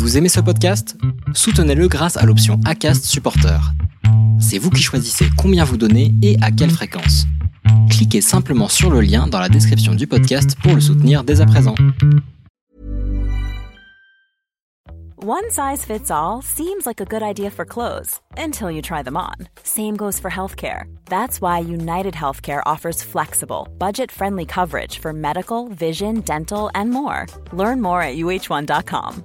Vous 0.00 0.16
aimez 0.16 0.30
ce 0.30 0.40
podcast? 0.40 0.96
Soutenez-le 1.34 1.86
grâce 1.86 2.16
à 2.16 2.24
l'option 2.24 2.58
ACAST 2.64 3.04
Supporter. 3.04 3.60
C'est 4.40 4.56
vous 4.56 4.70
qui 4.70 4.82
choisissez 4.82 5.26
combien 5.36 5.62
vous 5.62 5.76
donnez 5.76 6.14
et 6.22 6.38
à 6.40 6.50
quelle 6.50 6.70
fréquence. 6.70 7.26
Cliquez 7.90 8.22
simplement 8.22 8.68
sur 8.68 8.90
le 8.90 9.02
lien 9.02 9.26
dans 9.26 9.38
la 9.38 9.50
description 9.50 9.94
du 9.94 10.06
podcast 10.06 10.56
pour 10.62 10.74
le 10.74 10.80
soutenir 10.80 11.22
dès 11.22 11.42
à 11.42 11.46
présent. 11.46 11.74
One 15.22 15.50
size 15.50 15.84
fits 15.84 16.10
all 16.10 16.40
seems 16.42 16.86
like 16.86 17.02
a 17.02 17.04
good 17.04 17.22
idea 17.22 17.50
for 17.50 17.66
clothes 17.66 18.20
until 18.38 18.70
you 18.70 18.80
try 18.80 19.02
them 19.02 19.18
on. 19.18 19.48
Same 19.64 19.96
goes 19.98 20.18
for 20.18 20.30
healthcare. 20.30 20.84
That's 21.10 21.42
why 21.42 21.58
United 21.58 22.14
Healthcare 22.14 22.62
offers 22.64 23.02
flexible, 23.02 23.68
budget 23.78 24.10
friendly 24.10 24.46
coverage 24.46 24.98
for 24.98 25.12
medical, 25.12 25.68
vision, 25.68 26.22
dental, 26.22 26.70
and 26.74 26.88
more. 26.88 27.26
Learn 27.52 27.82
more 27.82 28.02
at 28.02 28.16
uh1.com. 28.16 29.24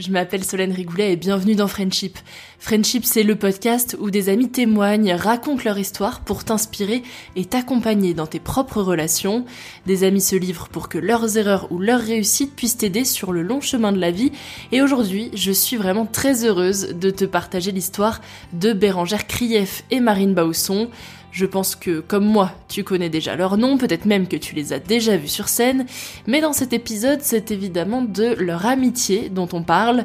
je 0.00 0.10
m'appelle 0.10 0.44
Solène 0.44 0.72
Rigoulet 0.72 1.12
et 1.12 1.16
bienvenue 1.16 1.54
dans 1.54 1.68
Friendship. 1.68 2.18
Friendship, 2.58 3.04
c'est 3.04 3.22
le 3.22 3.36
podcast 3.36 3.96
où 4.00 4.10
des 4.10 4.30
amis 4.30 4.50
témoignent, 4.50 5.12
racontent 5.12 5.62
leur 5.64 5.78
histoire 5.78 6.20
pour 6.20 6.42
t'inspirer 6.42 7.02
et 7.36 7.44
t'accompagner 7.44 8.14
dans 8.14 8.26
tes 8.26 8.40
propres 8.40 8.80
relations. 8.80 9.44
Des 9.86 10.04
amis 10.04 10.22
se 10.22 10.36
livrent 10.36 10.68
pour 10.68 10.88
que 10.88 10.96
leurs 10.96 11.36
erreurs 11.36 11.70
ou 11.70 11.78
leurs 11.78 12.00
réussites 12.00 12.56
puissent 12.56 12.78
t'aider 12.78 13.04
sur 13.04 13.32
le 13.32 13.42
long 13.42 13.60
chemin 13.60 13.92
de 13.92 14.00
la 14.00 14.10
vie. 14.10 14.32
Et 14.72 14.80
aujourd'hui, 14.80 15.30
je 15.34 15.52
suis 15.52 15.76
vraiment 15.76 16.06
très 16.06 16.46
heureuse 16.46 16.94
de 16.94 17.10
te 17.10 17.26
partager 17.26 17.70
l'histoire 17.70 18.22
de 18.54 18.72
Bérangère 18.72 19.26
Krief 19.26 19.84
et 19.90 20.00
Marine 20.00 20.34
Bausson. 20.34 20.88
Je 21.32 21.46
pense 21.46 21.76
que, 21.76 22.00
comme 22.00 22.24
moi, 22.24 22.52
tu 22.68 22.82
connais 22.84 23.08
déjà 23.08 23.36
leur 23.36 23.56
nom, 23.56 23.78
peut-être 23.78 24.04
même 24.04 24.26
que 24.26 24.36
tu 24.36 24.54
les 24.54 24.72
as 24.72 24.80
déjà 24.80 25.16
vus 25.16 25.28
sur 25.28 25.48
scène, 25.48 25.86
mais 26.26 26.40
dans 26.40 26.52
cet 26.52 26.72
épisode, 26.72 27.20
c'est 27.22 27.50
évidemment 27.50 28.02
de 28.02 28.34
leur 28.38 28.66
amitié 28.66 29.28
dont 29.28 29.48
on 29.52 29.62
parle. 29.62 30.04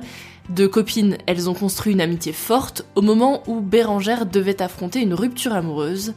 De 0.50 0.68
copines, 0.68 1.18
elles 1.26 1.50
ont 1.50 1.56
construit 1.56 1.94
une 1.94 2.02
amitié 2.02 2.32
forte 2.32 2.86
au 2.94 3.02
moment 3.02 3.42
où 3.48 3.62
Bérangère 3.62 4.28
devait 4.28 4.62
affronter 4.62 5.02
une 5.02 5.16
rupture 5.16 5.54
amoureuse. 5.54 6.14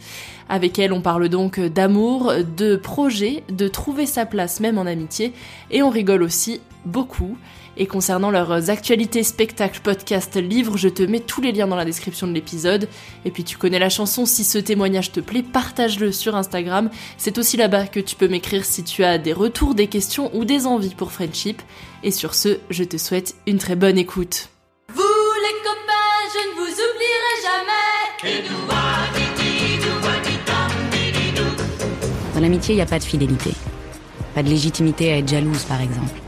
Avec 0.51 0.79
elle, 0.79 0.93
on 0.93 1.01
parle 1.01 1.31
donc 1.31 1.59
d'amour, 1.59 2.35
de 2.57 2.77
projet, 2.77 3.43
de 3.49 3.69
trouver 3.69 4.05
sa 4.05 4.27
place 4.27 4.61
même 4.61 4.77
en 4.77 4.83
amitié, 4.85 5.33
et 5.71 5.83
on 5.83 5.89
rigole 5.89 6.23
aussi 6.23 6.61
beaucoup. 6.85 7.39
Et 7.81 7.87
concernant 7.87 8.33
leurs 8.33 8.71
actualités, 8.71 9.23
spectacles, 9.23 9.81
podcasts, 9.81 10.37
livres, 10.37 10.77
je 10.77 10.89
te 10.89 11.05
mets 11.05 11.21
tous 11.21 11.41
les 11.41 11.53
liens 11.53 11.69
dans 11.69 11.77
la 11.77 11.85
description 11.85 12.27
de 12.27 12.33
l'épisode. 12.33 12.89
Et 13.25 13.31
puis 13.31 13.45
tu 13.45 13.57
connais 13.57 13.79
la 13.79 13.89
chanson, 13.89 14.27
si 14.27 14.43
ce 14.43 14.59
témoignage 14.59 15.13
te 15.13 15.21
plaît, 15.21 15.45
partage-le 15.45 16.11
sur 16.11 16.35
Instagram. 16.35 16.91
C'est 17.19 17.39
aussi 17.39 17.57
là-bas 17.57 17.87
que 17.87 18.01
tu 18.01 18.17
peux 18.17 18.27
m'écrire 18.27 18.65
si 18.65 18.83
tu 18.83 19.05
as 19.05 19.17
des 19.17 19.33
retours, 19.33 19.77
des 19.77 19.87
questions 19.87 20.35
ou 20.35 20.45
des 20.45 20.67
envies 20.67 20.97
pour 20.97 21.13
Friendship. 21.13 21.63
Et 22.03 22.11
sur 22.11 22.35
ce, 22.35 22.59
je 22.69 22.83
te 22.83 22.97
souhaite 22.97 23.37
une 23.47 23.59
très 23.59 23.77
bonne 23.77 23.97
écoute. 23.97 24.49
Vous 24.93 25.03
les 25.03 25.55
copains, 25.63 26.27
je 26.35 26.49
ne 26.49 26.55
vous 26.57 26.73
oublierai 26.73 27.35
jamais. 27.45 27.89
Dans 32.35 32.41
l'amitié, 32.41 32.75
il 32.75 32.79
n'y 32.79 32.83
a 32.83 32.87
pas 32.87 32.99
de 32.99 33.05
fidélité. 33.05 33.53
Pas 34.35 34.43
de 34.43 34.49
légitimité 34.49 35.13
à 35.13 35.19
être 35.19 35.29
jalouse, 35.29 35.63
par 35.63 35.81
exemple. 35.81 36.28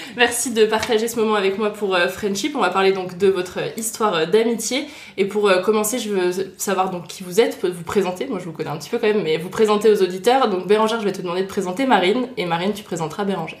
Merci 0.17 0.51
de 0.51 0.65
partager 0.65 1.07
ce 1.07 1.19
moment 1.19 1.35
avec 1.35 1.57
moi 1.57 1.71
pour 1.71 1.95
euh, 1.95 2.07
Friendship. 2.07 2.55
On 2.55 2.59
va 2.59 2.69
parler 2.69 2.91
donc 2.91 3.17
de 3.17 3.27
votre 3.27 3.59
histoire 3.77 4.13
euh, 4.13 4.25
d'amitié. 4.25 4.87
Et 5.17 5.25
pour 5.25 5.47
euh, 5.47 5.61
commencer, 5.61 5.99
je 5.99 6.09
veux 6.09 6.53
savoir 6.57 6.89
donc 6.89 7.07
qui 7.07 7.23
vous 7.23 7.39
êtes, 7.39 7.63
vous 7.63 7.83
présenter. 7.83 8.27
Moi, 8.27 8.39
je 8.39 8.45
vous 8.45 8.51
connais 8.51 8.69
un 8.69 8.77
petit 8.77 8.89
peu 8.89 8.97
quand 8.97 9.07
même, 9.07 9.23
mais 9.23 9.37
vous 9.37 9.49
présenter 9.49 9.89
aux 9.91 10.01
auditeurs. 10.01 10.49
Donc 10.49 10.67
Bérangère, 10.67 10.99
je 10.99 11.05
vais 11.05 11.11
te 11.11 11.21
demander 11.21 11.43
de 11.43 11.47
présenter 11.47 11.85
Marine, 11.85 12.27
et 12.37 12.45
Marine, 12.45 12.73
tu 12.73 12.83
présenteras 12.83 13.23
Bérangère. 13.23 13.59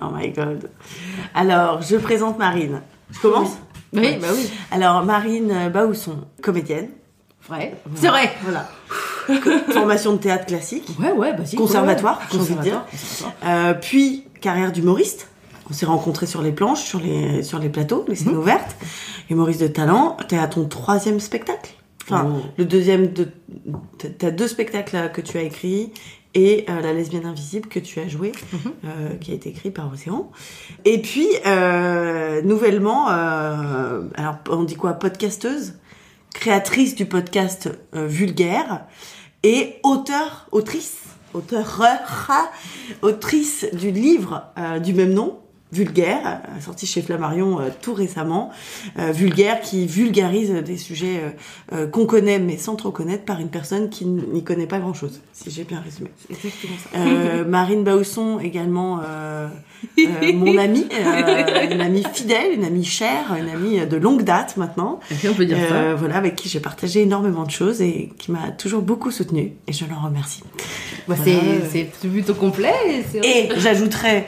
Oh 0.00 0.06
my 0.14 0.30
god. 0.30 0.70
Alors, 1.34 1.82
je 1.82 1.96
présente 1.96 2.38
Marine. 2.38 2.82
Je 3.10 3.18
commence? 3.20 3.56
Oui, 3.92 4.16
bah 4.20 4.28
oui. 4.32 4.50
Alors, 4.70 5.02
Marine 5.02 5.70
Baousson, 5.72 6.18
comédienne. 6.42 6.90
Vrai. 7.48 7.74
C'est 7.94 8.08
vrai. 8.08 8.30
Voilà. 8.42 8.68
Formation 9.72 10.12
de 10.12 10.18
théâtre 10.18 10.46
classique. 10.46 10.86
Ouais, 11.00 11.12
ouais, 11.12 11.32
basique. 11.32 11.58
Conservatoire, 11.58 12.18
ouais. 12.18 12.26
j'ai 12.32 12.38
envie 12.38 12.54
de 12.54 12.60
dire. 12.60 12.84
Euh, 13.44 13.74
puis, 13.74 14.24
carrière 14.40 14.72
d'humoriste. 14.72 15.27
On 15.70 15.72
s'est 15.74 15.86
rencontrés 15.86 16.26
sur 16.26 16.40
les 16.42 16.52
planches, 16.52 16.82
sur 16.82 16.98
les, 17.00 17.42
sur 17.42 17.58
les 17.58 17.68
plateaux, 17.68 18.04
les 18.08 18.14
scènes 18.16 18.36
ouvertes. 18.36 18.76
Humoriste 19.30 19.60
de 19.60 19.66
talent. 19.68 20.16
T'es 20.28 20.38
à 20.38 20.46
ton 20.46 20.66
troisième 20.66 21.20
spectacle. 21.20 21.72
Enfin, 22.04 22.26
Oh. 22.38 22.40
le 22.56 22.64
deuxième 22.64 23.08
de... 23.12 23.28
t'as- 24.18 24.30
deux 24.30 24.48
spectacles 24.48 24.96
là, 24.96 25.08
que 25.08 25.20
tu 25.20 25.36
as 25.36 25.42
écrits 25.42 25.92
et 26.34 26.64
euh, 26.70 26.80
La 26.80 26.92
lesbienne 26.94 27.26
invisible 27.26 27.68
que 27.68 27.78
tu 27.78 28.00
as 28.00 28.08
joué, 28.08 28.32
euh, 28.84 29.14
qui 29.20 29.32
a 29.32 29.34
été 29.34 29.50
écrit 29.50 29.70
par 29.70 29.92
Océan. 29.92 30.30
Et 30.86 31.02
puis, 31.02 31.26
euh, 31.46 32.40
nouvellement, 32.42 33.10
euh, 33.10 34.02
alors 34.14 34.36
on 34.50 34.62
dit 34.64 34.76
quoi, 34.76 34.94
podcasteuse, 34.94 35.74
créatrice 36.34 36.94
du 36.94 37.04
podcast 37.04 37.68
euh, 37.94 38.06
Vulgaire 38.06 38.86
et 39.42 39.76
auteur, 39.82 40.46
autrice, 40.52 40.96
auteur, 41.34 41.82
autrice 43.02 43.66
du 43.74 43.90
livre 43.90 44.44
euh, 44.58 44.78
du 44.78 44.94
même 44.94 45.12
nom, 45.12 45.38
Vulgaire, 45.70 46.40
euh, 46.48 46.60
sorti 46.60 46.86
chez 46.86 47.02
Flammarion 47.02 47.60
euh, 47.60 47.68
tout 47.82 47.92
récemment. 47.92 48.50
Euh, 48.98 49.12
vulgaire 49.12 49.60
qui 49.60 49.86
vulgarise 49.86 50.50
des 50.50 50.78
sujets 50.78 51.20
euh, 51.72 51.86
qu'on 51.86 52.06
connaît 52.06 52.38
mais 52.38 52.56
sans 52.56 52.74
trop 52.74 52.90
connaître 52.90 53.24
par 53.24 53.40
une 53.40 53.50
personne 53.50 53.90
qui 53.90 54.06
n'y 54.06 54.42
connaît 54.44 54.66
pas 54.66 54.78
grand-chose, 54.78 55.20
si 55.32 55.50
j'ai 55.50 55.64
bien 55.64 55.80
résumé. 55.80 56.10
Exactement 56.30 56.74
ça. 56.92 57.44
Marine 57.48 57.84
Bausson 57.84 58.38
également 58.40 59.00
euh, 59.98 60.32
mon 60.34 60.56
amie, 60.58 60.86
euh, 60.92 61.70
une 61.70 61.80
amie 61.80 62.04
fidèle, 62.12 62.52
une 62.54 62.64
amie 62.64 62.84
chère, 62.84 63.34
une 63.38 63.48
amie 63.48 63.86
de 63.86 63.96
longue 63.96 64.22
date 64.22 64.56
maintenant. 64.56 65.00
on 65.28 65.34
peut 65.34 65.46
dire 65.46 65.58
Euh, 65.72 65.94
Voilà, 65.98 66.16
avec 66.16 66.36
qui 66.36 66.48
j'ai 66.48 66.60
partagé 66.60 67.02
énormément 67.02 67.44
de 67.44 67.50
choses 67.50 67.80
et 67.82 68.10
qui 68.18 68.30
m'a 68.32 68.50
toujours 68.50 68.82
beaucoup 68.82 69.10
soutenue 69.10 69.52
et 69.66 69.72
je 69.72 69.84
l'en 69.86 70.00
remercie. 70.04 70.42
Bah, 71.06 71.14
Voilà. 71.16 71.38
c'est 71.70 71.84
plutôt 72.08 72.34
complet. 72.34 72.72
et 73.22 73.48
j'ajouterais 73.56 74.26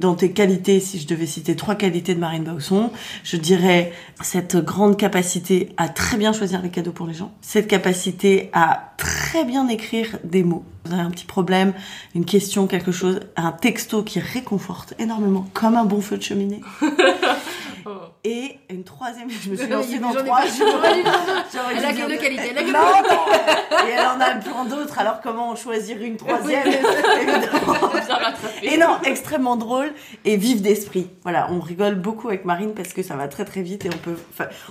dans 0.00 0.14
tes 0.14 0.32
qualités, 0.32 0.80
si 0.80 0.98
je 0.98 1.06
devais 1.06 1.26
citer 1.26 1.56
trois 1.56 1.74
qualités 1.74 2.14
de 2.14 2.20
Marine 2.20 2.44
Bausson, 2.44 2.90
je 3.24 3.36
dirais 3.36 3.92
cette 4.22 4.56
grande 4.56 4.96
capacité 4.96 5.70
à 5.76 5.88
très 5.88 6.16
bien 6.16 6.32
choisir 6.32 6.62
les 6.62 6.70
cadeaux 6.70 6.92
pour 6.92 7.06
les 7.06 7.14
gens, 7.14 7.32
cette 7.40 7.68
capacité 7.68 8.50
à 8.52 8.87
très 8.98 9.44
bien 9.44 9.68
écrire 9.68 10.18
des 10.24 10.44
mots. 10.44 10.64
Vous 10.84 10.92
avez 10.92 11.02
un 11.02 11.10
petit 11.10 11.24
problème, 11.24 11.72
une 12.14 12.26
question, 12.26 12.66
quelque 12.66 12.92
chose, 12.92 13.20
un 13.36 13.52
texto 13.52 14.02
qui 14.02 14.20
réconforte 14.20 14.92
énormément, 14.98 15.48
comme 15.54 15.76
un 15.76 15.84
bon 15.84 16.02
feu 16.02 16.18
de 16.18 16.22
cheminée. 16.22 16.60
Et 18.30 18.58
une 18.68 18.84
troisième, 18.84 19.30
je 19.30 19.48
me 19.48 19.56
suis 19.56 19.68
lancée 19.68 19.98
dans 19.98 20.12
trois. 20.12 20.40
Elle 21.74 21.84
a 21.84 21.92
que 21.94 22.08
deux 22.10 22.18
qualités, 22.18 22.50
elle 22.50 22.58
a 22.58 22.62
que 22.62 22.70
Non, 22.70 22.80
non. 23.08 23.86
Et 23.86 23.92
elle 23.92 24.06
en 24.06 24.20
a 24.20 24.34
plein 24.34 24.66
d'autres, 24.66 24.98
alors 24.98 25.22
comment 25.22 25.48
en 25.48 25.56
choisir 25.56 25.96
une 26.02 26.18
troisième. 26.18 26.68
Et 28.62 28.76
non, 28.76 28.98
extrêmement 29.04 29.56
drôle 29.56 29.92
et 30.26 30.36
vive 30.36 30.60
d'esprit. 30.60 31.08
Voilà, 31.22 31.48
on 31.50 31.60
rigole 31.60 31.94
beaucoup 31.94 32.28
avec 32.28 32.44
Marine 32.44 32.74
parce 32.74 32.92
que 32.92 33.02
ça 33.02 33.16
va 33.16 33.28
très 33.28 33.46
très 33.46 33.62
vite 33.62 33.86
et 33.86 33.88
on 33.88 33.96
peut, 33.96 34.18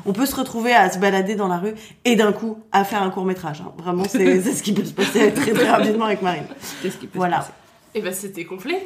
on 0.05 0.13
peut 0.13 0.27
se 0.27 0.35
retrouver 0.35 0.75
à 0.75 0.91
se 0.91 0.99
balader 0.99 1.33
dans 1.33 1.47
la 1.47 1.57
rue 1.57 1.73
et 2.05 2.15
d'un 2.15 2.33
coup 2.33 2.59
à 2.71 2.83
faire 2.83 3.01
un 3.01 3.09
court 3.09 3.25
métrage. 3.25 3.63
Vraiment, 3.77 4.03
c'est 4.07 4.39
ce 4.39 4.61
qui 4.61 4.73
peut 4.73 4.85
se 4.85 4.93
passer 4.93 5.33
très 5.33 5.51
très 5.51 5.69
rapidement 5.69 6.05
avec 6.05 6.21
Marine. 6.21 6.45
C'est 6.83 6.91
ce 6.91 6.97
qui 6.97 7.07
peut 7.07 7.17
Voilà. 7.17 7.47
Et 7.95 8.01
bah 8.01 8.11
c'était 8.11 8.45
complet. 8.45 8.85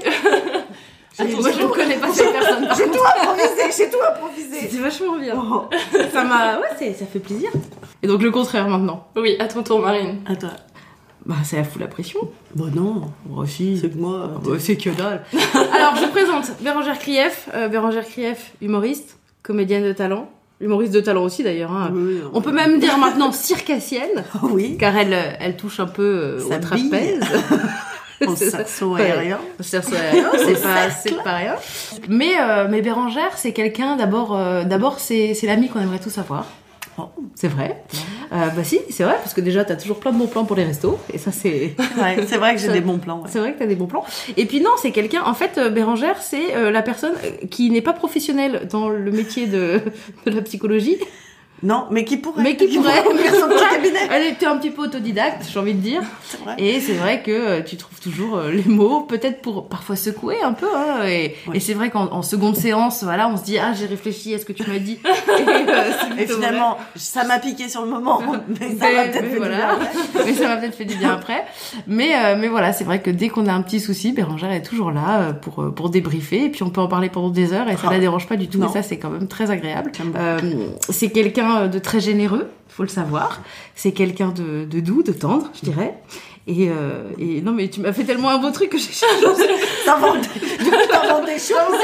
Attends, 1.21 1.41
moi 1.41 1.51
je 1.51 1.61
ne 1.63 1.67
connais 1.67 1.95
pas 1.97 2.11
cette 2.13 2.31
personne. 2.31 2.67
J'ai 2.77 2.85
tout 2.85 3.03
improvisé, 3.03 3.61
j'ai 3.77 3.89
tout 3.89 3.97
improvisé. 4.09 4.69
C'est 4.69 4.77
vachement 4.79 5.17
bien. 5.17 5.35
Ça 6.13 6.23
m'a, 6.23 6.59
ouais, 6.59 6.93
ça 6.93 7.05
fait 7.05 7.19
plaisir. 7.19 7.49
Et 8.03 8.07
donc 8.07 8.21
le 8.21 8.31
contraire 8.31 8.67
maintenant. 8.67 9.07
Oui, 9.15 9.35
à 9.39 9.47
ton 9.47 9.63
tour 9.63 9.79
Marine. 9.79 10.17
À 10.27 10.35
toi. 10.35 10.49
Bah 11.25 11.35
ça 11.43 11.57
la 11.57 11.63
fout 11.63 11.79
la 11.79 11.87
pression. 11.87 12.19
Bah 12.55 12.65
non, 12.73 13.03
c'est 13.47 13.89
que 13.91 13.97
moi. 13.97 14.31
Bah, 14.43 14.53
c'est 14.59 14.75
que 14.75 14.89
dalle. 14.89 15.23
Alors 15.73 15.95
je 15.95 16.05
vous 16.05 16.11
présente 16.11 16.51
Bérangère 16.61 16.97
Krief, 16.97 17.47
euh, 17.53 17.67
Bérangère 17.67 18.05
Krief, 18.07 18.53
humoriste, 18.61 19.17
comédienne 19.43 19.83
de 19.83 19.93
talent. 19.93 20.29
Humoriste 20.61 20.93
de 20.93 20.99
talent 21.01 21.23
aussi 21.23 21.43
d'ailleurs. 21.43 21.71
hein. 21.71 21.91
Oui, 21.93 22.19
On 22.33 22.41
peut 22.41 22.51
même 22.51 22.79
dire 22.79 22.97
maintenant 22.97 23.31
circassienne, 23.31 24.23
Oui. 24.43 24.77
car 24.79 24.95
elle, 24.97 25.13
euh, 25.13 25.31
elle 25.39 25.57
touche 25.57 25.79
un 25.79 25.85
peu 25.87 26.03
euh, 26.03 26.39
Ça 26.39 26.57
au 26.57 26.59
trapèze. 26.59 27.19
Ça. 28.35 28.49
cerceau 28.57 28.95
aérien. 28.95 29.39
Au 29.59 29.63
cerceau 29.63 29.95
aérien, 29.95 30.29
c'est 30.37 30.61
pas, 30.61 30.89
c'est 30.89 31.23
pas 31.23 31.35
rien. 31.35 31.55
Mais, 32.07 32.33
euh, 32.39 32.67
mais 32.69 32.81
Bérangère, 32.81 33.37
c'est 33.37 33.53
quelqu'un, 33.53 33.95
d'abord, 33.95 34.35
euh, 34.35 34.63
d'abord 34.63 34.99
c'est, 34.99 35.33
c'est 35.33 35.47
l'ami 35.47 35.69
qu'on 35.69 35.79
aimerait 35.79 35.99
tous 35.99 36.17
avoir. 36.17 36.45
Oh. 36.97 37.03
C'est 37.35 37.47
vrai. 37.47 37.83
Euh, 38.33 38.47
bah 38.49 38.63
si, 38.65 38.79
c'est 38.89 39.03
vrai, 39.03 39.15
parce 39.15 39.33
que 39.33 39.39
déjà, 39.39 39.63
t'as 39.63 39.77
toujours 39.77 39.99
plein 39.99 40.11
de 40.11 40.17
bons 40.17 40.27
plans 40.27 40.43
pour 40.43 40.57
les 40.57 40.65
restos. 40.65 40.99
Et 41.13 41.17
ça, 41.17 41.31
c'est... 41.31 41.73
Ouais, 41.97 42.17
c'est 42.27 42.37
vrai 42.37 42.53
que 42.53 42.59
j'ai 42.59 42.67
Ça- 42.67 42.73
des 42.73 42.81
bons 42.81 42.97
plans. 42.99 43.19
ouais. 43.21 43.29
C'est 43.29 43.39
vrai 43.39 43.53
que 43.53 43.59
t'as 43.59 43.65
des 43.65 43.75
bons 43.75 43.87
plans. 43.87 44.03
Et 44.35 44.45
puis 44.45 44.59
non, 44.59 44.71
c'est 44.81 44.91
quelqu'un, 44.91 45.21
en 45.23 45.33
fait, 45.33 45.57
euh, 45.57 45.69
Bérangère, 45.69 46.21
c'est 46.21 46.53
euh, 46.55 46.69
la 46.69 46.81
personne 46.81 47.13
euh, 47.23 47.47
qui 47.49 47.69
n'est 47.69 47.81
pas 47.81 47.93
professionnelle 47.93 48.67
dans 48.69 48.89
le 48.89 49.09
métier 49.09 49.47
de, 49.47 49.79
de 50.25 50.31
la 50.31 50.41
psychologie, 50.41 50.97
Non, 51.63 51.85
mais 51.91 52.05
qui 52.05 52.17
pourrait. 52.17 52.41
mais 52.43 52.55
qui 52.55 52.67
pourrait 52.77 53.05
ouvrir 53.07 53.33
son 53.35 53.47
cabinet. 53.71 53.99
Elle 54.11 54.27
était 54.33 54.45
un 54.47 54.57
petit 54.57 54.71
peu 54.71 54.83
autodidacte, 54.83 55.45
j'ai 55.51 55.59
envie 55.59 55.73
de 55.75 55.79
dire. 55.81 56.01
Et 56.57 56.79
c'est 56.79 56.93
vrai 56.93 57.21
que 57.21 57.31
euh, 57.31 57.61
tu 57.61 57.77
trouves 57.77 57.99
toujours 57.99 58.37
euh, 58.37 58.51
les 58.51 58.63
mots, 58.65 59.01
peut-être 59.01 59.41
pour 59.41 59.67
parfois 59.67 59.95
secouer 59.95 60.41
un 60.41 60.53
peu. 60.53 60.67
Hein, 60.75 61.05
et 61.05 61.35
Ouais. 61.47 61.57
et 61.57 61.59
c'est 61.59 61.73
vrai 61.73 61.89
qu'en 61.89 62.05
en 62.11 62.21
seconde 62.23 62.55
séance, 62.55 63.03
voilà, 63.03 63.27
on 63.29 63.37
se 63.37 63.43
dit 63.43 63.57
ah 63.59 63.73
j'ai 63.77 63.85
réfléchi 63.85 64.33
à 64.33 64.39
ce 64.39 64.45
que 64.45 64.53
tu 64.53 64.67
m'as 64.69 64.79
dit. 64.79 64.99
et, 65.05 65.41
euh, 65.69 65.83
Et 66.17 66.25
finalement, 66.27 66.77
ça 66.95 67.23
m'a 67.25 67.37
piqué 67.39 67.69
sur 67.69 67.83
le 67.83 67.89
moment, 67.89 68.21
mais 68.59 68.75
ça 68.75 68.91
m'a 68.91 69.03
peut-être 69.03 69.25
fait 69.25 69.29
du 69.31 69.37
voilà. 69.37 69.55
bien 69.57 69.67
après. 69.69 70.25
mais 70.25 70.33
ça 70.33 70.47
m'a 70.47 70.57
peut-être 70.57 70.75
fait 70.75 70.85
du 70.85 70.95
bien 70.95 71.13
après. 71.13 71.45
Mais, 71.87 72.11
euh, 72.15 72.35
mais 72.39 72.47
voilà, 72.47 72.73
c'est 72.73 72.83
vrai 72.83 73.01
que 73.01 73.11
dès 73.11 73.29
qu'on 73.29 73.45
a 73.47 73.53
un 73.53 73.61
petit 73.61 73.79
souci, 73.79 74.11
Bérangère 74.13 74.51
est 74.51 74.63
toujours 74.63 74.91
là 74.91 75.33
pour, 75.33 75.73
pour 75.75 75.89
débriefer. 75.89 76.45
Et 76.45 76.49
puis 76.49 76.63
on 76.63 76.69
peut 76.69 76.81
en 76.81 76.87
parler 76.87 77.09
pendant 77.09 77.29
des 77.29 77.53
heures 77.53 77.69
et 77.69 77.73
ça 77.75 77.83
Ah. 77.87 77.91
la 77.93 77.99
dérange 77.99 78.27
pas 78.27 78.35
du 78.37 78.47
tout. 78.47 78.57
Non. 78.57 78.69
Et 78.69 78.73
ça, 78.73 78.81
c'est 78.83 78.97
quand 78.97 79.09
même 79.09 79.27
très 79.27 79.51
agréable. 79.51 79.91
Euh, 80.15 80.39
c'est 80.89 81.09
quelqu'un 81.09 81.50
de 81.67 81.79
très 81.79 81.99
généreux, 81.99 82.49
faut 82.67 82.83
le 82.83 82.89
savoir. 82.89 83.41
C'est 83.75 83.91
quelqu'un 83.91 84.29
de, 84.29 84.65
de 84.65 84.79
doux, 84.79 85.03
de 85.03 85.11
tendre, 85.11 85.49
je 85.55 85.61
dirais. 85.69 85.95
Et, 86.47 86.69
euh, 86.69 87.03
et 87.19 87.39
non, 87.41 87.51
mais 87.51 87.69
tu 87.69 87.81
m'as 87.81 87.93
fait 87.93 88.03
tellement 88.03 88.29
un 88.29 88.39
beau 88.39 88.49
truc 88.49 88.69
que 88.71 88.77
j'ai 88.79 88.91
changé. 88.91 89.45
T'inventes 89.85 90.27
coup, 90.27 90.39
t'inventes 90.89 91.25
des 91.27 91.33
choses. 91.37 91.77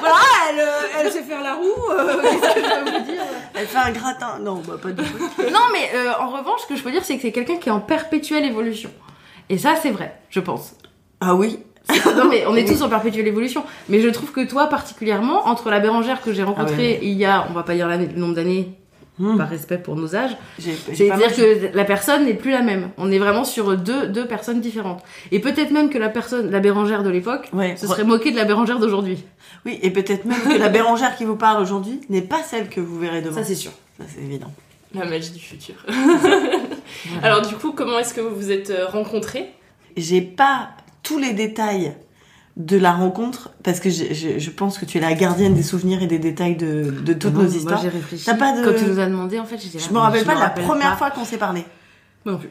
voilà, 0.00 0.14
elle, 0.50 0.60
euh, 0.60 1.00
elle 1.00 1.10
sait 1.12 1.22
faire 1.22 1.42
la 1.42 1.54
roue. 1.54 1.90
euh, 1.90 2.06
que 2.22 2.90
vous 2.98 3.04
dire 3.12 3.22
Elle 3.54 3.66
fait 3.66 3.78
un 3.78 3.90
gratin. 3.90 4.38
Non, 4.40 4.62
bah 4.66 4.74
pas 4.80 4.90
du 4.92 5.02
tout. 5.02 5.18
Non, 5.52 5.58
mais 5.72 5.90
euh, 5.98 6.12
en 6.20 6.28
revanche, 6.28 6.60
ce 6.62 6.66
que 6.68 6.76
je 6.76 6.82
peux 6.84 6.92
dire, 6.92 7.04
c'est 7.04 7.16
que 7.16 7.22
c'est 7.22 7.32
quelqu'un 7.32 7.56
qui 7.56 7.68
est 7.68 7.72
en 7.72 7.80
perpétuelle 7.80 8.44
évolution. 8.44 8.90
Et 9.48 9.58
ça, 9.58 9.74
c'est 9.80 9.90
vrai, 9.90 10.14
je 10.30 10.38
pense. 10.40 10.74
Ah 11.20 11.34
oui. 11.34 11.58
Non, 12.16 12.26
mais 12.28 12.44
on 12.46 12.54
est 12.56 12.64
tous 12.66 12.82
en 12.82 12.88
perpétuelle 12.88 13.26
évolution. 13.28 13.64
Mais 13.88 14.00
je 14.00 14.08
trouve 14.08 14.30
que 14.32 14.44
toi, 14.44 14.66
particulièrement, 14.66 15.46
entre 15.48 15.70
la 15.70 15.78
Bérangère 15.80 16.20
que 16.22 16.32
j'ai 16.32 16.42
rencontrée 16.44 16.96
Ah 16.98 17.00
ouais. 17.00 17.00
il 17.02 17.12
y 17.12 17.24
a, 17.24 17.46
on 17.50 17.52
va 17.54 17.62
pas 17.64 17.74
dire 17.74 17.88
le 17.88 18.06
nombre 18.18 18.34
d'années, 18.34 18.68
Hmm. 19.18 19.38
par 19.38 19.48
respect 19.48 19.78
pour 19.78 19.96
nos 19.96 20.14
âges, 20.14 20.36
c'est-à-dire 20.58 21.34
que 21.34 21.74
la 21.74 21.84
personne 21.84 22.26
n'est 22.26 22.34
plus 22.34 22.50
la 22.50 22.60
même. 22.60 22.90
On 22.98 23.10
est 23.10 23.18
vraiment 23.18 23.44
sur 23.44 23.74
deux, 23.74 24.08
deux 24.08 24.26
personnes 24.26 24.60
différentes. 24.60 25.02
Et 25.32 25.38
peut-être 25.40 25.70
même 25.70 25.88
que 25.88 25.96
la 25.96 26.10
personne, 26.10 26.50
la 26.50 26.60
Bérangère 26.60 27.02
de 27.02 27.08
l'époque, 27.08 27.48
Ouais. 27.54 27.76
se 27.78 27.86
serait 27.86 28.04
moquée 28.04 28.30
de 28.30 28.36
la 28.36 28.44
Bérangère 28.44 28.78
d'aujourd'hui. 28.78 29.24
Oui, 29.64 29.78
et 29.80 29.90
peut-être 29.90 30.26
même 30.26 30.42
que 30.42 30.58
la 30.58 30.68
Bérangère 30.68 31.16
qui 31.16 31.24
vous 31.24 31.36
parle 31.36 31.62
aujourd'hui 31.62 32.02
n'est 32.10 32.20
pas 32.20 32.42
celle 32.42 32.68
que 32.68 32.78
vous 32.78 32.98
verrez 32.98 33.22
demain. 33.22 33.36
Ça, 33.36 33.44
c'est 33.44 33.54
sûr. 33.54 33.70
Ça, 33.98 34.04
c'est 34.06 34.22
évident. 34.22 34.52
La 34.94 35.06
magie 35.06 35.30
du 35.30 35.40
futur. 35.40 35.74
Alors 37.22 37.42
du 37.42 37.54
coup, 37.56 37.72
comment 37.72 37.98
est-ce 37.98 38.14
que 38.14 38.20
vous 38.20 38.34
vous 38.36 38.50
êtes 38.50 38.70
euh, 38.70 38.86
rencontrés? 38.86 39.46
J'ai 39.96 40.20
pas 40.20 40.70
tous 41.02 41.18
les 41.18 41.32
détails 41.32 41.94
de 42.56 42.76
la 42.78 42.92
rencontre 42.92 43.50
parce 43.62 43.80
que 43.80 43.90
je, 43.90 44.14
je- 44.14 44.38
je 44.38 44.50
pense 44.50 44.78
que 44.78 44.84
tu 44.86 44.96
es 44.96 45.00
la 45.00 45.12
gardienne 45.14 45.54
des 45.54 45.62
souvenirs 45.62 46.02
et 46.02 46.06
des 46.06 46.18
détails 46.18 46.56
de, 46.56 46.90
de 47.04 47.12
toutes 47.12 47.34
Non, 47.34 47.42
nos 47.42 47.48
moi, 47.48 47.56
histoires. 47.56 47.82
j'ai 47.82 47.88
réfléchi. 47.90 48.24
T'as 48.24 48.34
pas 48.34 48.58
de- 48.58 48.64
Quand 48.64 48.72
tu 48.78 48.84
nous 48.86 48.98
as 48.98 49.06
demandé, 49.06 49.38
en 49.38 49.44
fait, 49.44 49.58
j'étais 49.58 49.78
Je 49.78 49.92
me 49.92 49.98
rappelle 49.98 50.24
pas 50.24 50.34
de 50.36 50.40
la 50.40 50.50
première 50.50 50.90
pas. 50.92 50.96
fois 50.96 51.10
qu'on 51.10 51.24
s'est 51.26 51.36
parlé. 51.36 51.64
Moi 52.24 52.32
non 52.34 52.38
plus. 52.40 52.48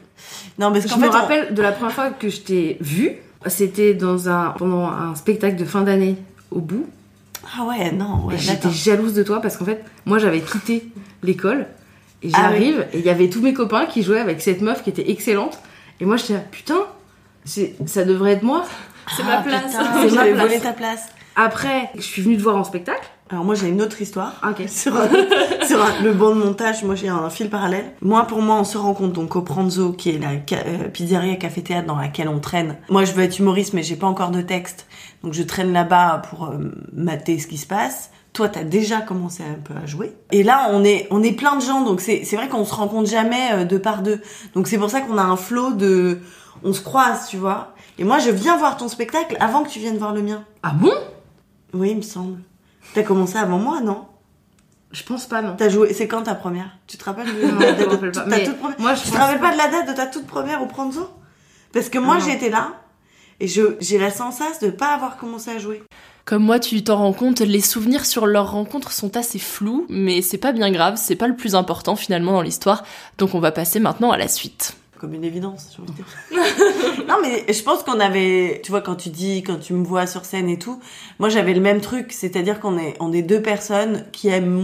Non, 0.58 0.72
parce 0.72 0.84
Je 0.84 0.88
qu'en 0.90 0.98
me 0.98 1.02
fait, 1.02 1.08
on- 1.08 1.12
rappelle 1.12 1.54
de 1.54 1.60
la 1.62 1.72
première 1.72 1.92
fois 1.92 2.10
que 2.10 2.28
je 2.28 2.40
t'ai 2.40 2.76
vu. 2.80 3.12
C'était 3.46 3.94
dans 3.94 4.28
un 4.28 4.50
pendant 4.50 4.86
un 4.88 5.14
spectacle 5.14 5.56
de 5.56 5.64
fin 5.64 5.82
d'année 5.82 6.16
au 6.50 6.60
bout. 6.60 6.86
Ah 7.58 7.64
ouais, 7.64 7.92
non, 7.92 8.24
ouais, 8.26 8.38
j'étais 8.38 8.70
jalouse 8.70 9.12
de 9.14 9.22
toi 9.22 9.40
parce 9.40 9.56
qu'en 9.56 9.64
fait, 9.64 9.84
moi 10.04 10.18
j'avais 10.18 10.40
quitté 10.40 10.88
l'école 11.22 11.66
et 12.22 12.30
Ah 12.32 12.42
j'arrive 12.42 12.86
et 12.92 12.98
il 12.98 13.04
y 13.04 13.08
avait 13.10 13.28
tous 13.28 13.40
mes 13.40 13.52
copains 13.54 13.86
qui 13.86 14.02
jouaient 14.02 14.18
avec 14.20 14.40
cette 14.40 14.62
meuf 14.62 14.82
qui 14.82 14.90
était 14.90 15.10
excellente. 15.10 15.58
Et 16.00 16.04
moi 16.06 16.16
j'étais 16.16 16.32
là, 16.34 16.40
putain, 16.50 16.78
ça 17.44 18.04
devrait 18.04 18.32
être 18.32 18.42
moi. 18.42 18.64
C'est 19.16 19.22
Ah, 19.22 19.36
ma 19.36 19.42
place. 19.42 19.62
putain, 19.66 19.84
C'est 20.08 20.14
ma 20.14 20.24
place. 20.24 20.38
volé 20.40 20.60
ta 20.60 20.72
place. 20.72 21.06
Après, 21.36 21.90
je 21.94 22.00
suis 22.00 22.22
venue 22.22 22.36
te 22.36 22.42
voir 22.42 22.56
en 22.56 22.64
spectacle. 22.64 23.08
Alors 23.28 23.44
moi 23.44 23.56
j'ai 23.56 23.68
une 23.68 23.82
autre 23.82 24.00
histoire. 24.00 24.34
Ok. 24.48 24.64
Sur, 24.68 24.96
un- 24.96 25.08
sur 25.66 25.82
un- 25.84 26.02
le 26.04 26.12
banc 26.12 26.30
de 26.30 26.40
montage, 26.44 26.84
moi 26.84 26.94
j'ai 26.94 27.08
un 27.08 27.28
fil 27.28 27.50
parallèle. 27.50 27.86
Moi 28.00 28.24
pour 28.24 28.40
moi 28.40 28.54
on 28.54 28.62
se 28.64 28.78
rencontre 28.78 29.12
donc 29.14 29.34
au 29.34 29.42
Pranzo 29.42 29.92
qui 29.92 30.10
est 30.10 30.18
la 30.18 30.28
euh, 30.56 30.88
pizzeria 30.88 31.34
café 31.34 31.60
théâtre 31.60 31.88
dans 31.88 31.96
laquelle 31.96 32.28
on 32.28 32.38
traîne. 32.38 32.76
Moi 32.88 33.04
je 33.04 33.12
veux 33.12 33.24
être 33.24 33.36
humoriste 33.40 33.72
mais 33.74 33.82
j'ai 33.82 33.96
pas 33.96 34.06
encore 34.06 34.30
de 34.30 34.42
texte. 34.42 34.86
Donc 35.24 35.32
je 35.34 35.42
traîne 35.42 35.72
là-bas 35.72 36.22
pour 36.30 36.46
euh, 36.46 36.58
mater 36.92 37.40
ce 37.40 37.48
qui 37.48 37.58
se 37.58 37.66
passe. 37.66 38.10
Toi 38.32 38.48
t'as 38.48 38.62
déjà 38.62 39.00
commencé 39.00 39.42
un 39.42 39.60
peu 39.60 39.74
à 39.82 39.86
jouer. 39.86 40.12
Et 40.30 40.44
là 40.44 40.68
on 40.70 40.84
est 40.84 41.08
on 41.10 41.20
est 41.24 41.32
plein 41.32 41.56
de 41.56 41.62
gens 41.62 41.80
donc 41.82 42.00
c'est 42.00 42.22
c'est 42.24 42.36
vrai 42.36 42.46
qu'on 42.48 42.64
se 42.64 42.74
rencontre 42.74 43.10
jamais 43.10 43.50
euh, 43.54 43.64
deux 43.64 43.80
par 43.80 44.02
deux. 44.02 44.20
Donc 44.54 44.68
c'est 44.68 44.78
pour 44.78 44.88
ça 44.88 45.00
qu'on 45.00 45.18
a 45.18 45.22
un 45.24 45.36
flot 45.36 45.72
de 45.72 46.20
on 46.62 46.72
se 46.72 46.80
croise, 46.80 47.26
tu 47.28 47.36
vois. 47.38 47.74
Et 47.98 48.04
moi 48.04 48.18
je 48.18 48.30
viens 48.30 48.56
voir 48.56 48.76
ton 48.76 48.88
spectacle 48.88 49.36
avant 49.40 49.62
que 49.64 49.70
tu 49.70 49.78
viennes 49.78 49.98
voir 49.98 50.12
le 50.12 50.22
mien. 50.22 50.44
Ah 50.62 50.70
bon? 50.74 50.92
Oui, 51.72 51.90
il 51.90 51.96
me 51.96 52.02
semble. 52.02 52.40
T'as 52.94 53.02
commencé 53.02 53.36
avant 53.36 53.58
moi, 53.58 53.80
non? 53.80 54.06
Je 54.92 55.02
pense 55.02 55.26
pas, 55.26 55.42
non. 55.42 55.54
T'as 55.58 55.68
joué. 55.68 55.92
C'est 55.92 56.06
quand 56.08 56.22
ta 56.22 56.34
première? 56.34 56.70
Tu 56.86 56.96
te 56.96 57.04
rappelles 57.04 57.26
de 57.26 57.40
la 57.60 57.72
date 57.72 58.00
de 58.00 58.10
ta. 58.10 58.24
Mais 58.26 58.44
toute 58.44 58.58
première? 58.58 58.80
moi, 58.80 58.94
je 58.94 59.02
Tu 59.02 59.10
te 59.10 59.16
rappelles 59.16 59.40
pas. 59.40 59.48
pas 59.48 59.52
de 59.52 59.58
la 59.58 59.68
date 59.68 59.88
de 59.88 59.92
ta 59.94 60.06
toute 60.06 60.26
première 60.26 60.62
au 60.62 60.66
Pranzo? 60.66 61.08
Parce 61.72 61.88
que 61.90 61.98
moi 61.98 62.18
j'étais 62.20 62.48
là 62.48 62.72
et 63.40 63.48
je 63.48 63.76
j'ai 63.80 63.98
la 63.98 64.10
sensation 64.10 64.66
de 64.66 64.70
pas 64.70 64.94
avoir 64.94 65.16
commencé 65.18 65.50
à 65.50 65.58
jouer. 65.58 65.82
Comme 66.24 66.42
moi, 66.42 66.58
tu 66.58 66.82
t'en 66.82 66.96
rends 66.96 67.12
compte, 67.12 67.40
les 67.40 67.60
souvenirs 67.60 68.04
sur 68.04 68.26
leur 68.26 68.50
rencontre 68.50 68.90
sont 68.90 69.16
assez 69.16 69.38
flous, 69.38 69.86
mais 69.88 70.22
c'est 70.22 70.38
pas 70.38 70.50
bien 70.52 70.72
grave, 70.72 70.94
c'est 70.96 71.14
pas 71.14 71.28
le 71.28 71.36
plus 71.36 71.54
important 71.54 71.94
finalement 71.94 72.32
dans 72.32 72.42
l'histoire, 72.42 72.82
donc 73.18 73.34
on 73.36 73.38
va 73.40 73.52
passer 73.52 73.78
maintenant 73.78 74.10
à 74.10 74.16
la 74.16 74.26
suite. 74.26 74.76
Comme 74.98 75.14
une 75.14 75.24
évidence, 75.24 75.76
j'ai 75.76 75.82
envie 75.82 75.92
de 75.92 75.96
dire. 75.96 77.04
non, 77.08 77.16
mais 77.22 77.52
je 77.52 77.62
pense 77.62 77.82
qu'on 77.82 78.00
avait, 78.00 78.60
tu 78.64 78.70
vois, 78.70 78.80
quand 78.80 78.96
tu 78.96 79.10
dis, 79.10 79.42
quand 79.42 79.58
tu 79.58 79.72
me 79.74 79.84
vois 79.84 80.06
sur 80.06 80.24
scène 80.24 80.48
et 80.48 80.58
tout, 80.58 80.80
moi 81.18 81.28
j'avais 81.28 81.54
le 81.54 81.60
même 81.60 81.80
truc, 81.80 82.12
c'est-à-dire 82.12 82.60
qu'on 82.60 82.78
est, 82.78 82.94
on 83.00 83.12
est 83.12 83.22
deux 83.22 83.42
personnes 83.42 84.04
qui 84.12 84.28
aiment 84.28 84.56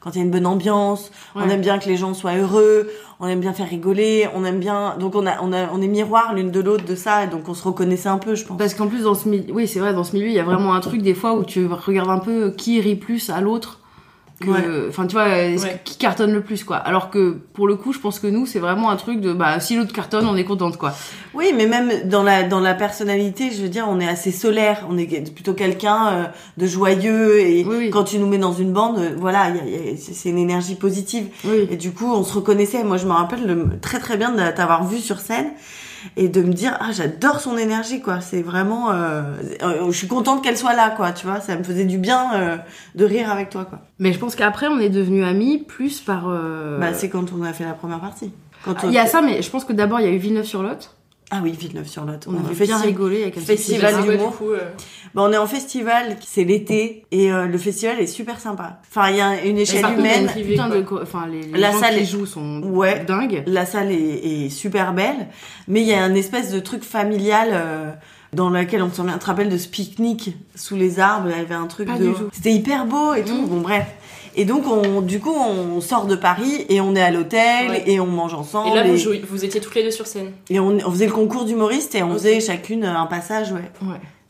quand 0.00 0.14
il 0.14 0.18
y 0.18 0.20
a 0.20 0.24
une 0.24 0.30
bonne 0.30 0.46
ambiance, 0.46 1.10
on 1.34 1.48
aime 1.48 1.60
bien 1.60 1.78
que 1.78 1.88
les 1.88 1.96
gens 1.96 2.14
soient 2.14 2.34
heureux, 2.34 2.90
on 3.18 3.26
aime 3.28 3.40
bien 3.40 3.52
faire 3.52 3.68
rigoler, 3.68 4.28
on 4.34 4.44
aime 4.44 4.58
bien, 4.58 4.96
donc 4.98 5.14
on 5.14 5.26
a, 5.26 5.40
on 5.42 5.52
a, 5.52 5.70
on 5.72 5.82
est 5.82 5.88
miroir 5.88 6.34
l'une 6.34 6.50
de 6.50 6.60
l'autre 6.60 6.84
de 6.84 6.94
ça, 6.94 7.24
et 7.24 7.26
donc 7.26 7.48
on 7.48 7.54
se 7.54 7.64
reconnaissait 7.64 8.08
un 8.08 8.18
peu, 8.18 8.34
je 8.34 8.44
pense. 8.44 8.56
Parce 8.56 8.74
qu'en 8.74 8.86
plus, 8.86 9.02
dans 9.02 9.14
ce 9.14 9.28
milieu, 9.28 9.52
oui, 9.52 9.68
c'est 9.68 9.80
vrai, 9.80 9.92
dans 9.92 10.04
ce 10.04 10.14
milieu, 10.14 10.28
il 10.28 10.34
y 10.34 10.38
a 10.38 10.44
vraiment 10.44 10.74
un 10.74 10.80
truc 10.80 11.02
des 11.02 11.14
fois 11.14 11.34
où 11.34 11.44
tu 11.44 11.66
regardes 11.66 12.10
un 12.10 12.18
peu 12.18 12.50
qui 12.50 12.80
rit 12.80 12.96
plus 12.96 13.30
à 13.30 13.40
l'autre. 13.40 13.79
Que- 14.46 14.88
Enfin, 14.88 15.06
tu 15.06 15.14
vois, 15.14 15.26
qui 15.84 15.96
cartonne 15.98 16.32
le 16.32 16.40
plus, 16.40 16.64
quoi. 16.64 16.76
Alors 16.76 17.10
que, 17.10 17.32
pour 17.52 17.68
le 17.68 17.76
coup, 17.76 17.92
je 17.92 17.98
pense 17.98 18.18
que 18.18 18.26
nous, 18.26 18.46
c'est 18.46 18.58
vraiment 18.58 18.90
un 18.90 18.96
truc 18.96 19.20
de, 19.20 19.32
bah, 19.32 19.60
si 19.60 19.76
l'autre 19.76 19.92
cartonne, 19.92 20.26
on 20.26 20.36
est 20.36 20.44
contente, 20.44 20.76
quoi. 20.78 20.92
Oui, 21.34 21.52
mais 21.56 21.66
même 21.66 21.90
dans 22.08 22.22
la 22.22 22.42
dans 22.42 22.58
la 22.60 22.74
personnalité, 22.74 23.50
je 23.52 23.62
veux 23.62 23.68
dire, 23.68 23.86
on 23.88 24.00
est 24.00 24.08
assez 24.08 24.32
solaire. 24.32 24.86
On 24.90 24.98
est 24.98 25.32
plutôt 25.34 25.52
quelqu'un 25.54 26.08
euh, 26.08 26.24
de 26.56 26.66
joyeux 26.66 27.38
et 27.40 27.64
quand 27.90 28.04
tu 28.04 28.18
nous 28.18 28.26
mets 28.26 28.38
dans 28.38 28.52
une 28.52 28.72
bande, 28.72 28.98
euh, 28.98 29.10
voilà, 29.16 29.52
c'est 29.98 30.28
une 30.30 30.38
énergie 30.38 30.74
positive. 30.74 31.26
Et 31.70 31.76
du 31.76 31.92
coup, 31.92 32.10
on 32.12 32.24
se 32.24 32.34
reconnaissait. 32.34 32.82
Moi, 32.82 32.96
je 32.96 33.06
me 33.06 33.12
rappelle 33.12 33.46
le- 33.46 33.78
très 33.80 33.98
très 34.00 34.16
bien 34.16 34.32
de 34.32 34.38
t'avoir 34.56 34.84
vu 34.86 34.98
sur 34.98 35.20
scène 35.20 35.50
et 36.16 36.28
de 36.28 36.42
me 36.42 36.52
dire 36.52 36.76
ah 36.80 36.90
j'adore 36.92 37.40
son 37.40 37.56
énergie 37.56 38.00
quoi. 38.00 38.20
C'est 38.20 38.42
vraiment, 38.42 38.90
euh, 38.92 39.22
euh, 39.62 39.90
je 39.90 39.96
suis 39.96 40.06
contente 40.08 40.42
qu'elle 40.42 40.56
soit 40.56 40.74
là 40.74 40.90
quoi. 40.90 41.12
Tu 41.12 41.26
vois, 41.26 41.40
ça 41.40 41.56
me 41.56 41.62
faisait 41.62 41.84
du 41.84 41.98
bien 41.98 42.34
euh, 42.34 42.56
de 42.94 43.04
rire 43.04 43.30
avec 43.30 43.50
toi 43.50 43.64
quoi. 43.64 43.80
Mais 43.98 44.12
je 44.12 44.18
pense 44.18 44.34
qu'après, 44.36 44.68
on 44.68 44.78
est 44.78 44.88
devenus 44.90 45.24
amis 45.26 45.58
plus 45.58 46.00
par. 46.00 46.24
euh, 46.28 46.78
Bah 46.78 46.94
c'est 46.94 47.08
quand 47.08 47.32
on 47.32 47.42
a 47.42 47.52
fait 47.52 47.64
la 47.64 47.72
première 47.74 48.00
partie. 48.00 48.32
Quand 48.64 48.74
Il 48.84 48.92
y 48.92 48.98
a 48.98 49.06
ça, 49.06 49.22
mais 49.22 49.40
je 49.42 49.50
pense 49.50 49.64
que 49.64 49.72
d'abord, 49.72 50.00
il 50.00 50.06
y 50.06 50.08
a 50.08 50.12
eu 50.12 50.18
Villeneuve-sur-Lot. 50.18 50.90
Ah 51.32 51.40
oui, 51.42 51.52
Villeneuve-sur-Lot. 51.52 52.26
On 52.26 52.34
a 52.36 52.40
avait 52.44 52.54
fait 52.54 52.64
bien 52.64 52.78
rigolé 52.78 53.22
avec 53.22 53.36
un 53.36 53.40
festival 53.40 53.92
festival. 53.94 54.16
d'humour. 54.16 54.30
du 54.32 54.36
coup, 54.36 54.50
euh, 54.50 54.70
Bah, 55.14 55.22
on 55.24 55.32
est 55.32 55.36
en 55.38 55.46
festival, 55.46 56.16
c'est 56.26 56.42
l'été, 56.44 57.04
et 57.12 57.32
euh, 57.32 57.46
le 57.46 57.56
festival 57.58 58.00
est 58.00 58.06
super 58.08 58.40
sympa. 58.40 58.80
Enfin, 58.90 59.10
il 59.10 59.16
y 59.16 59.20
a 59.20 59.44
une 59.44 59.56
échelle 59.58 59.82
contre, 59.82 59.98
humaine. 60.00 60.28
putain 60.34 60.68
de 60.68 60.80
co- 60.80 61.00
enfin, 61.00 61.26
les- 61.30 61.42
les 61.42 61.58
la 61.58 61.70
gens 61.70 61.78
salle 61.80 61.94
qui 61.94 62.00
est- 62.00 62.04
jouent 62.04 62.26
sont 62.26 62.60
ouais, 62.64 63.04
dingues. 63.04 63.44
La 63.46 63.64
salle 63.64 63.92
est, 63.92 64.44
est 64.46 64.48
super 64.50 64.92
belle, 64.92 65.28
mais 65.68 65.82
il 65.82 65.86
y 65.86 65.94
a 65.94 66.02
un 66.02 66.14
espèce 66.14 66.50
de 66.52 66.58
truc 66.60 66.82
familial. 66.84 67.48
euh, 67.52 67.90
dans 68.32 68.48
lequel 68.48 68.80
on 68.80 68.90
se 68.90 68.94
souvient, 68.94 69.14
tu 69.14 69.18
te 69.18 69.26
rappelles 69.26 69.48
de 69.48 69.58
ce 69.58 69.66
pique-nique 69.66 70.36
sous 70.54 70.76
les 70.76 71.00
arbres, 71.00 71.26
il 71.32 71.36
y 71.36 71.40
avait 71.40 71.52
un 71.56 71.66
truc 71.66 71.88
Pas 71.88 71.98
de... 71.98 72.06
du 72.06 72.12
tout. 72.14 72.28
C'était 72.30 72.52
hyper 72.52 72.86
beau 72.86 73.12
et 73.12 73.24
tout, 73.24 73.44
bon 73.48 73.60
bref. 73.60 73.86
Et 74.40 74.46
donc, 74.46 74.64
on, 74.66 75.02
du 75.02 75.20
coup, 75.20 75.34
on 75.34 75.82
sort 75.82 76.06
de 76.06 76.16
Paris 76.16 76.64
et 76.70 76.80
on 76.80 76.94
est 76.96 77.02
à 77.02 77.10
l'hôtel 77.10 77.68
Ouais. 77.68 77.82
et 77.86 78.00
on 78.00 78.06
mange 78.06 78.32
ensemble. 78.32 78.70
Et 78.70 78.74
là, 78.74 78.84
vous, 78.84 78.96
jouiez- 78.96 79.22
vous 79.28 79.44
étiez 79.44 79.60
toutes 79.60 79.74
les 79.74 79.82
deux 79.82 79.90
sur 79.90 80.06
scène. 80.06 80.32
Et 80.48 80.58
on, 80.58 80.68
on 80.78 80.90
faisait 80.90 81.04
le 81.06 81.12
concours 81.12 81.44
d'humoriste 81.44 81.94
et 81.94 82.02
on 82.02 82.14
faisait 82.14 82.40
chacune 82.40 82.84
un 82.86 83.04
passage, 83.04 83.52
ouais. 83.52 83.70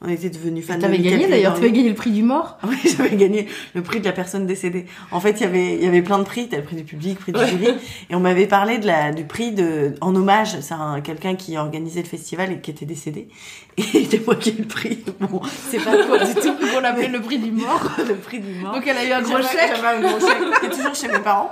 On 0.02 0.08
était 0.08 0.30
devenus 0.30 0.64
fans 0.64 0.76
de 0.76 0.80
T'avais 0.80 0.96
Michael 0.96 1.18
gagné 1.18 1.28
d'ailleurs, 1.30 1.52
tu 1.52 1.58
avais 1.60 1.72
gagné 1.72 1.90
le 1.90 1.94
prix 1.94 2.10
du 2.10 2.22
mort. 2.22 2.56
Oui, 2.66 2.76
j'avais 2.96 3.16
gagné 3.16 3.46
le 3.74 3.82
prix 3.82 4.00
de 4.00 4.06
la 4.06 4.12
personne 4.12 4.46
décédée. 4.46 4.86
En 5.10 5.20
fait, 5.20 5.32
il 5.32 5.40
y 5.42 5.44
avait, 5.44 5.74
il 5.74 5.84
y 5.84 5.86
avait 5.86 6.00
plein 6.00 6.18
de 6.18 6.24
prix. 6.24 6.48
T'as 6.48 6.56
le 6.56 6.62
prix 6.62 6.76
du 6.76 6.84
public, 6.84 7.18
prix 7.18 7.32
du 7.32 7.38
Ouais. 7.38 7.46
jury. 7.48 7.68
Et 8.08 8.14
on 8.14 8.20
m'avait 8.20 8.46
parlé 8.46 8.78
de 8.78 8.86
la, 8.86 9.12
du 9.12 9.24
prix 9.24 9.52
de, 9.52 9.94
en 10.00 10.14
hommage. 10.16 10.58
C'est 10.62 10.72
un, 10.72 11.02
quelqu'un 11.02 11.34
qui 11.34 11.58
organisait 11.58 12.00
le 12.00 12.06
festival 12.08 12.50
et 12.52 12.60
qui 12.60 12.70
était 12.70 12.86
décédé. 12.86 13.28
Et 13.76 13.82
c'était 13.82 14.22
moi 14.24 14.36
qui 14.36 14.50
ai 14.50 14.54
le 14.58 14.64
prix. 14.64 15.00
Bon, 15.20 15.42
c'est 15.70 15.84
pas 15.84 16.02
quoi 16.06 16.18
du 16.24 16.34
tout. 16.34 16.54
On 16.74 16.80
l'appelait 16.80 17.08
le 17.08 17.20
prix 17.20 17.38
du 17.38 17.50
mort. 17.50 17.90
le 17.98 18.14
prix 18.14 18.40
du 18.40 18.54
mort. 18.54 18.72
Donc 18.74 18.84
elle 18.86 18.96
a 18.96 19.04
eu 19.04 19.12
un 19.12 19.20
gros 19.20 19.36
chèque. 19.42 19.72
J'avais 19.76 19.98
un 19.98 20.00
gros 20.00 20.18
chèque 20.20 20.64
est 20.64 20.74
toujours 20.76 20.94
chez 20.94 21.08
mes 21.08 21.18
parents. 21.18 21.50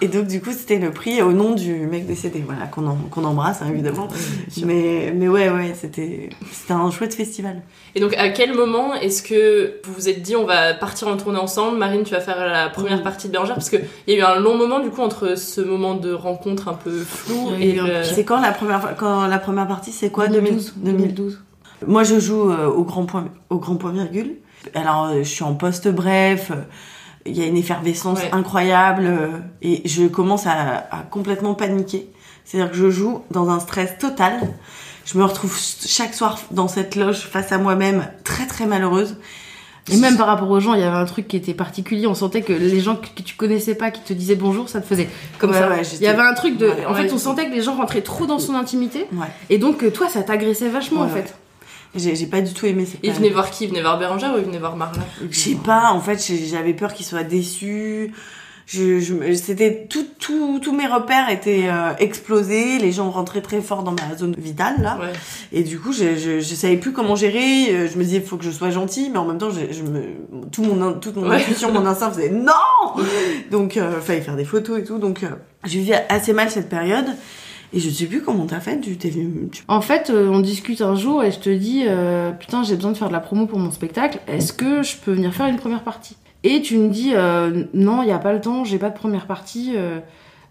Et 0.00 0.08
donc, 0.08 0.28
du 0.28 0.40
coup, 0.40 0.52
c'était 0.52 0.78
le 0.78 0.92
prix 0.92 1.20
au 1.20 1.32
nom 1.32 1.54
du 1.54 1.74
mec 1.74 2.06
décédé. 2.06 2.42
Voilà, 2.46 2.68
qu'on 2.68 2.86
en- 2.86 2.96
qu'on 3.10 3.24
embrasse, 3.24 3.60
hein, 3.60 3.66
évidemment. 3.70 4.08
Mais, 4.64 5.12
mais 5.14 5.28
ouais, 5.28 5.50
ouais, 5.50 5.74
c'était, 5.78 6.30
c'était 6.50 6.72
un 6.72 6.90
chouette 6.90 7.14
festival. 7.14 7.60
Et 7.94 8.00
donc, 8.00 8.14
à 8.16 8.30
quel 8.30 8.54
moment 8.54 8.94
est-ce 8.94 9.22
que 9.22 9.74
vous 9.84 9.92
vous 9.92 10.08
êtes 10.08 10.22
dit 10.22 10.34
on 10.34 10.46
va 10.46 10.72
partir 10.72 11.08
en 11.08 11.16
tournée 11.18 11.38
ensemble 11.38 11.76
Marine, 11.76 12.04
tu 12.04 12.12
vas 12.12 12.20
faire 12.20 12.38
la 12.46 12.70
première 12.70 13.02
partie 13.02 13.26
de 13.26 13.32
Bérangère 13.32 13.54
Parce 13.54 13.68
qu'il 13.68 13.84
y 14.06 14.12
a 14.12 14.16
eu 14.16 14.22
un 14.22 14.40
long 14.40 14.56
moment 14.56 14.80
du 14.80 14.88
coup 14.88 15.02
entre 15.02 15.36
ce 15.36 15.60
moment 15.60 15.94
de 15.94 16.12
rencontre 16.12 16.68
un 16.68 16.74
peu 16.74 17.00
flou 17.00 17.50
et 17.60 17.72
le... 17.72 18.02
C'est 18.02 18.24
quand 18.24 18.40
la 18.40 18.52
première 18.52 18.94
quand 18.96 19.26
la 19.26 19.38
première 19.38 19.68
partie 19.68 19.92
c'est 19.92 20.10
quoi 20.10 20.28
2012. 20.28 20.74
2012. 20.76 21.40
Moi 21.86 22.02
je 22.02 22.18
joue 22.18 22.50
euh, 22.50 22.66
au 22.66 22.84
grand 22.84 23.04
point 23.04 23.26
au 23.50 23.58
grand 23.58 23.76
point 23.76 23.92
virgule. 23.92 24.36
Alors 24.74 25.06
euh, 25.06 25.18
je 25.18 25.28
suis 25.28 25.44
en 25.44 25.54
poste 25.54 25.88
bref, 25.88 26.50
euh, 26.50 26.62
il 27.26 27.36
y 27.36 27.42
a 27.42 27.46
une 27.46 27.56
effervescence 27.58 28.20
Ouais. 28.20 28.30
incroyable 28.32 29.10
et 29.60 29.82
je 29.86 30.06
commence 30.06 30.46
à, 30.46 30.86
à 30.90 31.02
complètement 31.10 31.54
paniquer. 31.54 32.08
C'est-à-dire 32.44 32.70
que 32.72 32.76
je 32.78 32.90
joue 32.90 33.22
dans 33.30 33.50
un 33.50 33.60
stress 33.60 33.98
total. 33.98 34.32
Je 35.04 35.18
me 35.18 35.24
retrouve 35.24 35.56
chaque 35.86 36.14
soir 36.14 36.38
dans 36.50 36.68
cette 36.68 36.94
loge 36.96 37.20
face 37.20 37.52
à 37.52 37.58
moi-même 37.58 38.06
très 38.24 38.46
très 38.46 38.66
malheureuse. 38.66 39.16
Et 39.90 39.96
même 39.96 40.16
par 40.16 40.28
rapport 40.28 40.48
aux 40.48 40.60
gens, 40.60 40.74
il 40.74 40.80
y 40.80 40.84
avait 40.84 40.96
un 40.96 41.04
truc 41.06 41.26
qui 41.26 41.36
était 41.36 41.54
particulier. 41.54 42.06
On 42.06 42.14
sentait 42.14 42.42
que 42.42 42.52
les 42.52 42.78
gens 42.78 42.94
que 42.94 43.20
tu 43.22 43.34
connaissais 43.34 43.74
pas, 43.74 43.90
qui 43.90 44.00
te 44.00 44.12
disaient 44.12 44.36
bonjour, 44.36 44.68
ça 44.68 44.80
te 44.80 44.86
faisait 44.86 45.08
comme 45.38 45.50
Ouais, 45.50 45.58
ça. 45.58 45.68
ouais, 45.70 45.82
il 45.94 46.02
y 46.02 46.06
avait 46.06 46.22
un 46.22 46.34
truc 46.34 46.56
de. 46.56 46.66
Ouais, 46.68 46.86
en 46.86 46.94
ouais. 46.94 47.02
fait, 47.08 47.12
on 47.12 47.18
sentait 47.18 47.46
que 47.46 47.52
les 47.52 47.62
gens 47.62 47.74
rentraient 47.74 48.02
trop 48.02 48.26
dans 48.26 48.38
son 48.38 48.54
intimité. 48.54 49.06
Ouais. 49.12 49.26
Et 49.50 49.58
donc, 49.58 49.82
euh, 49.82 49.90
toi, 49.90 50.08
ça 50.08 50.22
t'agressait 50.22 50.68
vachement, 50.68 51.00
en 51.00 51.06
Ouais, 51.08 51.22
fait. 51.22 51.34
J'ai 52.14 52.26
pas 52.26 52.40
du 52.40 52.54
tout 52.54 52.64
aimé 52.64 52.86
cette 52.86 53.00
Il 53.02 53.12
venait 53.12 53.28
voir 53.30 53.50
qui? 53.50 53.64
Il 53.64 53.70
venait 53.70 53.82
voir 53.82 53.98
Bérangère 53.98 54.32
ou 54.34 54.38
il 54.38 54.44
venait 54.44 54.58
voir 54.60 54.76
Marla? 54.76 55.02
Je 55.28 55.36
sais 55.38 55.56
pas, 55.56 55.90
en 55.90 56.00
fait, 56.00 56.24
j'avais 56.48 56.72
peur 56.74 56.94
qu'il 56.94 57.04
soit 57.04 57.24
déçu. 57.24 58.14
Je, 58.66 59.00
je, 59.00 59.12
me- 59.14 59.34
c'était 59.34 59.86
tout, 59.90 60.06
tout, 60.18 60.58
tous 60.60 60.72
mes 60.72 60.86
repères 60.86 61.28
étaient 61.30 61.64
euh, 61.68 61.92
explosés. 61.98 62.78
Les 62.78 62.92
gens 62.92 63.10
rentraient 63.10 63.42
très 63.42 63.60
fort 63.60 63.82
dans 63.82 63.92
ma 63.92 64.16
zone 64.16 64.34
vitale 64.38 64.76
là. 64.80 64.98
Ouais. 65.00 65.12
Et 65.52 65.62
du 65.62 65.78
coup, 65.78 65.92
je, 65.92 66.16
je, 66.16 66.40
je 66.40 66.54
savais 66.54 66.76
plus 66.76 66.92
comment 66.92 67.16
gérer. 67.16 67.66
Euh, 67.74 67.88
Je 67.88 67.98
me 67.98 68.04
disais, 68.04 68.18
il 68.18 68.22
faut 68.22 68.36
que 68.36 68.44
je 68.44 68.50
sois 68.50 68.70
gentille, 68.70 69.10
mais 69.10 69.18
en 69.18 69.24
même 69.26 69.38
temps, 69.38 69.50
je, 69.50 69.72
je 69.74 69.82
me, 69.82 70.02
tout 70.52 70.62
mon, 70.62 70.92
toute 70.94 71.16
mon 71.16 71.28
Ouais. 71.28 71.36
intuition, 71.36 71.72
mon 71.72 71.84
instinct 71.86 72.10
faisait 72.12 72.30
non. 72.30 72.52
Donc, 73.50 73.76
euh, 73.76 74.00
fallait 74.00 74.20
faire 74.20 74.36
des 74.36 74.44
photos 74.44 74.78
et 74.80 74.84
tout. 74.84 74.98
Donc, 74.98 75.22
euh, 75.24 75.28
j'ai 75.64 75.80
vécu 75.80 75.92
assez 76.08 76.32
mal 76.32 76.50
cette 76.50 76.68
période. 76.68 77.06
Et 77.74 77.80
je 77.80 77.88
sais 77.88 78.04
plus 78.04 78.20
comment 78.22 78.44
t'as 78.46 78.60
fait. 78.60 78.78
Tu 78.80 78.96
t'es 78.98 79.10
En 79.66 79.80
fait, 79.80 80.10
euh, 80.10 80.28
on 80.28 80.40
discute 80.40 80.82
un 80.82 80.94
jour 80.94 81.24
et 81.24 81.32
je 81.32 81.38
te 81.38 81.48
dis 81.48 81.84
euh, 81.88 82.30
Putain, 82.30 82.62
j'ai 82.62 82.76
besoin 82.76 82.92
de 82.92 82.98
faire 82.98 83.08
de 83.08 83.14
la 83.14 83.20
promo 83.20 83.46
pour 83.46 83.58
mon 83.58 83.70
spectacle. 83.70 84.18
Est-ce 84.28 84.52
que 84.52 84.82
je 84.82 84.96
peux 84.96 85.12
venir 85.12 85.32
faire 85.32 85.46
une 85.46 85.56
première 85.56 85.82
partie? 85.82 86.16
Et 86.44 86.60
tu 86.62 86.76
me 86.76 86.88
dis 86.88 87.12
euh, 87.14 87.64
Non, 87.74 88.02
il 88.02 88.06
n'y 88.06 88.12
a 88.12 88.18
pas 88.18 88.32
le 88.32 88.40
temps, 88.40 88.64
j'ai 88.64 88.78
pas 88.78 88.90
de 88.90 88.96
première 88.96 89.26
partie. 89.26 89.72
euh, 89.76 90.00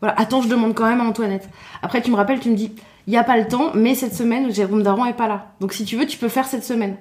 Voilà, 0.01 0.15
attends, 0.19 0.41
je 0.41 0.47
demande 0.47 0.73
quand 0.73 0.87
même 0.87 1.01
à 1.01 1.05
Antoinette. 1.05 1.49
Après, 1.81 2.01
tu 2.01 2.11
me 2.11 2.15
rappelles, 2.15 2.39
tu 2.39 2.49
me 2.49 2.55
dis 2.55 2.73
Il 3.07 3.11
n'y 3.11 3.17
a 3.17 3.23
pas 3.23 3.37
le 3.37 3.47
temps, 3.47 3.71
mais 3.73 3.95
cette 3.95 4.13
semaine, 4.15 4.51
Jérôme 4.53 4.83
Daron 4.83 5.05
est 5.05 5.13
pas 5.13 5.27
là. 5.27 5.47
Donc 5.59 5.73
si 5.73 5.85
tu 5.85 5.97
veux, 5.97 6.05
tu 6.05 6.17
peux 6.17 6.29
faire 6.29 6.45
cette 6.45 6.63
semaine. 6.63 6.97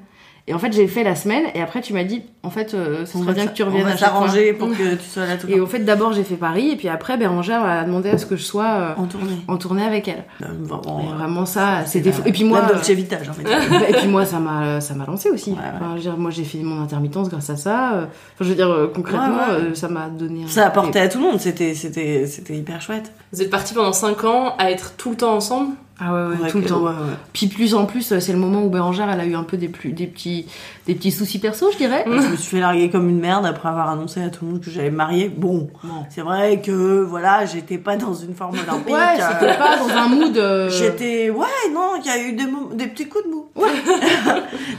Et 0.46 0.54
en 0.54 0.58
fait, 0.58 0.72
j'ai 0.72 0.88
fait 0.88 1.04
la 1.04 1.14
semaine 1.14 1.44
et 1.54 1.60
après, 1.62 1.80
tu 1.80 1.92
m'as 1.92 2.02
dit 2.02 2.22
En 2.42 2.50
fait, 2.50 2.74
euh, 2.74 3.04
ça 3.04 3.12
On 3.18 3.22
serait 3.22 3.26
va 3.26 3.32
bien 3.34 3.46
que 3.46 3.52
tu 3.54 3.62
on 3.62 3.66
reviennes 3.66 3.84
va 3.84 3.90
chaque 3.96 4.10
fois. 4.10 4.20
s'arranger 4.26 4.52
pour 4.54 4.68
que 4.70 4.94
tu 4.96 5.04
sois 5.08 5.26
là 5.26 5.36
tout 5.36 5.46
le 5.46 5.52
Et 5.52 5.56
temps. 5.58 5.64
en 5.64 5.66
fait, 5.66 5.80
d'abord, 5.80 6.12
j'ai 6.12 6.24
fait 6.24 6.34
Paris 6.36 6.70
et 6.70 6.76
puis 6.76 6.88
après, 6.88 7.16
Bérangère 7.16 7.62
a 7.62 7.84
demandé 7.84 8.08
à 8.10 8.18
ce 8.18 8.26
que 8.26 8.36
je 8.36 8.42
sois 8.42 8.64
euh, 8.64 8.92
En 8.96 9.06
tournée. 9.06 9.36
en 9.46 9.56
tournée 9.58 9.84
avec 9.84 10.08
elle. 10.08 10.24
Vraiment, 10.40 11.00
Et 11.04 11.14
vraiment 11.14 11.46
ça, 11.46 11.84
c'était 11.86 12.10
fou. 12.10 12.22
Et 12.24 12.32
puis 12.32 12.44
moi, 12.44 12.62
La 12.62 12.68
Dolce 12.68 12.90
Vita, 12.90 13.18
j'ai 13.22 13.30
envie 13.30 13.44
de 13.44 13.48
dire. 13.48 13.58
Bah, 13.70 13.88
et 13.88 13.92
puis 13.92 14.08
moi, 14.08 14.24
ça 14.24 14.38
m'a, 14.40 14.80
ça 14.80 14.94
m'a 14.94 15.04
lancé 15.06 15.30
aussi. 15.30 15.52
Enfin, 15.52 15.90
je 15.90 15.94
veux 15.96 16.00
dire, 16.00 16.16
moi, 16.16 16.30
j'ai 16.30 16.44
fait 16.44 16.58
mon 16.58 16.82
intermittence 16.82 17.28
grâce 17.28 17.50
à 17.50 17.56
ça. 17.56 17.92
euh, 17.94 18.04
Enfin, 18.04 18.10
je 18.40 18.44
veux 18.48 18.54
dire, 18.56 18.70
euh, 18.70 18.90
concrètement, 18.92 19.26
Ouais, 19.50 19.54
ouais. 19.56 19.60
euh, 19.70 19.74
ça 19.74 19.88
m'a 19.88 20.08
donné. 20.08 20.44
un- 20.44 20.48
Ça 20.48 20.66
apportait 20.66 21.00
à 21.00 21.08
tout 21.08 21.18
le 21.18 21.24
monde, 21.24 21.38
c'était 21.40 21.74
c'était 21.74 22.26
c'était 22.26 22.56
hyper 22.56 22.80
chouette. 22.80 23.12
Vous 23.32 23.42
êtes 23.42 23.50
partis 23.50 23.74
pendant 23.74 23.92
5 23.92 24.24
ans 24.24 24.54
à 24.58 24.70
être 24.70 24.94
tout 24.96 25.10
le 25.10 25.16
temps 25.16 25.34
ensemble? 25.34 25.74
Ah 26.02 26.12
ouais, 26.14 26.36
ouais, 26.42 26.50
tout 26.50 26.58
le 26.58 26.64
temps. 26.64 26.80
ouais, 26.80 26.88
ouais. 26.90 27.16
Puis 27.32 27.46
plus 27.48 27.74
en 27.74 27.84
plus, 27.84 28.18
c'est 28.18 28.32
le 28.32 28.38
moment 28.38 28.64
où 28.64 28.70
Bérangère, 28.70 29.10
elle 29.10 29.20
a 29.20 29.26
eu 29.26 29.34
un 29.34 29.42
peu 29.42 29.56
des, 29.58 29.68
plus, 29.68 29.92
des, 29.92 30.06
petits, 30.06 30.46
des 30.86 30.94
petits 30.94 31.10
soucis 31.10 31.38
perso, 31.38 31.70
je 31.72 31.76
dirais. 31.76 32.04
Je 32.06 32.10
me 32.10 32.36
suis 32.36 32.56
fait 32.56 32.60
larguer 32.60 32.88
comme 32.88 33.08
une 33.10 33.20
merde 33.20 33.44
après 33.44 33.68
avoir 33.68 33.90
annoncé 33.90 34.22
à 34.22 34.30
tout 34.30 34.44
le 34.46 34.52
monde 34.52 34.60
que 34.62 34.70
j'allais 34.70 34.90
me 34.90 34.96
marier. 34.96 35.28
Bon, 35.28 35.68
c'est 36.08 36.22
vrai 36.22 36.62
que 36.64 37.02
voilà, 37.02 37.44
j'étais 37.44 37.78
pas 37.78 37.96
dans 37.96 38.14
une 38.14 38.34
forme 38.34 38.54
olympique. 38.68 38.94
Ouais, 38.94 39.16
c'était 39.16 39.52
euh, 39.52 39.58
pas 39.58 39.76
dans 39.76 39.88
un 39.90 40.08
mood. 40.08 40.36
euh, 40.38 40.70
J'étais 40.70 41.28
ouais 41.30 41.46
non, 41.74 41.92
il 42.02 42.06
y 42.06 42.10
a 42.10 42.18
eu 42.18 42.32
des, 42.32 42.86
petits 42.86 43.06
coups 43.08 43.24
de 43.26 43.30
mou. 43.30 43.46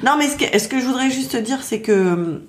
non 0.03 0.15
mais 0.17 0.27
ce 0.27 0.37
que, 0.37 0.57
ce 0.59 0.67
que 0.67 0.79
je 0.79 0.85
voudrais 0.85 1.11
juste 1.11 1.33
te 1.33 1.37
dire 1.37 1.59
c'est 1.61 1.81
que 1.81 2.41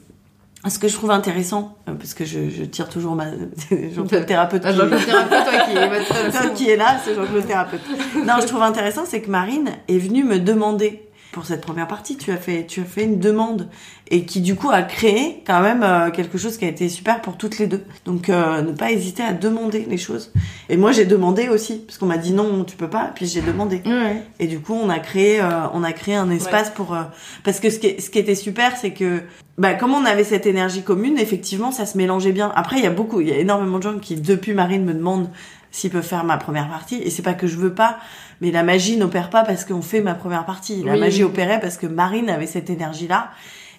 ce 0.71 0.79
que 0.79 0.89
je 0.89 0.95
trouve 0.95 1.11
intéressant 1.11 1.77
euh, 1.89 1.95
parce 1.95 2.15
que 2.15 2.25
je, 2.25 2.49
je 2.49 2.63
tire 2.65 2.89
toujours 2.89 3.15
ma 3.15 3.27
Jean-Claude 3.95 4.27
thérapeute 4.27 4.63
Ah, 4.65 4.73
Jean-Claude 4.73 5.05
thérapeute, 5.05 5.45
toi, 5.45 5.61
qui 5.67 5.77
est 5.77 6.31
Toi 6.31 6.51
qui 6.55 6.71
est 6.71 6.77
là, 6.77 6.99
c'est 7.05 7.15
Jean-Claude 7.15 7.47
thérapeute. 7.47 7.81
Non, 8.25 8.35
je 8.41 8.47
trouve 8.47 8.63
intéressant, 8.63 9.03
c'est 9.05 9.21
que 9.21 9.31
Marine 9.31 9.71
est 9.89 9.99
venue 9.99 10.25
me 10.25 10.39
demander 10.39 11.09
pour 11.33 11.47
cette 11.47 11.63
première 11.63 11.89
partie. 11.89 12.17
Tu 12.17 12.31
as 12.31 12.37
fait, 12.37 12.67
tu 12.67 12.81
as 12.81 12.85
fait 12.85 13.05
une 13.05 13.19
demande 13.19 13.69
et 14.11 14.25
qui 14.25 14.43
du 14.43 14.55
coup 14.55 14.71
a 14.71 14.83
créé 14.83 15.43
quand 15.47 15.63
même 15.63 15.83
euh, 15.83 16.11
quelque 16.11 16.37
chose 16.37 16.59
qui 16.59 16.67
a 16.67 16.69
été 16.69 16.89
super 16.91 17.23
pour 17.23 17.37
toutes 17.39 17.59
les 17.59 17.67
deux. 17.67 17.83
Donc 18.05 18.29
euh, 18.29 18.61
ne 18.63 18.73
pas 18.73 18.93
hésiter 18.93 19.23
à 19.23 19.33
demander 19.33 19.87
les 19.89 19.97
choses. 19.97 20.33
Et 20.69 20.77
moi 20.77 20.93
j'ai 20.93 21.07
demandé 21.07 21.49
aussi 21.49 21.79
parce 21.87 21.99
qu'on 21.99 22.07
m'a 22.07 22.19
dit 22.19 22.33
non, 22.33 22.65
tu 22.65 22.77
peux 22.77 22.91
pas. 22.91 23.11
Puis 23.15 23.27
j'ai 23.27 23.41
demandé. 23.41 23.81
Ouais. 23.87 24.23
Et 24.39 24.47
du 24.47 24.61
coup 24.61 24.75
on 24.75 24.91
a 24.91 24.99
créé, 24.99 25.41
euh, 25.41 25.69
on 25.73 25.83
a 25.83 25.93
créé 25.93 26.15
un 26.15 26.31
espace 26.31 26.71
pour 26.71 26.95
euh, 26.95 27.03
parce 27.43 27.59
que 27.59 27.71
ce 27.71 27.79
qui, 27.79 28.01
ce 28.01 28.11
qui 28.11 28.19
était 28.19 28.35
super, 28.35 28.77
c'est 28.77 28.93
que 28.93 29.23
bah 29.57 29.75
comme 29.75 29.95
on 29.95 30.05
avait 30.05 30.25
cette 30.25 30.47
énergie 30.47 30.83
commune, 30.83 31.19
effectivement 31.19 31.73
ça 31.73 31.87
se 31.87 31.97
mélangeait 31.97 32.33
bien. 32.33 32.53
Après 32.55 32.77
il 32.77 32.85
y 32.85 32.87
a 32.87 32.91
beaucoup, 32.91 33.21
il 33.23 33.29
y 33.29 33.33
a 33.33 33.39
énormément 33.39 33.79
de 33.79 33.83
gens 33.83 33.99
qui 33.99 34.17
depuis 34.17 34.53
Marine 34.53 34.85
me 34.85 34.93
demandent 34.95 35.31
s'ils 35.73 35.91
peuvent 35.91 36.07
faire 36.07 36.23
ma 36.23 36.37
première 36.37 36.69
partie. 36.69 37.03
Et 37.03 37.11
c'est 37.11 37.23
pas 37.23 37.35
que 37.35 37.49
je 37.49 37.57
veux 37.57 37.75
pas, 37.75 37.99
mais 38.41 38.53
la 38.53 38.63
magie 38.63 38.97
n'opère 38.97 39.31
pas 39.31 39.43
parce 39.43 39.65
qu'on 39.65 39.83
fait 39.83 40.01
ma 40.01 40.15
première 40.15 40.45
partie. 40.45 40.85
La 40.85 40.93
Oui. 40.93 41.01
magie 41.01 41.25
opérait 41.25 41.59
parce 41.59 41.77
que 41.77 41.87
Marine 41.87 42.31
avait 42.31 42.47
cette 42.47 42.71
énergie-là. 42.71 43.31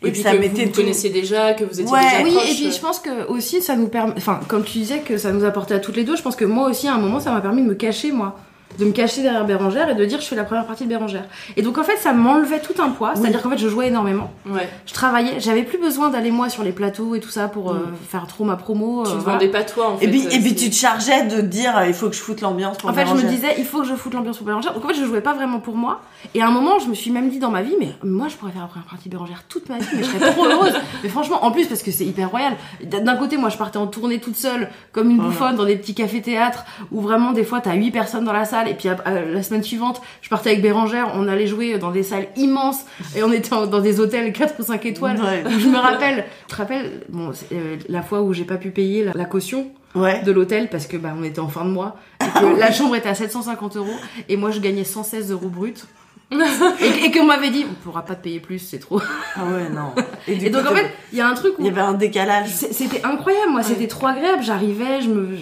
Et, 0.05 0.11
puis 0.11 0.21
que 0.21 0.29
vous 0.35 0.65
vous 0.65 0.71
connaissiez 0.73 1.11
déjà, 1.11 1.53
que 1.53 1.63
vous 1.63 1.79
étiez 1.79 1.93
Ouais. 1.93 2.01
déjà 2.01 2.23
Oui, 2.23 2.31
proches. 2.31 2.51
et 2.51 2.55
puis 2.55 2.71
je 2.73 2.79
pense 2.81 2.99
que 2.99 3.25
aussi 3.27 3.61
ça 3.61 3.77
nous 3.77 3.87
permet. 3.87 4.13
Enfin, 4.17 4.41
comme 4.49 4.65
tu 4.65 4.79
disais 4.79 4.99
que 4.99 5.17
ça 5.17 5.31
nous 5.31 5.45
apportait 5.45 5.75
à 5.75 5.79
toutes 5.79 5.95
les 5.95 6.03
deux, 6.03 6.17
je 6.17 6.21
pense 6.21 6.35
que 6.35 6.43
moi 6.43 6.67
aussi 6.69 6.89
à 6.89 6.95
un 6.95 6.97
moment 6.97 7.21
ça 7.21 7.31
m'a 7.31 7.39
permis 7.39 7.61
de 7.61 7.67
me 7.67 7.73
cacher, 7.75 8.11
moi. 8.11 8.37
De 8.79 8.85
me 8.85 8.91
cacher 8.91 9.21
derrière 9.21 9.45
Bérangère 9.45 9.89
et 9.89 9.95
de 9.95 10.05
dire 10.05 10.19
je 10.21 10.25
fais 10.25 10.35
la 10.35 10.43
première 10.43 10.65
partie 10.65 10.83
de 10.85 10.89
Bérangère. 10.89 11.25
Et 11.57 11.61
donc 11.61 11.77
en 11.77 11.83
fait 11.83 11.97
ça 11.97 12.13
m'enlevait 12.13 12.59
tout 12.59 12.81
un 12.81 12.89
poids, 12.89 13.13
c'est-à-dire 13.15 13.41
qu'en 13.41 13.49
fait 13.49 13.57
je 13.57 13.67
jouais 13.67 13.87
énormément. 13.87 14.31
Ouais. 14.45 14.67
Je 14.85 14.93
travaillais, 14.93 15.39
j'avais 15.39 15.63
plus 15.63 15.77
besoin 15.79 16.09
d'aller 16.09 16.31
moi 16.31 16.49
sur 16.49 16.63
les 16.63 16.71
plateaux 16.71 17.15
et 17.15 17.19
tout 17.19 17.29
ça 17.29 17.47
pour 17.47 17.71
euh, 17.71 17.93
faire 18.09 18.27
trop 18.27 18.43
ma 18.43 18.55
promo. 18.55 19.03
Tu 19.03 19.11
euh, 19.11 19.13
te 19.15 19.19
voilà. 19.19 19.39
vendais 19.39 19.51
pas 19.51 19.63
toi 19.63 19.89
en 19.91 19.97
fait. 19.97 20.05
Et 20.05 20.09
puis, 20.09 20.21
et 20.23 20.37
euh, 20.37 20.41
puis 20.41 20.55
tu 20.55 20.69
te 20.69 20.75
chargeais 20.75 21.23
de 21.25 21.41
dire 21.41 21.77
euh, 21.77 21.87
il 21.87 21.93
faut 21.93 22.09
que 22.09 22.15
je 22.15 22.21
foute 22.21 22.41
l'ambiance 22.41 22.77
pour 22.77 22.89
En 22.89 22.93
fait, 22.93 23.05
je 23.05 23.13
me 23.13 23.23
disais, 23.23 23.55
il 23.57 23.65
faut 23.65 23.81
que 23.81 23.87
je 23.87 23.95
foute 23.95 24.13
l'ambiance 24.13 24.37
pour 24.37 24.45
Bérangère. 24.47 24.73
Donc 24.73 24.85
en 24.85 24.87
fait, 24.87 24.93
je 24.95 25.05
jouais 25.05 25.21
pas 25.21 25.33
vraiment 25.33 25.59
pour 25.59 25.75
moi. 25.75 26.01
Et 26.33 26.41
à 26.41 26.47
un 26.47 26.51
moment, 26.51 26.79
je 26.79 26.87
me 26.87 26.93
suis 26.93 27.11
même 27.11 27.29
dit 27.29 27.39
dans 27.39 27.51
ma 27.51 27.61
vie, 27.61 27.75
mais 27.79 27.89
moi, 28.03 28.27
je 28.29 28.35
pourrais 28.35 28.51
faire 28.51 28.61
la 28.61 28.67
première 28.67 28.87
partie 28.87 29.09
de 29.09 29.13
Bérangère 29.13 29.43
toute 29.47 29.69
ma 29.69 29.77
vie, 29.77 29.85
mais 29.95 30.03
je 30.03 30.09
serais 30.09 30.31
trop 30.31 30.45
heureuse. 30.51 30.73
mais 31.03 31.09
franchement, 31.09 31.43
en 31.45 31.51
plus, 31.51 31.67
parce 31.67 31.83
que 31.83 31.91
c'est 31.91 32.05
hyper 32.05 32.29
royal. 32.29 32.53
D'un 32.83 33.15
côté, 33.15 33.37
moi, 33.37 33.49
je 33.49 33.57
partais 33.57 33.77
en 33.77 33.87
tournée 33.87 34.19
toute 34.19 34.35
seule, 34.35 34.69
comme 34.91 35.09
une 35.09 35.17
Voilà. 35.17 35.31
bouffonne, 35.31 35.55
dans 35.55 35.65
des 35.65 35.75
petits 35.75 35.93
cafés-théâtres, 35.93 36.65
où 36.91 37.01
vraiment, 37.01 37.31
des 37.31 37.43
fois, 37.43 37.61
t'as 37.61 37.73
8 37.73 37.91
personnes 37.91 38.25
dans 38.25 38.33
la 38.33 38.45
salle. 38.45 38.62
Et 38.67 38.73
puis, 38.75 38.89
euh, 38.89 39.33
la 39.33 39.43
semaine 39.43 39.63
suivante, 39.63 40.01
je 40.21 40.29
partais 40.29 40.49
avec 40.51 40.61
Bérangère, 40.61 41.11
on 41.15 41.27
allait 41.27 41.47
jouer 41.47 41.77
dans 41.77 41.91
des 41.91 42.03
salles 42.03 42.27
immenses. 42.35 42.85
Et 43.15 43.23
on 43.23 43.31
était 43.31 43.49
dans 43.49 43.79
des 43.81 43.99
hôtels 43.99 44.31
4 44.33 44.55
ou 44.59 44.63
5 44.63 44.85
étoiles. 44.85 45.19
Ouais. 45.21 45.43
Je 45.59 45.67
me 45.67 45.77
rappelle, 45.77 46.25
tu 46.47 46.55
te 46.55 46.61
bon, 47.09 47.31
c'est, 47.33 47.53
euh, 47.53 47.77
la 47.89 48.01
fois 48.01 48.21
où 48.21 48.33
j'ai 48.33 48.45
pas 48.45 48.57
pu 48.57 48.69
payer 48.71 49.03
la, 49.05 49.11
la 49.13 49.25
caution 49.25 49.67
Ouais. 49.95 50.23
de 50.23 50.31
l'hôtel 50.31 50.69
parce 50.69 50.87
que 50.87 50.97
bah, 50.97 51.13
on 51.15 51.23
était 51.23 51.39
en 51.39 51.49
fin 51.49 51.65
de 51.65 51.69
mois 51.69 51.97
et 52.19 52.39
que 52.39 52.59
la 52.59 52.71
chambre 52.71 52.95
était 52.95 53.09
à 53.09 53.13
750 53.13 53.75
euros 53.77 53.93
et 54.27 54.37
moi 54.37 54.49
je 54.49 54.59
gagnais 54.59 54.83
116 54.85 55.31
euros 55.31 55.49
brut 55.49 55.85
et, 56.81 57.05
et 57.05 57.11
qu'on 57.11 57.25
m'avait 57.25 57.51
dit 57.51 57.65
on 57.69 57.73
pourra 57.83 58.03
pas 58.03 58.15
te 58.15 58.23
payer 58.23 58.39
plus 58.39 58.57
c'est 58.59 58.79
trop 58.79 58.99
Ah 59.35 59.41
ouais, 59.45 59.69
non. 59.69 59.93
et, 60.27 60.49
donc 60.49 60.65
en 60.65 60.73
fait 60.75 60.89
il 61.11 61.17
y 61.19 61.21
a 61.21 61.27
un 61.27 61.33
truc 61.35 61.53
où 61.59 61.61
il 61.61 61.67
y 61.67 61.69
avait 61.69 61.81
un 61.81 61.93
décalage. 61.93 62.49
c'était 62.49 63.03
incroyable 63.05 63.51
moi 63.51 63.61
c'était 63.63 63.87
trop 63.87 64.07
agréable 64.07 64.41
j'arrivais 64.41 65.01
je 65.01 65.09
me 65.09 65.37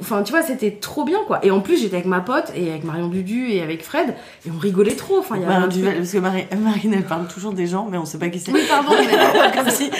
enfin 0.00 0.22
tu 0.22 0.32
vois 0.32 0.42
c'était 0.42 0.72
trop 0.72 1.04
bien 1.04 1.18
quoi 1.26 1.38
et 1.44 1.50
en 1.50 1.60
plus 1.60 1.80
j'étais 1.80 1.96
avec 1.96 2.06
ma 2.06 2.20
pote 2.20 2.52
et 2.54 2.70
avec 2.70 2.84
Marion 2.84 3.08
Dudu 3.08 3.50
et 3.50 3.62
avec 3.62 3.82
Fred 3.82 4.14
et 4.46 4.50
on 4.54 4.58
rigolait 4.58 4.96
trop 4.96 5.18
enfin 5.18 5.36
il 5.36 5.42
y 5.42 5.44
avait 5.44 5.54
Marion 5.54 5.68
Duval, 5.68 5.96
parce 5.96 6.12
que 6.12 6.18
Marie- 6.18 6.46
Marine, 6.58 6.94
elle 6.94 7.04
parle 7.04 7.26
toujours 7.28 7.52
des 7.52 7.66
gens, 7.66 7.88
mais 7.90 7.98
on 7.98 8.04
sait 8.04 8.18
pas 8.18 8.28
qui 8.28 8.38
c'est. 8.38 8.52
Oui, 8.52 8.62
pardon, 8.68 8.90
mais- 8.98 9.56
Comme 9.56 9.70
si, 9.70 9.90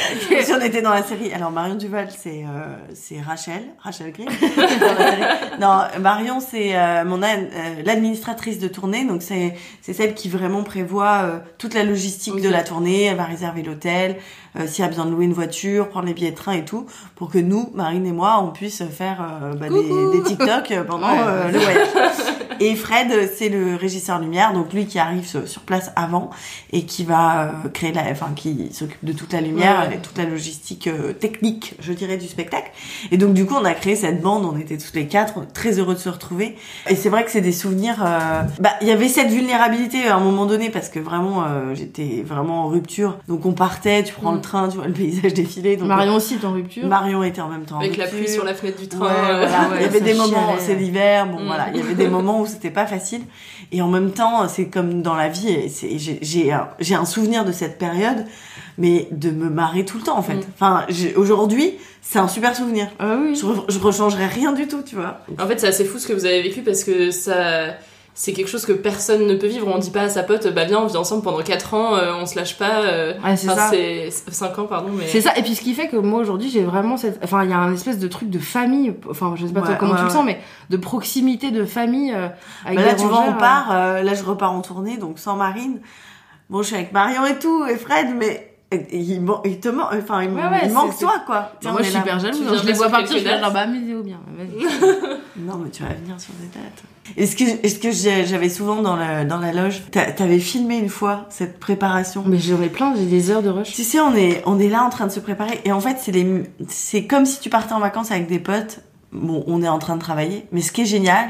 si 0.42 0.52
on 0.52 0.60
était 0.60 0.82
dans 0.82 0.92
la 0.92 1.02
série. 1.02 1.32
Alors, 1.32 1.50
Marion 1.50 1.74
Duval, 1.74 2.08
c'est 2.16 2.44
euh, 2.44 2.74
c'est 2.94 3.20
Rachel, 3.20 3.62
Rachel 3.82 4.12
Green. 4.12 4.28
non, 5.60 5.80
Marion, 6.00 6.40
c'est 6.40 6.76
euh, 6.76 7.04
mon 7.04 7.22
euh, 7.22 7.26
l'administratrice 7.84 8.58
de 8.58 8.68
tournée, 8.68 9.04
donc 9.04 9.22
c'est 9.22 9.54
c'est 9.82 9.92
celle 9.92 10.14
qui 10.18 10.28
vraiment 10.28 10.62
prévoit 10.64 11.22
euh, 11.22 11.38
toute 11.56 11.72
la 11.74 11.84
logistique 11.84 12.40
de 12.42 12.48
la 12.50 12.62
tournée. 12.62 13.04
Elle 13.04 13.16
va 13.16 13.24
réserver 13.24 13.62
l'hôtel, 13.62 14.16
euh, 14.58 14.66
s'il 14.66 14.82
y 14.82 14.84
a 14.84 14.88
besoin 14.90 15.06
de 15.06 15.10
louer 15.12 15.24
une 15.24 15.32
voiture, 15.32 15.88
prendre 15.88 16.06
les 16.06 16.12
billets 16.14 16.32
de 16.32 16.36
train 16.36 16.52
et 16.52 16.64
tout, 16.64 16.84
pour 17.16 17.30
que 17.30 17.38
nous, 17.38 17.70
Marine 17.74 18.04
et 18.06 18.12
moi, 18.12 18.40
on 18.42 18.50
puisse 18.50 18.82
faire 18.90 19.24
euh, 19.42 19.54
bah, 19.54 19.68
des, 19.68 20.18
des 20.18 20.24
TikTok 20.24 20.84
pendant 20.86 21.08
Ouais. 21.08 21.16
euh, 21.26 21.48
le 21.52 21.58
voyage. 21.58 21.88
Et 22.60 22.74
Fred, 22.74 23.30
c'est 23.36 23.48
le 23.48 23.76
régisseur 23.76 24.18
lumière, 24.18 24.52
donc 24.52 24.72
lui 24.72 24.86
qui 24.86 24.98
arrive 24.98 25.24
sur 25.46 25.60
place 25.62 25.90
avant 25.96 26.30
et 26.72 26.84
qui 26.84 27.04
va 27.04 27.42
euh, 27.64 27.68
créer 27.72 27.92
la, 27.92 28.02
enfin 28.10 28.28
qui 28.34 28.68
s'occupe 28.72 29.04
de 29.04 29.12
toute 29.12 29.32
la 29.32 29.40
lumière 29.40 29.86
Ouais. 29.88 29.96
et 29.96 29.98
toute 29.98 30.16
la 30.18 30.24
logistique 30.24 30.86
euh, 30.86 31.12
technique, 31.12 31.74
je 31.80 31.92
dirais, 31.92 32.16
du 32.16 32.26
spectacle. 32.26 32.70
Et 33.10 33.16
donc 33.16 33.34
du 33.34 33.44
coup, 33.46 33.54
on 33.60 33.64
a 33.64 33.74
créé 33.74 33.96
cette 33.96 34.20
bande, 34.20 34.44
on 34.44 34.58
était 34.58 34.76
tous 34.78 34.92
les 34.94 35.06
quatre, 35.06 35.46
très 35.52 35.78
heureux 35.78 35.94
de 35.94 35.98
se 36.00 36.08
retrouver. 36.08 36.56
Et 36.88 36.94
c'est 36.96 37.08
vrai 37.08 37.24
que 37.24 37.30
c'est 37.30 37.40
des 37.40 37.52
souvenirs. 37.52 38.02
euh, 38.04 38.42
Bah, 38.60 38.70
il 38.80 38.88
y 38.88 38.90
avait 38.90 39.08
cette 39.08 39.28
vulnérabilité 39.30 40.06
à 40.08 40.16
un 40.16 40.20
moment 40.20 40.46
donné 40.46 40.70
parce 40.70 40.88
que 40.88 40.98
vraiment, 40.98 41.44
euh, 41.44 41.74
j'étais 41.74 42.22
vraiment 42.26 42.64
en 42.64 42.68
rupture. 42.68 43.18
Donc 43.28 43.46
on 43.46 43.52
partait, 43.52 44.02
tu 44.02 44.12
prends 44.14 44.32
le 44.32 44.40
train, 44.40 44.68
tu 44.68 44.76
vois 44.78 44.86
le 44.86 44.92
paysage 44.92 45.34
défiler. 45.34 45.76
Donc, 45.76 45.88
Marion 45.88 46.14
aussi 46.16 46.34
est 46.34 46.44
en 46.44 46.52
rupture 46.52 46.86
Marion 46.86 47.22
était 47.22 47.40
en 47.40 47.48
même 47.48 47.64
temps 47.64 47.76
en 47.76 47.80
Avec 47.80 47.96
la 47.96 48.04
rupture. 48.04 48.20
pluie 48.24 48.32
sur 48.32 48.44
la 48.44 48.54
fenêtre 48.54 48.80
du 48.80 48.88
train. 48.88 49.00
Ouais, 49.00 49.10
euh, 49.30 49.46
voilà. 49.46 49.68
il 49.76 49.82
y 49.82 49.84
avait 49.88 50.00
des 50.00 50.14
moments, 50.14 50.54
c'est 50.58 50.74
l'hiver, 50.74 51.26
bon 51.26 51.38
Mm. 51.38 51.46
voilà, 51.46 51.66
il 51.72 51.78
y 51.78 51.82
avait 51.82 51.94
des 51.94 52.08
moments 52.08 52.40
où 52.40 52.46
c'était 52.48 52.70
pas 52.70 52.86
facile. 52.86 53.20
Et 53.72 53.80
en 53.82 53.88
même 53.88 54.10
temps, 54.12 54.48
c'est 54.48 54.66
comme 54.66 55.02
dans 55.02 55.14
la 55.14 55.28
vie, 55.28 55.70
j'ai- 55.96 56.18
j'ai 56.78 56.94
un, 56.94 57.04
souvenir 57.04 57.44
de 57.44 57.52
cette 57.52 57.78
période, 57.78 58.24
mais 58.78 59.08
de 59.12 59.30
me 59.30 59.48
marrer 59.50 59.84
tout 59.84 59.98
le 59.98 60.04
temps 60.04 60.18
en 60.18 60.22
fait. 60.22 60.34
Mm. 60.34 60.42
Enfin, 60.54 60.86
aujourd'hui, 61.16 61.74
c'est 62.02 62.18
un 62.18 62.28
super 62.28 62.56
souvenir. 62.56 62.88
Ah 62.98 63.16
oui. 63.20 63.34
Je, 63.34 63.44
re- 63.44 63.64
je 63.70 63.78
rechangerais 63.78 64.26
rien 64.26 64.52
du 64.52 64.66
tout, 64.66 64.82
tu 64.82 64.96
vois. 64.96 65.20
En 65.38 65.46
fait, 65.46 65.60
c'est 65.60 65.68
assez 65.68 65.84
fou 65.84 65.98
ce 65.98 66.06
que 66.08 66.12
vous 66.12 66.24
avez 66.26 66.42
vécu 66.42 66.62
parce 66.62 66.84
que 66.84 67.10
ça. 67.10 67.74
C'est 68.20 68.32
quelque 68.32 68.48
chose 68.48 68.66
que 68.66 68.72
personne 68.72 69.28
ne 69.28 69.34
peut 69.36 69.46
vivre. 69.46 69.68
On 69.72 69.78
dit 69.78 69.92
pas 69.92 70.00
à 70.00 70.08
sa 70.08 70.24
pote, 70.24 70.48
bah 70.52 70.64
viens, 70.64 70.80
on 70.80 70.86
vit 70.86 70.96
ensemble 70.96 71.22
pendant 71.22 71.40
4 71.40 71.74
ans, 71.74 71.94
euh, 71.94 72.14
on 72.20 72.26
se 72.26 72.34
lâche 72.34 72.58
pas. 72.58 72.80
euh, 72.82 73.14
Ouais, 73.24 73.36
c'est 73.36 73.48
enfin, 73.48 73.70
ça. 73.70 73.70
c'est 73.70 74.10
5 74.10 74.58
ans, 74.58 74.64
pardon. 74.64 74.88
Mais... 74.92 75.06
C'est 75.06 75.20
ça, 75.20 75.36
et 75.36 75.42
puis 75.42 75.54
ce 75.54 75.60
qui 75.60 75.72
fait 75.72 75.86
que 75.86 75.94
moi 75.96 76.18
aujourd'hui 76.20 76.50
j'ai 76.50 76.64
vraiment 76.64 76.96
cette. 76.96 77.22
Enfin, 77.22 77.44
il 77.44 77.50
y 77.50 77.52
a 77.52 77.58
un 77.58 77.72
espèce 77.72 78.00
de 78.00 78.08
truc 78.08 78.28
de 78.28 78.40
famille, 78.40 78.92
enfin, 79.08 79.34
je 79.36 79.46
sais 79.46 79.52
pas 79.52 79.60
toi 79.60 79.76
comment 79.76 79.92
ouais, 79.92 79.98
tu 79.98 80.04
le 80.06 80.10
sens, 80.10 80.24
mais 80.24 80.40
de 80.68 80.76
proximité 80.76 81.52
de 81.52 81.64
famille 81.64 82.12
euh, 82.12 82.26
avec 82.66 82.80
Bah 82.80 82.86
là, 82.86 82.94
tu 82.96 83.06
vois, 83.06 83.24
on 83.28 83.34
part, 83.34 83.68
euh, 83.70 84.02
là, 84.02 84.14
je 84.14 84.24
repars 84.24 84.52
en 84.52 84.62
tournée, 84.62 84.96
donc 84.96 85.20
sans 85.20 85.36
Marine. 85.36 85.78
Bon, 86.50 86.62
je 86.62 86.66
suis 86.66 86.74
avec 86.76 86.92
Marion 86.92 87.24
et 87.24 87.38
tout, 87.38 87.66
et 87.66 87.76
Fred, 87.76 88.08
mais 88.16 88.47
il, 88.70 89.60
te 89.60 89.68
manque, 89.68 89.88
enfin, 89.92 90.22
il, 90.22 90.30
Ouais, 90.30 90.42
ouais, 90.42 90.60
il 90.64 90.70
manque 90.72 90.98
toi, 90.98 91.14
quoi. 91.26 91.36
Bah, 91.40 91.52
Tiens, 91.60 91.72
moi 91.72 91.82
je 91.82 91.88
suis 91.90 91.98
hyper 91.98 92.18
jalouse, 92.20 92.60
je 92.60 92.66
les 92.66 92.72
vois 92.74 92.88
partir, 92.90 93.18
je 93.18 93.24
dates 93.24 93.40
genre, 93.40 93.52
bah, 93.52 93.66
Médéo 93.66 94.02
bien. 94.02 94.20
Non, 95.38 95.56
mais 95.56 95.70
tu 95.70 95.82
vas 95.82 95.90
venir 95.90 96.20
sur 96.20 96.32
des 96.34 96.48
dates. 96.48 96.82
Est-ce 97.16 97.36
que, 97.36 97.44
est-ce 97.64 97.78
que 97.78 97.90
j'avais 98.26 98.48
souvent 98.50 98.82
dans 98.82 98.96
la, 98.96 99.24
dans 99.24 99.38
la 99.38 99.52
loge, 99.52 99.82
t'a- 99.90 100.10
t'avais 100.12 100.40
filmé 100.40 100.76
une 100.78 100.88
fois 100.90 101.26
cette 101.30 101.58
préparation? 101.60 102.22
Mais 102.26 102.38
j'en 102.38 102.60
ai 102.60 102.68
plein, 102.68 102.94
j'ai 102.96 103.06
des 103.06 103.30
heures 103.30 103.42
de 103.42 103.48
rush. 103.48 103.72
Tu 103.72 103.84
sais, 103.84 104.00
on 104.00 104.14
est, 104.14 104.42
on 104.46 104.58
est 104.58 104.68
là 104.68 104.82
en 104.82 104.90
train 104.90 105.06
de 105.06 105.12
se 105.12 105.20
préparer 105.20 105.60
et 105.64 105.72
en 105.72 105.80
fait, 105.80 105.96
c'est 106.00 106.12
les, 106.12 106.42
c'est 106.68 107.06
comme 107.06 107.24
si 107.24 107.40
tu 107.40 107.48
partais 107.50 107.72
en 107.72 107.80
vacances 107.80 108.10
avec 108.10 108.26
des 108.26 108.38
potes. 108.40 108.80
Bon, 109.12 109.42
on 109.46 109.62
est 109.62 109.68
en 109.68 109.78
train 109.78 109.94
de 109.96 110.00
travailler, 110.02 110.44
mais 110.52 110.60
ce 110.60 110.70
qui 110.72 110.82
est 110.82 110.86
génial, 110.86 111.28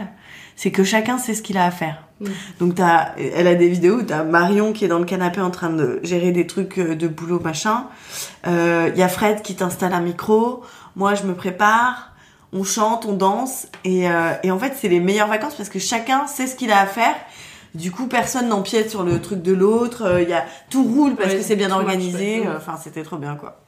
c'est 0.56 0.72
que 0.72 0.82
chacun 0.82 1.16
sait 1.18 1.34
ce 1.34 1.42
qu'il 1.42 1.56
a 1.58 1.64
à 1.64 1.70
faire. 1.70 2.07
Mm. 2.20 2.26
Donc 2.60 2.74
t'as, 2.74 3.10
elle 3.16 3.46
a 3.46 3.54
des 3.54 3.68
vidéos 3.68 3.96
où 3.98 4.02
t'as 4.02 4.24
Marion 4.24 4.72
qui 4.72 4.84
est 4.84 4.88
dans 4.88 4.98
le 4.98 5.04
canapé 5.04 5.40
en 5.40 5.50
train 5.50 5.70
de 5.70 6.00
gérer 6.02 6.32
des 6.32 6.46
trucs 6.46 6.78
euh, 6.78 6.94
de 6.94 7.08
boulot 7.08 7.40
machin. 7.40 7.86
Il 8.46 8.92
y 8.96 9.02
a 9.02 9.08
Fred 9.08 9.42
qui 9.42 9.54
t'installe 9.56 9.92
un 9.92 10.00
micro. 10.00 10.62
Moi, 10.96 11.14
je 11.14 11.22
me 11.24 11.34
prépare. 11.34 12.12
On 12.52 12.64
chante, 12.64 13.04
on 13.04 13.12
danse 13.12 13.66
et, 13.84 14.08
euh, 14.10 14.32
et 14.42 14.50
en 14.50 14.58
fait, 14.58 14.72
c'est 14.80 14.88
les 14.88 15.00
meilleures 15.00 15.28
vacances 15.28 15.54
parce 15.54 15.68
que 15.68 15.78
chacun 15.78 16.26
sait 16.26 16.46
ce 16.46 16.56
qu'il 16.56 16.72
a 16.72 16.80
à 16.80 16.86
faire. 16.86 17.14
Du 17.74 17.90
coup, 17.90 18.06
personne 18.06 18.48
n'empiète 18.48 18.88
sur 18.88 19.02
le 19.02 19.20
truc 19.20 19.42
de 19.42 19.52
l'autre. 19.52 20.02
Euh, 20.06 20.22
y 20.22 20.32
a 20.32 20.44
tout 20.70 20.82
roule 20.82 21.14
parce 21.14 21.28
Ouais, 21.32 21.36
que 21.36 21.42
c'est 21.42 21.56
bien 21.56 21.70
organisé. 21.70 22.46
Euh, 22.46 22.56
Enfin, 22.56 22.76
c'était 22.82 23.02
trop 23.02 23.18
bien 23.18 23.36
quoi. 23.36 23.60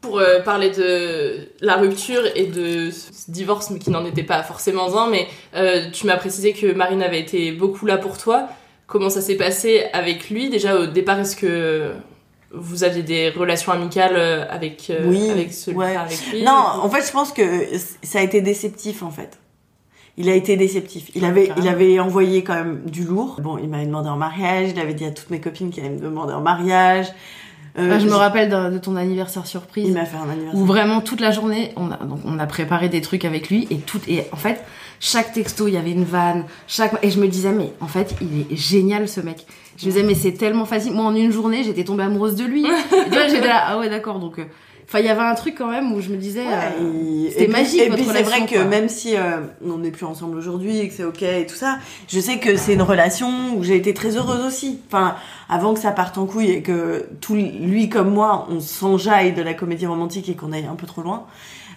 Pour 0.00 0.18
euh, 0.18 0.40
parler 0.40 0.70
de 0.70 1.48
la 1.60 1.76
rupture 1.76 2.22
et 2.34 2.46
de 2.46 2.90
ce 2.90 3.30
divorce, 3.30 3.70
mais 3.70 3.78
qui 3.78 3.90
n'en 3.90 4.04
était 4.04 4.22
pas 4.22 4.42
forcément 4.42 4.96
un, 4.96 5.10
mais 5.10 5.26
euh, 5.54 5.90
tu 5.90 6.06
m'as 6.06 6.16
précisé 6.16 6.52
que 6.52 6.72
Marine 6.72 7.02
avait 7.02 7.20
été 7.20 7.52
beaucoup 7.52 7.86
là 7.86 7.96
pour 7.96 8.18
toi. 8.18 8.48
Comment 8.86 9.10
ça 9.10 9.20
s'est 9.20 9.36
passé 9.36 9.84
avec 9.92 10.30
lui? 10.30 10.48
Déjà 10.48 10.78
au 10.78 10.86
départ, 10.86 11.18
est-ce 11.18 11.34
que 11.34 11.92
vous 12.52 12.84
aviez 12.84 13.02
des 13.02 13.30
relations 13.30 13.72
amicales 13.72 14.16
euh, 14.16 14.44
avec, 14.48 14.90
euh, 14.90 15.04
Oui, 15.06 15.30
avec 15.30 15.52
celui 15.52 15.76
ouais. 15.76 15.96
avec 15.96 16.18
lui 16.32 16.42
Non, 16.42 16.52
en 16.52 16.88
fait, 16.88 17.06
je 17.06 17.12
pense 17.12 17.32
que 17.32 17.42
ça 18.02 18.20
a 18.20 18.22
été 18.22 18.40
déceptif 18.40 19.02
en 19.02 19.10
fait. 19.10 19.38
Il 20.18 20.30
a 20.30 20.34
été 20.34 20.56
déceptif. 20.56 21.10
Il 21.14 21.26
avait, 21.26 21.50
il 21.58 21.68
avait 21.68 22.00
envoyé 22.00 22.42
quand 22.42 22.54
même 22.54 22.82
du 22.86 23.04
lourd. 23.04 23.38
Bon, 23.42 23.58
il 23.58 23.68
m'avait 23.68 23.84
demandé 23.84 24.08
en 24.08 24.16
mariage. 24.16 24.70
Il 24.70 24.80
avait 24.80 24.94
dit 24.94 25.04
à 25.04 25.10
toutes 25.10 25.28
mes 25.28 25.40
copines 25.40 25.70
qu'il 25.70 25.84
allait 25.84 25.94
me 25.94 26.00
demander 26.00 26.32
en 26.32 26.40
mariage. 26.40 27.08
Euh, 27.78 27.90
Ah, 27.94 27.98
je 27.98 28.06
me 28.06 28.14
rappelle 28.14 28.48
de, 28.48 28.70
de 28.70 28.78
ton 28.78 28.96
anniversaire 28.96 29.46
surprise. 29.46 29.86
Il 29.88 29.94
m'a 29.94 30.04
fait 30.06 30.16
un 30.16 30.28
anniversaire. 30.28 30.58
Où 30.60 30.64
vraiment 30.64 31.00
toute 31.00 31.20
la 31.20 31.30
journée, 31.30 31.72
on 31.76 31.90
a, 31.90 31.96
donc, 31.96 32.20
on 32.24 32.38
a 32.38 32.46
préparé 32.46 32.88
des 32.88 33.00
trucs 33.00 33.24
avec 33.24 33.50
lui 33.50 33.66
et 33.70 33.76
tout. 33.78 34.00
Et 34.08 34.24
en 34.32 34.36
fait, 34.36 34.64
chaque 35.00 35.32
texto, 35.32 35.68
il 35.68 35.74
y 35.74 35.76
avait 35.76 35.92
une 35.92 36.04
vanne. 36.04 36.44
Chaque, 36.68 36.92
et 37.02 37.10
je 37.10 37.20
me 37.20 37.28
disais, 37.28 37.52
mais 37.52 37.72
en 37.80 37.86
fait, 37.88 38.14
il 38.22 38.40
est 38.52 38.56
génial 38.56 39.08
ce 39.08 39.20
mec. 39.20 39.46
Je 39.76 39.86
me 39.86 39.90
disais, 39.92 40.02
mais 40.04 40.14
c'est 40.14 40.32
tellement 40.32 40.64
facile. 40.64 40.92
Moi, 40.92 41.04
en 41.04 41.14
une 41.14 41.32
journée, 41.32 41.62
j'étais 41.64 41.84
tombée 41.84 42.04
amoureuse 42.04 42.34
de 42.36 42.44
lui. 42.44 42.64
Et 42.66 43.04
tu 43.04 43.10
vois, 43.10 43.28
j'étais 43.28 43.46
là, 43.46 43.62
ah 43.66 43.78
ouais, 43.78 43.90
d'accord. 43.90 44.20
Donc, 44.20 44.38
euh, 44.38 44.44
enfin, 44.88 45.00
il 45.00 45.06
y 45.06 45.08
avait 45.08 45.20
un 45.22 45.34
truc 45.34 45.54
quand 45.58 45.68
même 45.70 45.92
où 45.92 46.00
je 46.00 46.10
me 46.10 46.16
disais, 46.16 46.44
euh, 46.46 47.24
Et- 47.26 47.30
c'était 47.30 47.42
et 47.42 47.46
puis- 47.46 47.52
magique 47.52 47.80
Et 47.82 47.90
puis 47.90 48.04
c'est 48.12 48.22
vrai 48.22 48.46
que 48.46 48.54
quoi. 48.54 48.64
même 48.64 48.88
si 48.88 49.16
euh, 49.16 49.40
on 49.64 49.78
n'est 49.78 49.90
plus 49.90 50.06
ensemble 50.06 50.36
aujourd'hui 50.38 50.78
et 50.78 50.88
que 50.88 50.94
c'est 50.94 51.04
ok 51.04 51.22
et 51.22 51.46
tout 51.46 51.54
ça, 51.56 51.78
je 52.08 52.20
sais 52.20 52.38
que 52.38 52.56
c'est 52.56 52.74
une 52.74 52.82
relation 52.82 53.28
où 53.56 53.62
j'ai 53.64 53.76
été 53.76 53.92
très 53.94 54.16
heureuse 54.16 54.44
aussi. 54.46 54.78
Enfin, 54.88 55.16
avant 55.48 55.74
que 55.74 55.80
ça 55.80 55.90
parte 55.92 56.18
en 56.18 56.26
couille 56.26 56.50
et 56.50 56.62
que 56.62 57.06
tout 57.20 57.34
lui 57.34 57.88
comme 57.88 58.10
moi, 58.12 58.46
on 58.50 58.60
s'enjaille 58.60 59.32
de 59.32 59.42
la 59.42 59.54
comédie 59.54 59.86
romantique 59.86 60.28
et 60.28 60.34
qu'on 60.34 60.52
aille 60.52 60.66
un 60.70 60.76
peu 60.76 60.86
trop 60.86 61.02
loin. 61.02 61.26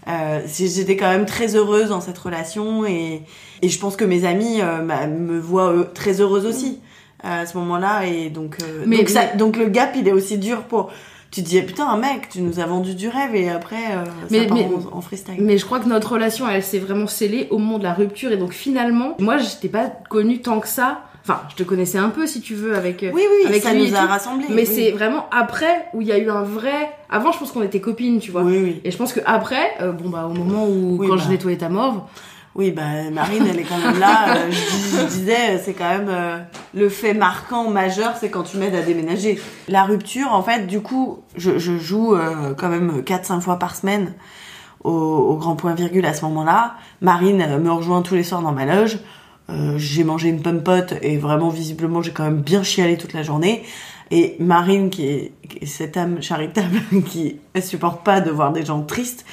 Euh, 0.07 0.39
j'étais 0.47 0.95
quand 0.95 1.09
même 1.09 1.25
très 1.25 1.55
heureuse 1.55 1.89
dans 1.89 2.01
cette 2.01 2.17
relation 2.17 2.85
et, 2.85 3.21
et 3.61 3.69
je 3.69 3.79
pense 3.79 3.95
que 3.95 4.05
mes 4.05 4.23
amis 4.25 4.59
euh, 4.61 4.81
me 5.07 5.39
voient 5.39 5.71
euh, 5.73 5.83
très 5.93 6.21
heureuse 6.21 6.45
aussi 6.45 6.79
euh, 7.25 7.41
à 7.43 7.45
ce 7.45 7.57
moment-là 7.57 8.05
et 8.05 8.29
donc 8.29 8.57
euh, 8.63 8.83
Mais- 8.87 8.99
donc, 8.99 9.09
ça- 9.09 9.25
mais- 9.31 9.37
donc 9.37 9.57
le 9.57 9.65
gap 9.67 9.91
il 9.97 10.07
est 10.07 10.13
aussi 10.13 10.37
dur 10.37 10.63
pour 10.63 10.89
tu 11.31 11.43
te 11.43 11.47
dis, 11.49 11.61
putain, 11.61 11.95
mec, 11.97 12.29
tu 12.29 12.41
nous 12.41 12.59
as 12.59 12.65
vendu 12.65 12.95
du 12.95 13.07
rêve 13.07 13.35
et 13.35 13.49
après, 13.49 13.75
euh, 13.91 14.03
Mais- 14.31 14.43
ça 14.43 14.45
part 14.47 14.57
mais- 14.57 14.67
en, 14.93 14.97
en 14.97 15.01
freestyle. 15.01 15.35
Mais 15.39 15.57
je 15.57 15.65
crois 15.65 15.79
que 15.79 15.87
notre 15.87 16.13
relation, 16.13 16.47
elle 16.49 16.63
s'est 16.63 16.79
vraiment 16.79 17.07
scellée 17.07 17.47
au 17.51 17.57
moment 17.59 17.77
de 17.77 17.83
la 17.83 17.93
rupture. 17.93 18.31
Et 18.31 18.37
donc 18.37 18.51
finalement, 18.53 19.15
moi, 19.19 19.37
je 19.37 19.47
t'ai 19.61 19.69
pas 19.69 19.91
connue 20.09 20.41
tant 20.41 20.59
que 20.59 20.67
ça. 20.67 21.01
Enfin, 21.21 21.41
je 21.49 21.55
te 21.55 21.63
connaissais 21.63 21.99
un 21.99 22.09
peu, 22.09 22.25
si 22.25 22.41
tu 22.41 22.55
veux, 22.55 22.75
avec. 22.75 23.01
Oui, 23.13 23.21
oui, 23.21 23.47
avec 23.47 23.61
ça 23.61 23.73
nous 23.75 23.93
a 23.93 24.01
rassemblés, 24.07 24.47
Mais 24.49 24.67
oui. 24.67 24.73
c'est 24.73 24.91
vraiment 24.91 25.27
après 25.31 25.85
où 25.93 26.01
il 26.01 26.07
y 26.07 26.11
a 26.11 26.17
eu 26.17 26.29
un 26.31 26.41
vrai. 26.41 26.89
Avant, 27.11 27.31
je 27.31 27.37
pense 27.37 27.51
qu'on 27.51 27.61
était 27.61 27.81
copines, 27.81 28.19
tu 28.19 28.31
vois. 28.31 28.41
Oui, 28.41 28.57
oui. 28.63 28.81
Et 28.83 28.89
je 28.89 28.97
pense 28.97 29.13
que 29.13 29.19
après, 29.25 29.73
euh, 29.81 29.91
bon 29.91 30.09
bah, 30.09 30.25
au 30.27 30.33
moment 30.33 30.65
où 30.65 30.95
Oui, 30.97 31.07
quand 31.07 31.17
bah. 31.17 31.21
je 31.23 31.29
nettoyais 31.29 31.57
ta 31.57 31.69
morve, 31.69 32.01
Oui, 32.59 32.71
bah, 32.71 33.09
Marine, 33.09 33.47
elle 33.49 33.57
est 33.57 33.63
quand 33.63 33.77
même 33.77 34.01
là. 34.01 34.35
euh, 34.35 34.51
je, 34.51 34.59
dis- 34.59 34.97
je 34.97 35.05
disais, 35.05 35.61
c'est 35.63 35.71
quand 35.71 35.87
même 35.87 36.09
euh, 36.09 36.39
le 36.73 36.89
fait 36.89 37.13
marquant 37.13 37.69
majeur, 37.69 38.17
c'est 38.19 38.29
quand 38.29 38.43
tu 38.43 38.57
m'aides 38.57 38.75
à 38.75 38.81
déménager. 38.81 39.39
La 39.69 39.85
rupture, 39.85 40.33
en 40.33 40.43
fait, 40.43 40.67
du 40.67 40.81
coup, 40.81 41.19
je, 41.37 41.57
joue 41.57 42.15
euh, 42.15 42.53
quand 42.57 42.67
même 42.67 42.99
4-5 42.99 43.39
fois 43.39 43.59
par 43.59 43.77
semaine 43.77 44.11
au, 44.83 45.37
grand 45.37 45.55
point 45.55 45.73
virgule 45.73 46.05
à 46.05 46.13
ce 46.13 46.25
moment-là. 46.25 46.75
Marine 46.99 47.41
euh, 47.41 47.59
me 47.59 47.71
rejoint 47.71 48.01
tous 48.01 48.15
les 48.15 48.23
soirs 48.23 48.41
dans 48.41 48.51
ma 48.51 48.65
loge. 48.65 48.99
Euh, 49.49 49.75
j'ai 49.77 50.03
mangé 50.03 50.27
une 50.27 50.41
pote 50.61 50.95
et 51.01 51.17
vraiment, 51.17 51.47
visiblement, 51.47 52.01
j'ai 52.01 52.11
quand 52.11 52.25
même 52.25 52.41
bien 52.41 52.63
chialé 52.63 52.97
toute 52.97 53.13
la 53.13 53.23
journée. 53.23 53.63
Et 54.11 54.35
Marine, 54.41 54.89
qui 54.89 55.07
est, 55.07 55.31
qui 55.47 55.59
est 55.59 55.65
cette 55.65 55.95
âme 55.95 56.21
charitable 56.21 56.81
qui 57.07 57.37
ne 57.55 57.61
supporte 57.61 58.03
pas 58.03 58.19
de 58.19 58.31
voir 58.31 58.51
des 58.51 58.65
gens 58.65 58.81
tristes, 58.81 59.25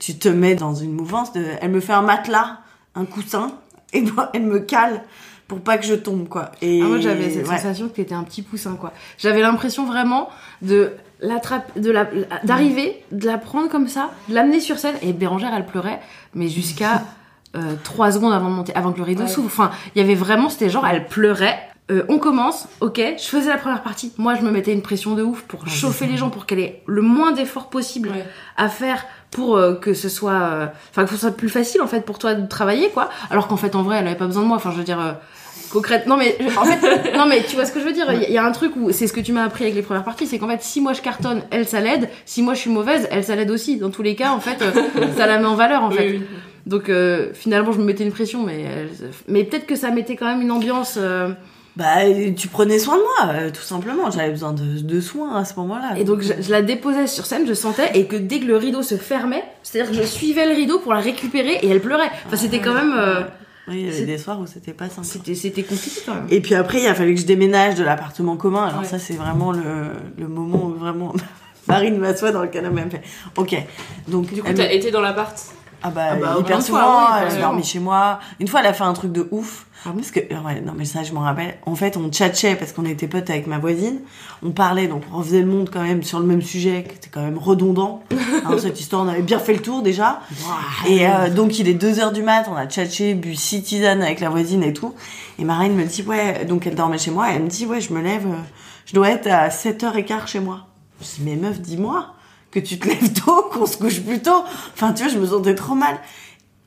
tu 0.00 0.18
te 0.18 0.28
mets 0.28 0.56
dans 0.56 0.74
une 0.74 0.90
mouvance 0.90 1.32
de... 1.32 1.44
Elle 1.60 1.70
me 1.70 1.78
fait 1.78 1.92
un 1.92 2.02
matelas, 2.02 2.58
un 2.94 3.04
coussin, 3.04 3.52
et 3.92 4.02
moi, 4.02 4.30
elle 4.34 4.42
me 4.44 4.58
cale 4.60 5.02
pour 5.48 5.60
pas 5.60 5.76
que 5.76 5.84
je 5.84 5.94
tombe, 5.94 6.28
quoi. 6.28 6.50
Et 6.62 6.80
Ah, 6.82 6.86
moi 6.86 6.98
j'avais 6.98 7.28
cette 7.30 7.46
ouais. 7.48 7.56
sensation 7.56 7.88
que 7.88 7.94
t'étais 7.94 8.14
un 8.14 8.22
petit 8.24 8.40
poussin 8.42 8.74
quoi. 8.80 8.92
J'avais 9.18 9.42
l'impression 9.42 9.84
vraiment 9.84 10.30
de 10.62 10.92
l'attraper, 11.20 11.78
de 11.80 11.90
la, 11.90 12.06
d'arriver, 12.44 13.02
de 13.12 13.26
la 13.26 13.36
prendre 13.38 13.68
comme 13.68 13.86
ça, 13.88 14.10
de 14.30 14.34
l'amener 14.34 14.60
sur 14.60 14.78
scène 14.78 14.94
et 15.02 15.12
Bérangère 15.12 15.52
elle 15.54 15.66
pleurait, 15.66 16.00
mais 16.34 16.48
jusqu'à 16.48 17.02
euh, 17.56 17.74
trois 17.84 18.12
secondes 18.12 18.32
avant 18.32 18.48
de 18.48 18.54
monter, 18.54 18.74
avant 18.74 18.92
que 18.92 18.98
le 18.98 19.04
rideau 19.04 19.24
Ouais. 19.24 19.28
s'ouvre. 19.28 19.46
Enfin, 19.48 19.72
il 19.94 20.00
y 20.00 20.04
avait 20.04 20.14
vraiment, 20.14 20.48
c'était 20.48 20.70
genre 20.70 20.86
elle 20.86 21.06
pleurait. 21.06 21.58
Euh, 21.90 22.04
on 22.08 22.18
commence, 22.18 22.66
ok. 22.80 22.98
Je 23.18 23.24
faisais 23.24 23.50
la 23.50 23.58
première 23.58 23.82
partie. 23.82 24.12
Moi, 24.16 24.34
je 24.36 24.42
me 24.42 24.50
mettais 24.50 24.72
une 24.72 24.80
pression 24.82 25.14
de 25.14 25.22
ouf 25.22 25.42
pour 25.42 25.66
chauffer 25.68 26.06
les 26.06 26.16
gens, 26.16 26.30
pour 26.30 26.46
qu'elle 26.46 26.60
ait 26.60 26.82
le 26.86 27.02
moins 27.02 27.32
d'efforts 27.32 27.68
possible 27.68 28.12
à 28.56 28.68
faire 28.70 29.04
pour 29.32 29.56
euh, 29.56 29.74
que 29.74 29.92
ce 29.94 30.08
soit, 30.08 30.32
euh, 30.40 30.66
enfin 30.90 31.04
que 31.04 31.10
ce 31.10 31.16
soit 31.16 31.32
plus 31.32 31.48
facile 31.48 31.82
en 31.82 31.88
fait 31.88 32.02
pour 32.04 32.18
toi 32.20 32.34
de 32.34 32.46
travailler 32.46 32.90
quoi. 32.90 33.08
Alors 33.30 33.48
qu'en 33.48 33.56
fait 33.56 33.74
en 33.74 33.82
vrai, 33.82 33.96
elle 33.98 34.06
avait 34.06 34.14
pas 34.16 34.26
besoin 34.26 34.42
de 34.44 34.48
moi. 34.48 34.56
Enfin, 34.58 34.70
je 34.70 34.76
veux 34.78 34.84
dire. 34.84 35.00
euh, 35.00 35.12
Concrètement, 35.70 36.16
non 36.18 36.22
mais 36.22 36.36
en 36.58 36.64
fait, 36.64 37.12
non 37.16 37.24
mais 37.26 37.42
tu 37.48 37.56
vois 37.56 37.64
ce 37.64 37.72
que 37.72 37.80
je 37.80 37.84
veux 37.86 37.92
dire. 37.92 38.04
Il 38.12 38.20
y, 38.20 38.24
a- 38.24 38.28
il 38.28 38.34
y 38.34 38.38
a 38.38 38.44
un 38.44 38.52
truc 38.52 38.72
où 38.76 38.92
c'est 38.92 39.06
ce 39.06 39.12
que 39.14 39.20
tu 39.20 39.32
m'as 39.32 39.44
appris 39.44 39.64
avec 39.64 39.74
les 39.74 39.80
premières 39.80 40.04
parties, 40.04 40.26
c'est 40.26 40.38
qu'en 40.38 40.48
fait, 40.48 40.62
si 40.62 40.82
moi 40.82 40.92
je 40.92 41.00
cartonne, 41.00 41.40
elle 41.50 41.66
ça 41.66 41.80
l'aide. 41.80 42.10
Si 42.26 42.42
moi 42.42 42.52
je 42.52 42.58
suis 42.60 42.70
mauvaise, 42.70 43.08
elle 43.10 43.24
ça 43.24 43.34
l'aide 43.36 43.50
aussi. 43.50 43.78
Dans 43.78 43.88
tous 43.90 44.02
les 44.02 44.14
cas, 44.14 44.32
en 44.32 44.40
fait, 44.40 44.62
ça 45.16 45.26
la 45.26 45.38
met 45.38 45.46
en 45.46 45.54
valeur 45.54 45.82
en 45.84 45.88
Oui, 45.90 45.96
fait. 45.96 46.08
oui. 46.10 46.22
Donc 46.66 46.90
euh, 46.90 47.30
finalement, 47.32 47.72
je 47.72 47.78
me 47.78 47.84
mettais 47.84 48.04
une 48.04 48.12
pression, 48.12 48.42
mais 48.44 48.60
elle- 48.60 48.90
mais 49.28 49.44
peut-être 49.44 49.64
que 49.66 49.74
ça 49.76 49.90
mettait 49.90 50.14
quand 50.14 50.26
même 50.26 50.42
une 50.42 50.50
ambiance. 50.50 50.96
euh, 51.00 51.30
Bah, 51.76 52.00
tu 52.36 52.48
prenais 52.48 52.78
soin 52.78 52.96
de 52.98 53.02
moi, 53.02 53.34
euh, 53.34 53.50
tout 53.50 53.62
simplement. 53.62 54.10
J'avais 54.10 54.30
besoin 54.30 54.52
de, 54.52 54.80
de 54.80 55.00
soins 55.00 55.36
à 55.36 55.44
ce 55.46 55.54
moment-là. 55.56 55.94
Et 55.96 56.04
donc 56.04 56.20
je, 56.20 56.32
je 56.42 56.50
la 56.50 56.60
déposais 56.60 57.06
sur 57.06 57.24
scène, 57.24 57.46
je 57.46 57.54
sentais, 57.54 57.90
et 57.98 58.06
que 58.06 58.16
dès 58.16 58.40
que 58.40 58.44
le 58.44 58.56
rideau 58.58 58.82
se 58.82 58.96
fermait, 58.96 59.42
c'est-à-dire 59.62 59.90
que 59.90 59.96
je 59.96 60.02
suivais 60.06 60.46
le 60.46 60.54
rideau 60.54 60.80
pour 60.80 60.92
la 60.92 61.00
récupérer 61.00 61.58
et 61.62 61.68
elle 61.68 61.80
pleurait. 61.80 62.10
Enfin, 62.26 62.36
c'était 62.36 62.60
quand 62.60 62.74
même. 62.74 62.92
euh, 62.94 63.22
Oui, 63.68 63.80
il 63.80 63.86
y 63.86 63.88
avait 63.88 64.04
des 64.04 64.18
soirs 64.18 64.38
où 64.38 64.46
c'était 64.46 64.74
pas 64.74 64.90
simple. 64.90 65.06
c'était 65.06 65.34
c'était 65.34 65.62
compliqué 65.62 66.00
quand 66.04 66.14
même. 66.14 66.26
Et 66.28 66.40
puis 66.42 66.54
après, 66.54 66.82
il 66.82 66.86
a 66.86 66.94
fallu 66.94 67.14
que 67.14 67.20
je 67.20 67.26
déménage 67.26 67.76
de 67.76 67.84
l'appartement 67.84 68.36
commun. 68.36 68.66
Alors 68.66 68.80
Ouais. 68.82 68.86
ça, 68.86 68.98
c'est 68.98 69.14
vraiment 69.14 69.52
le, 69.52 69.62
le 70.18 70.28
moment 70.28 70.66
où 70.66 70.74
vraiment 70.74 71.14
Marine 71.68 71.96
m'assoit 71.96 72.32
dans 72.32 72.42
le 72.42 72.48
canapé. 72.48 72.76
Elle 72.80 72.84
me 72.84 72.90
fait 72.90 73.02
Ok. 73.36 73.56
Donc, 74.08 74.30
Du 74.30 74.42
coup, 74.42 74.48
elle 74.50 74.56
t'as 74.56 74.70
été 74.72 74.90
dans 74.90 75.00
l'appart? 75.00 75.34
Ah 75.82 75.90
bah, 75.90 76.08
Ah 76.12 76.16
bah, 76.16 76.36
hyper 76.40 76.62
souvent, 76.62 76.78
fois, 76.80 77.10
oui, 77.14 77.28
elle 77.30 77.38
a 77.38 77.40
dormi 77.40 77.64
chez 77.64 77.78
moi. 77.78 78.20
Une 78.40 78.48
fois, 78.48 78.60
elle 78.60 78.66
a 78.66 78.72
fait 78.72 78.84
un 78.84 78.92
truc 78.92 79.12
de 79.12 79.26
ouf. 79.30 79.66
Ah 79.84 79.88
bon? 79.90 79.96
Parce 79.96 80.12
que, 80.12 80.20
ouais, 80.20 80.60
non 80.60 80.74
mais 80.76 80.84
ça, 80.84 81.02
je 81.02 81.12
m'en 81.12 81.22
rappelle. 81.22 81.56
En 81.66 81.74
fait, 81.74 81.96
on 81.96 82.08
tchatchait 82.08 82.54
parce 82.54 82.72
qu'on 82.72 82.84
était 82.84 83.08
potes 83.08 83.28
avec 83.30 83.48
ma 83.48 83.58
voisine. 83.58 83.98
On 84.44 84.52
parlait, 84.52 84.86
donc 84.86 85.02
on 85.12 85.20
faisait 85.22 85.40
le 85.40 85.46
monde 85.46 85.70
quand 85.72 85.82
même 85.82 86.04
sur 86.04 86.20
le 86.20 86.26
même 86.26 86.40
sujet, 86.42 86.84
qui 86.88 86.94
était 86.94 87.08
quand 87.10 87.22
même 87.22 87.38
redondant. 87.38 88.02
Hein, 88.44 88.56
cette 88.58 88.80
histoire, 88.80 89.02
on 89.02 89.08
avait 89.08 89.22
bien 89.22 89.38
fait 89.38 89.52
le 89.52 89.60
tour 89.62 89.82
déjà. 89.82 90.20
Et 90.88 91.06
euh, 91.06 91.30
donc, 91.30 91.60
il 91.60 91.68
est 91.68 91.74
2 91.74 92.00
heures 92.00 92.10
du 92.10 92.22
mat, 92.22 92.48
on 92.50 92.56
a 92.56 92.66
tchatché, 92.66 93.14
bu 93.14 93.36
six 93.36 93.62
tisanes 93.62 94.02
avec 94.02 94.18
la 94.18 94.30
voisine 94.30 94.64
et 94.64 94.72
tout. 94.72 94.94
Et 95.38 95.44
Marine 95.44 95.74
me 95.76 95.84
dit, 95.84 96.02
ouais, 96.02 96.44
donc 96.44 96.66
elle 96.66 96.74
dormait 96.74 96.98
chez 96.98 97.12
moi, 97.12 97.30
et 97.30 97.36
elle 97.36 97.44
me 97.44 97.48
dit, 97.48 97.66
ouais, 97.66 97.80
je 97.80 97.92
me 97.92 98.00
lève, 98.00 98.26
euh, 98.26 98.34
je 98.86 98.94
dois 98.94 99.10
être 99.10 99.28
à 99.28 99.48
7h15 99.48 100.26
chez 100.26 100.40
moi. 100.40 100.66
Je 101.00 101.06
dis, 101.06 101.20
mais 101.24 101.36
meuf, 101.36 101.60
dis-moi 101.60 102.06
que 102.52 102.60
tu 102.60 102.78
te 102.78 102.86
lèves 102.86 103.12
tôt, 103.12 103.42
qu'on 103.52 103.66
se 103.66 103.76
couche 103.76 104.00
plus 104.00 104.20
tôt. 104.20 104.44
Enfin, 104.74 104.92
tu 104.92 105.02
vois, 105.02 105.12
je 105.12 105.18
me 105.18 105.26
sentais 105.26 105.56
trop 105.56 105.74
mal. 105.74 105.96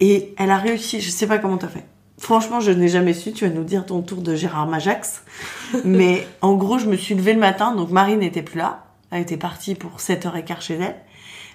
Et 0.01 0.33
elle 0.37 0.51
a 0.51 0.57
réussi, 0.57 0.99
je 0.99 1.09
sais 1.09 1.27
pas 1.27 1.37
comment 1.37 1.57
t'as 1.57 1.69
fait. 1.69 1.85
Franchement, 2.17 2.59
je 2.59 2.71
n'ai 2.71 2.87
jamais 2.89 3.13
su, 3.13 3.31
tu 3.31 3.45
vas 3.47 3.53
nous 3.53 3.63
dire 3.63 3.85
ton 3.85 4.01
tour 4.01 4.21
de 4.21 4.35
Gérard 4.35 4.67
Majax. 4.67 5.23
Mais 5.85 6.27
en 6.41 6.55
gros, 6.55 6.77
je 6.79 6.87
me 6.87 6.97
suis 6.97 7.15
levée 7.15 7.33
le 7.33 7.39
matin, 7.39 7.73
donc 7.75 7.91
Marine 7.91 8.19
n'était 8.19 8.41
plus 8.41 8.57
là. 8.57 8.85
Elle 9.11 9.21
était 9.21 9.37
partie 9.37 9.75
pour 9.75 9.99
7h15 9.99 10.61
chez 10.61 10.73
elle. 10.75 10.95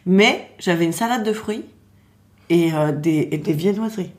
Mais 0.07 0.51
j'avais 0.59 0.85
une 0.87 0.93
salade 0.93 1.25
de 1.25 1.33
fruits 1.33 1.65
et, 2.49 2.73
euh, 2.73 2.93
des, 2.93 3.29
et 3.33 3.39
des 3.39 3.53
viennoiseries. 3.53 4.13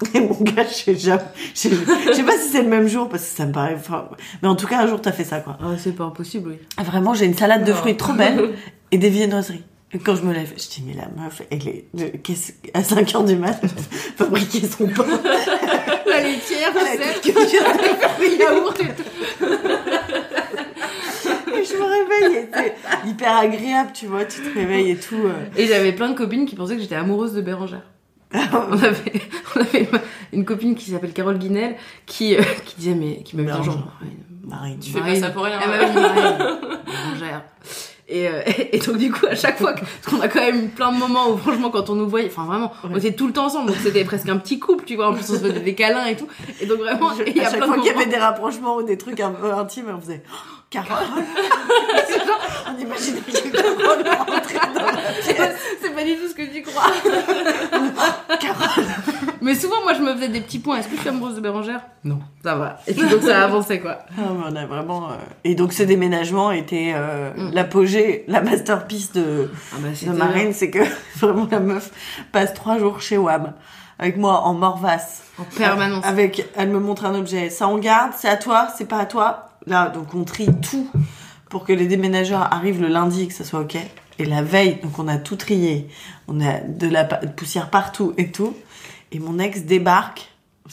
Et 0.14 0.20
mon 0.20 0.34
gars, 0.42 0.64
je 0.68 0.74
sais 0.74 0.96
jamais. 0.96 1.22
Je 1.54 1.60
sais 1.60 1.70
je 1.70 2.12
sais 2.12 2.22
pas 2.22 2.36
si 2.38 2.50
c'est 2.50 2.62
le 2.62 2.68
même 2.68 2.88
jour 2.88 3.08
parce 3.08 3.22
que 3.22 3.36
ça 3.36 3.46
me 3.46 3.52
paraît. 3.52 3.74
enfin, 3.74 4.08
Mais 4.42 4.48
en 4.48 4.54
tout 4.56 4.66
cas, 4.66 4.82
un 4.82 4.86
jour, 4.86 5.00
t'as 5.00 5.12
fait 5.12 5.24
ça, 5.24 5.40
quoi. 5.40 5.56
Ah, 5.62 5.72
c'est 5.78 5.92
pas 5.92 6.04
impossible, 6.04 6.50
oui. 6.50 6.58
Ah, 6.76 6.82
Vraiment, 6.82 7.14
j'ai 7.14 7.24
une 7.24 7.34
salade 7.36 7.64
de 7.64 7.72
fruits 7.72 7.96
trop 7.96 8.12
belle 8.12 8.54
et 8.92 8.98
des 8.98 9.10
viennoiseries. 9.10 9.64
Et 9.92 9.98
quand 9.98 10.14
je 10.16 10.22
me 10.22 10.34
lève, 10.34 10.52
je 10.56 10.68
dis, 10.68 10.84
mais 10.86 10.92
la 10.94 11.08
meuf, 11.22 11.40
elle 11.50 11.66
est, 11.66 11.86
de- 11.94 12.16
qu'est-ce- 12.18 12.52
à 12.74 12.82
5 12.84 13.14
heures 13.14 13.24
du 13.24 13.36
mat, 13.36 13.58
fabriqué 14.16 14.60
son 14.66 14.86
pain. 14.88 15.04
La 16.06 16.20
laitière, 16.22 16.72
Elle 16.74 17.00
a 17.00 17.04
sel, 17.04 17.14
toute 17.22 17.34
culture 17.34 17.62
de 17.62 18.08
fruits 18.08 18.36
yaourt 18.38 18.82
je 21.60 21.76
me 21.76 21.84
réveille 21.84 22.48
c'est 22.52 23.08
hyper 23.08 23.36
agréable, 23.36 23.90
tu 23.92 24.06
vois, 24.06 24.24
tu 24.24 24.40
te 24.40 24.54
réveilles 24.58 24.90
et 24.92 24.96
tout. 24.96 25.16
euh. 25.24 25.32
Et 25.56 25.66
j'avais 25.66 25.92
plein 25.92 26.08
de 26.10 26.14
copines 26.16 26.46
qui 26.46 26.54
pensaient 26.56 26.76
que 26.76 26.82
j'étais 26.82 26.94
amoureuse 26.94 27.32
de 27.34 27.40
Bérangère. 27.42 27.82
on 28.32 28.72
avait, 28.72 29.22
on 29.56 29.60
avait 29.60 29.88
une 30.32 30.44
copine 30.44 30.74
qui 30.74 30.90
s'appelle 30.90 31.12
Carole 31.12 31.38
Guinel 31.38 31.76
qui, 32.06 32.36
euh, 32.36 32.42
qui 32.64 32.76
disait, 32.76 32.94
mais 32.94 33.22
qui 33.22 33.36
m'avait 33.36 33.58
dit 33.58 33.64
genre, 33.64 33.88
Marine. 34.44 34.78
Tu 34.80 34.90
fais 34.92 35.00
pas 35.00 35.14
ça 35.16 35.30
pour 35.30 35.44
rien. 35.44 35.58
Elle 35.62 35.68
m'avait 35.70 35.86
dit 35.90 35.94
Marine, 35.94 36.58
Bérangère. 36.86 37.42
Et, 38.10 38.26
euh, 38.28 38.40
et 38.72 38.78
donc 38.78 38.96
du 38.96 39.10
coup 39.12 39.26
à 39.26 39.34
chaque 39.34 39.58
fois 39.58 39.74
que, 39.74 39.80
parce 39.80 40.06
qu'on 40.16 40.20
a 40.22 40.28
quand 40.28 40.40
même 40.40 40.64
eu 40.64 40.68
plein 40.68 40.92
de 40.92 40.96
moments 40.98 41.28
où 41.30 41.36
franchement 41.36 41.68
quand 41.70 41.90
on 41.90 41.94
nous 41.94 42.08
voyait 42.08 42.28
enfin 42.28 42.44
vraiment 42.46 42.72
on 42.90 42.96
était 42.96 43.12
tout 43.12 43.26
le 43.26 43.34
temps 43.34 43.44
ensemble 43.46 43.66
donc 43.68 43.76
c'était 43.82 44.02
presque 44.04 44.28
un 44.30 44.38
petit 44.38 44.58
couple 44.58 44.84
tu 44.86 44.96
vois 44.96 45.08
en 45.08 45.12
plus 45.12 45.24
on 45.30 45.34
se 45.34 45.38
faisait 45.40 45.60
des 45.60 45.74
câlins 45.74 46.06
et 46.06 46.16
tout 46.16 46.26
et 46.58 46.64
donc 46.64 46.78
vraiment 46.78 47.10
Je- 47.18 47.24
il 47.30 47.36
y 47.36 47.40
a 47.40 47.44
chaque 47.50 47.56
plein 47.58 47.66
fois 47.66 47.76
qu'il 47.76 47.84
y 47.86 47.90
avait 47.90 48.06
des 48.06 48.16
rapprochements 48.16 48.76
ou 48.76 48.82
des 48.82 48.96
trucs 48.96 49.20
un 49.20 49.30
peu 49.30 49.52
intimes, 49.52 49.92
on 49.94 50.00
faisait 50.00 50.22
oh, 50.26 50.36
Carole. 50.70 50.96
C'est 52.08 52.18
genre, 52.26 52.40
on 52.74 52.78
imaginait 52.80 53.20
Carole 53.52 54.04
rentrait 54.06 54.72
dans 54.74 54.86
la 54.86 54.92
pièce. 55.22 55.56
c'est 55.82 55.94
pas 55.94 56.04
du 56.04 56.16
tout 56.16 56.28
ce 56.28 56.34
que 56.34 56.42
tu 56.50 56.62
crois 56.62 56.90
Carole. 58.40 58.84
Mais 59.40 59.54
souvent 59.54 59.76
moi 59.82 59.94
je 59.94 60.00
me 60.00 60.14
faisais 60.14 60.28
des 60.28 60.40
petits 60.40 60.58
points 60.58 60.78
est-ce 60.78 60.88
que 60.88 60.96
je 60.96 61.00
suis 61.00 61.08
amoureuse 61.08 61.34
de 61.36 61.40
Bérangère? 61.40 61.80
Non 62.04 62.18
ça 62.42 62.54
va 62.56 62.78
et 62.86 62.94
puis 62.94 63.08
donc 63.08 63.22
ça 63.22 63.42
avançait 63.44 63.80
quoi 63.80 63.98
Ah, 64.16 64.22
mais 64.36 64.44
on 64.52 64.56
a 64.56 64.66
vraiment. 64.66 65.10
euh, 65.10 65.14
Et 65.44 65.54
donc 65.54 65.72
ce 65.72 65.82
déménagement 65.82 66.50
était 66.52 66.92
euh, 66.94 67.30
Mm. 67.36 67.50
l'apogée, 67.54 68.24
la 68.28 68.40
masterpiece 68.40 69.12
de, 69.12 69.50
ah 69.72 69.76
bah 69.80 69.88
de 69.90 69.94
c'était 69.94 70.12
Marine, 70.12 70.52
c'est 70.52 70.70
que 70.70 70.80
vraiment 71.18 71.46
la 71.50 71.60
meuf 71.60 71.90
passe 72.32 72.54
trois 72.54 72.78
jours 72.78 73.00
chez 73.00 73.18
Wam 73.18 73.52
avec 73.98 74.16
moi 74.16 74.42
en 74.42 74.54
morvasse. 74.54 75.22
en 75.38 75.44
permanence 75.44 76.04
Avec, 76.06 76.46
elle 76.56 76.68
me 76.70 76.78
montre 76.78 77.04
un 77.04 77.14
objet. 77.16 77.50
Ça 77.50 77.66
on 77.68 77.78
garde, 77.78 78.12
c'est 78.16 78.28
à 78.28 78.36
toi, 78.36 78.68
c'est 78.76 78.86
pas 78.86 78.98
à 78.98 79.06
toi. 79.06 79.48
Là, 79.66 79.88
donc 79.88 80.14
on 80.14 80.22
trie 80.24 80.48
tout 80.62 80.88
pour 81.50 81.64
que 81.64 81.72
les 81.72 81.86
déménageurs 81.86 82.42
arrivent 82.52 82.80
le 82.80 82.88
lundi 82.88 83.22
et 83.24 83.26
que 83.26 83.34
ça 83.34 83.42
soit 83.44 83.60
ok. 83.60 83.76
Et 84.20 84.24
la 84.24 84.42
veille, 84.42 84.78
donc 84.82 84.98
on 84.98 85.08
a 85.08 85.16
tout 85.16 85.36
trié. 85.36 85.88
On 86.28 86.40
a 86.40 86.60
de 86.60 86.88
la 86.88 87.04
pa- 87.04 87.16
poussière 87.18 87.70
partout 87.70 88.14
et 88.18 88.30
tout. 88.30 88.54
Et 89.12 89.18
mon 89.18 89.38
ex 89.38 89.62
débarque. 89.62 90.30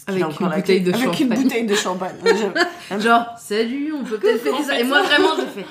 Avec 0.07 0.21
une 0.21 0.47
bouteille 0.47 0.63
clé, 0.63 0.79
de 0.81 0.93
avec 0.93 1.05
une 1.05 1.13
champagne. 1.13 1.43
bouteille 1.43 1.65
de 1.65 1.75
champagne. 1.75 2.15
Genre 2.99 3.27
salut 3.39 3.93
on 3.97 4.03
peut 4.03 4.17
peut-être 4.17 4.41
fêter 4.41 4.63
ça 4.63 4.77
et 4.77 4.83
moi 4.83 5.01
vraiment 5.03 5.29
j'ai 5.37 5.61
fait 5.61 5.65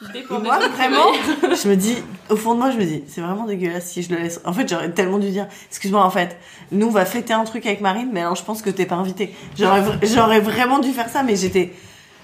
Et 0.14 0.24
moi, 0.30 0.58
vraiment, 0.58 1.12
je 1.42 1.68
me 1.68 1.76
dis, 1.76 1.96
au 2.30 2.36
fond 2.36 2.54
de 2.54 2.58
moi, 2.58 2.70
je 2.70 2.78
me 2.78 2.84
dis, 2.84 3.04
c'est 3.06 3.20
vraiment 3.20 3.44
dégueulasse 3.44 3.86
si 3.90 4.02
je 4.02 4.10
le 4.10 4.16
laisse. 4.16 4.40
En 4.46 4.52
fait, 4.54 4.66
j'aurais 4.66 4.90
tellement 4.90 5.18
dû 5.18 5.28
dire, 5.28 5.46
excuse-moi, 5.68 6.02
en 6.02 6.08
fait, 6.08 6.38
nous, 6.72 6.86
on 6.86 6.90
va 6.90 7.04
fêter 7.04 7.34
un 7.34 7.44
truc 7.44 7.66
avec 7.66 7.82
Marine, 7.82 8.08
mais 8.10 8.20
alors 8.20 8.34
je 8.34 8.42
pense 8.42 8.62
que 8.62 8.70
t'es 8.70 8.86
pas 8.86 8.94
invité. 8.94 9.34
J'aurais, 9.58 9.82
j'aurais 10.02 10.40
vraiment 10.40 10.78
dû 10.78 10.92
faire 10.92 11.10
ça, 11.10 11.22
mais 11.22 11.36
j'étais, 11.36 11.74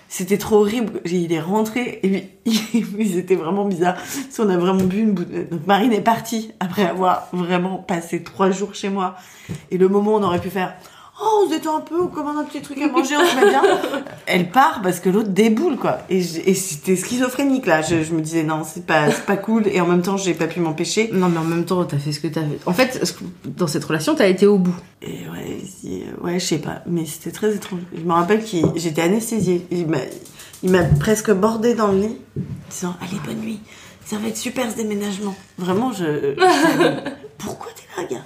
c'était 0.09 0.39
trop 0.39 0.57
horrible. 0.57 1.01
Il 1.05 1.33
est 1.33 1.41
rentré, 1.41 2.01
et 2.03 2.09
puis, 2.09 2.85
ils 2.99 3.19
étaient 3.19 3.35
vraiment 3.35 3.65
bizarres. 3.65 3.97
On 4.39 4.49
a 4.49 4.57
vraiment 4.57 4.85
bu 4.85 4.99
une 4.99 5.13
bouteille. 5.13 5.47
Donc, 5.51 5.67
Marine 5.67 5.93
est 5.93 6.01
partie 6.01 6.53
après 6.61 6.85
avoir 6.85 7.29
vraiment 7.33 7.79
passé 7.79 8.23
trois 8.23 8.51
jours 8.51 8.75
chez 8.75 8.89
moi. 8.89 9.17
Et 9.71 9.79
le 9.79 9.89
moment 9.89 10.13
où 10.13 10.17
on 10.17 10.23
aurait 10.23 10.41
pu 10.41 10.51
faire, 10.51 10.75
oh, 11.23 11.43
on 11.45 11.49
se 11.51 11.55
détend 11.55 11.79
un 11.79 11.81
peu, 11.81 12.01
on 12.01 12.09
commande 12.09 12.39
un 12.39 12.45
petit 12.45 12.61
truc 12.61 12.79
à 12.81 12.89
manger, 12.89 13.17
on 13.17 13.25
se 13.27 13.37
met 13.37 13.49
bien. 13.51 13.63
Elle 14.27 14.51
part 14.51 14.81
parce 14.83 15.01
que 15.01 15.09
l'autre 15.09 15.29
déboule, 15.31 15.77
quoi. 15.77 15.99
Et, 16.11 16.23
c'était 16.23 16.97
schizophrénique, 16.97 17.67
là. 17.67 17.83
Je, 17.83 18.03
je 18.03 18.13
me 18.13 18.21
disais, 18.21 18.43
non, 18.43 18.63
c'est 18.65 18.85
pas, 18.87 19.11
pas 19.11 19.37
cool. 19.37 19.67
Et 19.69 19.81
en 19.81 19.87
même 19.87 20.03
temps, 20.03 20.17
j'ai 20.17 20.35
pas 20.35 20.47
pu 20.47 20.61
m'empêcher. 20.61 21.11
Non, 21.13 21.29
mais 21.29 21.39
en 21.39 21.45
même 21.45 21.65
temps, 21.65 21.85
t'as 21.85 21.99
fait 21.99 22.13
ce 22.13 22.21
que 22.21 22.29
t'as 22.29 22.43
fait. 22.43 22.59
En 22.67 22.73
fait, 22.73 23.15
dans 23.45 23.67
cette 23.67 23.85
relation, 23.85 24.15
t'as 24.15 24.29
été 24.29 24.47
au 24.47 24.59
bout. 24.59 24.77
Et 25.03 25.29
ouais, 25.31 25.61
si- 25.65 26.05
ouais, 26.23 26.39
je 26.39 26.45
sais 26.45 26.59
pas. 26.59 26.83
Mais 26.87 27.07
c'était 27.07 27.31
très 27.33 27.55
étrange. 27.55 27.81
Je 27.97 28.03
me 28.03 28.13
rappelle 28.13 28.41
que 28.45 28.57
j'étais 28.77 29.03
anesthésiée. 29.03 29.67
Il 29.71 29.87
m'a, 30.71 30.83
presque 31.01 31.31
bordé 31.33 31.75
dans 31.75 31.89
le 31.93 31.99
lit, 32.01 32.17
disant, 32.71 32.95
allez, 33.01 33.21
bonne 33.25 33.41
nuit. 33.45 33.61
Ça 34.05 34.17
va 34.19 34.29
être 34.29 34.37
super 34.37 34.71
ce 34.71 34.77
déménagement. 34.77 35.35
Vraiment, 35.59 35.93
je. 35.93 36.05
je- 36.37 37.11
Pourquoi 37.39 37.69
t'es 37.75 38.01
là, 38.03 38.09
gars? 38.09 38.25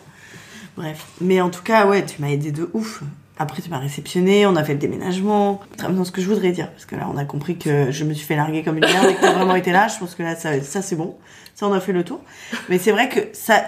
Bref. 0.76 1.06
Mais 1.20 1.40
en 1.40 1.50
tout 1.50 1.62
cas, 1.62 1.86
ouais, 1.86 2.04
tu 2.04 2.20
m'as 2.20 2.28
aidé 2.28 2.52
de 2.52 2.70
ouf. 2.72 3.02
Après, 3.38 3.62
tu 3.62 3.70
m'as 3.70 3.78
réceptionné, 3.78 4.44
on 4.46 4.54
a 4.54 4.62
fait 4.62 4.74
le 4.74 4.78
déménagement. 4.78 5.60
Vraiment 5.78 6.04
ce 6.04 6.12
que 6.12 6.20
je 6.20 6.28
voudrais 6.28 6.52
dire. 6.52 6.70
Parce 6.70 6.84
que 6.84 6.94
là, 6.94 7.08
on 7.10 7.16
a 7.16 7.24
compris 7.24 7.56
que 7.56 7.90
je 7.90 8.04
me 8.04 8.12
suis 8.12 8.26
fait 8.26 8.36
larguer 8.36 8.62
comme 8.62 8.76
une 8.76 8.84
merde 8.84 9.08
et 9.08 9.14
que 9.14 9.20
t'as 9.20 9.32
vraiment 9.32 9.54
été 9.54 9.72
là. 9.72 9.88
Je 9.88 9.98
pense 9.98 10.14
que 10.14 10.22
là, 10.22 10.36
ça, 10.36 10.60
ça 10.60 10.82
c'est 10.82 10.96
bon. 10.96 11.16
Ça, 11.54 11.66
on 11.66 11.72
a 11.72 11.80
fait 11.80 11.92
le 11.92 12.04
tour. 12.04 12.20
Mais 12.68 12.78
c'est 12.78 12.92
vrai 12.92 13.08
que 13.08 13.20
ça, 13.32 13.64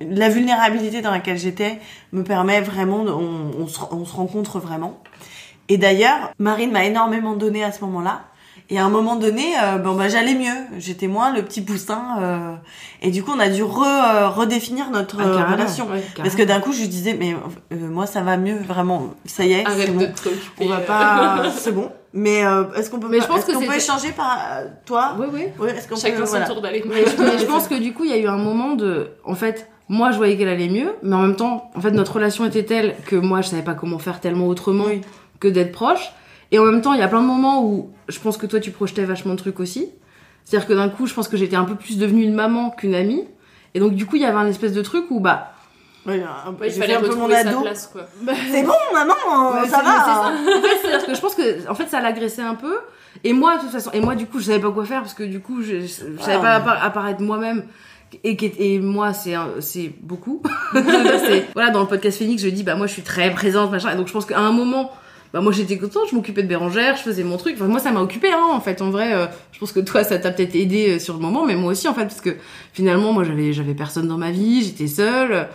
la 0.00 0.28
vulnérabilité 0.28 1.02
dans 1.02 1.10
laquelle 1.10 1.38
j'étais 1.38 1.80
me 2.12 2.22
permet 2.22 2.60
vraiment, 2.60 3.02
on 3.02 3.66
se 3.66 4.12
rencontre 4.14 4.60
vraiment. 4.60 5.00
Et 5.68 5.78
d'ailleurs, 5.78 6.32
Marine 6.38 6.70
m'a 6.70 6.84
énormément 6.84 7.34
donné 7.34 7.64
à 7.64 7.72
ce 7.72 7.84
moment-là. 7.84 8.22
Et 8.70 8.78
à 8.78 8.84
un 8.84 8.90
moment 8.90 9.16
donné, 9.16 9.54
euh, 9.62 9.78
bon 9.78 9.94
bah 9.94 10.08
j'allais 10.08 10.34
mieux. 10.34 10.78
J'étais 10.78 11.06
moins 11.06 11.32
le 11.32 11.42
petit 11.42 11.62
poussin. 11.62 12.02
euh, 12.20 12.54
et 13.00 13.10
du 13.10 13.22
coup, 13.22 13.32
on 13.34 13.40
a 13.40 13.48
dû 13.48 13.62
re, 13.62 13.82
euh, 13.82 14.28
redéfinir 14.28 14.90
notre 14.90 15.16
Ah, 15.20 15.24
euh, 15.26 15.52
relation. 15.52 15.88
ouais, 15.90 16.02
Parce 16.16 16.34
que 16.34 16.42
d'un 16.42 16.60
coup, 16.60 16.72
je 16.74 16.84
disais, 16.84 17.16
mais 17.18 17.34
euh, 17.72 17.76
moi, 17.88 18.04
ça 18.06 18.20
va 18.20 18.36
mieux, 18.36 18.58
vraiment. 18.58 19.14
Ça 19.24 19.44
y 19.46 19.52
est, 19.52 19.64
Arrête 19.66 19.86
c'est 19.86 19.92
bon. 19.92 20.08
On 20.60 20.66
va 20.66 20.76
euh. 20.76 20.86
pas, 20.86 21.50
c'est 21.56 21.72
bon. 21.72 21.90
Mais 22.12 22.44
euh, 22.44 22.64
est-ce 22.74 22.90
qu'on 22.90 22.98
peut, 22.98 23.08
Mais 23.10 23.18
pas- 23.18 23.24
je 23.24 23.28
pense 23.28 23.38
est-ce 23.38 23.46
que 23.46 23.52
qu'on 23.52 23.66
peut 23.66 23.74
échanger 23.76 24.12
par 24.12 24.38
toi? 24.84 25.14
Oui, 25.18 25.26
oui. 25.32 25.44
Oui, 25.58 25.68
est-ce 25.70 25.88
qu'on 25.88 25.96
Chacun 25.96 26.16
peut, 26.18 26.24
son 26.26 26.30
voilà. 26.32 26.46
tour 26.46 26.60
d'aller. 26.60 26.84
Mais 26.86 27.04
je, 27.06 27.22
mais 27.22 27.38
je 27.38 27.44
pense 27.46 27.68
que 27.68 27.74
du 27.74 27.94
coup, 27.94 28.04
il 28.04 28.10
y 28.10 28.14
a 28.14 28.18
eu 28.18 28.26
un 28.28 28.36
moment 28.38 28.74
de. 28.74 29.12
En 29.24 29.34
fait, 29.34 29.70
moi, 29.88 30.10
je 30.10 30.18
voyais 30.18 30.36
qu'elle 30.36 30.48
allait 30.48 30.68
mieux, 30.68 30.94
mais 31.02 31.16
en 31.16 31.22
même 31.22 31.36
temps, 31.36 31.70
en 31.74 31.80
fait, 31.80 31.90
notre 31.92 32.12
relation 32.16 32.44
était 32.44 32.64
telle 32.64 32.96
que 33.06 33.16
moi, 33.16 33.40
je 33.40 33.48
savais 33.48 33.62
pas 33.62 33.72
comment 33.74 33.98
faire 33.98 34.20
tellement 34.20 34.46
autrement 34.46 34.84
Oui. 34.88 35.00
que 35.40 35.48
d'être 35.48 35.72
proche. 35.72 36.12
Et 36.50 36.58
en 36.58 36.64
même 36.64 36.80
temps, 36.80 36.94
il 36.94 37.00
y 37.00 37.02
a 37.02 37.08
plein 37.08 37.20
de 37.20 37.26
moments 37.26 37.62
où 37.64 37.90
je 38.08 38.18
pense 38.20 38.36
que 38.38 38.46
toi, 38.46 38.58
tu 38.60 38.70
projetais 38.70 39.04
vachement 39.04 39.34
de 39.34 39.38
trucs 39.38 39.60
aussi. 39.60 39.90
C'est-à-dire 40.44 40.66
que 40.66 40.72
d'un 40.72 40.88
coup, 40.88 41.06
je 41.06 41.12
pense 41.14 41.28
que 41.28 41.36
j'étais 41.36 41.56
un 41.56 41.64
peu 41.64 41.74
plus 41.74 41.98
devenue 41.98 42.22
une 42.22 42.34
maman 42.34 42.70
qu'une 42.70 42.94
amie. 42.94 43.24
Et 43.74 43.80
donc, 43.80 43.94
du 43.94 44.06
coup, 44.06 44.16
il 44.16 44.22
y 44.22 44.24
avait 44.24 44.38
un 44.38 44.46
espèce 44.46 44.72
de 44.72 44.80
truc 44.82 45.04
où, 45.10 45.20
bah. 45.20 45.52
Ouais, 46.06 46.22
un 46.46 46.52
peu- 46.54 46.64
il 46.66 46.72
j'ai 46.72 46.80
fallait 46.80 46.94
un 46.94 47.00
peu 47.00 47.14
mon 47.14 47.30
ado. 47.30 47.60
place, 47.60 47.86
quoi. 47.92 48.02
C'est 48.50 48.62
bon, 48.62 48.72
maman, 48.94 49.52
Ouais, 49.60 49.68
ça 49.68 49.82
va. 49.82 50.32
c'est. 50.46 50.56
En 50.58 50.62
fait, 50.62 50.68
c'est-à-dire 50.82 51.06
que 51.06 51.14
je 51.14 51.20
pense 51.20 51.34
que, 51.34 51.70
en 51.70 51.74
fait, 51.74 51.86
ça 51.88 52.00
l'agressait 52.00 52.40
un 52.40 52.54
peu. 52.54 52.78
Et 53.24 53.34
moi, 53.34 53.56
de 53.56 53.62
toute 53.62 53.70
façon, 53.70 53.90
et 53.92 54.00
moi, 54.00 54.14
du 54.14 54.24
coup, 54.26 54.38
je 54.38 54.44
savais 54.44 54.58
pas 54.60 54.70
quoi 54.70 54.86
faire 54.86 55.00
parce 55.02 55.12
que 55.12 55.24
du 55.24 55.40
coup, 55.40 55.60
je, 55.60 55.80
je 55.82 55.86
savais 55.86 56.38
Ah. 56.42 56.60
pas 56.60 56.60
appara- 56.60 56.80
apparaître 56.82 57.20
moi-même. 57.20 57.64
Et, 58.24 58.38
et 58.74 58.78
moi, 58.78 59.12
c'est 59.12 59.34
c'est 59.60 59.92
beaucoup. 60.00 60.40
Voilà, 61.54 61.70
dans 61.70 61.80
le 61.80 61.86
podcast 61.86 62.18
Phoenix, 62.18 62.42
je 62.42 62.48
dis, 62.48 62.62
bah, 62.62 62.74
moi, 62.74 62.86
je 62.86 62.92
suis 62.92 63.02
très 63.02 63.30
présente, 63.32 63.70
machin. 63.70 63.92
Et 63.92 63.96
donc, 63.96 64.06
je 64.08 64.12
pense 64.12 64.24
qu'à 64.24 64.38
un 64.38 64.52
moment, 64.52 64.90
bah, 65.32 65.40
moi, 65.40 65.52
j'étais 65.52 65.76
contente, 65.78 66.04
je 66.10 66.14
m'occupais 66.14 66.42
de 66.42 66.48
Bérangère, 66.48 66.96
je 66.96 67.02
faisais 67.02 67.22
mon 67.24 67.36
truc. 67.36 67.54
Enfin, 67.56 67.66
moi, 67.68 67.80
ça 67.80 67.90
m'a 67.92 68.00
occupé, 68.00 68.32
hein, 68.32 68.46
en 68.50 68.60
fait. 68.60 68.80
En 68.82 68.90
vrai, 68.90 69.12
euh, 69.14 69.26
je 69.52 69.58
pense 69.58 69.72
que 69.72 69.80
toi, 69.80 70.04
ça 70.04 70.18
t'a 70.18 70.30
peut-être 70.30 70.54
aidé 70.54 70.96
euh, 70.96 70.98
sur 70.98 71.14
le 71.14 71.20
moment, 71.20 71.44
mais 71.46 71.54
moi 71.54 71.72
aussi, 71.72 71.86
en 71.88 71.94
fait, 71.94 72.02
parce 72.04 72.20
que 72.20 72.36
finalement, 72.72 73.12
moi, 73.12 73.24
j'avais, 73.24 73.52
j'avais 73.52 73.74
personne 73.74 74.08
dans 74.08 74.18
ma 74.18 74.30
vie, 74.30 74.62
j'étais 74.64 74.86
seule. 74.86 75.48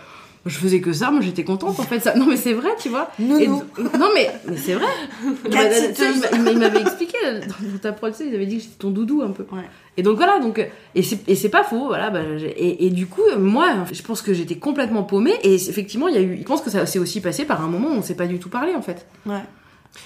Je 0.45 0.57
faisais 0.57 0.81
que 0.81 0.91
ça, 0.91 1.09
moi 1.09 1.21
j'étais 1.21 1.45
contente 1.45 1.79
en 1.79 1.83
fait. 1.83 2.01
Ça... 2.01 2.15
Non 2.17 2.25
mais 2.25 2.35
c'est 2.35 2.51
vrai, 2.51 2.71
tu 2.77 2.89
vois. 2.89 3.09
Et 3.17 3.23
d- 3.23 3.53
Non 3.97 4.07
mais, 4.13 4.29
mais 4.45 4.57
c'est 4.57 4.73
vrai. 4.73 4.87
Bah, 5.49 6.49
il 6.51 6.57
m'avait 6.59 6.81
expliqué 6.81 7.15
euh, 7.25 7.39
dans 7.71 7.77
ta 7.81 7.93
prod, 7.93 8.11
tu 8.11 8.17
sais, 8.17 8.27
il 8.27 8.35
avait 8.35 8.45
dit 8.45 8.57
que 8.57 8.63
j'étais 8.63 8.75
ton 8.77 8.89
doudou 8.89 9.21
un 9.21 9.29
peu. 9.29 9.45
Ouais. 9.53 9.61
Et 9.95 10.03
donc 10.03 10.17
voilà, 10.17 10.39
donc 10.39 10.59
et 10.95 11.01
c'est 11.01 11.19
et 11.29 11.35
c'est 11.35 11.47
pas 11.47 11.63
faux, 11.63 11.85
voilà. 11.87 12.09
Bah, 12.09 12.19
et, 12.57 12.85
et 12.85 12.89
du 12.89 13.07
coup, 13.07 13.21
moi, 13.39 13.69
je 13.93 14.01
pense 14.01 14.21
que 14.21 14.33
j'étais 14.33 14.55
complètement 14.55 15.03
paumée. 15.03 15.35
Et 15.43 15.53
effectivement, 15.55 16.09
il 16.09 16.15
y 16.15 16.17
a 16.17 16.21
eu. 16.21 16.37
Je 16.39 16.43
pense 16.43 16.59
que 16.61 16.69
ça 16.69 16.85
s'est 16.85 16.99
aussi 16.99 17.21
passé 17.21 17.45
par 17.45 17.63
un 17.63 17.67
moment 17.69 17.87
où 17.87 17.93
on 17.93 18.01
s'est 18.01 18.13
pas 18.15 18.27
du 18.27 18.37
tout 18.37 18.49
parlé 18.49 18.75
en 18.75 18.81
fait. 18.81 19.05
Ouais. 19.25 19.39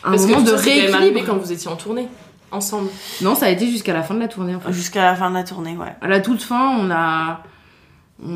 Un 0.04 0.12
Parce 0.12 0.26
que 0.26 0.32
moment 0.32 0.44
tout 0.46 0.52
de 0.52 0.56
rééquilibre. 0.58 1.26
quand 1.26 1.38
vous 1.38 1.52
étiez 1.52 1.70
en 1.70 1.76
tournée, 1.76 2.08
ensemble. 2.52 2.90
Non, 3.22 3.36
ça 3.36 3.48
a 3.48 3.50
été 3.50 3.70
jusqu'à 3.70 3.94
la 3.94 4.04
fin 4.04 4.14
de 4.14 4.20
la 4.20 4.28
tournée 4.28 4.56
en 4.56 4.60
fait. 4.60 4.72
Jusqu'à 4.72 5.04
la 5.04 5.16
fin 5.16 5.30
de 5.30 5.36
la 5.36 5.44
tournée, 5.44 5.76
ouais. 5.78 5.96
À 6.02 6.08
la 6.08 6.20
toute 6.22 6.42
fin, 6.44 6.78
on 6.80 6.90
a. 6.92 7.42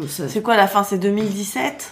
ça- 0.08 0.28
C'est 0.30 0.42
quoi 0.42 0.56
la 0.58 0.68
fin 0.68 0.84
C'est 0.84 0.98
2017 0.98 1.92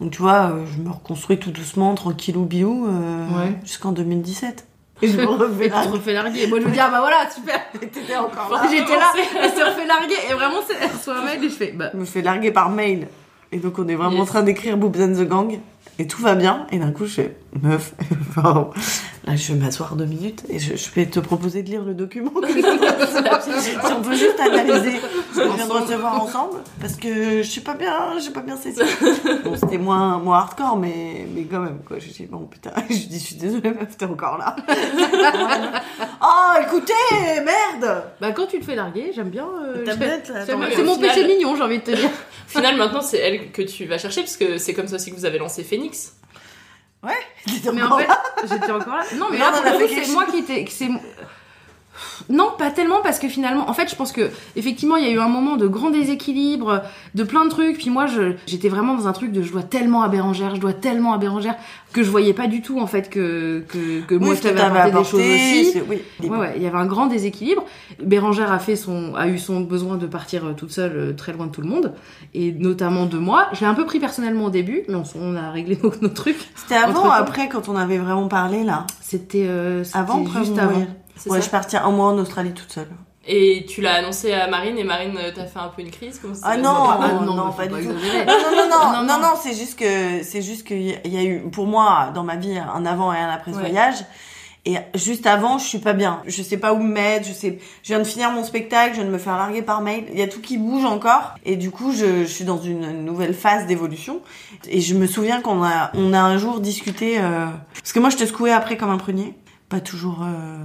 Donc 0.00 0.12
tu 0.12 0.22
vois, 0.22 0.50
euh, 0.52 0.64
je 0.76 0.80
me 0.82 0.90
reconstruis 0.90 1.38
tout 1.38 1.50
doucement, 1.50 1.94
tranquillou 1.94 2.44
biou, 2.44 2.86
euh, 2.86 3.26
Ouais. 3.38 3.52
jusqu'en 3.64 3.92
2017. 3.92 4.66
Et 5.02 5.08
je 5.12 5.16
me 5.16 5.26
refais 5.26 5.66
Et 5.66 6.12
larguer. 6.12 6.46
Moi, 6.48 6.60
je 6.60 6.66
me 6.66 6.70
dis, 6.72 6.80
ah 6.80 6.88
bah 6.90 7.00
voilà, 7.00 7.28
super. 7.32 7.60
T'étais 7.80 8.16
encore 8.16 8.50
là. 8.52 8.62
J'étais 8.70 8.96
là, 8.96 9.12
elle 9.42 9.50
se 9.50 9.64
refait 9.64 9.86
larguer. 9.86 10.14
Et 10.30 10.34
vraiment, 10.34 10.56
c'est- 10.66 10.76
elle 10.80 10.90
reçoit 10.90 11.18
un 11.18 11.24
mail 11.24 11.44
et 11.44 11.48
je 11.48 11.54
fais, 11.54 11.72
bah. 11.72 11.90
Je 11.92 11.98
me 11.98 12.04
fais 12.04 12.22
larguer 12.22 12.50
par 12.52 12.70
mail. 12.70 13.08
Et 13.52 13.58
donc 13.58 13.78
on 13.78 13.88
est 13.88 13.94
vraiment 13.94 14.12
Yes. 14.12 14.20
en 14.22 14.26
train 14.26 14.42
d'écrire 14.42 14.76
Boobs 14.76 15.00
and 15.00 15.12
the 15.14 15.26
Gang. 15.28 15.58
Et 16.00 16.06
tout 16.06 16.20
va 16.22 16.34
bien. 16.36 16.66
Et 16.70 16.78
d'un 16.78 16.92
coup, 16.92 17.06
je 17.06 17.12
fais 17.14 17.36
meuf. 17.62 17.92
Là, 19.26 19.36
je 19.36 19.52
vais 19.52 19.58
m'asseoir 19.58 19.94
deux 19.96 20.06
minutes 20.06 20.42
et 20.48 20.58
je, 20.58 20.74
je 20.76 20.90
vais 20.94 21.04
te 21.04 21.20
proposer 21.20 21.62
de 21.62 21.68
lire 21.68 21.82
le 21.84 21.92
document. 21.92 22.32
si 22.48 23.76
on 23.94 24.00
peut 24.02 24.14
juste 24.16 24.40
analyser 24.40 25.00
ce 25.34 25.40
qu'on 25.40 25.54
vient 25.54 25.66
de 25.66 25.72
recevoir 25.72 26.22
ensemble. 26.22 26.58
Parce 26.80 26.94
que 26.96 27.42
je 27.42 27.48
suis 27.48 27.60
pas 27.60 27.74
bien, 27.74 28.18
j'ai 28.24 28.30
pas 28.30 28.40
bien 28.40 28.56
saisi. 28.56 28.80
Bon, 29.44 29.54
c'était 29.54 29.76
moins, 29.76 30.18
moins 30.18 30.38
hardcore, 30.38 30.78
mais, 30.78 31.26
mais 31.34 31.42
quand 31.44 31.60
même, 31.60 31.80
quoi. 31.86 31.98
Je 31.98 32.08
dis, 32.08 32.26
bon, 32.26 32.46
putain, 32.46 32.70
je 32.88 32.94
dis, 32.94 33.18
je 33.18 33.24
suis 33.24 33.34
désolée, 33.36 33.70
meuf, 33.70 33.96
t'es 33.98 34.06
encore 34.06 34.38
là. 34.38 34.56
oh, 36.22 36.52
écoutez, 36.66 36.92
merde! 37.44 38.04
Bah, 38.20 38.32
quand 38.32 38.46
tu 38.46 38.58
te 38.60 38.64
fais 38.64 38.74
larguer, 38.76 39.12
j'aime 39.14 39.30
bien. 39.30 39.46
euh, 39.46 39.84
je- 39.84 39.92
c'est 40.46 40.84
mon- 40.84 40.98
péché 40.98 41.26
mignon, 41.26 41.54
j'ai 41.56 41.62
envie 41.62 41.78
de 41.78 41.84
te 41.84 41.90
dire. 41.90 42.08
Au 42.08 42.50
final, 42.58 42.76
maintenant, 42.76 43.02
c'est 43.02 43.18
elle 43.18 43.52
que 43.52 43.62
tu 43.62 43.84
vas 43.84 43.98
chercher, 43.98 44.22
parce 44.22 44.36
que 44.36 44.58
c'est 44.58 44.72
comme 44.74 44.88
ça 44.88 44.96
aussi 44.96 45.10
que 45.10 45.16
vous 45.16 45.26
avez 45.26 45.38
lancé 45.38 45.62
Phoenix. 45.64 46.14
Ouais, 47.02 47.12
Mais 47.72 47.82
en 47.82 47.96
fait, 47.98 48.08
j'étais 48.44 48.72
encore 48.72 48.96
là. 48.96 49.04
Non, 49.16 49.26
mais 49.30 49.38
là, 49.38 49.52
on 49.54 49.56
pour 49.56 49.66
a 49.66 49.72
fait 49.78 50.04
c'est 50.04 50.12
moi 50.12 50.26
qui 50.26 50.38
étais. 50.38 50.64
Non, 52.28 52.50
pas 52.58 52.70
tellement 52.70 53.00
parce 53.02 53.18
que 53.18 53.28
finalement, 53.28 53.70
en 53.70 53.72
fait, 53.72 53.88
je 53.90 53.96
pense 53.96 54.12
que 54.12 54.30
effectivement, 54.56 54.96
il 54.96 55.04
y 55.04 55.08
a 55.08 55.10
eu 55.10 55.18
un 55.18 55.28
moment 55.28 55.56
de 55.56 55.66
grand 55.66 55.90
déséquilibre, 55.90 56.82
de 57.14 57.24
plein 57.24 57.44
de 57.44 57.50
trucs. 57.50 57.78
Puis 57.78 57.90
moi, 57.90 58.06
je, 58.06 58.34
j'étais 58.46 58.68
vraiment 58.68 58.94
dans 58.94 59.08
un 59.08 59.12
truc 59.12 59.32
de 59.32 59.42
je 59.42 59.50
dois 59.50 59.62
tellement 59.62 60.02
à 60.02 60.08
Bérangère, 60.08 60.54
je 60.54 60.60
dois 60.60 60.74
tellement 60.74 61.12
à 61.14 61.18
Bérangère 61.18 61.54
que 61.92 62.02
je 62.02 62.10
voyais 62.10 62.34
pas 62.34 62.46
du 62.46 62.60
tout 62.60 62.80
en 62.80 62.86
fait 62.86 63.08
que 63.08 63.64
que, 63.66 64.00
que 64.02 64.14
moi 64.14 64.34
je 64.34 64.42
t'avais 64.42 64.60
apporté, 64.60 64.98
des 64.98 65.04
choses 65.04 65.20
aussi. 65.20 65.82
oui, 65.88 66.28
Ouais, 66.28 66.36
ouais, 66.36 66.52
il 66.56 66.62
y 66.62 66.66
avait 66.66 66.76
un 66.76 66.86
grand 66.86 67.06
déséquilibre. 67.06 67.64
Bérangère 68.02 68.52
a 68.52 68.58
fait 68.58 68.76
son, 68.76 69.14
a 69.14 69.26
eu 69.28 69.38
son 69.38 69.60
besoin 69.60 69.96
de 69.96 70.06
partir 70.06 70.44
euh, 70.44 70.52
toute 70.52 70.70
seule, 70.70 70.92
euh, 70.96 71.12
très 71.14 71.32
loin 71.32 71.46
de 71.46 71.50
tout 71.52 71.62
le 71.62 71.68
monde, 71.68 71.94
et 72.34 72.52
notamment 72.52 73.06
de 73.06 73.16
moi. 73.16 73.46
Je 73.54 73.60
l'ai 73.60 73.66
un 73.66 73.74
peu 73.74 73.86
pris 73.86 74.00
personnellement 74.00 74.46
au 74.46 74.50
début, 74.50 74.82
mais 74.88 74.96
on, 74.96 75.04
on 75.18 75.34
a 75.34 75.50
réglé 75.50 75.78
nos, 75.82 75.92
nos 76.02 76.08
trucs. 76.08 76.36
C'était 76.56 76.74
avant 76.74 77.10
après 77.10 77.48
quand 77.48 77.68
on 77.68 77.76
avait 77.76 77.98
vraiment 77.98 78.28
parlé 78.28 78.64
là? 78.64 78.86
C'était 79.00 79.46
euh, 79.48 79.82
c'était 79.82 79.98
Avant, 79.98 80.26
juste 80.26 80.58
avant. 80.58 80.86
Ouais, 81.26 81.40
ça 81.40 81.46
je 81.46 81.50
partie 81.50 81.76
un 81.76 81.90
mois 81.90 82.06
en 82.08 82.18
Australie 82.18 82.52
toute 82.52 82.70
seule. 82.72 82.88
Et 83.30 83.66
tu 83.68 83.82
l'as 83.82 83.94
annoncé 83.96 84.32
à 84.32 84.46
Marine, 84.48 84.78
et 84.78 84.84
Marine 84.84 85.14
euh, 85.18 85.30
t'a 85.34 85.44
fait 85.44 85.58
un 85.58 85.68
peu 85.68 85.82
une 85.82 85.90
crise 85.90 86.18
comment 86.20 86.34
ça 86.34 86.40
Ah 86.44 86.56
non, 86.56 86.70
Ah, 86.88 87.08
non, 87.12 87.20
non, 87.26 87.34
non, 87.34 87.52
pas 87.52 87.66
pas 87.66 87.66
du 87.66 87.86
tout. 87.86 87.92
Non, 87.92 88.68
non, 88.70 88.92
non, 88.92 89.02
non, 89.06 89.18
Non, 89.20 89.28
c'est 89.42 89.54
juste 89.54 89.78
que, 89.78 90.22
c'est 90.22 90.40
juste 90.40 90.66
qu'il 90.66 90.80
y 90.82 90.94
a- 90.94 90.98
il 91.04 91.12
y 91.12 91.18
a 91.18 91.24
eu, 91.24 91.40
pour 91.50 91.66
moi, 91.66 92.10
dans 92.14 92.22
ma 92.24 92.36
vie, 92.36 92.56
un 92.58 92.86
avant 92.86 93.12
et 93.12 93.18
un 93.18 93.28
après 93.28 93.52
ce 93.52 93.56
Ouais. 93.58 93.64
voyage. 93.64 93.96
Et 94.64 94.76
juste 94.94 95.26
avant, 95.26 95.56
je 95.58 95.64
suis 95.64 95.78
pas 95.78 95.92
bien. 95.94 96.20
Je 96.26 96.42
sais 96.42 96.56
pas 96.58 96.72
où 96.74 96.78
me 96.78 96.92
mettre, 96.92 97.26
je 97.26 97.32
sais, 97.32 97.58
je 97.82 97.88
viens 97.88 97.98
de 98.00 98.04
finir 98.04 98.30
mon 98.32 98.44
spectacle, 98.44 98.90
je 98.90 98.96
viens 99.00 99.04
de 99.06 99.10
me 99.12 99.18
faire 99.18 99.36
larguer 99.36 99.62
par 99.62 99.80
mail. 99.82 100.04
Il 100.12 100.18
y 100.18 100.22
a 100.22 100.26
tout 100.28 100.40
qui 100.40 100.58
bouge 100.58 100.84
encore. 100.84 101.34
Et 101.46 101.56
du 101.56 101.70
coup, 101.70 101.92
je, 101.92 102.22
je 102.24 102.28
suis 102.28 102.44
dans 102.44 102.58
une 102.60 103.04
nouvelle 103.04 103.32
phase 103.34 103.66
d'évolution. 103.66 104.20
Et 104.68 104.80
je 104.80 104.94
me 104.94 105.06
souviens 105.06 105.40
qu'on 105.40 105.62
a, 105.62 105.90
on 105.94 106.12
a 106.12 106.20
un 106.20 106.36
jour 106.38 106.60
discuté, 106.60 107.18
euh, 107.18 107.46
parce 107.74 107.92
que 107.92 108.00
moi, 108.00 108.10
je 108.10 108.16
te 108.16 108.26
secouais 108.26 108.52
après 108.52 108.76
comme 108.76 108.90
un 108.90 108.98
prunier. 108.98 109.34
Pas 109.70 109.80
toujours, 109.80 110.22
euh, 110.22 110.58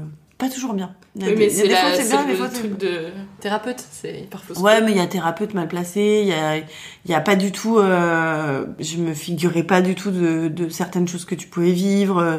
pas 0.48 0.54
toujours 0.54 0.74
bien. 0.74 0.94
Oui, 1.16 1.26
mais 1.38 1.50
c'est 1.50 1.68
des 1.68 1.76
fois, 1.76 1.90
c'est 1.94 2.10
bien, 2.10 2.24
des 2.26 2.32
le 2.32 2.38
fois, 2.38 2.48
c'est 2.52 2.60
truc 2.60 2.78
de 2.78 3.08
thérapeute, 3.40 3.84
c'est 3.92 4.28
parfois. 4.30 4.60
Ouais, 4.60 4.82
mais 4.82 4.92
il 4.92 4.98
y 4.98 5.02
a 5.02 5.06
thérapeute 5.08 5.54
mal 5.54 5.68
placé, 5.68 6.20
il 6.24 6.28
y 6.28 6.34
a, 6.34 6.58
il 6.58 7.12
y 7.12 7.14
a 7.14 7.22
pas 7.22 7.36
du 7.36 7.52
tout, 7.52 7.78
euh, 7.78 8.66
je 8.80 8.98
me 8.98 9.14
figurais 9.14 9.64
pas 9.64 9.82
du 9.82 9.96
tout 9.96 10.12
de, 10.12 10.48
de 10.48 10.70
certaines 10.70 11.08
choses 11.08 11.26
que 11.26 11.36
tu 11.36 11.48
pouvais 11.48 11.72
vivre, 11.72 12.18
euh, 12.18 12.38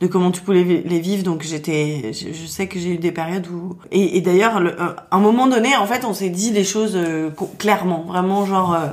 de 0.00 0.06
comment 0.06 0.30
tu 0.32 0.40
pouvais 0.42 0.64
les 0.64 1.00
vivre, 1.00 1.22
donc 1.22 1.42
j'étais, 1.42 2.12
je, 2.12 2.32
je 2.32 2.46
sais 2.46 2.66
que 2.66 2.78
j'ai 2.78 2.90
eu 2.94 2.98
des 2.98 3.12
périodes 3.12 3.46
où, 3.48 3.76
et, 3.92 4.16
et 4.16 4.20
d'ailleurs, 4.20 4.60
le- 4.60 4.72
euh, 4.80 4.92
à 5.10 5.16
un 5.16 5.20
moment 5.20 5.46
donné, 5.46 5.76
en 5.76 5.86
fait, 5.86 6.04
on 6.04 6.12
s'est 6.12 6.28
dit 6.30 6.50
les 6.50 6.64
choses 6.64 6.92
euh, 6.96 7.30
clairement, 7.58 8.04
vraiment, 8.08 8.44
genre, 8.44 8.74
euh, 8.74 8.86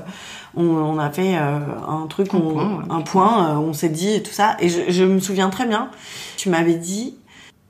on, 0.56 0.63
on 0.65 0.99
a 0.99 1.10
fait 1.10 1.36
euh, 1.36 1.58
un 1.88 2.06
truc, 2.08 2.34
Un 2.34 2.38
on- 2.38 2.54
point, 2.54 2.78
ouais. 2.78 2.84
un 2.91 3.02
point, 3.02 3.49
euh, 3.49 3.56
on 3.56 3.73
s'est 3.73 3.89
dit 3.89 4.21
tout 4.21 4.32
ça, 4.32 4.56
et 4.60 4.69
je, 4.69 4.80
je 4.89 5.04
me 5.04 5.19
souviens 5.19 5.49
très 5.49 5.65
bien, 5.65 5.89
tu 6.38 6.49
m'avais 6.49 6.76
dit, 6.76 7.15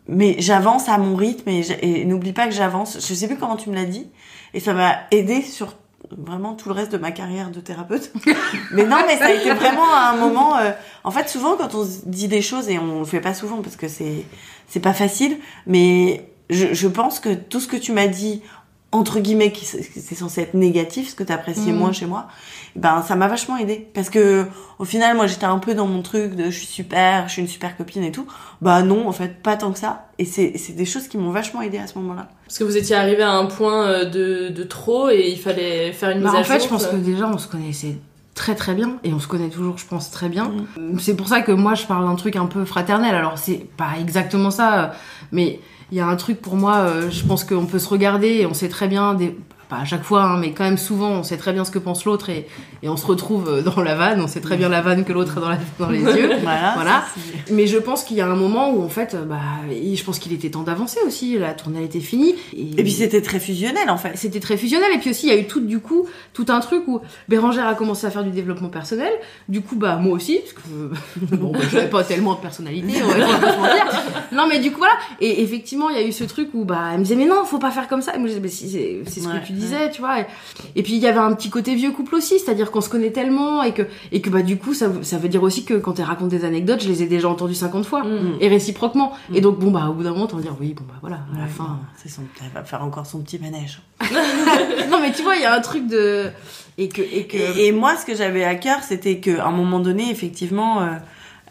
mais 0.07 0.35
j'avance 0.39 0.89
à 0.89 0.97
mon 0.97 1.15
rythme 1.15 1.49
et, 1.49 2.05
n'oublie 2.05 2.33
pas 2.33 2.47
que 2.47 2.53
j'avance. 2.53 2.97
Je 3.07 3.13
sais 3.13 3.27
plus 3.27 3.37
comment 3.37 3.55
tu 3.55 3.69
me 3.69 3.75
l'as 3.75 3.85
dit 3.85 4.07
et 4.53 4.59
ça 4.59 4.73
m'a 4.73 4.95
aidé 5.11 5.41
sur 5.41 5.75
vraiment 6.17 6.53
tout 6.53 6.69
le 6.69 6.75
reste 6.75 6.91
de 6.91 6.97
ma 6.97 7.11
carrière 7.11 7.49
de 7.49 7.59
thérapeute. 7.59 8.11
mais 8.71 8.85
non, 8.85 8.97
mais 9.07 9.17
ça 9.17 9.25
a 9.25 9.31
été 9.31 9.51
vraiment 9.53 9.93
un 9.93 10.15
moment. 10.17 10.57
euh, 10.57 10.71
en 11.03 11.11
fait, 11.11 11.29
souvent 11.29 11.55
quand 11.55 11.73
on 11.75 11.87
dit 12.05 12.27
des 12.27 12.41
choses 12.41 12.69
et 12.69 12.77
on 12.77 12.99
le 12.99 13.05
fait 13.05 13.21
pas 13.21 13.33
souvent 13.33 13.61
parce 13.61 13.75
que 13.75 13.87
c'est 13.87 14.25
c'est 14.67 14.79
pas 14.79 14.93
facile, 14.93 15.37
mais 15.67 16.27
je, 16.49 16.73
je 16.73 16.87
pense 16.87 17.19
que 17.19 17.33
tout 17.33 17.59
ce 17.59 17.67
que 17.67 17.77
tu 17.77 17.91
m'as 17.91 18.07
dit 18.07 18.41
entre 18.93 19.19
guillemets 19.19 19.51
qui 19.51 19.65
c'est 19.65 20.15
censé 20.15 20.41
être 20.41 20.53
négatif, 20.53 21.09
ce 21.09 21.15
que 21.15 21.23
tu 21.23 21.33
appréciais 21.33 21.71
Mhm. 21.73 21.77
moins 21.79 21.91
chez 21.91 22.05
moi, 22.05 22.27
ben 22.77 23.01
ça 23.01 23.15
m'a 23.15 23.27
vachement 23.27 23.57
aidé 23.57 23.87
parce 23.93 24.09
que 24.09 24.45
au 24.79 24.85
final 24.85 25.15
moi 25.17 25.27
j'étais 25.27 25.45
un 25.45 25.59
peu 25.59 25.73
dans 25.75 25.85
mon 25.87 26.01
truc 26.01 26.35
de 26.35 26.45
je 26.45 26.57
suis 26.57 26.65
super, 26.67 27.27
je 27.27 27.33
suis 27.33 27.41
une 27.41 27.47
super 27.49 27.75
copine 27.75 28.03
et 28.03 28.11
tout. 28.11 28.25
Bah 28.61 28.81
non, 28.83 29.07
en 29.07 29.11
fait, 29.11 29.43
pas 29.43 29.57
tant 29.57 29.71
que 29.73 29.79
ça 29.79 30.07
et 30.19 30.25
c'est 30.25 30.53
c'est 30.57 30.73
des 30.73 30.85
choses 30.85 31.07
qui 31.09 31.17
m'ont 31.17 31.31
vachement 31.31 31.61
aidé 31.61 31.77
à 31.79 31.87
ce 31.87 31.97
moment-là. 31.99 32.29
Parce 32.45 32.57
que 32.59 32.63
vous 32.63 32.77
étiez 32.77 32.95
arrivé 32.95 33.23
à 33.23 33.31
un 33.33 33.45
point 33.47 33.83
euh, 33.87 34.05
de, 34.05 34.49
de 34.49 34.63
trop 34.63 35.09
et 35.09 35.27
il 35.29 35.37
fallait 35.39 35.91
faire 35.91 36.11
une 36.11 36.19
mise 36.21 36.31
Bah, 36.31 36.37
à 36.37 36.41
en 36.41 36.43
fait, 36.43 36.59
jour, 36.59 36.63
je 36.63 36.69
pense 36.69 36.85
quoi. 36.87 36.97
que 36.97 37.03
déjà, 37.03 37.27
on 37.27 37.37
se 37.37 37.47
connaissait 37.47 37.97
très 38.35 38.55
très 38.55 38.73
bien 38.73 38.97
et 39.03 39.13
on 39.13 39.19
se 39.19 39.27
connaît 39.27 39.49
toujours, 39.49 39.77
je 39.77 39.85
pense, 39.85 40.09
très 40.11 40.27
bien. 40.29 40.51
Mm. 40.77 40.97
C'est 40.99 41.15
pour 41.15 41.27
ça 41.27 41.41
que 41.41 41.51
moi, 41.51 41.75
je 41.75 41.85
parle 41.85 42.05
d'un 42.07 42.15
truc 42.15 42.35
un 42.35 42.47
peu 42.47 42.65
fraternel. 42.65 43.13
Alors, 43.13 43.37
c'est 43.37 43.65
pas 43.77 43.91
exactement 43.99 44.49
ça, 44.51 44.83
euh, 44.83 44.87
mais 45.31 45.59
il 45.93 45.97
y 45.97 45.99
a 45.99 46.07
un 46.07 46.15
truc 46.15 46.41
pour 46.41 46.55
moi, 46.55 46.77
euh, 46.77 47.11
je 47.11 47.23
pense 47.23 47.43
qu'on 47.43 47.67
peut 47.67 47.77
se 47.77 47.87
regarder 47.87 48.27
et 48.27 48.45
on 48.47 48.55
sait 48.55 48.67
très 48.67 48.87
bien, 48.87 49.13
des... 49.13 49.37
pas 49.75 49.81
à 49.81 49.85
chaque 49.85 50.03
fois, 50.03 50.23
hein, 50.23 50.37
mais 50.37 50.51
quand 50.51 50.63
même 50.63 50.77
souvent, 50.77 51.09
on 51.11 51.23
sait 51.23 51.37
très 51.37 51.53
bien 51.53 51.65
ce 51.65 51.71
que 51.71 51.79
pense 51.79 52.05
l'autre 52.05 52.29
et, 52.29 52.47
et 52.81 52.89
on 52.89 52.97
se 52.97 53.05
retrouve 53.05 53.49
euh, 53.49 53.61
dans 53.61 53.81
la 53.81 53.95
vanne, 53.95 54.21
on 54.21 54.27
sait 54.27 54.41
très 54.41 54.57
bien 54.57 54.69
la 54.69 54.81
vanne 54.81 55.03
que 55.05 55.13
l'autre 55.13 55.37
a 55.37 55.41
dans, 55.41 55.49
la- 55.49 55.57
dans 55.79 55.89
les 55.89 55.99
yeux. 56.01 56.29
Voilà, 56.41 56.71
voilà. 56.75 56.91
ça, 56.91 57.05
c'est- 57.47 57.53
Mais 57.53 57.67
je 57.67 57.77
pense 57.77 58.03
qu'il 58.03 58.17
y 58.17 58.21
a 58.21 58.27
un 58.27 58.35
moment 58.35 58.71
où, 58.71 58.83
en 58.83 58.89
fait, 58.89 59.13
euh, 59.13 59.23
bah, 59.25 59.37
je 59.69 60.03
pense 60.03 60.19
qu'il 60.19 60.33
était 60.33 60.49
temps 60.49 60.63
d'avancer 60.63 60.99
aussi. 61.05 61.37
La 61.37 61.53
tournée 61.53 61.83
était 61.83 61.99
finie. 61.99 62.35
Et 62.55 62.83
puis 62.83 62.91
c'était 62.91 63.21
très 63.21 63.39
fusionnel 63.39 63.89
en 63.89 63.97
fait. 63.97 64.11
C'était 64.15 64.39
très 64.39 64.57
fusionnel. 64.57 64.89
Et 64.95 64.97
puis 64.99 65.09
aussi, 65.09 65.27
il 65.27 65.29
y 65.33 65.35
a 65.35 65.39
eu 65.39 65.45
tout, 65.47 65.59
du 65.61 65.79
coup, 65.79 66.07
tout 66.33 66.45
un 66.49 66.59
truc 66.59 66.83
où 66.87 67.01
Bérangère 67.29 67.67
a 67.67 67.75
commencé 67.75 68.05
à 68.07 68.11
faire 68.11 68.23
du 68.23 68.31
développement 68.31 68.69
personnel. 68.69 69.11
Du 69.49 69.61
coup, 69.61 69.75
bah, 69.75 69.95
moi 69.97 70.13
aussi, 70.13 70.39
parce 70.39 70.53
que, 70.53 71.35
bon, 71.35 71.51
bah, 71.51 71.59
j'avais 71.71 71.89
pas 71.89 72.03
tellement 72.03 72.35
de 72.35 72.39
personnalité, 72.39 72.93
on 73.03 73.07
va 73.07 73.37
pas 73.37 73.51
se 73.53 73.57
mentir. 73.57 74.01
Non, 74.31 74.43
mais 74.49 74.59
du 74.59 74.71
coup, 74.71 74.77
voilà. 74.79 74.93
Et 75.21 75.41
effectivement, 75.43 75.89
il 75.89 75.95
y 75.95 75.99
a 75.99 76.05
eu 76.05 76.11
ce 76.11 76.23
truc 76.23 76.49
où, 76.53 76.65
bah, 76.65 76.79
elle 76.91 76.99
me 76.99 77.03
disait, 77.03 77.15
mais 77.15 77.25
non, 77.25 77.43
faut 77.45 77.59
pas 77.59 77.71
faire 77.71 77.87
comme 77.87 78.01
ça. 78.01 78.15
Et 78.15 78.19
moi, 78.19 78.27
je 78.27 78.33
disais, 78.33 78.41
mais 78.41 78.49
si, 78.49 78.69
c'est 78.69 79.19
ce 79.21 79.27
Ouais, 79.27 79.39
que 79.39 79.45
tu 79.47 79.53
disais, 79.63 79.91
tu 79.91 80.01
vois. 80.01 80.21
Et, 80.21 80.25
et 80.75 80.83
puis, 80.83 80.93
il 80.93 80.99
y 80.99 81.07
avait 81.07 81.19
un 81.19 81.33
petit 81.33 81.49
côté 81.49 81.75
vieux 81.75 81.91
couple 81.91 82.15
aussi, 82.15 82.39
c'est-à-dire 82.39 82.71
qu'on 82.71 82.81
se 82.81 82.89
connaît 82.89 83.11
tellement 83.11 83.63
et 83.63 83.73
que, 83.73 83.83
et 84.11 84.21
que, 84.21 84.29
bah, 84.29 84.41
du 84.41 84.57
coup, 84.57 84.73
ça, 84.73 84.89
ça 85.01 85.17
veut 85.17 85.29
dire 85.29 85.43
aussi 85.43 85.65
que 85.65 85.75
quand 85.75 85.99
elle 85.99 86.05
raconte 86.05 86.29
des 86.29 86.45
anecdotes, 86.45 86.83
je 86.83 86.89
les 86.89 87.03
ai 87.03 87.07
déjà 87.07 87.29
entendues 87.29 87.55
50 87.55 87.85
fois. 87.85 88.03
Mm. 88.03 88.37
Et 88.41 88.47
réciproquement. 88.47 89.13
Et 89.33 89.41
donc, 89.41 89.59
bon, 89.59 89.71
bah, 89.71 89.87
au 89.89 89.93
bout 89.93 90.03
d'un 90.03 90.11
moment, 90.11 90.27
t'en 90.27 90.37
dire, 90.37 90.55
oui, 90.59 90.73
bon, 90.73 90.83
bah, 90.87 90.95
voilà, 91.01 91.19
à 91.35 91.41
la 91.41 91.47
fin. 91.47 91.79
c'est 91.95 92.09
son, 92.09 92.21
elle 92.41 92.51
va 92.53 92.63
faire 92.63 92.83
encore 92.83 93.05
son 93.05 93.19
petit 93.19 93.39
manège. 93.39 93.81
non, 94.91 94.99
mais 95.01 95.11
tu 95.11 95.23
vois, 95.23 95.35
il 95.35 95.41
y 95.41 95.45
a 95.45 95.53
un 95.53 95.61
truc 95.61 95.87
de. 95.87 96.29
Et 96.77 96.89
que. 96.89 97.01
Et, 97.01 97.27
que... 97.27 97.37
Et, 97.37 97.67
et 97.67 97.71
moi, 97.71 97.95
ce 97.95 98.05
que 98.05 98.15
j'avais 98.15 98.43
à 98.43 98.55
cœur, 98.55 98.79
c'était 98.81 99.19
qu'à 99.19 99.45
un 99.45 99.51
moment 99.51 99.79
donné, 99.79 100.09
effectivement, 100.09 100.81
euh, 100.81 100.87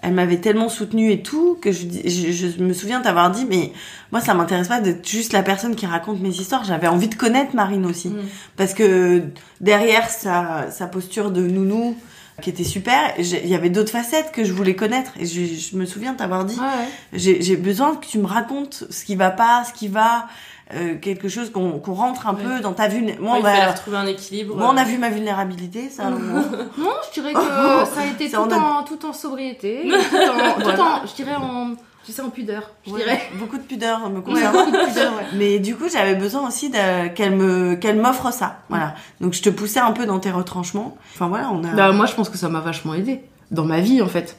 elle 0.03 0.13
m'avait 0.15 0.39
tellement 0.39 0.69
soutenue 0.69 1.11
et 1.13 1.23
tout 1.23 1.57
que 1.61 1.71
je, 1.73 1.85
dis- 1.85 2.09
je, 2.33 2.49
je 2.49 2.63
me 2.63 2.73
souviens 2.73 3.01
t'avoir 3.01 3.31
dit, 3.31 3.47
mais 3.49 3.73
moi, 4.11 4.21
ça 4.21 4.35
m'intéresse 4.35 4.69
pas 4.69 4.81
d'être 4.81 5.09
juste 5.09 5.33
la 5.33 5.43
personne 5.43 5.77
qui 5.77 5.87
raconte 5.87 6.21
mes 6.21 6.29
histoires. 6.31 6.65
J'avais 6.65 6.89
envie 6.89 7.09
de 7.09 7.15
connaître 7.15 7.55
Marine 7.55 7.87
aussi, 7.87 8.09
Mm. 8.09 8.19
parce 8.57 8.75
que 8.75 9.23
derrière 9.61 10.09
sa, 10.11 10.71
sa 10.71 10.87
posture 10.87 11.31
de 11.31 11.43
nounou 11.43 11.97
qui 12.41 12.51
était 12.51 12.65
super, 12.65 13.15
il 13.19 13.47
y 13.47 13.55
avait 13.55 13.71
d'autres 13.71 13.93
facettes 13.93 14.33
que 14.33 14.43
je 14.43 14.53
voulais 14.53 14.75
connaître. 14.75 15.13
Et 15.21 15.27
je, 15.27 15.45
je 15.45 15.77
me 15.77 15.85
souviens 15.85 16.15
t'avoir 16.15 16.45
dit, 16.45 16.57
Ouais, 16.57 16.63
ouais. 16.65 16.89
j'ai 17.13 17.41
j'ai 17.43 17.57
besoin 17.57 17.95
que 17.95 18.05
tu 18.07 18.19
me 18.19 18.27
racontes 18.27 18.85
ce 18.91 19.05
qui 19.05 19.15
va 19.17 19.31
pas, 19.31 19.65
ce 19.65 19.73
qui 19.73 19.87
va, 19.87 20.27
euh, 20.75 20.97
quelque 20.99 21.29
chose 21.29 21.51
qu'on 21.51 21.79
rentre 21.93 22.27
un 22.29 22.35
Ouais. 22.35 22.43
peu 22.43 22.61
dans 22.61 22.73
ta 22.73 22.89
vue. 22.89 23.03
Moi, 23.21 23.35
Ouais, 23.35 23.39
on 23.41 23.43
va- 23.43 23.71
retrouver 23.73 23.97
un 23.99 24.07
équilibre. 24.07 24.57
moi, 24.57 24.71
on 24.73 24.77
a 24.77 24.85
vu 24.85 24.97
ma 24.99 25.11
vulnérabilité, 25.11 25.89
ça. 25.91 26.05
Non, 26.11 26.93
je 27.09 27.21
dirais 27.21 27.33
que 27.35 27.39
ça 27.95 28.01
a 28.03 28.07
été 28.07 28.29
C'est 28.29 28.37
tout 28.37 28.43
en 28.43 28.79
en, 28.79 28.83
tout 28.85 29.05
en 29.07 29.13
sobriété, 29.13 29.83
tout 30.11 30.17
en, 30.17 30.55
tout 30.55 30.61
Voilà. 30.63 30.83
en- 31.03 31.07
je 31.07 31.15
dirais 31.15 31.35
en, 31.35 31.75
tu 32.05 32.13
sais, 32.13 32.23
en 32.23 32.31
pudeur, 32.31 32.71
je 32.87 32.93
Ouais, 32.93 33.01
dirais. 33.01 33.21
beaucoup 33.39 33.59
de 33.59 33.63
pudeur 33.63 34.09
me 34.11 34.17
Ouais, 34.19 34.23
concernant. 34.23 34.65
beaucoup 34.65 34.77
de 34.77 34.87
pudeur, 34.89 35.13
ouais. 35.15 35.25
Mais 35.35 35.59
du 35.59 35.77
coup, 35.77 35.89
j'avais 35.93 36.15
besoin 36.15 36.47
aussi 36.49 36.73
qu'elle 37.15 37.37
me 37.37 37.75
qu'elle 37.77 38.01
m'offre 38.01 38.33
ça. 38.33 38.61
Voilà. 38.69 38.95
Donc 39.21 39.35
je 39.35 39.43
te 39.43 39.51
poussais 39.51 39.81
un 39.81 39.93
peu 39.93 40.07
dans 40.07 40.19
tes 40.21 40.31
retranchements. 40.31 40.97
Enfin 41.15 41.29
voilà, 41.29 41.51
on 41.53 41.63
a 41.65 41.69
Bah, 41.75 41.93
moi, 41.93 42.07
je 42.07 42.15
pense 42.15 42.29
que 42.29 42.39
ça 42.39 42.49
m'a 42.49 42.61
vachement 42.61 42.95
aidé 42.95 43.23
dans 43.51 43.65
ma 43.65 43.81
vie, 43.81 44.01
en 44.03 44.09
fait. 44.09 44.37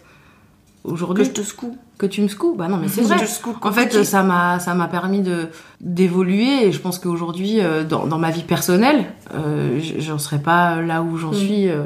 Aujourd'hui, 0.83 1.23
que 1.23 1.29
je 1.29 1.33
te 1.33 1.41
secoue. 1.45 1.77
Que 1.97 2.05
tu 2.05 2.21
me 2.21 2.27
secoues, 2.27 2.55
bah 2.55 2.67
non, 2.67 2.77
mais 2.77 2.87
c'est 2.87 3.01
Je 3.03 3.07
vrai. 3.07 3.25
En 3.61 3.71
fait, 3.71 4.03
ça 4.03 4.23
m'a, 4.23 4.59
ça 4.59 4.73
m'a 4.73 4.87
permis 4.87 5.21
de 5.21 5.49
d'évoluer 5.81 6.65
et 6.67 6.71
je 6.71 6.79
pense 6.79 6.99
qu'aujourd'hui, 6.99 7.59
euh, 7.61 7.83
dans, 7.83 8.05
dans 8.07 8.17
ma 8.17 8.31
vie 8.31 8.43
personnelle, 8.43 9.05
euh, 9.35 9.79
j'en 9.99 10.17
serais 10.17 10.39
pas 10.39 10.81
là 10.81 11.01
où 11.01 11.17
j'en 11.17 11.31
Mm. 11.31 11.35
suis. 11.35 11.69
euh, 11.69 11.85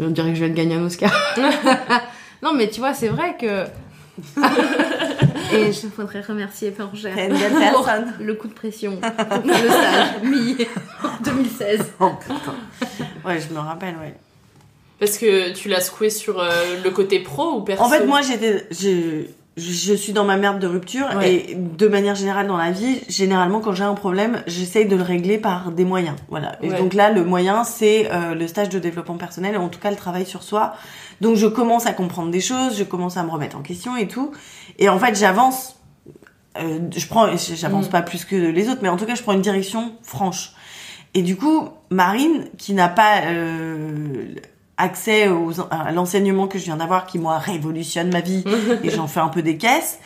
on 0.00 0.08
dirait 0.10 0.28
que 0.30 0.34
je 0.34 0.44
viens 0.44 0.52
de 0.52 0.56
gagner 0.58 0.74
un 0.74 0.84
Oscar. 0.84 1.10
non, 2.42 2.52
mais 2.54 2.68
tu 2.68 2.80
vois, 2.80 2.92
c'est 2.94 3.08
vrai 3.08 3.36
que. 3.40 3.64
et 5.52 5.72
je 5.72 5.86
voudrais 5.96 6.20
remercier 6.22 6.70
belle 6.70 7.32
pour 7.74 7.86
le 8.20 8.34
coup 8.34 8.48
de 8.48 8.52
pression 8.54 8.96
pour 8.96 9.42
le 9.44 9.52
stage 9.52 10.22
mi 10.24 10.56
2016. 11.24 11.92
Oh 12.00 12.10
putain. 12.20 12.54
Ouais, 13.24 13.38
je 13.40 13.52
me 13.54 13.58
rappelle, 13.60 13.94
ouais. 14.00 14.14
Parce 14.98 15.18
que 15.18 15.52
tu 15.52 15.68
l'as 15.68 15.80
secoué 15.80 16.08
sur 16.10 16.40
euh, 16.40 16.82
le 16.82 16.90
côté 16.90 17.20
pro 17.20 17.52
ou 17.52 17.60
perso 17.62 17.82
En 17.84 17.88
fait, 17.88 18.06
moi, 18.06 18.22
j'étais, 18.22 18.66
je, 18.70 19.24
je 19.58 19.94
suis 19.94 20.12
dans 20.14 20.24
ma 20.24 20.36
merde 20.38 20.58
de 20.58 20.66
rupture 20.66 21.06
Ouais. 21.16 21.34
et 21.50 21.54
de 21.54 21.86
manière 21.88 22.14
générale 22.14 22.46
dans 22.46 22.56
la 22.56 22.70
vie, 22.70 23.00
généralement, 23.08 23.60
quand 23.60 23.72
j'ai 23.74 23.84
un 23.84 23.94
problème, 23.94 24.42
j'essaye 24.46 24.86
de 24.86 24.96
le 24.96 25.02
régler 25.02 25.36
par 25.38 25.70
des 25.70 25.84
moyens. 25.84 26.16
Voilà. 26.28 26.56
Et 26.62 26.70
Ouais. 26.70 26.78
donc 26.78 26.94
là, 26.94 27.10
le 27.10 27.24
moyen, 27.24 27.64
c'est 27.64 28.10
euh, 28.10 28.34
le 28.34 28.46
stage 28.48 28.70
de 28.70 28.78
développement 28.78 29.16
personnel, 29.18 29.54
et 29.54 29.58
en 29.58 29.68
tout 29.68 29.80
cas 29.80 29.90
le 29.90 29.96
travail 29.96 30.24
sur 30.24 30.42
soi. 30.42 30.74
Donc 31.20 31.36
je 31.36 31.46
commence 31.46 31.86
à 31.86 31.92
comprendre 31.92 32.30
des 32.30 32.40
choses, 32.40 32.76
je 32.78 32.84
commence 32.84 33.16
à 33.18 33.22
me 33.22 33.30
remettre 33.30 33.56
en 33.56 33.62
question 33.62 33.96
et 33.96 34.08
tout. 34.08 34.32
Et 34.78 34.88
en 34.88 34.98
fait, 34.98 35.14
j'avance. 35.14 35.76
Euh, 36.58 36.78
je 36.96 37.06
prends, 37.06 37.28
j'avance 37.36 37.88
Mm. 37.88 37.90
pas 37.90 38.00
plus 38.02 38.24
que 38.24 38.34
les 38.34 38.70
autres, 38.70 38.80
mais 38.82 38.88
en 38.88 38.96
tout 38.96 39.04
cas, 39.04 39.14
je 39.14 39.22
prends 39.22 39.32
une 39.34 39.42
direction 39.42 39.92
franche. 40.02 40.52
Et 41.12 41.20
du 41.22 41.36
coup, 41.36 41.68
Marine, 41.90 42.46
qui 42.56 42.72
n'a 42.72 42.88
pas 42.88 43.22
euh, 43.26 44.24
accès 44.78 45.28
aux, 45.28 45.52
à 45.70 45.90
l'enseignement 45.92 46.46
que 46.48 46.58
je 46.58 46.64
viens 46.64 46.76
d'avoir, 46.76 47.06
qui 47.06 47.18
moi 47.18 47.38
révolutionne 47.38 48.10
ma 48.12 48.20
vie, 48.20 48.44
et 48.82 48.90
j'en 48.90 49.06
fais 49.06 49.20
un 49.20 49.28
peu 49.28 49.42
des 49.42 49.56
caisses. 49.56 49.98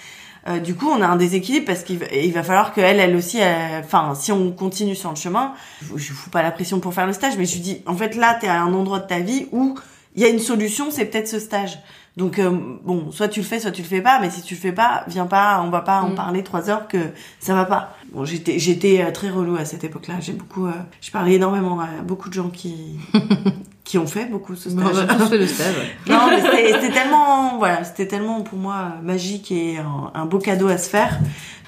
euh, 0.49 0.59
du 0.59 0.75
coup, 0.75 0.89
on 0.89 1.03
a 1.03 1.07
un 1.07 1.17
déséquilibre 1.17 1.67
parce 1.67 1.83
qu'il 1.83 1.99
va, 1.99 2.07
il 2.13 2.33
va 2.33 2.43
falloir 2.43 2.73
qu'elle, 2.73 2.99
elle 3.01 3.17
aussi, 3.17 3.39
enfin, 3.81 4.15
si 4.15 4.33
on 4.33 4.53
continue 4.53 4.95
sur 4.95 5.11
le 5.11 5.17
chemin, 5.17 5.53
je, 5.83 5.97
je 5.99 6.13
fous 6.13 6.31
pas 6.31 6.43
la 6.43 6.51
pression 6.51 6.81
pour 6.81 6.95
faire 6.95 7.07
le 7.07 7.13
stage, 7.13 7.35
mais 7.37 7.45
je 7.47 7.55
lui 7.55 7.61
dis, 7.61 7.83
en 7.87 7.95
fait, 7.97 8.15
là, 8.17 8.37
t'es 8.41 8.49
à 8.49 8.63
un 8.63 8.73
endroit 8.73 9.01
de 9.01 9.07
ta 9.07 9.19
vie 9.21 9.47
où 9.53 9.77
il 10.17 10.23
y 10.23 10.25
a 10.25 10.29
une 10.29 10.39
solution, 10.41 10.91
c'est 10.91 11.05
peut-être 11.05 11.29
ce 11.29 11.39
stage. 11.39 11.79
Donc 12.17 12.41
euh, 12.41 12.51
bon, 12.85 13.13
soit 13.13 13.29
tu 13.29 13.39
le 13.41 13.47
fais, 13.47 13.61
soit 13.61 13.71
tu 13.71 13.83
le 13.83 13.87
fais 13.89 14.01
pas, 14.03 14.19
mais 14.21 14.31
si 14.31 14.43
tu 14.43 14.55
le 14.55 14.61
fais 14.61 14.73
pas, 14.73 15.05
viens 15.07 15.27
pas, 15.27 15.63
on 15.65 15.71
va 15.71 15.81
pas 15.81 16.01
en 16.03 16.11
Mm. 16.11 16.15
parler 16.17 16.43
trois 16.43 16.69
heures 16.69 16.89
que 16.89 16.99
ça 17.39 17.55
va 17.55 17.65
pas. 17.65 17.97
Bon, 18.13 18.25
j'étais 18.25 18.59
j'étais 18.59 19.01
euh, 19.01 19.13
très 19.13 19.31
relou 19.31 19.57
à 19.57 19.65
cette 19.65 19.85
époque-là. 19.85 20.15
J'ai 20.21 20.33
beaucoup, 20.33 20.67
euh, 20.67 20.73
je 21.01 21.11
parlais 21.13 21.35
énormément 21.35 21.79
à 21.81 21.87
beaucoup 22.03 22.29
de 22.29 22.35
gens 22.35 22.49
qui 22.51 22.75
qui 23.91 23.99
ont 23.99 24.07
fait 24.07 24.27
beaucoup 24.27 24.55
ce 24.55 24.69
Bon, 24.69 24.87
stage. 24.87 25.05
on 25.09 25.13
a 25.13 25.15
tous 25.17 25.27
fait 25.31 25.39
le 25.39 25.47
stage. 25.49 25.75
non, 26.09 26.19
mais 26.31 26.41
c'était 26.41 26.93
tellement, 26.93 27.59
voilà, 27.59 27.83
c'était 27.83 28.07
tellement 28.07 28.43
pour 28.43 28.57
moi 28.57 28.93
magique 29.03 29.51
et 29.51 29.79
un, 29.79 30.13
un 30.15 30.27
beau 30.27 30.39
cadeau 30.39 30.69
à 30.69 30.79
se 30.79 30.89
faire. 30.89 31.19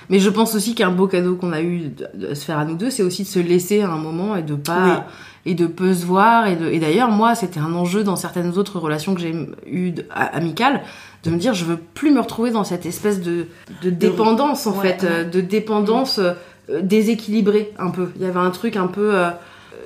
Mais 0.09 0.21
je 0.21 0.31
pense 0.31 0.55
aussi 0.55 0.77
qu'un 0.77 0.93
beau 0.93 1.09
cadeau 1.09 1.35
qu'on 1.35 1.53
a 1.53 1.63
eu 1.63 1.91
de, 2.15 2.35
se 2.35 2.45
faire 2.45 2.59
à 2.61 2.65
nous 2.65 2.77
deux, 2.77 2.91
c'est 2.91 3.03
aussi 3.03 3.25
de 3.25 3.29
se 3.29 3.41
laisser 3.41 3.83
à 3.83 3.89
un 3.91 3.97
moment 3.99 4.37
et 4.37 4.43
de 4.43 4.55
pas 4.55 5.07
et 5.45 5.55
de 5.55 5.67
peu 5.67 5.93
se 5.95 6.07
voir 6.07 6.47
et 6.47 6.55
de 6.55 6.67
et 6.69 6.79
d'ailleurs 6.79 7.11
moi 7.11 7.35
c'était 7.35 7.59
un 7.59 7.75
enjeu 7.75 8.05
dans 8.05 8.15
certaines 8.15 8.57
autres 8.59 8.79
relations 8.79 9.13
que 9.17 9.21
j'ai 9.21 9.35
eues 9.67 9.93
amicales 10.15 10.83
de 11.25 11.31
me 11.31 11.37
dire 11.37 11.53
je 11.55 11.65
veux 11.65 11.77
plus 11.77 12.13
me 12.13 12.21
retrouver 12.21 12.53
dans 12.53 12.63
cette 12.63 12.87
espèce 12.87 13.21
de 13.21 13.49
de 13.83 13.91
dépendance 13.91 14.69
en 14.69 14.73
Ouais, 14.79 14.97
fait 14.97 15.05
euh, 15.05 15.25
de 15.25 15.41
dépendance 15.41 16.21
euh, 16.21 16.35
déséquilibrée 16.83 17.73
un 17.81 17.91
peu. 17.91 18.11
Il 18.15 18.23
y 18.23 18.25
avait 18.27 18.39
un 18.39 18.51
truc 18.51 18.77
un 18.77 18.87
peu 18.87 19.17
euh, 19.17 19.31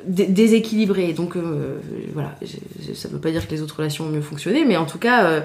déséquilibré. 0.06 1.12
Donc 1.12 1.36
euh, 1.36 1.78
voilà, 2.14 2.34
ça 2.94 3.08
veut 3.08 3.18
pas 3.20 3.30
dire 3.30 3.46
que 3.46 3.52
les 3.52 3.62
autres 3.62 3.76
relations 3.76 4.04
ont 4.04 4.08
mieux 4.10 4.20
fonctionné, 4.22 4.64
mais 4.64 4.76
en 4.76 4.86
tout 4.86 4.98
cas, 4.98 5.24
euh, 5.24 5.40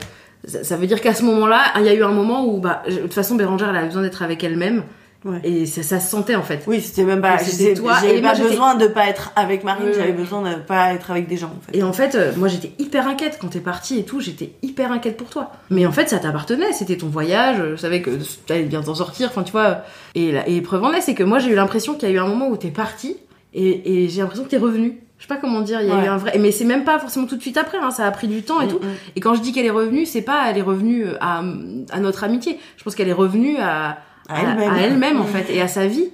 ça, 0.46 0.64
ça 0.64 0.78
veut 0.78 0.88
dire 0.88 1.02
qu'à 1.02 1.14
ce 1.14 1.24
moment-là, 1.24 1.62
il 1.80 1.86
y 1.86 1.90
a 1.90 1.94
eu 1.94 2.04
un 2.04 2.12
moment 2.12 2.46
où, 2.46 2.60
bah, 2.60 2.84
je- 2.88 2.96
de 2.96 3.00
toute 3.02 3.14
façon, 3.14 3.36
Bérangère, 3.36 3.70
elle 3.70 3.76
avait 3.78 3.88
besoin 3.88 4.02
d'être 4.04 4.22
avec 4.22 4.44
elle-même. 4.44 4.84
Ouais. 5.24 5.38
Et 5.44 5.68
ça, 5.68 5.84
ça 5.84 6.00
se 6.00 6.10
sentait 6.10 6.34
en 6.34 6.42
fait. 6.42 6.64
Oui, 6.66 6.82
c'était 6.82 7.04
même 7.04 7.22
pas, 7.22 7.38
c'était 7.38 7.76
toi, 7.76 7.94
j'avais 8.02 8.24
pas 8.24 8.34
besoin 8.34 8.74
de 8.74 8.88
pas 8.88 9.06
être 9.08 9.32
avec 9.36 9.64
Marine, 9.64 9.90
j'avais 9.96 10.14
besoin 10.14 10.42
de 10.42 10.56
pas 10.60 10.96
être 10.96 11.12
avec 11.12 11.28
des 11.28 11.38
gens. 11.38 11.54
En 11.56 11.62
fait. 11.72 11.78
Et 11.78 11.84
en 11.84 11.94
fait, 11.94 12.16
euh, 12.16 12.32
moi 12.38 12.48
j'étais 12.48 12.72
hyper 12.80 13.08
inquiète 13.08 13.38
quand 13.40 13.50
t'es 13.50 13.60
partie 13.60 14.00
et 14.00 14.04
tout, 14.04 14.20
j'étais 14.20 14.54
hyper 14.64 14.92
inquiète 14.92 15.18
pour 15.18 15.30
toi. 15.30 15.52
Mais 15.70 15.86
en 15.86 15.92
fait, 15.92 16.10
ça 16.10 16.18
t'appartenait, 16.18 16.74
c'était 16.74 16.98
ton 16.98 17.06
voyage, 17.06 17.58
je 17.70 17.76
savais 17.76 18.02
que 18.02 18.10
t'allais 18.48 18.64
bien 18.64 18.82
t'en 18.82 18.96
sortir, 18.96 19.28
enfin 19.30 19.44
tu 19.44 19.52
vois. 19.52 19.82
Et, 20.16 20.32
la, 20.32 20.50
et 20.50 20.60
preuve 20.62 20.84
en 20.86 20.92
est, 20.92 21.02
c'est 21.02 21.14
que 21.14 21.22
moi 21.24 21.38
j'ai 21.38 21.52
eu 21.52 21.56
l'impression 21.56 21.94
qu'il 21.94 22.10
y 22.10 22.12
a 22.12 22.16
eu 22.16 22.20
un 22.20 22.28
moment 22.28 22.48
où 22.48 22.58
t'es 22.58 22.72
partie 22.72 23.16
et, 23.54 24.04
et 24.04 24.10
j'ai 24.10 24.22
l'impression 24.22 24.44
que 24.46 24.50
t'es 24.50 24.58
revenue. 24.58 25.00
Je 25.18 25.24
sais 25.24 25.28
pas 25.28 25.38
comment 25.38 25.62
dire, 25.62 25.82
il 25.82 25.88
y 25.88 25.92
a 25.92 25.96
Ouais. 25.98 26.06
eu 26.06 26.08
un 26.08 26.18
vrai. 26.18 26.38
Mais 26.40 26.52
c'est 26.52 26.66
même 26.66 26.84
pas 26.84 26.98
forcément 26.98 27.28
tout 27.28 27.36
de 27.36 27.42
suite 27.42 27.58
après, 27.58 27.78
hein, 27.78 27.92
ça 27.92 28.06
a 28.08 28.12
pris 28.12 28.28
du 28.28 28.42
temps 28.42 28.60
et 28.62 28.66
Mm, 28.66 28.70
tout. 28.70 28.80
mm. 28.80 28.88
Et 29.16 29.20
quand 29.20 29.36
je 29.36 29.42
dis 29.42 29.52
qu'elle 29.52 29.66
est 29.68 29.70
revenue, 29.70 30.06
c'est 30.08 30.24
pas 30.24 30.50
elle 30.50 30.58
est 30.58 30.62
revenue 30.64 31.06
à, 31.22 31.44
à 31.92 32.00
notre 32.00 32.24
amitié. 32.24 32.58
Je 32.78 32.84
pense 32.84 32.96
qu'elle 32.96 33.10
est 33.10 33.14
revenue 33.14 33.58
à, 33.58 33.98
À 34.30 34.42
elle-même. 34.42 34.74
elle-même, 34.80 35.22
en 35.22 35.26
fait, 35.26 35.46
et 35.54 35.62
à 35.62 35.68
sa 35.68 35.86
vie. 35.86 36.06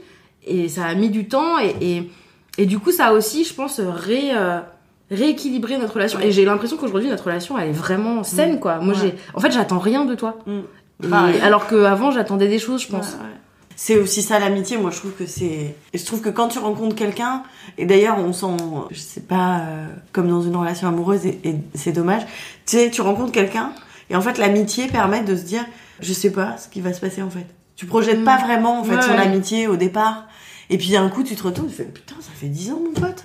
Et 0.46 0.68
ça 0.68 0.86
a 0.86 0.94
mis 0.96 1.10
du 1.10 1.28
temps 1.28 1.58
et, 1.60 1.76
et, 1.82 2.12
Et 2.60 2.66
du 2.66 2.80
coup, 2.80 2.92
ça 2.92 3.08
a 3.08 3.14
aussi, 3.14 3.44
je 3.46 3.54
pense, 3.54 3.80
ré, 3.80 4.32
euh, 4.34 4.60
rééquilibré 5.12 5.78
notre 5.78 5.94
relation. 5.94 6.20
Et 6.20 6.32
j'ai 6.32 6.44
l'impression 6.44 6.76
qu'aujourd'hui, 6.76 7.10
notre 7.10 7.26
relation, 7.26 7.58
elle 7.58 7.70
est 7.70 7.74
vraiment 7.74 8.24
saine, 8.24 8.56
Mm. 8.56 8.60
quoi. 8.60 8.78
Moi, 8.80 8.94
Ouais. 8.96 9.00
j'ai, 9.02 9.14
en 9.36 9.40
fait, 9.40 9.52
j'attends 9.52 9.80
rien 9.80 10.06
de 10.06 10.16
toi. 10.16 10.40
Et- 11.04 11.08
Pareil. 11.08 11.40
alors 11.42 11.68
qu'avant, 11.68 12.10
j'attendais 12.12 12.48
des 12.48 12.60
choses, 12.60 12.82
je 12.82 12.88
pense. 12.90 13.16
C'est 13.80 14.00
aussi 14.00 14.24
ça 14.24 14.40
l'amitié, 14.40 14.76
moi 14.78 14.90
je 14.90 14.98
trouve 14.98 15.12
que 15.12 15.28
c'est... 15.28 15.76
Je 15.94 16.04
trouve 16.04 16.20
que 16.22 16.30
quand 16.30 16.48
tu 16.48 16.58
rencontres 16.58 16.96
quelqu'un, 16.96 17.44
et 17.78 17.86
d'ailleurs 17.86 18.18
on 18.18 18.34
sent, 18.34 18.48
je 18.90 19.00
sais 19.00 19.22
pas, 19.22 19.60
euh, 19.60 19.86
comme 20.14 20.28
dans 20.28 20.42
une 20.42 20.56
relation 20.56 20.88
amoureuse, 20.88 21.28
et, 21.28 21.40
et 21.44 21.56
c'est 21.76 21.92
dommage, 21.92 22.24
tu 22.66 22.76
sais, 22.78 22.90
tu 22.90 23.02
rencontres 23.02 23.32
quelqu'un, 23.32 23.74
et 24.10 24.16
en 24.16 24.22
fait 24.22 24.40
l'amitié 24.40 24.88
permet 24.88 25.22
de 25.22 25.36
se 25.36 25.44
dire, 25.44 25.64
je 26.00 26.12
sais 26.12 26.32
pas 26.32 26.58
ce 26.58 26.70
qui 26.70 26.82
va 26.82 26.92
se 26.92 27.00
passer 27.00 27.22
en 27.22 27.30
fait. 27.30 27.46
Tu 27.76 27.86
projettes 27.86 28.24
pas 28.26 28.38
vraiment 28.38 28.80
en 28.80 28.84
fait 28.84 28.96
Ouais, 28.96 29.02
sur 29.04 29.12
ouais. 29.12 29.18
l'amitié 29.18 29.68
au 29.68 29.76
départ, 29.76 30.26
et 30.72 30.80
puis 30.80 30.90
d'un 30.94 31.08
coup 31.10 31.22
tu 31.22 31.36
te 31.36 31.44
retournes, 31.44 31.68
tu 31.70 31.76
fais, 31.76 31.84
putain 31.84 32.16
ça 32.20 32.32
fait 32.34 32.48
10 32.48 32.72
ans 32.72 32.80
mon 32.84 33.00
pote. 33.00 33.24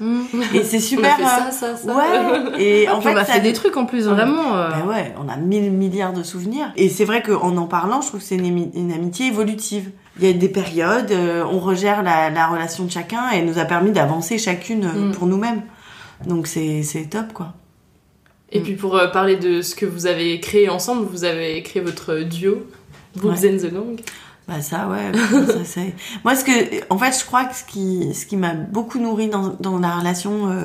Et 0.52 0.62
c'est 0.64 0.80
super... 0.90 1.16
On 1.18 1.24
a 1.24 1.28
fait 1.28 1.42
euh, 1.48 1.50
ça, 1.50 1.74
ça, 1.74 1.76
ça. 1.78 1.96
Ouais, 1.96 2.60
et 2.62 2.88
en 2.90 3.00
fait 3.00 3.14
on 3.14 3.16
a 3.16 3.24
ça- 3.24 3.32
fait 3.32 3.40
des 3.40 3.54
trucs 3.54 3.78
en 3.78 3.86
plus, 3.86 4.06
vraiment. 4.06 4.54
euh. 4.54 4.68
ben 4.68 4.86
ouais, 4.86 5.14
on 5.18 5.30
a 5.30 5.36
mille 5.36 5.70
milliards 5.72 6.12
de 6.12 6.22
souvenirs. 6.22 6.70
Et 6.76 6.90
c'est 6.90 7.06
vrai 7.06 7.22
qu'en 7.22 7.56
en 7.56 7.66
parlant, 7.66 8.02
je 8.02 8.08
trouve 8.08 8.20
que 8.20 8.26
c'est 8.26 8.36
une 8.36 8.92
amitié 8.92 9.28
évolutive. 9.28 9.90
Il 10.20 10.26
y 10.26 10.30
a 10.30 10.32
des 10.34 10.48
périodes, 10.48 11.10
euh, 11.10 11.42
on 11.50 11.58
regère 11.58 12.02
la, 12.02 12.28
la 12.30 12.46
relation 12.48 12.84
de 12.84 12.90
chacun 12.90 13.30
et 13.32 13.38
elle 13.38 13.46
nous 13.46 13.58
a 13.58 13.64
permis 13.64 13.92
d'avancer 13.92 14.36
chacune 14.38 14.84
euh, 14.84 15.08
Mm. 15.08 15.12
pour 15.12 15.26
nous-mêmes. 15.26 15.62
Donc 16.26 16.46
c'est 16.46 16.82
c'est 16.82 17.04
top, 17.06 17.32
quoi. 17.32 17.54
Et 18.50 18.60
puis 18.60 18.74
pour 18.74 18.96
euh, 18.96 19.08
parler 19.08 19.36
de 19.36 19.62
ce 19.62 19.74
que 19.74 19.86
vous 19.86 20.06
avez 20.06 20.38
créé 20.38 20.68
ensemble, 20.68 21.06
vous 21.10 21.24
avez 21.24 21.62
créé 21.62 21.80
votre 21.82 22.16
duo, 22.20 22.66
Boobs 23.16 23.40
Ouais. 23.40 23.54
and 23.54 23.56
the 23.58 23.72
Long. 23.72 23.96
Bah 24.46 24.60
ça, 24.60 24.88
ouais. 24.88 25.12
ça, 25.64 25.80
Moi, 26.24 26.34
ce 26.36 26.44
que, 26.44 26.92
en 26.92 26.98
fait, 26.98 27.18
je 27.18 27.24
crois 27.24 27.44
que 27.44 27.54
ce 27.54 27.64
qui, 27.64 28.12
ce 28.12 28.26
qui 28.26 28.36
m'a 28.36 28.52
beaucoup 28.54 28.98
nourri 28.98 29.28
dans, 29.28 29.56
dans 29.60 29.78
la 29.78 29.96
relation 29.96 30.50
euh, 30.50 30.64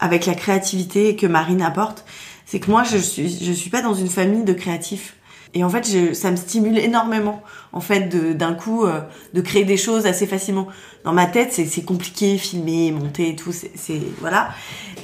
avec 0.00 0.26
la 0.26 0.34
créativité 0.34 1.14
que 1.14 1.26
Marine 1.26 1.62
apporte, 1.62 2.04
c'est 2.46 2.58
que 2.60 2.70
moi, 2.70 2.82
je 2.82 2.96
suis, 2.96 3.28
je 3.44 3.52
suis 3.52 3.70
pas 3.70 3.82
dans 3.82 3.94
une 3.94 4.08
famille 4.08 4.42
de 4.42 4.52
créatifs. 4.54 5.16
Et 5.54 5.62
en 5.62 5.70
fait, 5.70 5.88
je, 5.88 6.12
ça 6.14 6.30
me 6.30 6.36
stimule 6.36 6.78
énormément, 6.78 7.42
en 7.72 7.80
fait, 7.80 8.08
d'un 8.36 8.54
coup, 8.54 8.84
euh, 8.84 9.00
de 9.34 9.40
créer 9.40 9.64
des 9.64 9.76
choses 9.76 10.04
assez 10.04 10.26
facilement. 10.26 10.66
Dans 11.04 11.12
ma 11.12 11.26
tête, 11.26 11.52
c'est 11.52 11.84
compliqué, 11.84 12.38
filmer, 12.38 12.90
monter 12.90 13.30
et 13.30 13.36
tout, 13.36 13.52
c'est 13.52 14.00
voilà. 14.20 14.50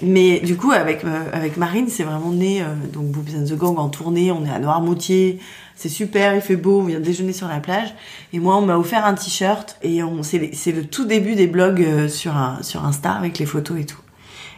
Mais 0.03 0.41
du 0.41 0.57
coup, 0.57 0.73
avec 0.73 1.05
euh, 1.05 1.25
avec 1.33 1.57
Marine, 1.57 1.89
c'est 1.89 2.05
vraiment 2.05 2.31
né. 2.31 2.63
euh, 2.63 2.75
donc 2.93 3.07
Boobs 3.07 3.37
and 3.37 3.45
the 3.45 3.57
Gang 3.57 3.79
en 3.79 3.91
tournée, 3.91 4.33
on 4.33 4.45
est 4.47 4.51
à 4.51 4.59
Noirmoutier, 4.59 5.41
c'est 5.77 5.91
super, 5.91 6.35
il 6.35 6.41
fait 6.41 6.57
beau, 6.57 6.81
on 6.81 6.85
vient 6.85 7.01
déjeuner 7.01 7.33
sur 7.33 7.49
la 7.49 7.61
plage. 7.61 7.95
Et 8.33 8.39
moi, 8.39 8.57
on 8.57 8.63
m'a 8.63 8.79
offert 8.79 9.05
un 9.05 9.15
t-shirt 9.15 9.77
et 9.83 10.03
on 10.03 10.23
c'est 10.23 10.73
le 10.73 10.85
tout 10.85 11.05
début 11.05 11.35
des 11.35 11.47
blogs 11.47 11.83
euh, 11.83 12.09
sur 12.09 12.37
un 12.37 12.63
sur 12.63 12.85
Insta 12.85 13.13
avec 13.13 13.39
les 13.39 13.47
photos 13.47 13.79
et 13.79 13.85
tout. 13.85 14.01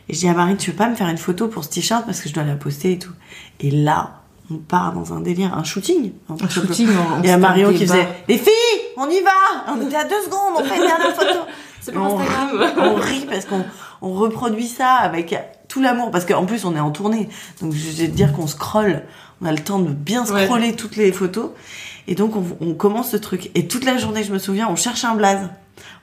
Et 0.08 0.14
je 0.14 0.20
dis 0.20 0.28
à 0.28 0.34
Marine, 0.34 0.56
tu 0.56 0.70
veux 0.70 0.76
pas 0.76 0.88
me 0.88 0.94
faire 0.94 1.08
une 1.08 1.18
photo 1.18 1.48
pour 1.48 1.64
ce 1.64 1.70
t-shirt 1.70 2.04
parce 2.06 2.20
que 2.20 2.28
je 2.28 2.34
dois 2.34 2.44
la 2.44 2.54
poster 2.54 2.92
et 2.92 2.98
tout. 2.98 3.12
Et 3.60 3.70
là, 3.70 4.21
on 4.52 4.58
part 4.58 4.92
dans 4.92 5.12
un 5.12 5.20
délire, 5.20 5.56
un 5.56 5.64
shooting. 5.64 6.12
Un 6.28 6.48
shooting, 6.48 6.88
on- 6.88 7.18
on 7.18 7.22
Il 7.22 7.28
y 7.28 7.32
a 7.32 7.38
Marion 7.38 7.72
qui 7.72 7.86
faisait, 7.86 8.08
les 8.28 8.38
filles, 8.38 8.52
on 8.96 9.08
y 9.08 9.20
va! 9.20 9.72
On 9.72 9.80
était 9.86 9.96
à 9.96 10.04
deux 10.04 10.20
secondes, 10.24 10.54
on 10.58 10.64
fait 10.64 10.76
une 10.76 10.86
dernière 10.86 11.14
photo. 11.14 11.40
C'est 11.80 11.92
pour 11.92 12.04
Instagram. 12.20 12.72
On 12.78 12.94
rit 12.94 13.26
parce 13.28 13.44
qu'on 13.44 13.64
on 14.02 14.12
reproduit 14.14 14.68
ça 14.68 14.92
avec 14.94 15.34
tout 15.68 15.80
l'amour. 15.82 16.10
Parce 16.12 16.24
qu'en 16.24 16.44
plus, 16.46 16.64
on 16.64 16.76
est 16.76 16.80
en 16.80 16.92
tournée. 16.92 17.28
Donc, 17.60 17.72
je 17.72 17.90
vais 18.02 18.06
te 18.08 18.12
dire 18.14 18.32
qu'on 18.32 18.46
scrolle. 18.46 19.02
On 19.40 19.46
a 19.46 19.50
le 19.52 19.58
temps 19.58 19.80
de 19.80 19.88
bien 19.90 20.24
Ouais. 20.26 20.44
scroller 20.44 20.76
toutes 20.76 20.94
les 20.96 21.10
photos. 21.10 21.50
Et 22.06 22.14
donc, 22.14 22.36
on, 22.36 22.44
on 22.60 22.74
commence 22.74 23.10
ce 23.10 23.16
truc. 23.16 23.50
Et 23.56 23.66
toute 23.66 23.84
la 23.84 23.96
journée, 23.96 24.22
je 24.22 24.32
me 24.32 24.38
souviens, 24.38 24.68
on 24.70 24.76
cherche 24.76 25.04
un 25.04 25.14
blaze. 25.16 25.48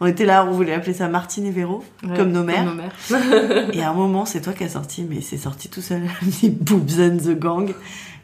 On 0.01 0.05
était 0.05 0.25
là, 0.25 0.45
on 0.45 0.51
voulait 0.51 0.73
appeler 0.73 0.93
ça 0.93 1.07
Martine 1.07 1.45
et 1.45 1.51
Véro, 1.51 1.83
Ouais, 2.03 2.15
comme 2.17 2.31
nos 2.33 2.43
mères. 2.43 2.65
comme 2.65 2.75
nos 2.75 3.27
mères. 3.53 3.69
et 3.73 3.81
à 3.81 3.89
un 3.91 3.93
moment, 3.93 4.25
c'est 4.25 4.41
toi 4.41 4.51
qui 4.51 4.63
as 4.65 4.69
sorti, 4.69 5.05
mais 5.09 5.21
c'est 5.21 5.37
sorti 5.37 5.69
tout 5.69 5.81
seul. 5.81 6.01
Boobs 6.43 6.99
and 6.99 7.17
the 7.23 7.37
Gang. 7.39 7.73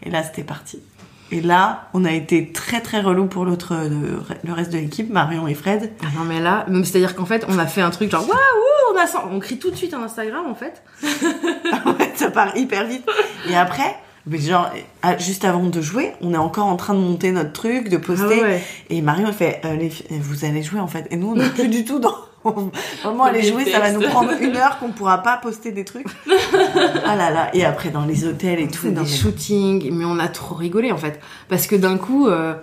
Et 0.05 0.09
là, 0.09 0.23
c'était 0.23 0.43
parti. 0.43 0.79
Et 1.31 1.41
là, 1.41 1.89
on 1.93 2.05
a 2.05 2.11
été 2.11 2.51
très 2.51 2.81
très 2.81 3.01
relou 3.01 3.25
pour 3.25 3.45
l'autre, 3.45 3.75
le, 3.75 4.21
le 4.43 4.53
reste 4.53 4.71
de 4.71 4.77
l'équipe, 4.77 5.09
Marion 5.09 5.47
et 5.47 5.55
Fred. 5.55 5.91
Ah 6.03 6.07
non 6.15 6.23
mais 6.23 6.39
là, 6.39 6.65
c'est-à-dire 6.83 7.15
qu'en 7.15 7.25
fait, 7.25 7.45
on 7.49 7.57
a 7.57 7.65
fait 7.65 7.81
un 7.81 7.89
truc 7.89 8.11
genre 8.11 8.27
waouh, 8.27 8.93
on 8.93 8.97
a 8.97 9.25
on 9.31 9.39
crie 9.39 9.57
tout 9.57 9.71
de 9.71 9.75
suite 9.75 9.95
en 9.95 10.03
Instagram 10.03 10.45
en 10.47 10.55
fait. 10.55 10.83
Ouais, 11.85 12.11
ça 12.15 12.31
part 12.31 12.55
hyper 12.55 12.85
vite. 12.85 13.07
Et 13.49 13.55
après, 13.55 13.95
mais 14.27 14.39
genre, 14.39 14.69
ah, 15.01 15.17
juste 15.17 15.45
avant 15.45 15.63
de 15.65 15.81
jouer, 15.81 16.11
on 16.21 16.33
est 16.33 16.37
encore 16.37 16.65
en 16.65 16.75
train 16.77 16.93
de 16.93 16.99
monter 16.99 17.31
notre 17.31 17.53
truc, 17.53 17.89
de 17.89 17.97
poster. 17.97 18.39
Ah 18.39 18.43
ouais. 18.43 18.63
Et 18.89 19.01
Marion, 19.01 19.27
elle 19.27 19.33
fait, 19.33 19.61
euh, 19.65 19.75
les 19.75 19.89
filles, 19.89 20.07
vous 20.19 20.45
allez 20.45 20.63
jouer 20.63 20.79
en 20.79 20.87
fait. 20.87 21.07
Et 21.11 21.17
nous, 21.17 21.31
on 21.31 21.35
n'est 21.35 21.49
plus 21.49 21.67
du 21.67 21.85
tout 21.85 21.99
dans. 21.99 22.15
Vraiment, 23.03 23.23
aller 23.23 23.41
Dans 23.41 23.57
jouer, 23.57 23.71
ça 23.71 23.79
va 23.79 23.91
nous 23.91 24.01
prendre 24.01 24.31
une 24.39 24.55
heure 24.55 24.77
qu'on 24.79 24.89
pourra 24.89 25.23
pas 25.23 25.37
poster 25.37 25.71
des 25.71 25.83
trucs. 25.83 26.05
ah 27.05 27.15
là 27.15 27.31
là. 27.31 27.49
Et 27.55 27.65
après, 27.65 27.89
dans 27.89 28.05
les 28.05 28.25
hôtels 28.25 28.59
et 28.59 28.67
tout. 28.67 28.85
Non, 28.87 28.93
des 28.93 28.99
mais- 29.01 29.05
shootings, 29.07 29.89
mais 29.91 30.05
on 30.05 30.19
a 30.19 30.27
trop 30.27 30.53
rigolé 30.55 30.91
en 30.91 30.97
fait. 30.97 31.19
Parce 31.49 31.65
que 31.65 31.75
d'un 31.75 31.97
coup, 31.97 32.27
euh, 32.27 32.53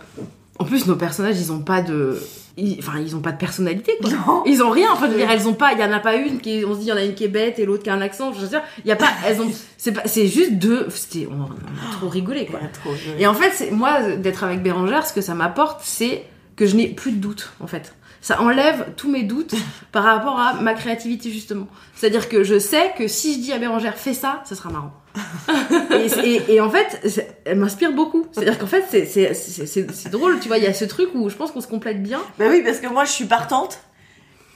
en 0.63 0.65
plus, 0.65 0.87
nos 0.87 0.97
personnages, 0.97 1.39
ils 1.41 1.53
ont 1.53 1.61
pas 1.61 1.83
de. 1.83 2.19
ils- 2.57 2.77
Enfin, 2.79 2.99
ils 3.01 3.15
ont 3.17 3.21
pas 3.21 3.33
de 3.33 3.37
personnalité 3.39 3.93
quoi. 4.01 4.11
Ils 4.47 4.63
ont 4.63 4.71
rien. 4.71 4.89
Enfin, 4.93 5.07
je 5.07 5.13
veux 5.13 5.19
dire, 5.19 5.31
elles 5.31 5.47
ont 5.49 5.55
pas. 5.55 5.73
Il 5.73 5.81
y 5.81 5.85
en 5.85 5.93
a 5.93 6.01
pas 6.01 6.15
une 6.17 6.41
qui. 6.41 6.65
On 6.67 6.75
se 6.75 6.79
dit, 6.81 6.87
il 6.87 6.89
y 6.89 6.93
en 6.93 6.97
a 6.97 7.05
une 7.05 7.15
qui 7.15 7.25
est 7.25 7.29
bête 7.29 7.59
et 7.59 7.65
l'autre 7.67 7.83
qui 7.83 7.91
a 7.91 7.95
un 7.95 8.01
accent. 8.01 8.33
Je 8.33 8.41
veux 8.41 8.49
dire, 8.49 8.63
il 8.85 8.89
y 8.89 8.93
a 8.93 8.97
pas. 8.97 9.09
Elles 9.27 9.41
ont. 9.41 9.51
C'est 9.77 9.93
pas. 9.93 10.03
C'est 10.07 10.27
juste 10.29 10.53
deux. 10.55 10.87
C'était. 10.91 11.29
On, 11.31 11.43
a 11.45 11.93
trop 11.97 12.09
rigolé 12.09 12.47
quoi. 12.47 12.61
Trop. 12.83 12.95
Et 13.19 13.27
en 13.27 13.35
fait, 13.35 13.71
moi 13.73 14.03
d'être 14.17 14.45
avec 14.45 14.63
Bérangère, 14.63 15.07
ce 15.07 15.13
que 15.13 15.21
ça 15.21 15.35
m'apporte, 15.35 15.81
c'est 15.83 16.25
que 16.57 16.67
je 16.67 16.77
n'ai 16.77 16.89
plus 16.89 17.13
de 17.13 17.19
doutes 17.19 17.53
en 17.61 17.67
fait. 17.67 17.95
Ça 18.21 18.41
enlève 18.41 18.93
tous 18.97 19.11
mes 19.11 19.25
doutes 19.25 19.55
par 19.91 20.05
rapport 20.05 20.39
à 20.39 20.55
ma 20.55 20.75
créativité 20.75 21.31
justement. 21.33 21.67
C'est-à-dire 21.97 22.29
que 22.29 22.45
je 22.45 22.57
sais 22.59 22.93
que 22.97 23.09
si 23.09 23.35
je 23.35 23.41
dis 23.41 23.53
à 23.53 23.59
Bérangère 23.59 23.97
fais 23.97 24.15
ça, 24.15 24.43
ça 24.45 24.55
sera 24.55 24.71
marrant. 24.71 24.93
et, 25.91 26.07
et- 26.29 26.55
et 26.55 26.61
en 26.61 26.71
fait, 26.71 27.23
elle 27.45 27.59
m'inspire 27.59 27.93
beaucoup. 27.93 28.27
C'est-à-dire 28.33 28.59
qu'en 28.59 28.67
fait, 28.67 28.85
c'est- 29.07 30.09
drôle, 30.11 30.39
tu 30.41 30.49
vois, 30.49 30.59
il 30.59 30.65
y 30.65 30.67
a 30.67 30.75
ce 30.75 30.85
truc 30.85 31.11
où 31.15 31.29
je 31.29 31.37
pense 31.37 31.51
qu'on 31.53 31.61
se 31.61 31.67
complète 31.69 32.03
bien. 32.03 32.21
Bah 32.39 32.47
oui, 32.51 32.63
parce 32.65 32.79
que 32.79 32.87
moi, 32.89 33.05
je 33.05 33.11
suis 33.13 33.27
partante. 33.27 33.79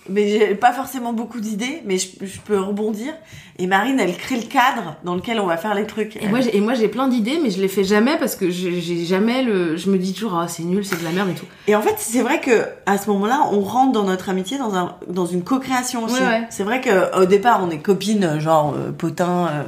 Mais 0.08 0.28
j'ai 0.28 0.54
pas 0.54 0.72
forcément 0.72 1.12
beaucoup 1.12 1.40
d'idées, 1.40 1.82
mais 1.84 1.98
je, 1.98 2.06
je 2.24 2.38
peux 2.38 2.60
rebondir. 2.60 3.12
Et 3.58 3.66
Marine, 3.66 3.98
elle 3.98 4.16
crée 4.16 4.36
le 4.36 4.46
cadre 4.46 4.94
dans 5.02 5.16
lequel 5.16 5.40
on 5.40 5.46
va 5.46 5.56
faire 5.56 5.74
les 5.74 5.84
trucs. 5.84 6.14
Et 6.22 6.28
moi, 6.28 6.40
j'ai- 6.40 6.56
et 6.56 6.60
moi, 6.60 6.74
j'ai 6.74 6.86
plein 6.86 7.08
d'idées, 7.08 7.40
mais 7.42 7.50
je 7.50 7.60
les 7.60 7.66
fais 7.66 7.82
jamais 7.82 8.16
parce 8.16 8.36
que 8.36 8.48
j'ai 8.48 9.04
jamais 9.04 9.42
le. 9.42 9.76
Je 9.76 9.90
me 9.90 9.98
dis 9.98 10.12
toujours, 10.14 10.38
ah, 10.38 10.46
c'est 10.46 10.62
nul, 10.62 10.84
c'est 10.84 10.96
de 11.00 11.02
la 11.04 11.10
merde 11.10 11.30
et 11.30 11.34
tout. 11.34 11.46
Et 11.66 11.74
en 11.74 11.82
fait, 11.82 11.96
c'est 11.98 12.22
vrai 12.22 12.40
que 12.40 12.66
à 12.86 12.98
ce 12.98 13.10
moment-là, 13.10 13.48
on 13.50 13.62
rentre 13.62 13.90
dans 13.90 14.04
notre 14.04 14.28
amitié 14.28 14.58
dans 14.58 14.76
un 14.76 14.94
dans 15.08 15.26
une 15.26 15.42
co-création 15.42 16.04
aussi. 16.04 16.14
Ouais, 16.22 16.28
ouais. 16.28 16.46
C'est 16.50 16.62
vrai 16.62 16.80
que 16.80 17.20
au 17.20 17.24
départ, 17.24 17.60
on 17.66 17.70
est 17.70 17.78
copines, 17.78 18.38
genre 18.38 18.74
euh, 18.76 18.92
potin, 18.92 19.48
euh, 19.50 19.62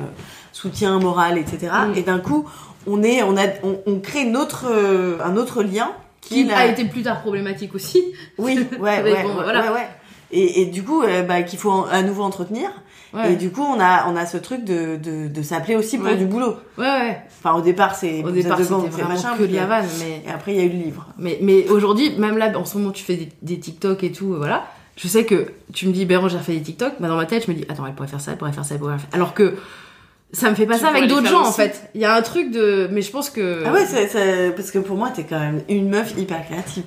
soutien 0.53 0.99
moral, 0.99 1.39
etc. 1.39 1.73
Mm. 1.89 1.99
Et 1.99 2.03
d'un 2.03 2.19
coup, 2.19 2.49
on 2.87 3.03
est, 3.03 3.23
on 3.23 3.37
a, 3.37 3.47
on, 3.63 3.79
on 3.87 4.01
crée 4.01 4.25
notre 4.25 4.67
euh, 4.71 5.19
un 5.25 5.37
autre 5.37 5.63
lien 5.63 5.91
Qui 6.21 6.51
a 6.51 6.67
été 6.67 6.85
plus 6.85 7.03
tard 7.03 7.21
problématique 7.21 7.75
aussi. 7.75 8.03
Oui, 8.39 8.59
ouais, 8.79 8.79
ouais, 9.03 9.23
bon, 9.23 9.29
ouais, 9.37 9.43
voilà. 9.45 9.73
ouais. 9.73 9.89
Et, 10.31 10.63
et 10.63 10.67
du 10.67 10.83
coup, 10.83 11.03
euh, 11.03 11.23
bah, 11.23 11.43
qu'il 11.43 11.59
faut 11.59 11.87
à 11.91 12.03
nouveau 12.03 12.23
entretenir. 12.23 12.71
Ouais. 13.15 13.33
Et 13.33 13.37
du 13.37 13.51
coup, 13.51 13.63
on 13.63 13.81
a, 13.81 14.07
on 14.11 14.17
a 14.17 14.27
ce 14.27 14.37
truc 14.37 14.65
de, 14.65 14.97
de, 14.97 15.29
de 15.29 15.43
s'appeler 15.43 15.77
aussi 15.77 15.97
pour 15.97 16.07
Ouais. 16.09 16.17
du 16.17 16.27
boulot. 16.27 16.57
Ouais, 16.77 16.85
ouais. 16.85 17.23
Enfin, 17.43 17.57
au 17.57 17.63
départ, 17.63 17.95
c'est 17.95 18.23
Au 18.23 18.31
départ, 18.31 18.59
c'était 18.59 19.05
machin, 19.05 19.35
que 19.39 19.45
de 19.45 19.55
la 19.57 19.65
vanne, 19.65 19.87
mais. 20.01 20.23
Et 20.27 20.31
après, 20.31 20.53
il 20.53 20.59
y 20.59 20.61
a 20.61 20.65
eu 20.65 20.69
le 20.69 20.77
livre. 20.85 21.07
Mais, 21.19 21.39
mais 21.41 21.67
aujourd'hui, 21.71 22.11
même 22.19 22.37
là, 22.37 22.53
en 22.59 22.67
ce 22.67 22.77
moment, 22.77 22.91
tu 22.91 23.03
fais 23.03 23.17
des, 23.17 23.29
des 23.41 23.59
TikTok 23.59 24.05
et 24.05 24.13
tout, 24.13 24.35
euh, 24.35 24.37
voilà. 24.37 24.67
Je 24.97 25.09
sais 25.09 25.25
que 25.25 25.47
tu 25.73 25.87
me 25.89 25.93
dis, 25.93 26.05
Bérangère 26.05 26.43
fait 26.43 26.53
des 26.53 26.61
TikTok, 26.61 26.95
bah 27.01 27.09
dans 27.09 27.17
ma 27.17 27.25
tête, 27.25 27.47
je 27.47 27.51
me 27.51 27.57
dis, 27.57 27.65
attends, 27.71 27.87
elle 27.87 27.95
pourrait 27.95 28.09
faire 28.09 28.21
ça, 28.21 28.33
elle 28.33 28.37
pourrait 28.37 28.53
faire 28.53 28.65
ça, 28.67 28.75
elle 28.75 28.81
pourrait 28.81 28.99
faire. 28.99 29.09
Alors 29.13 29.33
que 29.33 29.55
ça 30.33 30.51
me 30.51 30.55
fait 30.55 30.67
pas 30.67 30.75
Tu 30.75 30.81
ça 30.81 30.89
avec 30.89 31.07
d'autres 31.09 31.27
gens, 31.29 31.47
en 31.47 31.53
fait. 31.53 31.91
Il 31.95 32.01
y 32.01 32.05
a 32.05 32.15
un 32.15 32.23
truc 32.23 32.51
de. 32.51 32.89
Mais 32.93 33.03
je 33.03 33.11
pense 33.11 33.31
que. 33.31 33.63
Ah 33.67 33.73
ouais, 33.73 33.87
c'est, 33.87 34.09
c'est- 34.09 34.53
parce 34.55 34.71
que 34.71 34.79
pour 34.79 34.97
moi, 34.97 35.11
t'es 35.15 35.25
quand 35.25 35.39
même 35.39 35.63
une 35.69 35.89
meuf 35.89 36.15
hyper 36.19 36.45
créative. 36.45 36.85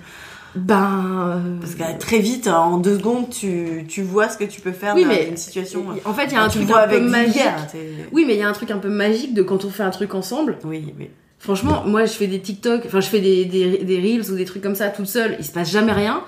Ben. 0.56 1.39
euh, 1.39 1.60
Parce 1.62 1.76
que 1.76 1.98
très 1.98 2.20
vite, 2.20 2.48
en 2.48 2.78
deux 2.78 2.98
secondes, 2.98 3.30
tu, 3.30 3.86
tu 3.88 4.02
vois 4.02 4.28
ce 4.28 4.38
que 4.38 4.44
tu 4.44 4.60
peux 4.60 4.74
faire 4.74 4.96
Oui, 4.96 5.04
dans 5.04 5.08
mais 5.10 5.28
une 5.30 5.38
situation. 5.38 5.86
En 6.04 6.14
fait, 6.14 6.26
il 6.26 6.34
y 6.34 6.36
a 6.36 6.44
un 6.44 6.50
truc 6.50 6.64
un 6.64 6.74
peu 6.74 6.76
avec 6.76 7.02
magique. 7.04 7.28
Vulgaire, 7.36 7.68
t'es- 7.72 8.08
Oui, 8.12 8.26
mais 8.28 8.34
il 8.34 8.39
y 8.39 8.44
a 8.44 8.50
un 8.50 8.54
truc 8.54 8.70
un 8.72 8.78
peu 8.78 8.89
magique 8.89 9.34
de 9.34 9.44
quand 9.44 9.64
on 9.66 9.70
fait 9.70 9.84
un 9.84 9.92
truc 9.92 10.14
ensemble. 10.14 10.58
Oui, 10.66 10.94
oui. 11.00 11.10
Franchement, 11.39 11.84
moi, 11.86 12.06
je 12.06 12.12
fais 12.12 12.28
des 12.28 12.39
TikTok, 12.39 12.84
enfin, 12.86 13.00
je 13.00 13.08
fais 13.08 13.20
des, 13.22 13.46
des, 13.46 13.80
des 13.80 13.98
Reels 14.00 14.30
ou 14.32 14.36
des 14.36 14.46
trucs 14.46 14.62
comme 14.62 14.76
ça 14.76 14.89
toute 14.89 15.08
seule. 15.08 15.38
Il 15.39 15.46
se 15.46 15.52
passe 15.52 15.72
jamais 15.72 15.94
rien. 15.94 16.22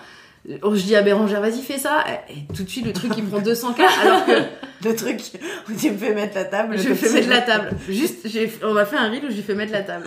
Je 0.48 0.82
dis 0.84 0.96
à 0.96 1.02
Bérangère, 1.02 1.40
vas-y, 1.42 1.62
fais 1.62 1.78
ça. 1.78 2.04
Et 2.30 2.54
tout 2.54 2.64
de 2.64 2.70
suite, 2.70 2.86
le 2.86 2.94
truc, 2.94 3.12
il 3.18 3.24
prend 3.26 3.40
200 3.40 3.74
k 3.74 3.80
alors 4.02 4.26
que 4.26 4.32
Le 4.86 4.96
truc 4.96 5.22
où 5.70 5.74
tu 5.74 5.92
me 5.92 5.98
fais 5.98 6.14
mettre 6.14 6.36
la 6.36 6.44
table. 6.44 6.78
je 6.78 6.94
fais 6.94 7.14
mettre 7.14 7.30
la 7.30 7.42
table. 7.42 7.70
Juste, 7.88 8.28
j'ai- 8.28 8.52
on 8.64 8.76
a 8.76 8.84
fait 8.86 8.98
un 8.98 9.10
reel 9.10 9.24
où 9.26 9.32
j'ai 9.32 9.42
fait 9.42 9.56
mettre 9.56 9.72
la 9.72 9.82
table. 9.84 10.06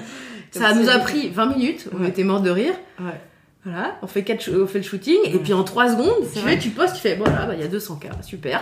Ça 0.50 0.74
nous 0.74 0.88
a 0.90 0.98
pris 0.98 1.30
20 1.30 1.46
minutes, 1.46 1.88
on 1.98 2.02
Ouais. 2.02 2.08
était 2.10 2.24
morts 2.24 2.40
de 2.42 2.50
rire. 2.50 2.74
Ouais. 3.00 3.18
Voilà, 3.64 3.96
on 4.02 4.06
fait, 4.06 4.22
quatre, 4.22 4.48
on 4.54 4.66
fait 4.66 4.78
le 4.78 4.84
shooting, 4.84 5.16
et 5.24 5.38
puis 5.38 5.52
en 5.52 5.64
3 5.64 5.88
secondes, 5.90 6.24
tu, 6.32 6.38
fais, 6.38 6.56
tu 6.58 6.68
postes, 6.70 6.94
tu 6.96 7.00
fais, 7.00 7.16
voilà, 7.16 7.46
bah, 7.46 7.54
il 7.54 7.60
y 7.60 7.64
a 7.64 7.68
200 7.68 7.96
k 7.96 8.06
super. 8.22 8.60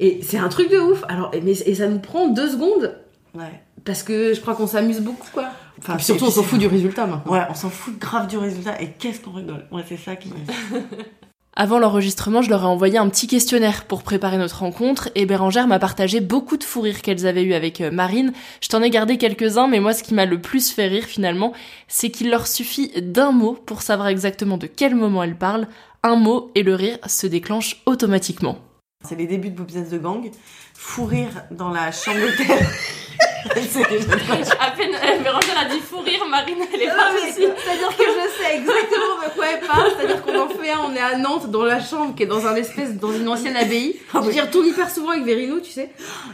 Et 0.00 0.20
c'est 0.22 0.38
un 0.38 0.48
truc 0.48 0.70
de 0.70 0.78
ouf. 0.78 1.04
Alors, 1.08 1.30
et, 1.34 1.40
mais, 1.42 1.50
et 1.52 1.74
ça 1.74 1.88
nous 1.88 1.98
prend 1.98 2.28
2 2.28 2.48
secondes, 2.48 2.94
Ouais. 3.34 3.60
parce 3.84 4.02
que 4.02 4.32
je 4.32 4.40
crois 4.40 4.54
qu'on 4.54 4.66
s'amuse 4.66 5.00
beaucoup, 5.00 5.28
quoi. 5.32 5.48
Enfin, 5.78 5.94
et 5.94 5.96
puis 5.96 6.04
surtout, 6.04 6.26
on 6.26 6.30
s'en 6.30 6.42
fout 6.42 6.58
du 6.58 6.66
résultat 6.66 7.06
maintenant. 7.06 7.32
Ouais, 7.32 7.42
on 7.50 7.54
s'en 7.54 7.70
fout 7.70 7.98
grave 7.98 8.26
du 8.28 8.38
résultat. 8.38 8.80
Et 8.80 8.92
qu'est-ce 8.92 9.20
qu'on 9.20 9.32
rigole? 9.32 9.66
Ouais, 9.70 9.82
c'est 9.86 9.96
ça 9.96 10.16
qui. 10.16 10.32
Avant 11.58 11.78
l'enregistrement, 11.78 12.42
je 12.42 12.50
leur 12.50 12.64
ai 12.64 12.66
envoyé 12.66 12.98
un 12.98 13.08
petit 13.08 13.26
questionnaire 13.26 13.86
pour 13.86 14.02
préparer 14.02 14.36
notre 14.36 14.58
rencontre 14.58 15.08
et 15.14 15.24
Bérangère 15.24 15.66
m'a 15.66 15.78
partagé 15.78 16.20
beaucoup 16.20 16.58
de 16.58 16.64
fous 16.64 16.82
rires 16.82 17.00
qu'elles 17.00 17.26
avaient 17.26 17.44
eu 17.44 17.54
avec 17.54 17.80
euh, 17.80 17.90
Marine. 17.90 18.34
Je 18.60 18.68
t'en 18.68 18.82
ai 18.82 18.90
gardé 18.90 19.16
quelques-uns, 19.16 19.66
mais 19.66 19.80
moi 19.80 19.94
ce 19.94 20.02
qui 20.02 20.12
m'a 20.12 20.26
le 20.26 20.38
plus 20.38 20.70
fait 20.70 20.86
rire 20.86 21.04
finalement, 21.04 21.54
c'est 21.88 22.10
qu'il 22.10 22.28
leur 22.28 22.46
suffit 22.46 22.92
d'un 23.00 23.32
mot 23.32 23.54
pour 23.54 23.80
savoir 23.80 24.08
exactement 24.08 24.58
de 24.58 24.66
quel 24.66 24.94
moment 24.94 25.22
elles 25.22 25.38
parlent. 25.38 25.66
Un 26.02 26.16
mot 26.16 26.50
et 26.54 26.62
le 26.62 26.74
rire 26.74 26.98
se 27.06 27.26
déclenche 27.26 27.82
automatiquement. 27.86 28.58
C'est 29.08 29.16
les 29.16 29.26
débuts 29.26 29.48
de 29.48 29.56
Bobsens 29.56 29.90
de 29.90 29.96
Gang. 29.96 30.30
Fou 30.74 31.06
rire 31.06 31.30
dans 31.50 31.70
la 31.70 31.90
chambre 31.90 32.20
d'hôtel. 32.20 32.66
à 34.60 34.70
peine 34.72 34.94
euh, 34.94 35.22
Bérangère 35.22 35.58
a 35.58 35.64
dit 35.66 35.80
fou 35.80 35.98
rire, 36.00 36.24
Marine 36.28 36.56
elle 36.74 36.82
est 36.82 36.86
mais 36.86 37.32
C'est-à-dire 37.32 37.96
que 37.96 38.04
je 38.04 38.42
sais 38.42 38.56
exactement 38.56 39.16
de 39.24 39.34
quoi 39.34 39.44
elle 39.52 39.60
parle. 39.66 39.90
C'est-à-dire 39.96 40.22
qu'on 40.24 40.38
en 40.38 40.48
fait 40.48 40.70
un, 40.70 40.78
on 40.88 40.94
est 40.94 41.00
à 41.00 41.16
Nantes, 41.18 41.50
dans 41.50 41.64
la 41.64 41.80
chambre 41.80 42.14
qui 42.14 42.24
est 42.24 42.26
dans 42.26 42.46
un 42.46 42.54
espèce, 42.56 42.94
dans 42.94 43.12
une 43.12 43.28
ancienne 43.28 43.56
abbaye. 43.56 43.96
J'y 44.30 44.40
retourne 44.40 44.66
hyper 44.66 44.90
souvent 44.90 45.10
avec 45.10 45.24
Vérino, 45.24 45.60
tu 45.60 45.70
sais. 45.70 45.90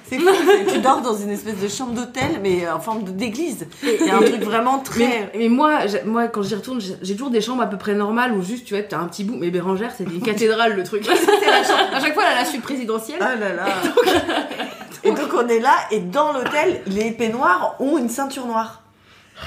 C'est 0.08 0.18
fou, 0.18 0.28
c'est- 0.46 0.72
tu 0.72 0.78
dors 0.78 1.00
dans 1.02 1.14
une 1.16 1.30
espèce 1.30 1.58
de 1.58 1.68
chambre 1.68 1.92
d'hôtel, 1.92 2.40
mais 2.42 2.68
en 2.68 2.80
forme 2.80 3.02
d'église. 3.04 3.66
Il 3.82 4.06
y 4.06 4.10
a 4.10 4.16
un 4.16 4.22
truc 4.22 4.42
vraiment 4.42 4.78
très. 4.78 4.98
Mais, 5.00 5.30
mais 5.36 5.48
moi, 5.48 5.80
moi, 6.04 6.28
quand 6.28 6.42
j'y 6.42 6.54
retourne, 6.54 6.80
j'ai 6.80 7.14
toujours 7.14 7.30
des 7.30 7.40
chambres 7.40 7.62
à 7.62 7.66
peu 7.66 7.78
près 7.78 7.94
normales 7.94 8.32
où 8.32 8.42
juste, 8.42 8.64
tu 8.64 8.74
vois, 8.74 8.82
t'as 8.82 8.98
un 8.98 9.06
petit 9.06 9.24
bout. 9.24 9.36
Mais 9.36 9.50
Bérangère, 9.50 9.90
c'était 9.96 10.10
une 10.12 10.22
cathédrale, 10.24 10.74
le 10.74 10.82
truc. 10.84 11.04
C'était 11.04 11.46
la 11.50 11.62
chambre. 11.64 11.94
À 11.94 12.00
chaque 12.00 12.14
fois, 12.14 12.24
elle 12.30 12.38
a 12.38 12.40
la 12.40 12.44
suite 12.46 12.62
présidentielle. 12.62 13.18
Ah 13.20 13.34
là 13.36 13.52
là. 13.54 13.64
Et 13.74 13.88
donc 13.88 14.81
on 15.10 15.48
est 15.48 15.58
là, 15.60 15.74
et 15.90 16.00
dans 16.00 16.32
l'hôtel, 16.32 16.80
les 16.86 17.10
peignoirs 17.12 17.76
ont 17.80 17.98
une 17.98 18.08
ceinture 18.08 18.46
noire. 18.46 18.82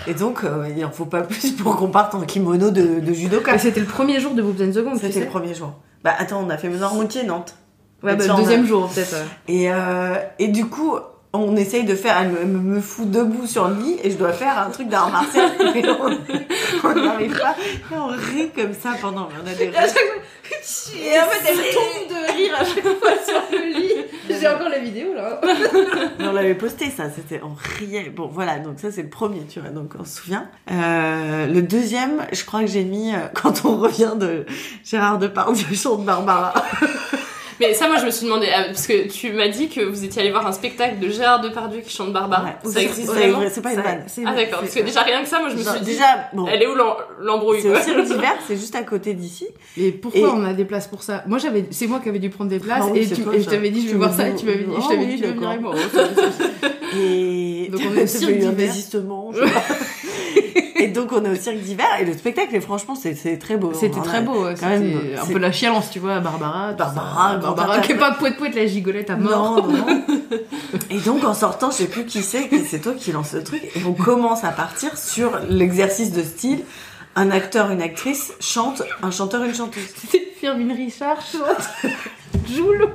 Et 0.07 0.13
donc, 0.13 0.43
euh, 0.43 0.67
il 0.75 0.83
en 0.83 0.91
faut 0.91 1.05
pas 1.05 1.21
plus 1.21 1.51
pour 1.51 1.77
qu'on 1.77 1.87
parte 1.89 2.15
en 2.15 2.21
kimono 2.21 2.69
de, 2.71 2.99
de 2.99 3.13
judoka. 3.13 3.53
Mais 3.53 3.57
c'était 3.59 3.79
le 3.79 3.85
premier 3.85 4.19
jour 4.19 4.33
de 4.33 4.41
Boobs 4.41 4.61
and 4.61 4.71
the 4.71 4.83
Gong, 4.83 4.97
C'était 4.99 5.21
le 5.21 5.27
premier 5.27 5.53
jour. 5.53 5.73
Bah 6.03 6.13
attends, 6.17 6.43
on 6.45 6.49
a 6.49 6.57
fait 6.57 6.69
Noirmoutier, 6.69 7.23
Nantes. 7.23 7.55
Ouais, 8.03 8.15
bah, 8.15 8.23
Et 8.23 8.27
le 8.27 8.33
a- 8.33 8.37
deuxième 8.37 8.65
jour, 8.65 8.89
peut-être. 8.89 9.15
Et, 9.47 9.71
euh, 9.71 10.15
et 10.37 10.49
du 10.49 10.65
coup, 10.67 10.95
on 11.39 11.55
essaye 11.55 11.83
de 11.83 11.95
faire, 11.95 12.17
elle 12.19 12.47
me, 12.47 12.81
fout 12.81 13.09
debout 13.09 13.47
sur 13.47 13.67
le 13.67 13.75
lit 13.75 13.97
et 14.03 14.11
je 14.11 14.17
dois 14.17 14.33
faire 14.33 14.59
un 14.59 14.69
truc 14.69 14.88
d'art 14.88 15.09
martial. 15.09 15.51
Mais 15.59 15.83
on 16.83 16.93
n'arrive 16.93 17.38
pas. 17.38 17.55
Et 17.91 17.97
on 17.97 18.07
rit 18.07 18.49
comme 18.55 18.73
ça 18.73 18.91
pendant. 19.01 19.29
On 19.43 19.47
a 19.47 19.53
des 19.53 19.71
fois, 19.71 19.81
Et 20.95 21.19
en 21.19 21.25
fait, 21.25 21.49
elle 21.49 21.73
tombe 21.73 22.09
de 22.09 22.33
rire 22.33 22.55
à 22.55 22.65
chaque 22.65 22.83
fois 22.83 23.11
sur 23.25 23.41
le 23.51 23.79
lit. 23.79 24.05
J'ai 24.29 24.47
encore 24.47 24.69
la 24.69 24.79
vidéo 24.79 25.13
là. 25.13 25.39
Mais 26.19 26.27
on 26.27 26.31
l'avait 26.31 26.55
posté 26.55 26.89
ça, 26.89 27.05
c'était 27.09 27.41
on 27.43 27.55
riait. 27.79 28.09
Bon 28.09 28.27
voilà, 28.27 28.59
donc 28.59 28.79
ça 28.79 28.91
c'est 28.91 29.03
le 29.03 29.09
premier, 29.09 29.45
tu 29.47 29.59
vois, 29.59 29.69
donc 29.69 29.93
on 29.99 30.03
se 30.03 30.21
souvient. 30.21 30.47
Euh, 30.71 31.47
le 31.47 31.61
deuxième, 31.61 32.25
je 32.31 32.43
crois 32.45 32.61
que 32.61 32.67
j'ai 32.67 32.83
mis 32.83 33.13
euh, 33.13 33.27
quand 33.33 33.65
on 33.65 33.77
revient 33.77 34.13
de 34.15 34.45
Gérard 34.83 35.19
Depardieu 35.19 35.75
chante 35.75 36.05
Barbara. 36.05 36.53
Mais 37.59 37.73
ça, 37.73 37.87
moi, 37.87 37.97
je 37.97 38.05
me 38.05 38.11
suis 38.11 38.25
demandé, 38.25 38.47
euh, 38.47 38.65
parce 38.67 38.85
que 38.85 39.07
tu 39.07 39.31
m'as 39.31 39.47
dit 39.47 39.69
que 39.69 39.79
vous 39.81 40.03
étiez 40.03 40.21
allé 40.21 40.31
voir 40.31 40.45
un 40.45 40.51
spectacle 40.51 40.99
de 40.99 41.09
Gérard 41.09 41.39
Depardieu 41.41 41.79
qui 41.81 41.95
chante 41.95 42.11
Barbara. 42.11 42.43
Ouais, 42.43 42.55
ça 42.65 42.69
c'est- 42.71 42.83
existe 42.83 43.07
vraiment 43.07 43.37
vrai, 43.39 43.49
c'est 43.49 43.61
pas 43.61 43.73
une 43.73 43.81
vanne. 43.81 44.03
c'est- 44.07 44.23
Ah 44.25 44.33
d'accord, 44.35 44.59
parce 44.59 44.73
que 44.73 44.81
déjà 44.81 45.01
rien 45.03 45.21
que 45.21 45.27
ça, 45.29 45.39
moi 45.39 45.49
je 45.49 45.55
me 45.55 45.63
Genre, 45.63 45.75
suis 45.75 45.85
dit, 45.85 45.91
déjà, 45.91 46.29
bon. 46.33 46.45
elle 46.47 46.61
est 46.61 46.67
où 46.67 46.75
l'em- 46.75 46.85
l'embrouille 47.21 47.61
C'est 47.61 47.69
quoi 47.69 47.79
au 47.79 47.83
cirque 47.83 48.03
d'hiver, 48.03 48.33
c'est 48.47 48.57
juste 48.57 48.75
à 48.75 48.83
côté 48.83 49.13
d'ici. 49.13 49.47
Et 49.77 49.91
pourquoi 49.91 50.19
Et- 50.21 50.25
on 50.25 50.43
a 50.43 50.53
des 50.53 50.65
places 50.65 50.87
pour 50.87 51.01
ça? 51.03 51.23
Moi, 51.27 51.37
j'avais, 51.37 51.65
c'est 51.71 51.87
moi 51.87 51.99
qui 52.01 52.09
avais 52.09 52.19
dû 52.19 52.29
prendre 52.29 52.49
des 52.49 52.59
places 52.59 52.83
Ah 52.85 52.89
oui, 52.91 52.99
et, 53.09 53.15
tu- 53.15 53.21
toi, 53.23 53.33
et 53.35 53.41
je 53.41 53.49
t'avais 53.49 53.69
dit 53.69 53.85
je 53.87 53.91
vais 53.91 53.97
voir 53.97 54.13
ça 54.13 54.27
et 54.27 54.35
tu 54.35 54.45
m'avais 54.45 54.57
dit, 54.59 54.65
Oh 54.69 54.81
je 54.81 54.87
t'avais 54.89 54.99
oui, 55.05 55.15
dit 55.15 55.21
tu 55.21 55.27
veux 55.27 55.33
venir 55.33 55.49
avec 55.49 55.61
moi. 55.61 55.73
Et 56.97 57.69
Donc, 57.71 57.81
on 57.91 57.97
est 57.97 58.03
au 58.03 58.07
cirque 58.07 58.31
eu 58.31 58.45
un 58.45 58.51
désistement. 58.51 59.31
et 60.77 60.87
donc 60.89 61.11
on 61.11 61.23
est 61.25 61.29
au 61.31 61.35
cirque 61.35 61.57
d'hiver 61.57 61.85
et 61.99 62.05
le 62.05 62.13
spectacle, 62.13 62.55
et 62.55 62.61
franchement, 62.61 62.95
c'est 62.95 63.15
c'est 63.15 63.37
très 63.37 63.57
beau. 63.57 63.71
C'était 63.73 63.99
très 64.01 64.21
beau, 64.21 64.45
ouais, 64.45 64.53
quand 64.59 64.67
même, 64.69 64.99
un 65.21 65.25
peu 65.25 65.39
la 65.39 65.51
chialance, 65.51 65.89
tu 65.89 65.99
vois, 65.99 66.19
Barbara. 66.19 66.73
Barbara, 66.73 67.37
Barbara 67.53 67.79
qui 67.79 67.91
est 67.91 67.97
pas 67.97 68.11
poète 68.11 68.37
poète 68.37 68.55
la 68.55 68.65
gigolette 68.65 69.09
à 69.09 69.15
mort. 69.15 69.61
Non, 69.61 69.67
non, 69.67 69.85
non. 69.87 70.03
Et 70.89 70.99
donc 70.99 71.23
en 71.23 71.33
sortant, 71.33 71.69
je 71.71 71.77
sais 71.77 71.87
plus 71.87 72.05
qui 72.05 72.21
c'est, 72.23 72.49
c'est 72.69 72.79
toi 72.79 72.93
qui 72.97 73.11
lance 73.11 73.33
le 73.33 73.43
truc, 73.43 73.61
et 73.75 73.83
on 73.85 73.93
commence 73.93 74.43
à 74.43 74.49
partir 74.49 74.97
sur 74.97 75.39
l'exercice 75.49 76.11
de 76.11 76.23
style. 76.23 76.63
Un 77.17 77.31
acteur, 77.31 77.71
une 77.71 77.81
actrice 77.81 78.33
chante, 78.41 78.81
un 79.01 79.09
chanteur, 79.09 79.41
une 79.45 79.55
chanteuse. 79.55 79.83
C'était 79.95 80.33
Firmin 80.37 80.73
Richard 80.75 81.19
chante. 81.21 81.91
Joule. 82.53 82.89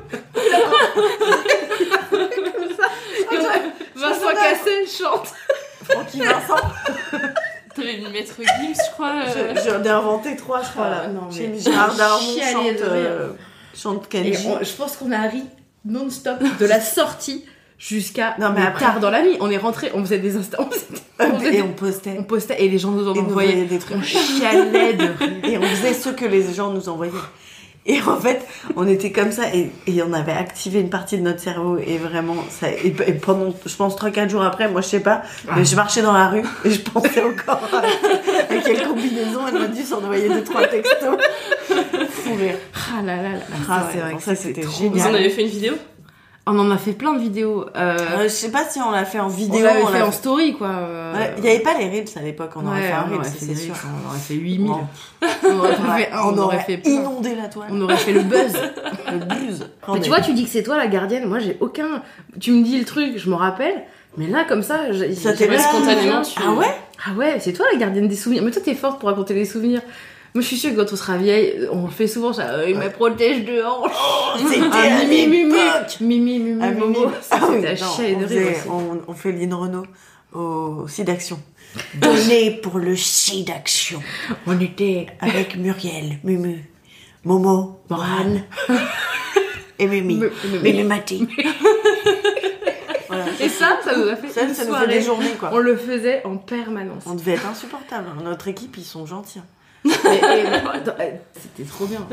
Comme 2.11 3.41
ça. 3.41 3.53
Vincent 3.97 4.35
Cassel 4.35 4.87
chante. 4.89 5.29
Francky 5.85 6.21
Vincent. 6.21 6.63
T'avais 7.75 7.97
mis 7.99 8.11
Maître 8.13 8.35
Gims, 8.39 8.75
je 8.75 8.93
crois. 8.93 9.13
euh, 9.27 9.55
Je- 9.57 9.71
J'en 9.71 9.83
ai 9.83 9.89
inventé 9.89 10.37
trois, 10.37 10.63
je 10.63 10.69
crois, 10.71 10.91
là. 10.91 11.03
Ah, 11.05 11.09
non, 11.09 11.31
J'ai 11.31 11.47
mais 11.47 11.55
mis 11.55 11.61
Gérard 11.63 11.95
Darmon 11.95 12.33
chialé 12.35 12.53
chante, 12.53 12.81
euh, 12.83 13.33
chante 13.75 14.07
Et 14.15 14.33
Kenji. 14.33 14.47
on- 14.49 14.63
je 14.65 14.73
pense 14.73 14.97
qu'on 14.97 15.13
a 15.13 15.23
ri 15.29 15.43
non-stop 15.85 16.39
de 16.59 16.67
la 16.67 16.81
sortie 16.81 17.45
jusqu'à 17.79 18.35
Non, 18.39 18.51
mais 18.51 18.61
mais 18.61 18.67
après- 18.67 18.85
tard 18.85 19.01
dans 19.01 19.11
la 19.11 19.23
nuit. 19.23 19.37
On 19.41 19.51
est 19.51 19.57
rentré, 19.57 19.91
on 19.95 20.03
faisait 20.05 20.19
des 20.19 20.37
instants. 20.37 20.69
on 21.19 21.25
faisait- 21.25 21.39
faisait 21.39 21.57
Et 21.59 21.63
on 21.63 21.73
postait. 21.73 22.17
on 22.19 22.25
postait 22.25 22.63
et 22.65 22.69
les 22.69 22.79
gens 22.79 22.91
nous 22.91 23.09
en 23.09 23.15
Et 23.15 23.19
nous 23.23 23.29
envoyaient 23.29 23.51
envoyaient 23.53 23.65
des 23.69 23.79
trucs. 23.79 23.97
On 23.97 24.03
chialait 24.03 24.93
de 24.95 25.05
rire. 25.05 25.45
Et 25.45 25.59
on 25.59 25.63
faisait 25.63 25.95
ce 25.95 26.11
que 26.11 26.25
les 26.27 26.53
gens 26.53 26.71
nous 26.71 26.89
envoyaient. 26.89 27.13
Et 27.87 27.99
en 28.03 28.17
fait, 28.21 28.47
on 28.77 28.87
était 28.87 29.11
comme 29.11 29.33
ça 29.33 29.45
et, 29.55 29.71
et 29.87 30.03
on 30.03 30.13
avait 30.13 30.33
activé 30.33 30.81
une 30.81 30.91
partie 30.91 31.17
de 31.17 31.23
notre 31.23 31.41
cerveau 31.41 31.79
et 31.79 31.97
vraiment, 31.97 32.37
ça, 32.51 32.71
et, 32.71 32.95
et 33.07 33.13
pendant, 33.15 33.55
je 33.65 33.75
pense, 33.75 33.97
3-4 33.97 34.29
jours 34.29 34.43
après, 34.43 34.69
moi 34.69 34.83
je 34.83 34.89
sais 34.89 35.01
pas, 35.01 35.23
mais 35.57 35.65
je 35.65 35.75
marchais 35.77 36.03
dans 36.03 36.13
la 36.13 36.29
rue 36.29 36.43
et 36.65 36.71
je 36.71 36.81
pensais 36.83 37.23
encore 37.23 37.69
à, 37.73 37.79
à 38.53 38.57
quelle 38.63 38.87
combinaison 38.87 39.41
elle 39.49 39.59
m'a 39.61 39.69
dû 39.69 39.83
s'envoyer 39.83 40.29
deux 40.29 40.45
trois 40.45 40.67
textos. 40.67 41.17
Fou 42.11 42.35
rire. 42.35 42.57
Ah 42.75 43.03
là 43.03 43.17
là 43.17 43.23
là. 43.33 43.39
Ah, 43.69 43.89
c'est 43.91 43.99
vrai 43.99 44.15
que 44.15 44.23
ça 44.23 44.35
c'était 44.35 44.63
génial. 44.63 44.93
Vous 44.99 45.07
en 45.07 45.15
avez 45.15 45.31
fait 45.31 45.43
une 45.43 45.49
vidéo? 45.49 45.75
On 46.53 46.59
en 46.59 46.71
a 46.73 46.79
fait 46.79 46.93
plein 46.93 47.13
de 47.15 47.21
vidéos. 47.21 47.67
Euh, 47.77 47.97
Euh, 47.99 48.23
je 48.25 48.29
sais 48.29 48.51
pas 48.51 48.65
si 48.69 48.81
on 48.81 48.91
l'a 48.91 49.05
fait 49.05 49.21
en 49.21 49.27
on 49.27 49.29
vidéo. 49.29 49.63
l'avait 49.65 49.83
on 49.83 49.87
fait 49.87 49.99
l'a 50.01 50.07
en 50.07 50.11
story 50.13 50.55
quoi. 50.57 50.69
euh, 50.69 51.15
Ouais, 51.15 51.35
Il 51.39 51.45
y 51.45 51.49
avait 51.49 51.61
pas 51.61 51.75
les 51.79 51.89
reels 51.89 52.07
à 52.17 52.23
l'époque, 52.23 52.51
on 52.57 52.67
aurait 52.67 52.81
ouais, 52.81 52.87
fait 52.89 52.93
un 52.93 53.03
on 53.03 53.11
reel, 53.11 53.15
aurait 53.17 53.25
ça, 53.25 53.31
fait 53.31 53.45
c'est 53.47 53.55
sûr. 53.55 53.75
reels, 53.75 53.83
On 54.05 54.09
aurait 54.09 54.19
fait 54.19 54.35
8000. 54.35 54.67
Bon. 54.69 54.81
On 55.45 55.59
aurait 55.59 55.75
fait 55.77 56.11
on, 56.13 56.17
on 56.17 56.29
aurait 56.39 56.41
aurait 56.57 56.59
fait 56.65 56.81
inondé 56.87 57.35
la 57.37 57.49
toile. 57.49 57.69
On 57.71 57.81
aurait 57.83 57.97
fait 57.97 58.13
le 58.13 58.23
buzz. 58.23 58.53
Le 59.13 59.19
buzz. 59.19 59.67
Mais 59.93 60.01
tu 60.01 60.09
vois, 60.09 60.21
tu 60.21 60.33
dis 60.35 60.45
que 60.45 60.51
c'est 60.51 60.63
toi 60.63 60.77
la 60.77 60.87
gardienne. 60.87 61.29
Moi, 61.29 61.39
j'ai 61.41 61.57
aucun. 61.61 62.03
Tu 62.41 62.53
me 62.53 62.63
dis 62.65 62.79
le 62.79 62.85
truc, 62.85 63.17
je 63.19 63.29
me 63.31 63.35
rappelle. 63.35 63.83
Mais 64.17 64.27
là, 64.27 64.45
comme 64.49 64.63
ça, 64.63 64.81
Ça 65.15 65.33
t'est 65.35 65.59
spontanément, 65.59 66.23
tu- 66.23 66.39
Ah 66.45 66.53
ouais? 66.53 66.67
Ah 67.07 67.13
ouais, 67.17 67.37
c'est 67.41 67.53
toi 67.53 67.67
la 67.73 67.79
gardienne 67.79 68.09
des 68.09 68.17
souvenirs. 68.17 68.43
Mais 68.45 68.51
toi, 68.51 68.61
t'es 68.65 68.75
forte 68.75 68.99
pour 69.01 69.09
raconter 69.09 69.35
les 69.35 69.45
souvenirs. 69.45 69.83
Moi, 70.35 70.43
je 70.43 70.47
suis 70.47 70.57
sûre 70.59 70.71
que 70.71 70.77
quand 70.77 70.93
on 70.93 70.97
sera 70.97 71.17
vieille, 71.17 71.67
on 71.73 71.89
fait 71.89 72.07
souvent 72.07 72.33
ça. 72.33 72.51
Euh, 72.51 72.71
il 72.71 72.77
me 72.79 72.89
protège 72.89 73.45
de 73.45 73.63
hanche. 73.63 73.91
C'était 74.49 74.61
Ah, 74.73 75.05
Mimi, 75.05 75.27
Mimi. 75.45 75.59
Mimi, 76.01 76.39
Mimi, 76.39 76.61
Ah, 76.63 76.71
Momo. 76.71 77.07
Ah 77.33 77.41
oui, 77.51 77.63
non, 77.63 77.67
on, 77.89 78.21
faisait- 78.29 78.57
on, 78.69 79.01
on 79.09 79.15
fait 79.15 79.33
Lynn 79.33 79.53
Renault 79.55 79.87
au 80.33 80.87
SIDAction. 80.87 81.41
Donné 81.95 82.53
pour 82.63 82.79
le 82.79 82.95
SIDAction. 82.97 84.01
On 84.47 84.59
était 84.61 85.07
Avec 85.21 85.57
Muriel, 85.57 86.19
Mumu, 86.23 86.65
Momo, 87.25 87.81
Morane 87.91 88.43
et 89.81 89.87
Mimi. 89.89 90.21
Mimi 90.63 90.83
Mati. 90.85 91.27
Voilà. 93.09 93.25
Et 93.41 93.49
ça, 93.49 93.79
ça 93.85 93.97
nous 93.97 94.07
a 94.09 94.15
fait 94.15 94.29
Ça, 94.29 94.43
une 94.43 94.55
ça 94.55 94.65
nous 94.65 94.75
fait 94.75 94.87
des 94.87 95.03
journées, 95.03 95.33
quoi. 95.39 95.51
On 95.53 95.59
le 95.59 95.77
faisait 95.77 96.23
en 96.25 96.37
permanence. 96.37 97.03
On 97.07 97.15
devait 97.15 97.33
être 97.33 97.47
insupportable. 97.47 98.07
Notre 98.23 98.47
équipe, 98.49 98.77
ils 98.77 98.85
sont 98.85 99.07
gentils. 99.07 99.41
Attends, 99.87 100.93
euh, 101.01 101.11
C'était 101.35 101.69
trop 101.69 101.87
bien. 101.87 102.07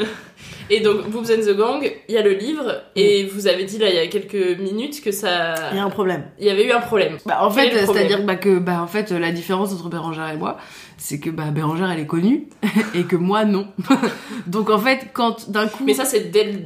Et 0.70 0.80
donc, 0.82 1.10
Boobs 1.10 1.30
and 1.32 1.42
the 1.46 1.56
Gang, 1.56 1.90
il 2.08 2.16
y 2.16 2.18
a 2.18 2.22
le 2.22 2.34
livre, 2.34 2.82
et 2.96 3.26
vous 3.26 3.48
avez 3.48 3.64
dit 3.66 3.78
là 3.78 3.90
il 3.90 3.96
y 3.96 4.00
a 4.00 4.08
quelques 4.08 4.60
minutes 4.60 5.02
que 5.04 5.12
ça. 5.12 5.56
Il 5.72 5.78
y 5.78 5.80
a 5.80 5.84
un 5.84 5.90
problème. 5.90 6.24
Il 6.40 6.46
y 6.46 6.50
avait 6.50 6.66
eu 6.66 6.72
un 6.72 6.80
problème. 6.80 7.18
Bah, 7.26 7.40
en 7.42 7.50
fait, 7.50 7.72
c'est-à-dire 7.86 8.24
bah, 8.24 8.36
que 8.36 8.58
bah, 8.60 8.82
en 8.82 8.88
fait, 8.88 9.12
la 9.12 9.32
différence 9.32 9.74
entre 9.74 9.90
Bérangère 9.90 10.30
et 10.30 10.38
moi, 10.38 10.58
c'est 10.98 11.20
que 11.20 11.30
bah, 11.30 11.52
Bérangère, 11.52 11.90
elle 11.92 12.00
est 12.00 12.06
connue 12.08 12.48
et 12.96 13.04
que 13.04 13.16
moi, 13.16 13.46
non. 13.46 13.68
Donc 14.48 14.70
en 14.70 14.80
fait, 14.80 15.08
quand 15.14 15.50
d'un 15.50 15.68
coup. 15.68 15.84
Mais 15.86 15.94
ça, 15.94 16.06
c'est 16.06 16.32
dès 16.32 16.44
le. 16.46 16.60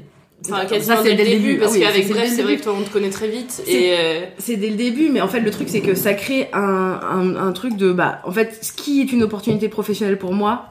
Enfin, 0.44 0.62
Ça, 0.62 0.66
quasiment 0.66 0.96
c'est 1.04 1.14
dès 1.14 1.24
le 1.24 1.30
début, 1.30 1.58
parce 1.60 1.72
Ah 1.74 1.76
oui, 1.76 1.82
qu'avec 1.82 2.08
dès 2.08 2.14
Bref, 2.14 2.32
c'est 2.36 2.42
vrai 2.42 2.58
que 2.58 2.64
toi, 2.64 2.74
on 2.76 2.82
te 2.82 2.90
connaît 2.90 3.12
très 3.12 3.28
vite. 3.28 3.52
C'est- 3.52 3.72
Et. 3.72 3.96
euh, 3.96 4.22
C'est 4.40 4.56
dès 4.58 4.72
le 4.72 4.76
début, 4.76 5.10
mais 5.10 5.22
en 5.22 5.28
fait, 5.28 5.40
le 5.40 5.52
truc, 5.52 5.70
c'est 5.70 5.82
que 5.82 5.94
ça 5.94 6.16
crée 6.16 6.50
un, 6.54 7.00
un, 7.04 7.36
un 7.36 7.52
truc 7.52 7.76
de. 7.78 7.92
Bah, 7.92 8.22
en 8.24 8.32
fait, 8.32 8.58
ce 8.64 8.72
qui 8.74 9.02
est 9.02 9.12
une 9.14 9.22
opportunité 9.22 9.70
professionnelle 9.70 10.18
pour 10.18 10.34
moi, 10.34 10.66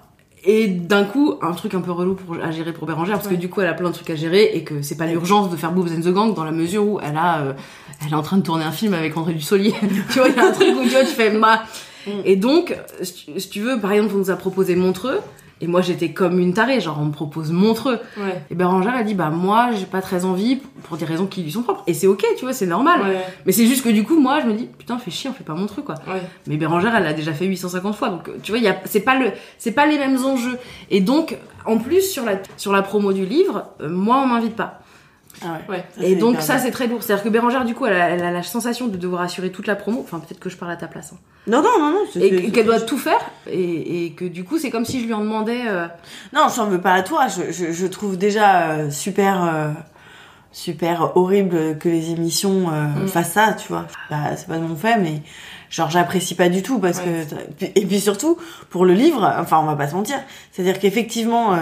et 0.44 0.68
d'un 0.68 1.04
coup, 1.04 1.34
un 1.42 1.52
truc 1.52 1.74
un 1.74 1.80
peu 1.80 1.92
relou 1.92 2.14
pour, 2.14 2.36
à 2.42 2.50
gérer 2.50 2.72
pour 2.72 2.86
Bérangère, 2.86 3.16
parce 3.16 3.28
que 3.28 3.34
du 3.34 3.48
coup, 3.48 3.60
elle 3.60 3.68
a 3.68 3.74
plein 3.74 3.90
de 3.90 3.94
trucs 3.94 4.10
à 4.10 4.14
gérer, 4.16 4.50
et 4.54 4.64
que 4.64 4.82
c'est 4.82 4.96
pas 4.96 5.06
l'urgence 5.06 5.50
de 5.50 5.56
faire 5.56 5.72
Boobs 5.72 5.90
and 5.90 6.00
the 6.00 6.12
Gang, 6.12 6.34
dans 6.34 6.44
la 6.44 6.52
mesure 6.52 6.86
où 6.86 7.00
elle 7.00 7.16
a. 7.16 7.40
euh, 7.40 7.52
elle 8.04 8.12
est 8.12 8.16
en 8.16 8.22
train 8.22 8.38
de 8.38 8.42
tourner 8.42 8.64
un 8.64 8.72
film 8.72 8.94
avec 8.94 9.16
André 9.16 9.34
Dussolier. 9.34 9.74
tu 10.10 10.18
vois, 10.18 10.28
il 10.28 10.34
y 10.34 10.38
a 10.38 10.46
un 10.46 10.52
truc 10.52 10.68
où 10.74 10.82
tu 10.84 10.88
vois, 10.88 11.00
tu 11.00 11.06
fais. 11.06 11.30
Bah. 11.30 11.64
Et 12.24 12.36
donc, 12.36 12.74
si 13.02 13.12
tu, 13.12 13.40
si 13.40 13.50
tu 13.50 13.60
veux, 13.60 13.78
par 13.78 13.92
exemple, 13.92 14.14
on 14.14 14.18
nous 14.18 14.30
a 14.30 14.36
proposé 14.36 14.74
Montreux. 14.74 15.20
Et 15.62 15.66
moi, 15.66 15.82
j'étais 15.82 16.12
comme 16.12 16.38
une 16.38 16.54
tarée, 16.54 16.80
genre, 16.80 16.98
on 17.00 17.06
me 17.06 17.12
propose 17.12 17.52
Montreux. 17.52 17.98
Ouais. 18.16 18.42
Et 18.50 18.54
Bérangère, 18.54 18.94
elle 18.98 19.04
dit, 19.04 19.14
bah, 19.14 19.28
moi, 19.28 19.70
j'ai 19.78 19.84
pas 19.84 20.00
très 20.00 20.24
envie 20.24 20.56
pour 20.84 20.96
des 20.96 21.04
raisons 21.04 21.26
qui 21.26 21.42
lui 21.42 21.52
sont 21.52 21.62
propres. 21.62 21.82
Et 21.86 21.92
c'est 21.92 22.06
ok, 22.06 22.24
tu 22.38 22.46
vois, 22.46 22.54
c'est 22.54 22.66
normal. 22.66 23.02
Ouais. 23.02 23.16
Mais 23.44 23.52
c'est 23.52 23.66
juste 23.66 23.84
que 23.84 23.90
du 23.90 24.04
coup, 24.04 24.18
moi, 24.18 24.40
je 24.40 24.46
me 24.46 24.54
dis, 24.54 24.66
putain, 24.66 24.96
fais 24.98 25.10
chier, 25.10 25.28
on 25.28 25.34
fait 25.34 25.44
pas 25.44 25.54
Montreux, 25.54 25.82
quoi. 25.82 25.96
Ouais. 26.06 26.22
Mais 26.46 26.56
Bérangère, 26.56 26.96
elle 26.96 27.04
l'a 27.04 27.12
déjà 27.12 27.34
fait 27.34 27.44
850 27.44 27.94
fois. 27.94 28.08
Donc, 28.08 28.30
tu 28.42 28.52
vois, 28.52 28.58
il 28.58 28.64
y 28.64 28.68
a, 28.68 28.80
c'est 28.86 29.00
pas 29.00 29.18
le, 29.18 29.32
c'est 29.58 29.72
pas 29.72 29.86
les 29.86 29.98
mêmes 29.98 30.24
enjeux. 30.24 30.58
Et 30.90 31.00
donc, 31.00 31.36
en 31.66 31.76
plus, 31.76 32.02
sur 32.02 32.24
la, 32.24 32.40
sur 32.56 32.72
la 32.72 32.80
promo 32.82 33.12
du 33.12 33.26
livre, 33.26 33.66
euh, 33.82 33.90
moi, 33.90 34.20
on 34.24 34.26
m'invite 34.26 34.56
pas. 34.56 34.79
Ah 35.42 35.58
ouais. 35.68 35.76
Ouais. 35.76 35.84
Ça, 35.96 36.02
Et 36.04 36.14
donc 36.16 36.40
ça 36.40 36.58
c'est 36.58 36.70
très 36.70 36.86
lourd. 36.86 37.02
C'est-à-dire 37.02 37.24
que 37.24 37.28
Bérangère 37.28 37.64
du 37.64 37.74
coup 37.74 37.86
elle 37.86 37.94
a, 38.00 38.10
elle 38.10 38.22
a 38.24 38.30
la 38.30 38.42
sensation 38.42 38.88
de 38.88 38.96
devoir 38.96 39.22
assurer 39.22 39.50
toute 39.50 39.66
la 39.66 39.76
promo. 39.76 40.00
Enfin 40.02 40.18
peut-être 40.20 40.40
que 40.40 40.50
je 40.50 40.56
parle 40.56 40.72
à 40.72 40.76
ta 40.76 40.86
place. 40.86 41.12
hein. 41.14 41.18
Non, 41.46 41.62
non, 41.62 41.70
non, 41.80 41.90
non. 41.92 42.20
Et 42.20 42.50
qu'elle 42.52 42.66
doit 42.66 42.80
tout 42.80 42.98
faire. 42.98 43.20
Et, 43.50 44.04
et 44.06 44.12
que 44.12 44.24
du 44.26 44.44
coup 44.44 44.58
c'est 44.58 44.70
comme 44.70 44.84
si 44.84 45.00
je 45.00 45.06
lui 45.06 45.14
en 45.14 45.20
demandais. 45.20 45.62
euh, 45.66 45.86
Non, 46.34 46.46
j'en 46.54 46.66
veux 46.66 46.80
pas 46.80 46.92
à 46.92 47.02
toi. 47.02 47.26
Je, 47.28 47.50
je, 47.52 47.72
je 47.72 47.86
trouve 47.86 48.18
déjà 48.18 48.70
euh, 48.72 48.90
super, 48.90 49.42
euh, 49.44 49.70
super 50.52 51.16
horrible 51.16 51.78
que 51.78 51.88
les 51.88 52.10
émissions 52.10 52.66
euh, 52.70 53.04
Mm. 53.04 53.08
fassent 53.08 53.32
ça, 53.32 53.54
tu 53.54 53.68
vois. 53.68 53.86
Bah, 54.10 54.36
c'est 54.36 54.48
pas 54.48 54.56
de 54.58 54.64
mon 54.64 54.76
fait, 54.76 54.98
mais 54.98 55.22
genre 55.70 55.88
j'apprécie 55.90 56.34
pas 56.34 56.48
du 56.48 56.62
tout 56.62 56.78
parce 56.80 56.98
Ouais. 56.98 57.24
que 57.60 57.64
et 57.74 57.86
puis 57.86 58.00
surtout 58.00 58.36
pour 58.70 58.84
le 58.84 58.92
livre, 58.92 59.32
enfin 59.38 59.60
on 59.60 59.66
va 59.66 59.76
pas 59.76 59.86
se 59.88 59.94
mentir, 59.94 60.18
c'est-à-dire 60.50 60.78
qu'effectivement 60.80 61.54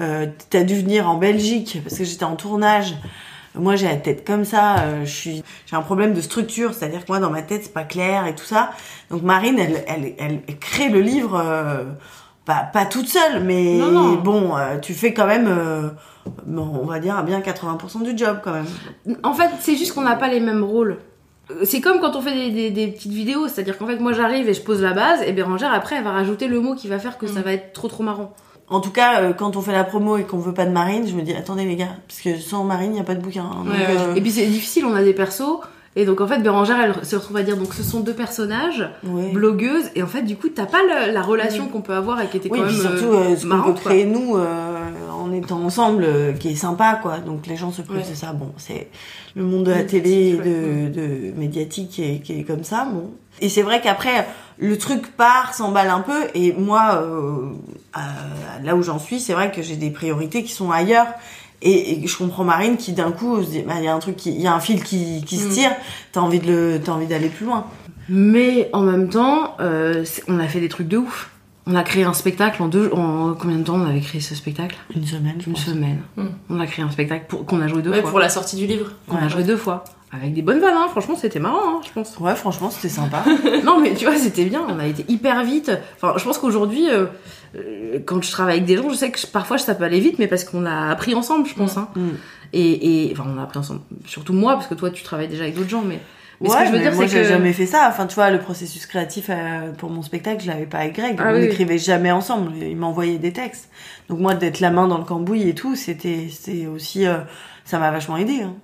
euh, 0.00 0.26
t'as 0.50 0.62
dû 0.64 0.74
venir 0.76 1.08
en 1.08 1.16
Belgique 1.16 1.80
parce 1.84 1.98
que 1.98 2.04
j'étais 2.04 2.24
en 2.24 2.36
tournage. 2.36 2.94
Moi, 3.56 3.76
j'ai 3.76 3.86
la 3.86 3.96
tête 3.96 4.26
comme 4.26 4.44
ça. 4.44 4.80
euh, 4.80 5.04
je 5.04 5.10
suis, 5.12 5.44
j'ai 5.66 5.76
un 5.76 5.82
problème 5.82 6.12
de 6.12 6.20
structure, 6.20 6.74
c'est-à-dire 6.74 7.02
que 7.04 7.12
moi, 7.12 7.20
dans 7.20 7.30
ma 7.30 7.42
tête, 7.42 7.62
c'est 7.64 7.72
pas 7.72 7.84
clair 7.84 8.26
et 8.26 8.34
tout 8.34 8.44
ça. 8.44 8.70
Donc, 9.10 9.22
Marine, 9.22 9.58
elle, 9.60 9.84
elle, 9.86 10.12
elle, 10.18 10.58
crée 10.58 10.88
le 10.88 11.00
livre, 11.00 11.40
euh, 11.40 11.84
pas, 12.44 12.64
pas 12.72 12.84
toute 12.84 13.06
seule, 13.08 13.44
mais 13.44 13.74
Non, 13.78 13.92
non. 13.92 14.14
bon, 14.16 14.56
euh, 14.56 14.78
tu 14.80 14.92
fais 14.92 15.14
quand 15.14 15.26
même, 15.28 15.46
euh, 15.46 15.88
bon, 16.46 16.68
on 16.82 16.84
va 16.86 16.98
dire, 16.98 17.22
bien 17.22 17.40
80% 17.40 18.02
du 18.02 18.18
job 18.18 18.38
quand 18.42 18.52
même. 18.52 18.66
En 19.22 19.34
fait 19.34 19.50
c'est 19.60 19.76
juste 19.76 19.94
qu'on 19.94 20.02
n'a 20.02 20.16
pas 20.16 20.26
les 20.28 20.40
mêmes 20.40 20.64
rôles. 20.64 20.98
Euh, 21.52 21.60
C'est 21.64 21.80
comme 21.80 22.00
quand 22.00 22.16
on 22.16 22.20
fait 22.22 22.34
des, 22.34 22.50
des- 22.50 22.70
des 22.70 22.88
petites 22.88 23.12
vidéos, 23.12 23.46
c'est-à-dire 23.48 23.78
qu'en 23.78 23.86
fait 23.86 23.98
moi 23.98 24.12
j'arrive 24.12 24.48
et 24.48 24.54
je 24.54 24.62
pose 24.62 24.82
la 24.82 24.92
base 24.94 25.22
et 25.22 25.32
Bérangère 25.32 25.72
après 25.72 25.96
elle 25.96 26.04
va 26.04 26.10
rajouter 26.12 26.48
le 26.48 26.58
mot 26.60 26.74
qui 26.74 26.88
va 26.88 26.98
faire 26.98 27.18
que 27.18 27.26
ça 27.26 27.40
va 27.42 27.52
être 27.52 27.72
trop 27.72 27.88
trop 27.88 28.02
marrant. 28.02 28.34
En 28.70 28.80
tout 28.80 28.90
cas, 28.90 29.20
euh, 29.20 29.32
quand 29.34 29.56
on 29.56 29.60
fait 29.60 29.72
la 29.72 29.84
promo 29.84 30.16
et 30.16 30.24
qu'on 30.24 30.38
veut 30.38 30.54
pas 30.54 30.64
de 30.64 30.70
Marine, 30.72 31.06
je 31.06 31.14
me 31.14 31.22
dis, 31.22 31.32
attendez 31.34 31.64
les 31.64 31.76
gars, 31.76 31.96
parce 32.08 32.20
que 32.20 32.38
sans 32.38 32.64
Marine, 32.64 32.92
il 32.94 32.96
y 32.96 33.00
a 33.00 33.04
pas 33.04 33.14
de 33.14 33.20
bouquin. 33.20 33.44
hein. 33.44 33.64
Donc, 33.64 33.74
Ouais, 33.74 33.80
ouais. 33.80 33.96
euh, 33.98 34.14
Et 34.14 34.20
puis 34.20 34.30
c'est 34.30 34.46
difficile, 34.46 34.84
on 34.86 34.94
a 34.94 35.02
des 35.02 35.12
persos. 35.14 35.60
Et 35.96 36.04
donc 36.06 36.20
en 36.20 36.26
fait 36.26 36.40
Bérangère 36.40 36.76
elle 36.80 37.04
se 37.06 37.14
retrouve 37.14 37.36
à 37.36 37.44
dire 37.44 37.56
donc 37.56 37.72
ce 37.72 37.84
sont 37.84 38.00
deux 38.00 38.14
personnages, 38.14 38.84
ouais. 39.06 39.30
blogueuses 39.30 39.90
et 39.94 40.02
en 40.02 40.08
fait 40.08 40.22
du 40.22 40.34
coup 40.34 40.48
t'as 40.48 40.66
pas 40.66 40.80
le- 40.82 41.12
la 41.12 41.22
relation 41.22 41.68
qu'on 41.68 41.82
peut 41.82 41.94
avoir 41.94 42.20
et 42.20 42.26
qui 42.26 42.38
était 42.38 42.50
Oui, 42.50 42.58
quand 42.58 42.66
puis 42.66 42.76
même 42.78 42.96
surtout, 42.98 43.14
euh, 43.14 43.30
euh, 43.30 43.36
ce 43.36 43.46
qu'on 43.46 43.62
peut 43.62 43.72
créer 43.74 44.04
nous 44.04 44.36
euh, 44.36 44.88
en 45.16 45.32
étant 45.32 45.62
ensemble, 45.62 46.02
euh, 46.02 46.32
qui 46.32 46.48
est 46.48 46.54
sympa, 46.56 46.98
quoi. 47.00 47.18
Donc 47.18 47.46
les 47.46 47.54
gens 47.54 47.70
se 47.70 47.80
privent 47.82 47.98
Ouais. 48.02 48.10
de 48.10 48.16
ça. 48.16 48.32
Bon, 48.32 48.50
c'est 48.56 48.88
le 49.36 49.44
monde 49.44 49.62
de 49.66 49.70
la 49.70 49.84
télé, 49.84 50.32
de, 50.32 50.88
de 50.92 51.38
médiatique 51.38 51.90
qui 51.90 52.02
est, 52.02 52.18
qui 52.18 52.40
est 52.40 52.42
comme 52.42 52.64
ça. 52.64 52.88
Bon. 52.92 53.10
Et 53.40 53.48
c'est 53.48 53.62
vrai 53.62 53.80
qu'après, 53.80 54.26
le 54.58 54.76
truc 54.76 55.16
part, 55.16 55.54
s'emballe 55.54 55.90
un 55.90 56.00
peu. 56.00 56.22
Et 56.34 56.52
moi, 56.54 57.02
euh, 57.04 57.50
là 58.62 58.76
où 58.76 58.82
j'en 58.82 58.98
suis, 58.98 59.20
c'est 59.20 59.32
vrai 59.34 59.50
que 59.52 59.62
j'ai 59.62 59.76
des 59.76 59.90
priorités 59.90 60.42
qui 60.44 60.52
sont 60.52 60.70
ailleurs. 60.70 61.06
Et, 61.62 61.92
et 62.04 62.06
je 62.06 62.16
comprends 62.18 62.44
Marine 62.44 62.76
qui 62.76 62.92
d'un 62.92 63.10
coup 63.12 63.42
se 63.42 63.48
dit, 63.50 63.62
bah, 63.62 63.74
il 63.78 63.84
y 63.84 63.88
a 63.88 63.94
un 63.94 63.98
truc, 63.98 64.16
qui- 64.16 64.34
il 64.34 64.40
y 64.40 64.46
a 64.46 64.52
un 64.54 64.60
fil 64.60 64.82
qui, 64.82 65.22
qui 65.24 65.38
se 65.38 65.46
Mm. 65.46 65.50
tire. 65.50 65.70
T'as 66.12 66.20
envie 66.20 66.38
de 66.40 66.46
le, 66.46 66.80
t'as 66.82 66.92
envie 66.92 67.06
d'aller 67.06 67.28
plus 67.28 67.46
loin. 67.46 67.64
Mais 68.10 68.68
en 68.74 68.82
même 68.82 69.08
temps, 69.08 69.56
euh, 69.60 70.04
on 70.28 70.38
a 70.38 70.46
fait 70.46 70.60
des 70.60 70.68
trucs 70.68 70.88
de 70.88 70.98
ouf. 70.98 71.30
On 71.66 71.74
a 71.74 71.82
créé 71.82 72.04
un 72.04 72.12
spectacle 72.12 72.62
en 72.62 72.68
deux. 72.68 72.90
En 72.92 73.32
combien 73.32 73.56
de 73.56 73.62
temps 73.62 73.76
on 73.76 73.86
avait 73.88 74.00
créé 74.00 74.20
ce 74.20 74.34
spectacle? 74.34 74.76
Une 74.94 75.06
semaine, 75.06 75.36
je 75.40 75.46
Une 75.46 75.54
pense. 75.54 75.64
semaine. 75.64 76.02
Mm. 76.16 76.26
On 76.50 76.60
a 76.60 76.66
créé 76.66 76.84
un 76.84 76.90
spectacle 76.90 77.24
pour 77.28 77.46
qu'on 77.46 77.62
a 77.62 77.68
joué 77.68 77.80
deux 77.80 77.90
Ouais, 77.90 78.02
fois. 78.02 78.10
pour 78.10 78.18
la 78.18 78.28
sortie 78.28 78.56
du 78.56 78.66
livre. 78.66 78.90
On 79.08 79.16
a 79.16 79.28
joué 79.28 79.44
deux 79.44 79.56
fois. 79.56 79.84
Avec 80.16 80.32
des 80.34 80.42
bonnes 80.42 80.60
vannes, 80.60 80.74
hein. 80.76 80.86
franchement, 80.90 81.16
c'était 81.16 81.40
marrant, 81.40 81.58
hein, 81.66 81.80
je 81.84 81.90
pense. 81.92 82.16
Ouais, 82.18 82.34
franchement, 82.36 82.70
c'était 82.70 82.88
sympa. 82.88 83.24
non, 83.64 83.80
mais 83.80 83.94
tu 83.94 84.04
vois, 84.04 84.16
c'était 84.16 84.44
bien. 84.44 84.62
On 84.68 84.78
a 84.78 84.86
été 84.86 85.04
hyper 85.08 85.42
vite. 85.44 85.72
Enfin, 85.96 86.14
je 86.18 86.24
pense 86.24 86.38
qu'aujourd'hui, 86.38 86.88
euh, 86.88 87.06
euh, 87.56 87.98
quand 88.04 88.22
je 88.22 88.30
travaille 88.30 88.54
avec 88.56 88.66
des 88.66 88.76
gens, 88.76 88.88
je 88.90 88.94
sais 88.94 89.10
que 89.10 89.18
je- 89.18 89.26
parfois 89.26 89.58
ça 89.58 89.74
peut 89.74 89.84
aller 89.84 90.00
vite, 90.00 90.18
mais 90.18 90.28
parce 90.28 90.44
qu'on 90.44 90.66
a 90.66 90.90
appris 90.90 91.14
ensemble, 91.14 91.46
je 91.48 91.54
pense. 91.54 91.76
Hein. 91.76 91.88
Mm. 91.96 92.08
Et, 92.52 93.08
et 93.08 93.12
enfin, 93.12 93.24
on 93.34 93.38
a 93.40 93.42
appris 93.42 93.58
ensemble. 93.58 93.80
Surtout 94.06 94.32
moi, 94.34 94.54
parce 94.54 94.68
que 94.68 94.74
toi, 94.74 94.90
tu 94.90 95.02
travailles 95.02 95.28
déjà 95.28 95.42
avec 95.42 95.56
d'autres 95.56 95.70
gens, 95.70 95.82
mais. 95.82 95.98
mais 96.40 96.48
ouais, 96.48 96.54
ce 96.54 96.58
que 96.60 96.66
je 96.66 96.70
veux 96.72 96.78
mais 96.78 96.84
dire, 96.84 96.94
moi 96.94 97.08
c'est 97.08 97.16
j'ai 97.16 97.22
que. 97.22 97.28
jamais 97.28 97.52
fait 97.52 97.66
ça. 97.66 97.86
Enfin, 97.88 98.06
tu 98.06 98.14
vois, 98.14 98.30
le 98.30 98.38
processus 98.38 98.86
créatif 98.86 99.26
euh, 99.30 99.72
pour 99.72 99.90
mon 99.90 100.02
spectacle, 100.02 100.42
je 100.44 100.48
l'avais 100.48 100.66
pas 100.66 100.78
avec 100.78 100.94
Greg. 100.94 101.16
Ah 101.18 101.30
on 101.30 101.34
oui. 101.34 101.40
n'écrivait 101.40 101.78
jamais 101.78 102.12
ensemble. 102.12 102.52
Il 102.60 102.76
m'envoyait 102.76 103.18
des 103.18 103.32
textes. 103.32 103.68
Donc 104.08 104.20
moi, 104.20 104.34
d'être 104.34 104.60
la 104.60 104.70
main 104.70 104.86
dans 104.86 104.98
le 104.98 105.04
cambouis 105.04 105.48
et 105.48 105.54
tout, 105.54 105.74
c'était, 105.74 106.28
c'était 106.30 106.66
aussi, 106.66 107.06
euh, 107.06 107.18
ça 107.64 107.80
m'a 107.80 107.90
vachement 107.90 108.16
aidé. 108.16 108.42
Hein. 108.42 108.54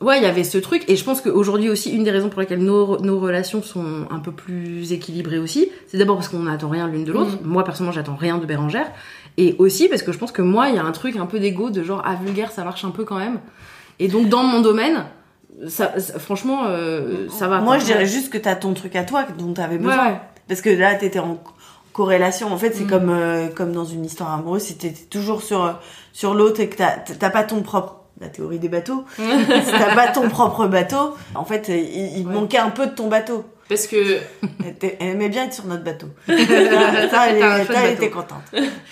Ouais, 0.00 0.16
il 0.18 0.22
y 0.22 0.26
avait 0.26 0.44
ce 0.44 0.56
truc, 0.56 0.84
et 0.88 0.96
je 0.96 1.04
pense 1.04 1.20
qu'aujourd'hui 1.20 1.68
aussi, 1.68 1.90
une 1.90 2.04
des 2.04 2.10
raisons 2.10 2.30
pour 2.30 2.40
lesquelles 2.40 2.62
nos, 2.64 2.98
nos 3.00 3.18
relations 3.20 3.62
sont 3.62 4.06
un 4.10 4.18
peu 4.18 4.32
plus 4.32 4.92
équilibrées 4.92 5.38
aussi, 5.38 5.68
c'est 5.88 5.98
d'abord 5.98 6.16
parce 6.16 6.28
qu'on 6.28 6.38
n'attend 6.38 6.70
rien 6.70 6.88
l'une 6.88 7.04
de 7.04 7.12
l'autre. 7.12 7.38
Moi, 7.44 7.64
personnellement, 7.64 7.92
j'attends 7.92 8.16
rien 8.16 8.38
de 8.38 8.46
Bérangère. 8.46 8.86
Et 9.36 9.56
aussi 9.58 9.88
parce 9.88 10.02
que 10.02 10.10
je 10.12 10.18
pense 10.18 10.32
que 10.32 10.40
moi, 10.42 10.70
il 10.70 10.76
y 10.76 10.78
a 10.78 10.82
un 10.84 10.92
truc 10.92 11.16
un 11.16 11.26
peu 11.26 11.38
d'ego, 11.38 11.68
de 11.68 11.82
genre, 11.82 12.02
ah, 12.06 12.14
vulgaire, 12.14 12.50
ça 12.50 12.64
marche 12.64 12.84
un 12.84 12.90
peu 12.90 13.04
quand 13.04 13.18
même. 13.18 13.40
Et 13.98 14.08
donc, 14.08 14.28
dans 14.30 14.42
mon 14.42 14.62
domaine, 14.62 15.04
ça, 15.68 16.00
ça- 16.00 16.18
franchement, 16.18 16.62
euh, 16.68 17.28
ça 17.28 17.48
va. 17.48 17.60
Moi, 17.60 17.78
je 17.78 17.84
dirais 17.84 18.06
juste 18.06 18.32
que 18.32 18.38
t'as 18.38 18.56
ton 18.56 18.72
truc 18.72 18.96
à 18.96 19.04
toi 19.04 19.26
dont 19.38 19.52
t'avais 19.52 19.76
besoin. 19.76 20.06
ouais. 20.12 20.20
Parce 20.48 20.62
que 20.62 20.70
là, 20.70 20.94
t'étais 20.94 21.18
en 21.18 21.38
corrélation. 21.92 22.52
En 22.52 22.56
fait, 22.56 22.72
c'est 22.74 22.84
Mm. 22.84 22.88
comme, 22.90 23.10
euh, 23.10 23.48
comme 23.48 23.72
dans 23.72 23.84
une 23.84 24.04
histoire 24.04 24.32
amoureuse. 24.32 24.62
Si 24.62 24.78
t'es 24.78 24.94
toujours 25.10 25.42
sur, 25.42 25.78
sur 26.12 26.34
l'autre 26.34 26.60
et 26.60 26.68
que 26.68 26.76
t'as, 26.76 26.92
t'as 26.96 27.30
pas 27.30 27.44
ton 27.44 27.60
propre, 27.62 27.99
la 28.20 28.28
théorie 28.28 28.58
des 28.58 28.68
bateaux. 28.68 29.04
si 29.16 29.22
t'as 29.72 29.94
pas 29.94 30.08
ton 30.08 30.28
propre 30.28 30.66
bateau, 30.66 31.16
en 31.34 31.44
fait, 31.44 31.68
il, 31.68 32.18
il 32.18 32.26
manquait 32.26 32.58
un 32.58 32.70
peu 32.70 32.86
de 32.86 32.92
ton 32.92 33.08
bateau. 33.08 33.44
Parce 33.68 33.86
que. 33.86 34.18
Elle, 34.82 34.94
aimait 35.10 35.28
bien 35.28 35.44
être 35.44 35.54
sur 35.54 35.64
notre 35.66 35.84
bateau. 35.84 36.08
ça, 36.26 37.28
elle, 37.28 37.92
était 37.92 38.10
contente. 38.10 38.42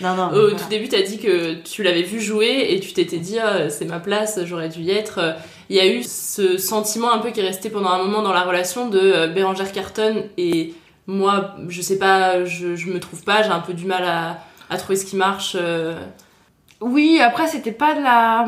Non, 0.00 0.14
non. 0.14 0.28
mais 0.30 0.38
Au 0.38 0.42
voilà. 0.42 0.56
tout 0.56 0.68
début, 0.70 0.88
t'as 0.88 1.02
dit 1.02 1.18
que 1.18 1.54
tu 1.62 1.82
l'avais 1.82 2.02
vu 2.02 2.20
jouer 2.20 2.68
et 2.70 2.80
tu 2.80 2.92
t'étais 2.92 3.18
dit 3.18 3.38
ah, 3.40 3.70
c'est 3.70 3.86
ma 3.86 3.98
place, 3.98 4.38
j'aurais 4.44 4.68
dû 4.68 4.80
y 4.80 4.90
être. 4.92 5.34
Il 5.68 5.76
y 5.76 5.80
a 5.80 5.86
eu 5.86 6.02
ce 6.04 6.56
sentiment 6.58 7.12
un 7.12 7.18
peu 7.18 7.30
qui 7.30 7.40
est 7.40 7.46
resté 7.46 7.70
pendant 7.70 7.90
un 7.90 7.98
moment 7.98 8.22
dans 8.22 8.32
la 8.32 8.42
relation 8.42 8.88
de 8.88 8.98
euh, 9.00 9.26
Bérangère 9.26 9.70
Carton 9.72 10.24
et 10.38 10.72
moi, 11.08 11.56
je 11.68 11.82
sais 11.82 11.98
pas, 11.98 12.44
je, 12.44 12.76
je 12.76 12.86
me 12.88 13.00
trouve 13.00 13.22
pas, 13.24 13.42
j'ai 13.42 13.50
un 13.50 13.60
peu 13.60 13.74
du 13.74 13.84
mal 13.84 14.04
à, 14.04 14.38
à 14.70 14.76
trouver 14.78 14.96
ce 14.96 15.04
qui 15.04 15.16
marche. 15.16 15.56
euh. 15.60 15.98
Oui, 16.80 17.18
après, 17.20 17.48
c'était 17.48 17.72
pas 17.72 17.94
de 17.94 18.00
la. 18.02 18.46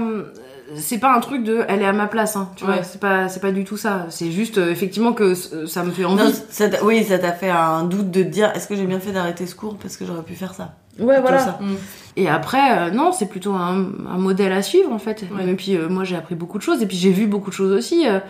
C'est 0.77 0.99
pas 0.99 1.13
un 1.15 1.21
truc 1.21 1.43
de 1.45 1.65
elle 1.69 1.83
est 1.83 1.87
à 1.87 1.93
ma 1.93 2.07
place, 2.07 2.37
hein, 2.37 2.51
tu 2.57 2.65
Ouais. 2.65 2.75
vois. 2.75 2.83
C'est 2.83 3.01
pas, 3.01 3.29
c'est 3.29 3.41
pas 3.41 3.51
du 3.53 3.65
tout 3.65 3.77
ça. 3.77 4.07
C'est 4.11 4.31
juste, 4.31 4.59
euh, 4.59 4.71
effectivement, 4.71 5.13
que 5.13 5.35
c- 5.35 5.67
ça 5.67 5.83
me 5.83 5.91
fait 5.91 6.05
envie. 6.05 6.23
Non, 6.23 6.31
ça 6.51 6.67
oui, 6.85 7.03
ça 7.05 7.19
t'a 7.19 7.33
fait 7.33 7.51
un 7.51 7.85
doute 7.85 8.11
de 8.11 8.23
te 8.23 8.29
dire 8.29 8.51
est-ce 8.55 8.69
que 8.69 8.77
j'ai 8.77 8.87
bien 8.87 9.01
fait 9.01 9.13
d'arrêter 9.13 9.47
ce 9.47 9.55
cours 9.55 9.77
parce 9.77 9.97
que 9.97 10.05
j'aurais 10.07 10.23
pu 10.23 10.35
faire 10.35 10.55
ça? 10.55 10.75
Ouais, 10.99 11.21
voilà. 11.21 11.39
ça. 11.39 11.59
Mm. 11.61 11.75
Et 12.17 12.29
après, 12.29 12.79
euh, 12.79 12.91
non, 12.91 13.13
c'est 13.13 13.27
plutôt 13.29 13.53
un, 13.55 13.87
un 14.09 14.19
modèle 14.19 14.53
à 14.53 14.63
suivre 14.63 14.93
en 14.93 14.99
fait. 14.99 15.25
Ouais. 15.35 15.49
Et 15.49 15.55
puis 15.55 15.77
euh, 15.77 15.89
moi 15.89 16.05
j'ai 16.05 16.17
appris 16.17 16.35
beaucoup 16.35 16.59
de 16.59 16.63
choses 16.63 16.83
et 16.83 16.87
puis 16.87 16.97
j'ai 16.97 17.11
vu 17.11 17.27
beaucoup 17.27 17.51
de 17.51 17.55
choses 17.55 17.73
aussi. 17.73 18.07
euh. 18.07 18.21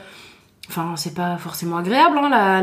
Enfin, 0.69 0.93
c'est 0.97 1.15
pas 1.15 1.37
forcément 1.37 1.79
agréable 1.79 2.17
hein, 2.23 2.29
la. 2.31 2.63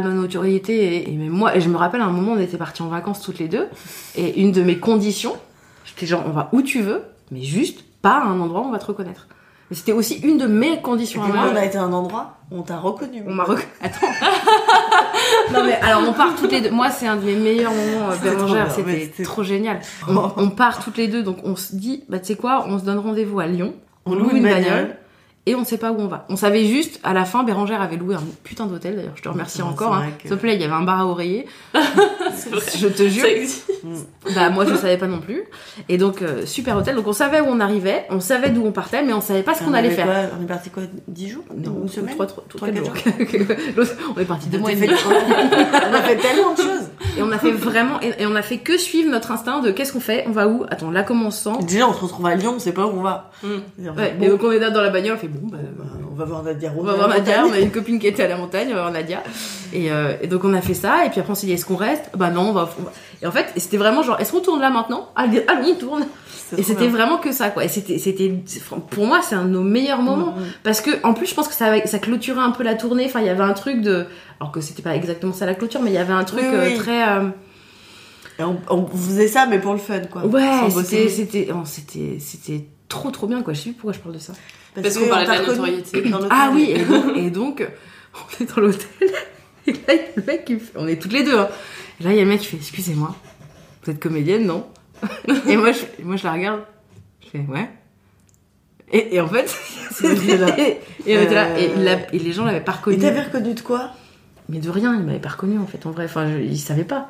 Et, 0.69 1.09
et 1.11 1.17
même 1.17 1.27
moi, 1.29 1.55
et 1.57 1.61
je 1.61 1.67
me 1.69 1.75
rappelle 1.77 1.99
à 2.01 2.05
un 2.05 2.11
moment, 2.11 2.33
on 2.33 2.39
était 2.39 2.57
partis 2.57 2.81
en 2.81 2.87
vacances 2.87 3.21
toutes 3.21 3.39
les 3.39 3.47
deux. 3.49 3.67
Et 4.15 4.39
une 4.41 4.51
de 4.53 4.61
mes 4.63 4.77
conditions, 4.77 5.35
j'étais 5.83 6.05
genre, 6.05 6.23
on 6.25 6.31
va 6.31 6.47
où 6.53 6.61
tu 6.61 6.81
veux, 6.81 7.01
mais 7.31 7.41
juste 7.41 7.83
pas 8.01 8.19
à 8.19 8.23
un 8.27 8.39
endroit 8.39 8.61
où 8.61 8.65
on 8.65 8.71
va 8.71 8.79
te 8.79 8.85
reconnaître. 8.85 9.27
Mais 9.69 9.75
c'était 9.75 9.91
aussi 9.91 10.15
une 10.23 10.37
de 10.37 10.47
mes 10.47 10.81
conditions 10.81 11.23
à 11.23 11.27
moi. 11.27 11.49
on 11.51 11.55
a 11.55 11.65
été 11.65 11.77
à 11.77 11.83
un 11.83 11.91
endroit 11.91 12.37
où 12.51 12.59
on 12.59 12.61
t'a 12.61 12.77
reconnu. 12.77 13.21
On 13.27 13.33
m'a 13.33 13.43
reconnu. 13.43 13.67
Attends. 13.81 14.07
non 15.53 15.63
mais 15.65 15.73
alors 15.81 16.03
on 16.07 16.13
part 16.13 16.35
toutes 16.35 16.51
les 16.51 16.61
deux. 16.61 16.71
Moi 16.71 16.89
c'est 16.89 17.07
un 17.07 17.17
de 17.17 17.23
mes 17.23 17.35
meilleurs 17.35 17.73
moments 17.73 18.09
euh, 18.09 18.13
C'était 18.13 18.35
trop 18.35 18.45
Bérangère, 18.45 18.71
c'était 18.71 19.23
trop 19.23 19.43
génial. 19.43 19.79
On, 20.07 20.31
on 20.37 20.49
part 20.49 20.83
toutes 20.83 20.97
les 20.97 21.07
deux 21.07 21.23
donc 21.23 21.39
on 21.43 21.55
se 21.55 21.75
dit 21.75 22.03
bah 22.07 22.19
tu 22.19 22.27
sais 22.27 22.35
quoi, 22.35 22.65
on 22.67 22.79
se 22.79 22.85
donne 22.85 22.99
rendez-vous 22.99 23.39
à 23.39 23.47
Lyon. 23.47 23.73
On 24.05 24.15
loue 24.15 24.29
une 24.31 24.43
bagnole. 24.43 24.95
Et 25.49 25.55
on 25.55 25.63
sait 25.63 25.77
pas 25.77 25.91
où 25.93 25.95
on 25.99 26.07
va. 26.07 26.25
On 26.29 26.35
savait 26.35 26.65
juste, 26.65 26.99
à 27.03 27.13
la 27.13 27.23
fin, 27.23 27.43
Bérangère 27.45 27.81
avait 27.81 27.95
loué 27.95 28.15
un 28.15 28.23
putain 28.43 28.65
d'hôtel, 28.65 28.97
d'ailleurs, 28.97 29.13
je 29.15 29.21
te 29.21 29.29
remercie 29.29 29.61
Ah, 29.63 29.67
encore. 29.67 29.93
hein. 29.95 30.07
que- 30.17 30.27
S'il 30.27 30.31
te 30.31 30.35
plaît, 30.41 30.55
il 30.55 30.61
y 30.61 30.65
avait 30.65 30.73
un 30.73 30.81
bar 30.83 30.99
à 30.99 31.05
oreiller. 31.07 31.47
Je 32.77 32.87
te 32.87 33.07
jure. 33.07 33.23
Ça 33.23 33.29
existe. 33.31 33.71
Bah 34.35 34.49
moi 34.49 34.65
je 34.65 34.75
savais 34.75 34.97
pas 34.97 35.07
non 35.07 35.19
plus. 35.19 35.43
Et 35.89 35.97
donc 35.97 36.21
euh, 36.21 36.45
super 36.45 36.77
hôtel. 36.77 36.95
Donc 36.95 37.07
on 37.07 37.13
savait 37.13 37.39
où 37.41 37.45
on 37.47 37.59
arrivait, 37.59 38.05
on 38.09 38.19
savait 38.19 38.49
d'où 38.49 38.63
on 38.65 38.71
partait, 38.71 39.01
mais 39.03 39.13
on 39.13 39.21
savait 39.21 39.43
pas 39.43 39.53
ce 39.55 39.63
qu'on 39.63 39.71
On 39.71 39.73
allait 39.73 39.89
faire. 39.91 40.05
quoi 40.05 40.15
on 40.39 40.43
est 40.43 40.47
parti 40.47 40.69
quoi 40.69 40.83
10 41.07 41.29
jours 41.29 41.43
Non, 41.55 41.79
Une 41.83 41.89
semaine 41.89 42.13
trois, 42.13 42.25
trois, 42.27 42.43
Trois, 42.47 42.67
quatre 42.69 42.93
quatre 42.93 43.37
jours. 43.37 43.57
L'autre, 43.77 43.95
on 44.15 44.19
est 44.21 44.25
parti 44.25 44.47
deux 44.49 44.59
mois 44.59 44.71
et 44.71 44.75
demi. 44.75 44.89
on 44.89 45.93
a 45.93 46.01
fait 46.01 46.15
tellement 46.17 46.53
de 46.53 46.57
choses. 46.61 46.89
Et 47.17 47.21
on 47.23 47.31
a 47.31 47.37
fait 47.37 47.51
vraiment, 47.51 47.99
et, 48.01 48.13
et 48.21 48.25
on 48.27 48.35
a 48.35 48.41
fait 48.41 48.57
que 48.59 48.77
suivre 48.77 49.09
notre 49.09 49.31
instinct 49.31 49.59
de 49.61 49.71
qu'est-ce 49.71 49.91
qu'on 49.93 49.99
fait, 49.99 50.23
on 50.27 50.31
va 50.31 50.47
où? 50.47 50.65
Attends, 50.69 50.91
là 50.91 51.03
comment 51.03 51.27
on 51.27 51.31
se 51.31 51.43
sent? 51.43 51.57
Déjà, 51.67 51.87
on 51.87 51.93
se 51.93 52.01
retrouve 52.01 52.25
à 52.27 52.35
Lyon, 52.35 52.53
on 52.55 52.59
sait 52.59 52.71
pas 52.73 52.85
où 52.85 52.91
on 52.97 53.01
va. 53.01 53.31
Ouais, 53.43 54.15
Et 54.21 54.27
donc 54.29 54.43
on 54.43 54.51
est 54.51 54.59
là 54.59 54.69
dans 54.69 54.81
la 54.81 54.89
bagnole, 54.89 55.15
on 55.15 55.19
fait 55.19 55.27
bon, 55.27 55.47
bah, 55.47 55.57
on 56.11 56.15
va 56.15 56.25
voir 56.25 56.43
Nadia 56.43 56.71
on 56.77 56.83
va 56.83 56.93
voir 56.93 57.09
Nadia, 57.09 57.45
on 57.45 57.51
a 57.53 57.59
une 57.59 57.71
copine 57.71 57.99
qui 57.99 58.07
était 58.07 58.23
à 58.23 58.27
la 58.27 58.37
montagne, 58.37 58.67
on 58.71 58.75
va 58.75 58.81
voir 58.81 58.91
Nadia. 58.91 59.23
Et, 59.73 59.91
euh, 59.91 60.13
et 60.21 60.27
donc 60.27 60.43
on 60.45 60.53
a 60.53 60.61
fait 60.61 60.73
ça, 60.73 61.05
et 61.05 61.09
puis 61.09 61.19
après 61.19 61.31
on 61.31 61.35
s'est 61.35 61.47
dit 61.47 61.53
est-ce 61.53 61.65
qu'on 61.65 61.75
reste? 61.75 62.09
Bah 62.15 62.29
non, 62.29 62.49
on 62.49 62.53
va, 62.53 62.69
on 62.79 62.83
va- 62.83 62.91
Et 63.21 63.27
en 63.27 63.31
fait, 63.31 63.47
c'était 63.57 63.77
vraiment 63.77 64.03
genre 64.03 64.19
est-ce 64.19 64.31
qu'on 64.31 64.39
tourne 64.41 64.61
là 64.61 64.69
maintenant? 64.69 65.09
Allez, 65.15 65.43
allons, 65.47 65.69
on 65.71 65.75
tourne 65.75 66.05
Et 66.57 66.63
c'était 66.63 66.87
vraiment 66.87 67.17
que 67.17 67.31
ça, 67.31 67.49
quoi. 67.49 67.65
Et 67.65 67.67
c'était, 67.67 67.97
c'était, 67.97 68.31
pour 68.91 69.05
moi, 69.05 69.21
c'est 69.21 69.35
un 69.35 69.43
de 69.45 69.49
nos 69.49 69.63
meilleurs 69.63 70.01
moments. 70.01 70.35
Parce 70.63 70.81
que, 70.81 70.91
en 71.03 71.13
plus, 71.13 71.25
je 71.27 71.33
pense 71.35 71.47
que 71.47 71.53
ça, 71.53 71.85
ça 71.85 71.99
clôturait 71.99 72.39
un 72.41 72.51
peu 72.51 72.63
la 72.63 72.75
tournée. 72.75 73.05
Enfin, 73.05 73.19
il 73.21 73.25
y 73.25 73.29
avait 73.29 73.43
un 73.43 73.53
truc 73.53 73.81
de, 73.81 74.05
alors 74.39 74.51
que 74.51 74.61
c'était 74.61 74.81
pas 74.83 74.95
exactement 74.95 75.33
ça 75.33 75.45
la 75.45 75.55
clôture, 75.55 75.81
mais 75.81 75.89
il 75.91 75.95
y 75.95 75.97
avait 75.97 76.13
un 76.13 76.23
truc 76.23 76.41
Oui, 76.43 76.49
euh, 76.53 76.77
très, 76.77 77.09
euh, 77.09 77.29
Et 78.39 78.43
on, 78.43 78.57
on 78.69 78.85
faisait 78.87 79.27
ça, 79.27 79.45
mais 79.47 79.59
pour 79.59 79.73
le 79.73 79.79
fun, 79.79 79.99
quoi. 80.11 80.25
ouais, 80.25 80.69
c'était, 81.09 81.49
oh, 81.53 81.63
c'était, 81.65 82.17
c'était 82.19 82.65
trop, 82.87 83.11
trop 83.11 83.27
bien, 83.27 83.41
quoi. 83.41 83.53
Je 83.53 83.59
sais 83.59 83.69
plus 83.71 83.73
pourquoi 83.73 83.93
je 83.93 83.99
parle 83.99 84.15
de 84.15 84.19
ça. 84.19 84.33
Parce 84.75 84.95
que 84.95 85.03
qu'on 85.03 85.09
parlait 85.09 85.25
de 85.25 85.31
la 85.31 85.37
notoriété. 85.47 86.03
Ah 86.29 86.51
oui, 86.53 86.71
et 86.75 86.83
donc, 86.85 87.17
et 87.17 87.29
donc, 87.31 87.67
on 88.15 88.43
est 88.43 88.55
dans 88.55 88.61
l'hôtel. 88.61 88.87
Et 89.69 89.73
là, 89.73 89.79
il 89.89 89.95
y 89.95 89.99
a 89.99 90.05
le 90.15 90.23
mec 90.23 90.45
qui 90.45 90.53
me 90.53 90.59
fait- 90.59 90.71
on 90.77 90.87
est 90.87 90.95
toutes 91.01 91.11
les 91.11 91.23
deux. 91.23 91.37
hein. 91.37 91.49
Et 91.99 92.03
là, 92.05 92.11
il 92.11 92.15
y 92.15 92.19
a 92.19 92.23
le 92.23 92.29
mec 92.29 92.39
qui 92.39 92.45
fait, 92.45 92.55
excusez-moi, 92.55 93.13
vous 93.83 93.91
êtes 93.91 93.99
comédienne, 93.99 94.45
non? 94.45 94.65
Et 95.47 95.57
moi, 95.57 95.71
je, 95.71 95.81
moi, 96.03 96.15
je 96.15 96.23
la 96.23 96.33
regarde. 96.33 96.61
Je 97.23 97.29
fais, 97.29 97.39
ouais. 97.47 97.69
Et, 98.91 99.15
et 99.15 99.21
en 99.21 99.27
fait, 99.27 99.47
C'était 99.91 100.37
là. 100.37 100.57
et, 100.59 100.79
et 101.05 101.17
on 101.17 101.21
était 101.21 101.35
là, 101.35 101.59
et, 101.59 101.69
Euh, 101.71 101.83
l'a- 101.83 102.13
et 102.13 102.19
les 102.19 102.31
gens 102.31 102.45
l'avaient 102.45 102.61
pas 102.61 102.71
reconnu. 102.73 102.97
Et 102.97 102.99
t'avais 102.99 103.21
reconnu 103.23 103.53
de 103.53 103.59
quoi? 103.61 103.91
Mais 104.49 104.59
de 104.59 104.69
rien, 104.69 104.95
ils 104.95 105.01
m'avaient 105.03 105.19
pas 105.19 105.29
reconnu 105.29 105.59
en 105.59 105.65
fait, 105.67 105.85
en 105.85 105.91
vrai. 105.91 106.05
Enfin, 106.05 106.31
je, 106.31 106.37
ils 106.37 106.57
savaient 106.59 106.85
pas. 106.85 107.09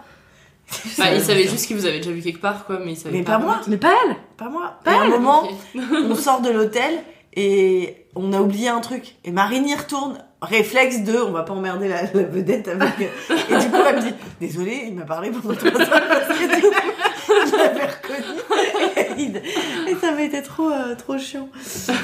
Bah, 0.97 1.13
il 1.13 1.21
savait 1.21 1.47
juste 1.47 1.67
qu'il 1.67 1.77
vous 1.77 1.85
avait 1.85 1.99
déjà 1.99 2.11
vu 2.11 2.21
quelque 2.21 2.41
part, 2.41 2.65
quoi, 2.65 2.79
mais 2.83 2.93
il 2.93 2.97
savait 2.97 3.19
Mais 3.19 3.23
pas. 3.23 3.33
pas 3.37 3.45
moi. 3.45 3.61
Mais 3.67 3.77
pas 3.77 3.93
elle 4.05 4.15
Pas 4.37 4.49
moi. 4.49 4.79
Pas 4.83 4.91
et 4.91 4.95
à 4.95 5.01
un 5.03 5.07
moment, 5.07 5.43
Ok. 5.43 5.81
on 6.09 6.15
sort 6.15 6.41
de 6.41 6.49
l'hôtel 6.49 6.91
et 7.35 8.05
on 8.15 8.33
a 8.33 8.41
oublié 8.41 8.67
un 8.69 8.81
truc. 8.81 9.15
Et 9.23 9.31
Marine 9.31 9.67
y 9.67 9.75
retourne. 9.75 10.17
Réflexe 10.41 11.01
de, 11.01 11.17
on 11.17 11.31
va 11.31 11.41
pas 11.41 11.53
emmerder 11.53 11.87
la, 11.87 12.03
vedette 12.03 12.67
avec. 12.67 13.01
Et 13.01 13.57
du 13.57 13.69
coup, 13.69 13.77
elle 13.87 13.95
me 13.95 14.01
dit, 14.01 14.13
désolé, 14.39 14.83
il 14.87 14.93
m'a 14.93 15.05
parlé 15.05 15.31
pendant 15.31 15.55
trois 15.55 15.81
heures 15.81 16.07
parce 16.07 16.39
que 16.39 17.57
l'avais 17.57 17.85
reconnu. 17.85 19.06
Et, 19.19 19.95
ça 19.99 20.21
été 20.21 20.41
trop, 20.41 20.69
euh, 20.69 20.95
trop 20.95 21.17
chiant. 21.17 21.49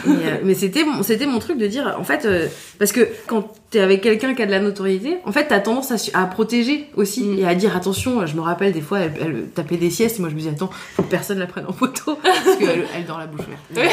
Et, 0.05 0.09
euh, 0.09 0.37
mais 0.43 0.53
c'était 0.53 0.83
mon, 0.83 1.03
c'était 1.03 1.25
mon 1.25 1.39
truc 1.39 1.57
de 1.57 1.67
dire, 1.67 1.95
en 1.99 2.03
fait, 2.03 2.25
euh, 2.25 2.47
parce 2.79 2.91
que 2.91 3.07
quand 3.27 3.51
t'es 3.69 3.79
avec 3.79 4.01
quelqu'un 4.01 4.33
qui 4.33 4.41
a 4.41 4.45
de 4.45 4.51
la 4.51 4.59
notoriété, 4.59 5.17
en 5.25 5.31
fait, 5.31 5.47
t'as 5.47 5.59
tendance 5.59 5.91
à, 5.91 6.19
à 6.21 6.25
protéger 6.25 6.89
aussi 6.95 7.23
Mm. 7.23 7.39
et 7.39 7.45
à 7.45 7.55
dire 7.55 7.75
attention. 7.75 8.25
Je 8.25 8.35
me 8.35 8.41
rappelle 8.41 8.71
des 8.73 8.81
fois, 8.81 8.99
elle, 8.99 9.13
elle 9.21 9.45
tapait 9.53 9.77
des 9.77 9.89
siestes 9.89 10.17
et 10.17 10.21
moi 10.21 10.29
je 10.29 10.35
me 10.35 10.39
disais 10.39 10.51
attends, 10.51 10.69
faut 10.95 11.03
que 11.03 11.09
personne 11.09 11.39
la 11.39 11.45
prenne 11.47 11.65
en 11.67 11.73
photo 11.73 12.17
parce 12.23 12.57
qu'elle 12.57 12.85
elle 12.95 13.05
dort 13.05 13.19
la 13.19 13.27
bouche 13.27 13.41
ouverte. 13.41 13.89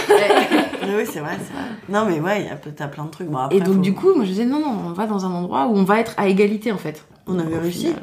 Mais 0.87 0.97
oui, 0.97 1.05
c'est 1.11 1.21
vrai, 1.21 1.37
c'est 1.39 1.53
vrai. 1.53 1.65
Non, 1.89 2.05
mais 2.07 2.21
ouais, 2.21 2.49
t'as 2.77 2.89
plein 2.89 3.05
de 3.05 3.11
trucs. 3.11 3.29
Bon, 3.29 3.39
après, 3.39 3.57
et 3.57 3.61
donc 3.61 3.75
faut- 3.75 3.81
du 3.81 3.95
coup, 3.95 4.15
moi 4.15 4.25
je 4.25 4.31
disais 4.31 4.45
non 4.45 4.61
non, 4.61 4.77
on 4.89 4.93
va 4.93 5.07
dans 5.07 5.25
un 5.25 5.31
endroit 5.31 5.67
où 5.67 5.77
on 5.77 5.85
va 5.85 6.01
être 6.01 6.15
à 6.17 6.29
égalité 6.29 6.73
en 6.73 6.79
fait. 6.79 7.05
On 7.27 7.39
avait 7.39 7.59
réussi. 7.59 7.87
final, 7.89 8.03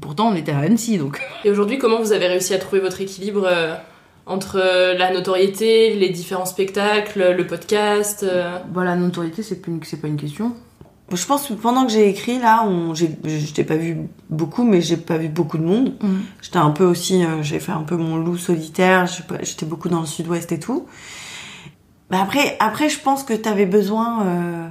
Pourtant, 0.00 0.28
on 0.28 0.34
était 0.34 0.52
à 0.52 0.58
Annecy 0.60 0.96
donc. 0.98 1.20
Et 1.44 1.50
aujourd'hui, 1.50 1.76
comment 1.78 2.00
vous 2.00 2.12
avez 2.12 2.26
réussi 2.26 2.54
à 2.54 2.58
trouver 2.58 2.80
votre 2.80 3.00
équilibre 3.00 3.44
euh, 3.46 3.74
entre 4.30 4.58
euh, 4.62 4.94
la 4.94 5.12
notoriété, 5.12 5.94
les 5.96 6.08
différents 6.10 6.46
spectacles, 6.46 7.34
le 7.36 7.46
podcast 7.46 8.22
euh, 8.22 8.58
Bah 8.72 8.84
la 8.84 8.96
notoriété 8.96 9.42
c'est 9.42 9.60
pas 9.60 9.70
une, 9.70 9.82
c'est 9.82 10.00
pas 10.00 10.08
une 10.08 10.16
question. 10.16 10.54
Je 11.12 11.26
pense 11.26 11.48
que 11.48 11.54
pendant 11.54 11.86
que 11.86 11.90
j'ai 11.90 12.08
écrit, 12.08 12.38
là, 12.38 12.64
on, 12.64 12.94
j'ai, 12.94 13.10
je 13.24 13.52
t'ai 13.52 13.64
pas 13.64 13.74
vu 13.74 13.96
beaucoup, 14.28 14.62
mais 14.62 14.80
j'ai 14.80 14.96
pas 14.96 15.18
vu 15.18 15.28
beaucoup 15.28 15.58
de 15.58 15.64
monde. 15.64 15.94
Mm. 16.00 16.18
J'étais 16.40 16.58
un 16.58 16.70
peu 16.70 16.84
aussi, 16.84 17.24
euh, 17.24 17.42
j'ai 17.42 17.58
fait 17.58 17.72
un 17.72 17.82
peu 17.82 17.96
mon 17.96 18.16
loup 18.16 18.36
solitaire, 18.36 19.08
j'étais 19.42 19.66
beaucoup 19.66 19.88
dans 19.88 19.98
le 20.00 20.06
sud-ouest 20.06 20.52
et 20.52 20.60
tout. 20.60 20.86
Mais 22.12 22.16
après, 22.16 22.56
après, 22.60 22.88
je 22.88 23.00
pense 23.00 23.24
que 23.24 23.34
t'avais 23.34 23.66
besoin 23.66 24.24
euh, 24.24 24.66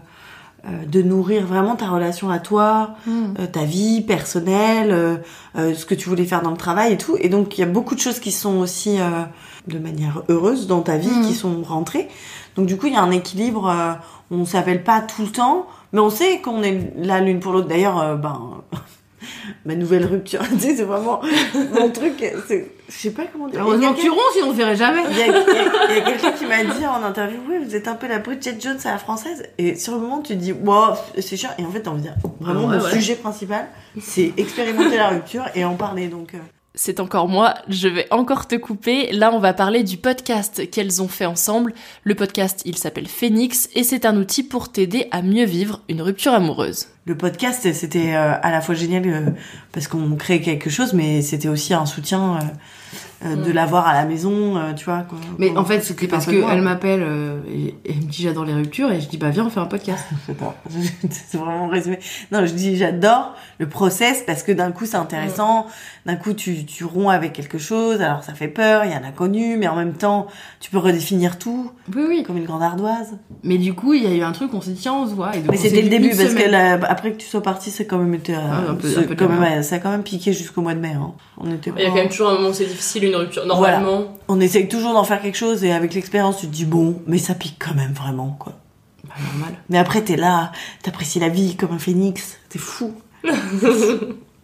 euh, 0.66 0.86
de 0.86 1.02
nourrir 1.02 1.46
vraiment 1.46 1.76
ta 1.76 1.90
relation 1.90 2.30
à 2.30 2.40
toi, 2.40 2.96
Mm. 3.06 3.12
euh, 3.40 3.48
ta 3.48 3.66
vie 3.66 4.00
personnelle, 4.00 4.92
euh, 4.92 5.18
euh, 5.58 5.74
ce 5.76 5.86
que 5.86 5.94
tu 5.96 6.08
voulais 6.08 6.24
faire 6.26 6.42
dans 6.42 6.52
le 6.52 6.58
travail 6.58 6.94
et 6.94 6.98
tout. 6.98 7.18
Et 7.20 7.28
donc, 7.28 7.58
il 7.58 7.62
y 7.62 7.64
a 7.66 7.68
beaucoup 7.68 7.96
de 7.96 8.00
choses 8.00 8.20
qui 8.20 8.32
sont 8.32 8.60
aussi 8.60 8.98
euh, 9.00 9.24
de 9.68 9.80
manière 9.80 10.24
heureuse 10.30 10.68
dans 10.68 10.82
ta 10.82 10.98
vie, 10.98 11.10
qui 11.28 11.34
sont 11.34 11.62
rentrées. 11.64 12.08
Donc, 12.56 12.66
du 12.66 12.78
coup, 12.78 12.88
il 12.88 12.94
y 12.94 12.98
a 12.98 13.02
un 13.02 13.12
équilibre. 13.12 13.70
euh, 13.70 13.94
on 14.32 14.46
s'appelle 14.46 14.84
pas 14.84 15.02
tout 15.02 15.24
le 15.24 15.30
temps, 15.30 15.66
mais 15.92 16.00
on 16.00 16.10
sait 16.10 16.40
qu'on 16.40 16.62
est 16.64 16.94
là 16.98 17.20
l'une 17.20 17.40
pour 17.40 17.52
l'autre. 17.52 17.68
D'ailleurs, 17.68 18.00
euh, 18.00 18.16
ben, 18.16 18.62
ma 19.66 19.76
nouvelle 19.76 20.06
rupture, 20.06 20.42
tu 20.52 20.60
sais, 20.60 20.76
c'est 20.76 20.84
vraiment 20.84 21.20
mon 21.74 21.90
truc. 21.90 22.24
Je 22.50 22.94
sais 22.94 23.12
pas 23.12 23.24
comment 23.32 23.48
dire. 23.48 23.62
Heureusement 23.62 23.94
que 23.94 24.02
tu 24.02 24.10
ronds, 24.10 24.18
sinon 24.34 24.48
on 24.48 24.50
le 24.52 24.56
verrait 24.56 24.76
jamais. 24.76 25.02
il 25.12 25.18
y 25.18 25.22
a, 25.22 26.02
quelqu'un 26.06 26.32
qui 26.32 26.46
m'a 26.46 26.64
dit 26.64 26.86
en 26.86 27.04
interview, 27.04 27.40
oui, 27.48 27.56
vous 27.64 27.76
êtes 27.76 27.88
un 27.88 27.96
peu 27.96 28.08
la 28.08 28.20
Bridget 28.20 28.58
Jones 28.60 28.80
à 28.86 28.92
la 28.92 28.98
française. 28.98 29.44
Et 29.58 29.76
sur 29.76 29.94
le 29.94 30.00
moment, 30.02 30.20
tu 30.22 30.34
te 30.34 30.40
dis, 30.40 30.52
wow, 30.52 30.94
c'est 31.20 31.38
chiant. 31.38 31.50
Et 31.60 31.66
en 31.66 31.70
fait, 31.72 31.82
t'as 31.82 31.92
envie 31.92 32.02
de 32.02 32.08
dire, 32.08 32.16
vraiment, 32.40 32.68
Ouais, 32.68 32.78
mon 32.78 32.84
ouais. 32.84 32.92
sujet 32.92 33.16
principal, 33.16 33.68
c'est 34.02 34.34
expérimenter 34.38 34.98
la 34.98 35.10
rupture 35.10 35.46
et 35.56 35.64
en 35.66 35.76
parler. 35.76 36.08
Donc, 36.08 36.34
euh, 36.34 36.38
C'est 36.76 37.00
encore 37.00 37.28
moi, 37.28 37.56
je 37.68 37.88
vais 37.88 38.08
encore 38.12 38.48
te 38.48 38.56
couper. 38.56 39.12
Là, 39.12 39.32
on 39.34 39.40
va 39.40 39.54
parler 39.54 39.84
du 39.84 39.98
podcast 39.98 40.70
qu'elles 40.70 41.02
ont 41.02 41.08
fait 41.08 41.26
ensemble. 41.26 41.74
Le 42.04 42.14
podcast, 42.14 42.62
il 42.66 42.78
s'appelle 42.78 43.08
Phoenix 43.08 43.70
et 43.74 43.84
c'est 43.84 44.06
un 44.06 44.16
outil 44.18 44.44
pour 44.44 44.72
t'aider 44.72 45.08
à 45.12 45.22
mieux 45.22 45.46
vivre 45.46 45.82
une 45.90 46.02
rupture 46.02 46.34
amoureuse. 46.34 46.88
le 47.06 47.18
podcast, 47.18 47.74
c'était 47.74 48.14
euh, 48.14 48.36
à 48.42 48.52
la 48.52 48.62
fois 48.62 48.76
génial 48.76 49.08
euh, 49.08 49.32
parce 49.72 49.88
qu'on 49.88 50.16
crée 50.16 50.42
quelque 50.42 50.70
chose, 50.70 50.94
mais 50.94 51.24
c'était 51.24 51.50
aussi 51.50 51.74
un 51.74 51.88
soutien 51.88 52.40
euh, 53.24 53.28
euh, 53.30 53.36
de 53.36 53.52
l'avoir 53.52 53.88
à 53.88 53.94
la 53.94 54.06
maison, 54.06 54.56
euh, 54.58 54.74
tu 54.74 54.86
vois. 54.86 55.00
qu'on- 55.02 55.16
Mais 55.38 55.56
en 55.58 55.66
fait, 55.66 55.82
c'était 55.82 56.08
parce 56.08 56.26
qu'elle 56.26 56.62
m'appelle 56.62 57.02
euh, 57.04 57.40
et, 57.54 57.68
et 57.86 57.92
elle 57.92 57.96
me 57.98 58.02
dit 58.10 58.24
j'adore 58.24 58.46
les 58.46 58.54
ruptures 58.54 58.92
et 58.92 59.02
je 59.02 59.08
dis 59.10 59.18
bah 59.18 59.30
viens 59.30 59.46
on 59.46 59.50
fait 59.50 59.60
un 59.60 59.66
podcast. 59.66 60.06
C'est 61.10 61.38
vraiment 61.38 61.68
résumé. 61.68 62.00
Non, 62.32 62.46
je 62.46 62.54
dis 62.54 62.78
j'adore 62.78 63.34
le 63.58 63.68
process 63.68 64.24
parce 64.26 64.44
que 64.44 64.52
d'un 64.52 64.72
coup 64.72 64.86
c'est 64.86 64.98
intéressant, 64.98 65.68
d'un 66.06 66.16
coup 66.16 66.34
tu, 66.34 66.66
tu 66.66 66.86
romps 66.86 67.10
avec 67.10 67.34
quelque 67.34 67.58
chose, 67.58 68.02
alors 68.02 68.24
ça 68.24 68.34
fait 68.34 68.48
peur, 68.48 68.86
il 68.86 68.92
y 68.92 68.94
a 68.94 68.98
un 68.98 69.04
inconnu, 69.04 69.58
mais 69.58 69.68
en 69.68 69.76
même 69.76 69.94
temps 69.94 70.28
tu 70.60 70.72
peux 70.72 70.78
redéfinir 70.78 71.38
tout 71.38 71.72
Oui 71.96 72.04
oui. 72.08 72.24
comme 72.24 72.38
une 72.38 72.46
grande 72.46 72.64
ardoise. 72.64 73.18
Mais 73.44 73.58
du 73.58 73.74
coup 73.74 73.94
il 73.94 74.04
y 74.04 74.08
a 74.08 74.14
eu 74.16 74.22
un 74.22 74.32
truc 74.32 74.54
on 74.54 74.62
s'est 74.62 74.72
dit 74.72 74.82
tiens 74.82 74.94
on 74.94 75.08
se 75.08 75.14
voit. 75.14 75.36
Et 75.36 75.40
donc, 75.40 75.52
Mais 75.52 75.58
c'était 75.58 75.82
le 75.82 75.90
début 75.90 76.10
parce 76.16 76.34
que 76.34 76.50
la- 76.50 76.74
après 76.90 77.12
que 77.12 77.18
tu 77.18 77.28
sois 77.28 77.44
parti, 77.44 77.70
c'est 77.72 77.86
quand 77.86 77.98
même 77.98 78.14
été, 78.14 78.34
euh, 78.36 78.40
Ah, 78.42 78.72
un 78.72 78.76
peu- 78.76 78.88
c'est 78.90 79.00
un 79.00 79.04
peu 79.04 79.16
de 79.16 79.20
quand 79.20 79.30
même, 79.30 79.64
ça 79.64 79.76
a 79.76 79.80
quand 79.80 79.92
même 79.92 80.04
piqué 80.04 80.34
jusqu'au 80.34 80.62
mois 80.62 80.74
de 80.74 80.80
mai. 80.80 80.94
Hein. 80.96 81.12
On 81.38 81.52
était. 81.52 81.72
Il 81.78 81.84
y 81.84 81.86
a 81.86 81.90
quand 81.90 81.96
même 81.96 82.10
toujours 82.10 82.30
un 82.30 82.36
moment 82.36 82.50
où 82.50 82.54
c'est 82.54 82.66
difficile, 82.66 83.09
une 83.10 83.16
rupture. 83.16 83.46
Normalement, 83.46 84.16
On 84.28 84.40
essaye 84.40 84.68
toujours 84.68 84.94
d'en 84.94 85.04
faire 85.04 85.22
quelque 85.22 85.38
chose 85.38 85.64
et 85.64 85.72
avec 85.72 85.94
l'expérience 85.94 86.40
tu 86.40 86.48
te 86.48 86.52
dis 86.52 86.66
bon, 86.66 87.02
mais 87.08 87.18
ça 87.18 87.34
pique 87.36 87.58
quand 87.60 87.76
même 87.76 87.94
vraiment 87.94 88.36
quoi. 88.40 88.54
Bah, 89.08 89.16
normal. 89.34 89.56
Mais 89.70 89.78
après 89.78 90.02
t'es 90.02 90.16
là, 90.16 90.52
t'apprécies 90.84 91.20
la 91.20 91.30
vie 91.30 91.56
comme 91.56 91.72
un 91.74 91.80
phénix, 91.80 92.38
t'es 92.50 92.60
fou. 92.60 92.94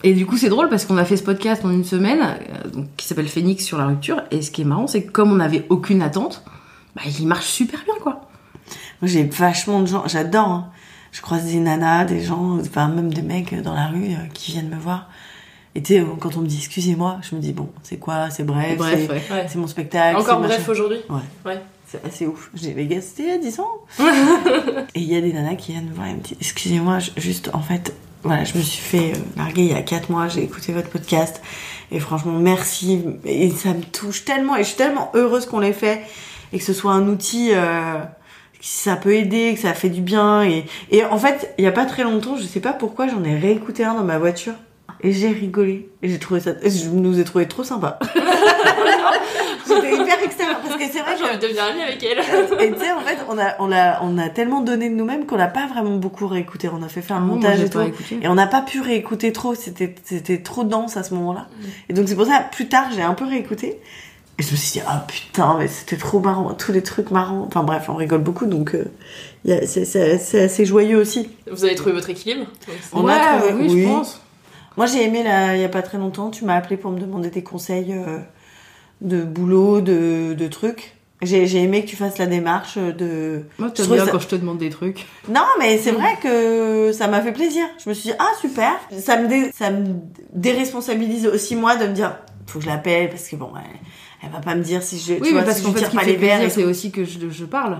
Et 0.04 0.14
du 0.14 0.26
coup 0.26 0.38
c'est 0.38 0.50
drôle 0.50 0.70
parce 0.70 0.86
qu'on 0.86 0.98
a 0.98 1.06
fait 1.06 1.18
ce 1.18 1.24
podcast 1.24 1.66
en 1.66 1.72
une 1.72 1.84
semaine 1.86 2.20
euh, 2.22 2.70
donc, 2.70 2.88
qui 2.98 3.08
s'appelle 3.08 3.28
Phoenix 3.30 3.64
sur 3.66 3.78
la 3.78 3.88
rupture 3.88 4.22
et 4.30 4.42
ce 4.42 4.52
qui 4.52 4.62
est 4.62 4.66
marrant 4.66 4.88
c'est 4.88 5.04
que 5.04 5.12
comme 5.12 5.32
on 5.32 5.36
n'avait 5.36 5.66
aucune 5.70 6.02
attente, 6.02 6.44
bah 6.96 7.02
il 7.20 7.28
marche 7.28 7.48
super 7.48 7.80
bien 7.86 7.96
quoi. 8.04 8.22
Moi, 9.02 9.10
j'ai 9.10 9.24
vachement 9.24 9.82
de 9.82 9.88
gens, 9.88 10.04
j'adore. 10.08 10.48
hein. 10.48 10.70
Je 11.12 11.22
croise 11.22 11.46
des 11.46 11.60
nanas, 11.60 12.06
des 12.06 12.22
gens, 12.22 12.60
enfin 12.60 12.88
même 12.90 13.14
des 13.14 13.22
mecs 13.22 13.62
dans 13.62 13.74
la 13.74 13.88
rue 13.88 14.12
euh, 14.12 14.28
qui 14.34 14.52
viennent 14.52 14.70
me 14.70 14.78
voir. 14.80 15.10
Et 15.76 15.84
tu 15.84 15.94
sais, 15.94 16.06
quand 16.20 16.38
on 16.38 16.42
me 16.42 16.48
dit 16.48 16.58
excusez-moi, 16.58 17.18
je 17.22 17.36
me 17.36 17.42
dis 17.42 17.52
bon, 17.52 17.70
c'est 17.84 17.98
quoi, 17.98 18.30
c'est 18.30 18.46
bref, 18.46 18.78
Bref, 18.78 19.10
c'est 19.28 19.32
ouais. 19.34 19.48
Mon 19.56 19.68
spectacle. 19.68 20.18
encore 20.18 20.40
bref 20.40 20.70
aujourd'hui. 20.70 21.00
Ouais. 21.10 21.20
Ouais. 21.46 21.62
C'est 21.86 22.04
assez 22.06 22.26
ouf. 22.26 22.50
J'ai 22.56 22.74
les 22.74 22.88
gars, 22.88 23.02
c'était 23.02 23.24
il 23.24 23.30
y 23.30 23.32
a 23.32 23.38
10 23.38 23.60
ans. 23.60 23.72
et 24.96 25.00
il 25.00 25.04
y 25.04 25.16
a 25.16 25.22
des 25.22 25.34
nanas 25.34 25.56
qui 25.56 25.74
viennent 25.74 25.90
me 25.90 25.94
voir 25.94 26.08
et 26.08 26.14
me 26.14 26.20
disent 26.20 26.38
excusez-moi, 26.40 27.00
juste 27.18 27.50
en 27.54 27.62
fait, 27.62 27.94
voilà, 28.24 28.46
je 28.46 28.58
me 28.58 28.64
suis 28.64 28.82
fait 28.82 29.12
euh, 29.12 29.20
larguer 29.38 29.64
il 29.64 29.72
y 29.72 29.74
a 29.74 29.82
4 29.82 30.10
mois, 30.10 30.28
j'ai 30.30 30.44
écouté 30.44 30.72
votre 30.72 30.90
podcast 30.90 31.42
et 31.92 32.00
franchement 32.00 32.40
merci 32.40 33.04
et 33.26 33.52
ça 33.52 33.74
me 33.74 33.84
touche 33.84 34.26
tellement 34.26 34.56
et 34.56 34.64
je 34.64 34.70
suis 34.70 34.78
tellement 34.78 35.12
heureuse 35.14 35.46
qu'on 35.46 35.60
l'ait 35.60 35.74
fait 35.74 36.02
et 36.54 36.58
que 36.58 36.64
ce 36.64 36.74
soit 36.74 36.94
un 36.94 37.08
outil 37.08 37.52
euh, 37.54 38.00
que 38.00 38.66
ça 38.66 38.96
peut 38.96 39.14
aider, 39.14 39.54
que 39.54 39.60
ça 39.60 39.74
fait 39.76 39.90
du 39.90 40.02
bien 40.02 40.42
et 40.44 40.66
et 40.90 41.04
en 41.04 41.20
fait, 41.20 41.54
il 41.60 41.66
y 41.66 41.68
a 41.68 41.72
pas 41.72 41.86
très 41.86 42.04
longtemps, 42.04 42.38
je 42.38 42.44
sais 42.44 42.62
pas 42.62 42.74
pourquoi, 42.74 43.08
j'en 43.08 43.24
ai 43.24 43.38
réécouté 43.38 43.84
un 43.84 43.94
dans 43.94 44.04
ma 44.04 44.18
voiture 44.18 44.54
et 45.06 45.12
j'ai 45.12 45.30
rigolé 45.30 45.88
et 46.02 46.10
j'ai 46.10 46.18
trouvé 46.18 46.40
ça 46.40 46.52
je 46.64 46.90
nous 46.90 47.20
ai 47.20 47.24
trouvé 47.24 47.48
trop 47.48 47.64
sympa. 47.64 48.00
J'étais 49.68 49.96
hyper 49.96 50.24
extérieure 50.24 50.60
parce 50.62 50.76
que 50.76 50.84
c'est 50.92 51.00
vrai 51.00 51.12
Ah, 51.12 51.16
j'ai 51.18 51.24
envie 51.26 51.38
de 51.38 51.42
devenir 51.42 51.64
amie 51.64 51.82
avec 51.82 52.04
elle. 52.04 52.20
et 52.20 52.72
tu 52.72 52.80
sais, 52.80 52.92
en 52.92 53.02
fait, 53.02 53.18
on 53.30 53.38
a, 53.38 53.56
on, 53.60 53.72
a, 53.72 54.02
on 54.02 54.18
a 54.18 54.30
tellement 54.30 54.62
donné 54.62 54.90
de 54.90 54.96
nous-mêmes 54.96 55.26
qu'on 55.26 55.38
n'a 55.38 55.48
pas 55.48 55.68
vraiment 55.68 55.98
beaucoup 55.98 56.28
réécouté. 56.28 56.70
On 56.70 56.82
a 56.84 56.88
fait 56.88 57.02
faire 57.02 57.18
un 57.18 57.22
Ah 57.22 57.26
moi, 57.26 57.36
montage 57.36 57.62
et 57.62 57.70
tout. 57.70 57.82
écouté. 57.82 58.20
Et 58.22 58.28
on 58.28 58.36
n'a 58.36 58.48
pas 58.48 58.62
pu 58.62 58.82
réécouter 58.82 59.32
trop. 59.32 59.56
C'était, 59.56 59.94
c'était 60.04 60.42
trop 60.42 60.64
dense 60.64 60.98
à 60.98 61.04
ce 61.04 61.14
moment-là. 61.16 61.48
Et 61.90 61.94
donc, 61.94 62.08
c'est 62.08 62.16
pour 62.16 62.26
ça, 62.26 62.40
plus 62.40 62.68
tard, 62.68 62.88
j'ai 62.96 63.02
un 63.02 63.14
peu 63.14 63.26
réécouté. 63.26 63.80
Et 64.38 64.44
je 64.44 64.52
me 64.52 64.56
suis 64.56 64.80
dit, 64.80 64.86
ah 64.88 65.06
putain, 65.08 65.56
mais 65.58 65.68
c'était 65.68 65.98
trop 65.98 66.20
marrant. 66.20 66.54
Tous 66.54 66.72
les 66.72 66.84
trucs 66.84 67.12
marrants. 67.12 67.46
Enfin 67.48 67.64
bref, 67.64 67.86
on 67.90 67.96
rigole 67.96 68.22
beaucoup. 68.22 68.46
Donc, 68.46 68.76
euh, 68.76 69.62
c'est, 69.66 70.42
assez 70.44 70.66
joyeux 70.66 70.98
aussi. 70.98 71.30
Vous 71.52 71.64
avez 71.66 71.76
trouvé 71.76 71.94
votre 71.94 72.10
équilibre? 72.10 72.46
On 72.94 73.04
ouais, 73.04 73.14
a 73.14 73.38
trouvé, 73.40 73.54
oui, 73.54 73.68
oui. 73.70 73.84
je 73.84 73.88
pense. 73.88 74.22
Moi, 74.78 74.86
j'ai 74.88 75.04
aimé, 75.04 75.24
là, 75.24 75.56
il 75.56 75.62
y 75.62 75.64
a 75.64 75.70
pas 75.70 75.82
très 75.82 75.98
longtemps, 75.98 76.30
tu 76.32 76.44
m'as 76.46 76.56
appelé 76.56 76.78
pour 76.78 76.92
me 76.92 77.00
demander 77.00 77.30
des 77.30 77.44
conseils 77.44 77.94
euh, 77.94 78.20
de 79.02 79.24
boulot, 79.24 79.82
de, 79.82 80.34
de 80.34 80.48
trucs. 80.48 80.94
J'ai 81.22 81.48
j'ai 81.48 81.64
aimé 81.64 81.84
que 81.84 81.88
tu 81.90 81.96
fasses 81.96 82.18
la 82.18 82.26
démarche 82.26 82.78
de... 82.78 83.44
Moi, 83.58 83.72
t'aimes 83.72 83.88
bien 83.88 84.06
ça- 84.06 84.12
quand 84.12 84.20
je 84.20 84.28
te 84.28 84.36
demande 84.36 84.58
des 84.58 84.70
trucs. 84.70 85.06
Non, 85.30 85.46
mais 85.60 85.78
c'est 85.78 85.92
vrai 85.94 86.18
que 86.22 86.92
ça 86.92 87.08
m'a 87.08 87.22
fait 87.22 87.32
plaisir. 87.32 87.64
Je 87.84 87.90
me 87.90 87.94
suis 87.94 88.10
dit, 88.10 88.16
ah, 88.20 88.28
super. 88.42 88.74
Ça 89.00 89.18
me, 89.18 89.28
dé- 89.30 89.52
ça 89.58 89.72
me 89.72 89.96
déresponsabilise 90.34 91.26
aussi, 91.28 91.56
moi, 91.56 91.78
de 91.78 91.88
me 91.88 91.94
dire, 91.94 92.18
faut 92.48 92.60
que 92.60 92.66
je 92.66 92.70
l'appelle, 92.70 93.10
parce 93.10 93.28
que 93.30 93.38
bon, 93.38 93.52
elle, 93.56 93.80
elle 94.24 94.30
va 94.30 94.40
pas 94.40 94.56
me 94.56 94.62
dire 94.62 94.84
si 94.84 95.00
je, 95.00 95.14
tu 95.16 95.22
Oui, 95.22 95.32
vois, 95.32 95.40
mais 95.40 95.46
parce 95.46 95.58
si 95.60 95.64
qu'en 95.64 95.70
je 95.70 95.74
fait, 95.76 95.80
tire 95.80 95.88
ce 95.88 95.92
qui 95.92 95.98
pas 95.98 96.04
fait 96.04 96.12
les 96.12 96.18
verres. 96.18 96.52
c'est 96.52 96.64
aussi 96.66 96.92
que 96.92 97.06
je, 97.06 97.30
je 97.30 97.46
parle. 97.46 97.80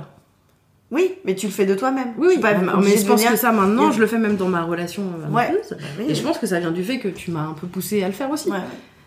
Oui, 0.92 1.14
mais 1.26 1.34
tu 1.36 1.48
le 1.48 1.52
fais 1.52 1.66
de 1.66 1.74
toi-même. 1.76 2.14
Oui, 2.18 2.38
pas 2.40 2.54
mais 2.54 2.96
je 2.98 3.06
pense 3.06 3.20
venir- 3.20 3.32
que 3.32 3.38
ça 3.38 3.52
maintenant, 3.52 3.92
je 3.92 4.00
le 4.00 4.08
fais 4.08 4.20
même 4.20 4.36
dans 4.38 4.48
ma 4.48 4.64
relation 4.64 5.02
euh, 5.04 5.34
Ouais. 5.34 5.52
Bah 5.72 5.76
oui. 6.00 6.06
Et 6.10 6.16
je 6.16 6.22
pense 6.22 6.38
que 6.38 6.46
ça 6.48 6.60
vient 6.60 6.72
du 6.72 6.84
fait 6.84 7.00
que 7.00 7.08
tu 7.08 7.32
m'as 7.32 7.42
un 7.48 7.54
peu 7.54 7.66
poussé 7.68 8.04
à 8.04 8.08
le 8.08 8.14
faire 8.14 8.30
aussi. 8.30 8.50
Ouais, 8.52 8.58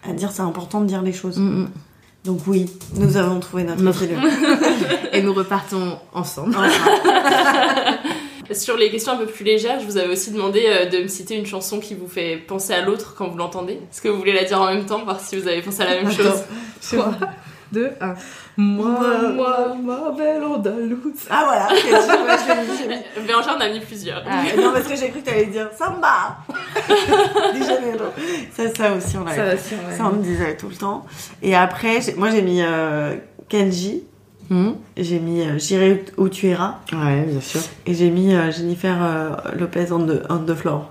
à 0.08 0.12
dire 0.12 0.30
c'est 0.32 0.42
important 0.42 0.80
de 0.80 0.86
dire 0.86 1.02
les 1.02 1.12
choses. 1.12 1.38
Mm, 1.38 1.62
mm. 1.62 1.70
Donc 2.24 2.40
oui, 2.48 2.66
nous 2.96 3.16
avons 3.16 3.38
trouvé 3.38 3.62
notre, 3.62 3.80
Notre- 3.82 4.02
équilibre. 4.02 4.26
Et 5.12 5.22
nous 5.22 5.32
repartons 5.32 5.98
ensemble. 6.12 6.56
Sur 8.52 8.76
les 8.78 8.90
questions 8.90 9.12
un 9.12 9.16
peu 9.16 9.26
plus 9.26 9.44
légères, 9.44 9.78
je 9.78 9.84
vous 9.84 9.98
avais 9.98 10.10
aussi 10.10 10.30
demandé 10.32 10.62
euh, 10.66 10.86
de 10.86 11.02
me 11.02 11.08
citer 11.08 11.36
une 11.36 11.44
chanson 11.44 11.80
qui 11.80 11.94
vous 11.94 12.08
fait 12.08 12.36
penser 12.38 12.72
à 12.72 12.80
l'autre 12.82 13.14
quand 13.16 13.28
vous 13.28 13.36
l'entendez. 13.36 13.74
Est-ce 13.74 14.00
que 14.00 14.08
vous 14.08 14.16
voulez 14.18 14.32
la 14.32 14.44
dire 14.44 14.60
en 14.60 14.66
même 14.72 14.86
temps, 14.86 15.04
voir 15.04 15.20
si 15.20 15.36
vous 15.38 15.46
avez 15.46 15.60
pensé 15.60 15.82
à 15.82 15.84
la 15.84 15.96
même 15.96 16.06
Attends. 16.06 16.16
chose? 16.16 16.42
3, 16.92 17.14
2, 17.72 17.90
1. 18.00 18.14
Moi, 18.56 18.98
moi, 19.34 19.76
ma 19.82 20.10
belle 20.16 20.42
Andalouse. 20.42 21.26
Ah 21.28 21.44
voilà, 21.46 21.66
ok, 21.66 21.84
je 21.84 22.52
l'ai 22.52 22.66
mis, 22.66 22.78
j'ai 22.78 22.88
mis. 23.20 23.26
Bérangère 23.26 23.54
en 23.56 23.60
a 23.60 23.68
mis 23.68 23.80
plusieurs. 23.80 24.22
Ah, 24.28 24.42
non, 24.56 24.72
parce 24.72 24.86
que 24.88 24.96
j'ai 24.96 25.10
cru 25.10 25.20
que 25.20 25.26
t'allais 25.26 25.46
dire 25.46 25.68
Samba 25.76 26.38
Di 27.54 27.60
Janeiro. 27.64 28.04
Ça, 28.56 28.62
ça 28.74 28.92
aussi, 28.94 29.16
on 29.16 29.26
Ça 29.26 29.36
l'avait. 29.36 29.54
aussi, 29.54 29.74
ouais. 29.74 29.96
Ça, 29.96 30.04
on 30.06 30.16
me 30.16 30.22
disait 30.22 30.56
tout 30.56 30.68
le 30.68 30.76
temps. 30.76 31.04
Et 31.42 31.54
après, 31.54 32.00
moi, 32.16 32.30
j'ai 32.30 32.42
mis 32.42 32.62
euh, 32.62 33.16
Kenji. 33.48 34.04
Hmm. 34.50 34.70
J'ai 34.96 35.18
mis 35.18 35.42
euh, 35.42 35.58
J'irai 35.58 36.04
où 36.16 36.30
tu 36.30 36.46
iras. 36.46 36.76
Ouais, 36.92 37.20
bien 37.20 37.40
sûr. 37.40 37.60
Et 37.84 37.92
j'ai 37.92 38.08
mis 38.08 38.34
euh, 38.34 38.50
Jennifer 38.50 38.96
euh, 38.98 39.30
Lopez 39.58 39.92
on 39.92 40.06
the, 40.06 40.22
on 40.30 40.38
the 40.38 40.54
floor. 40.54 40.90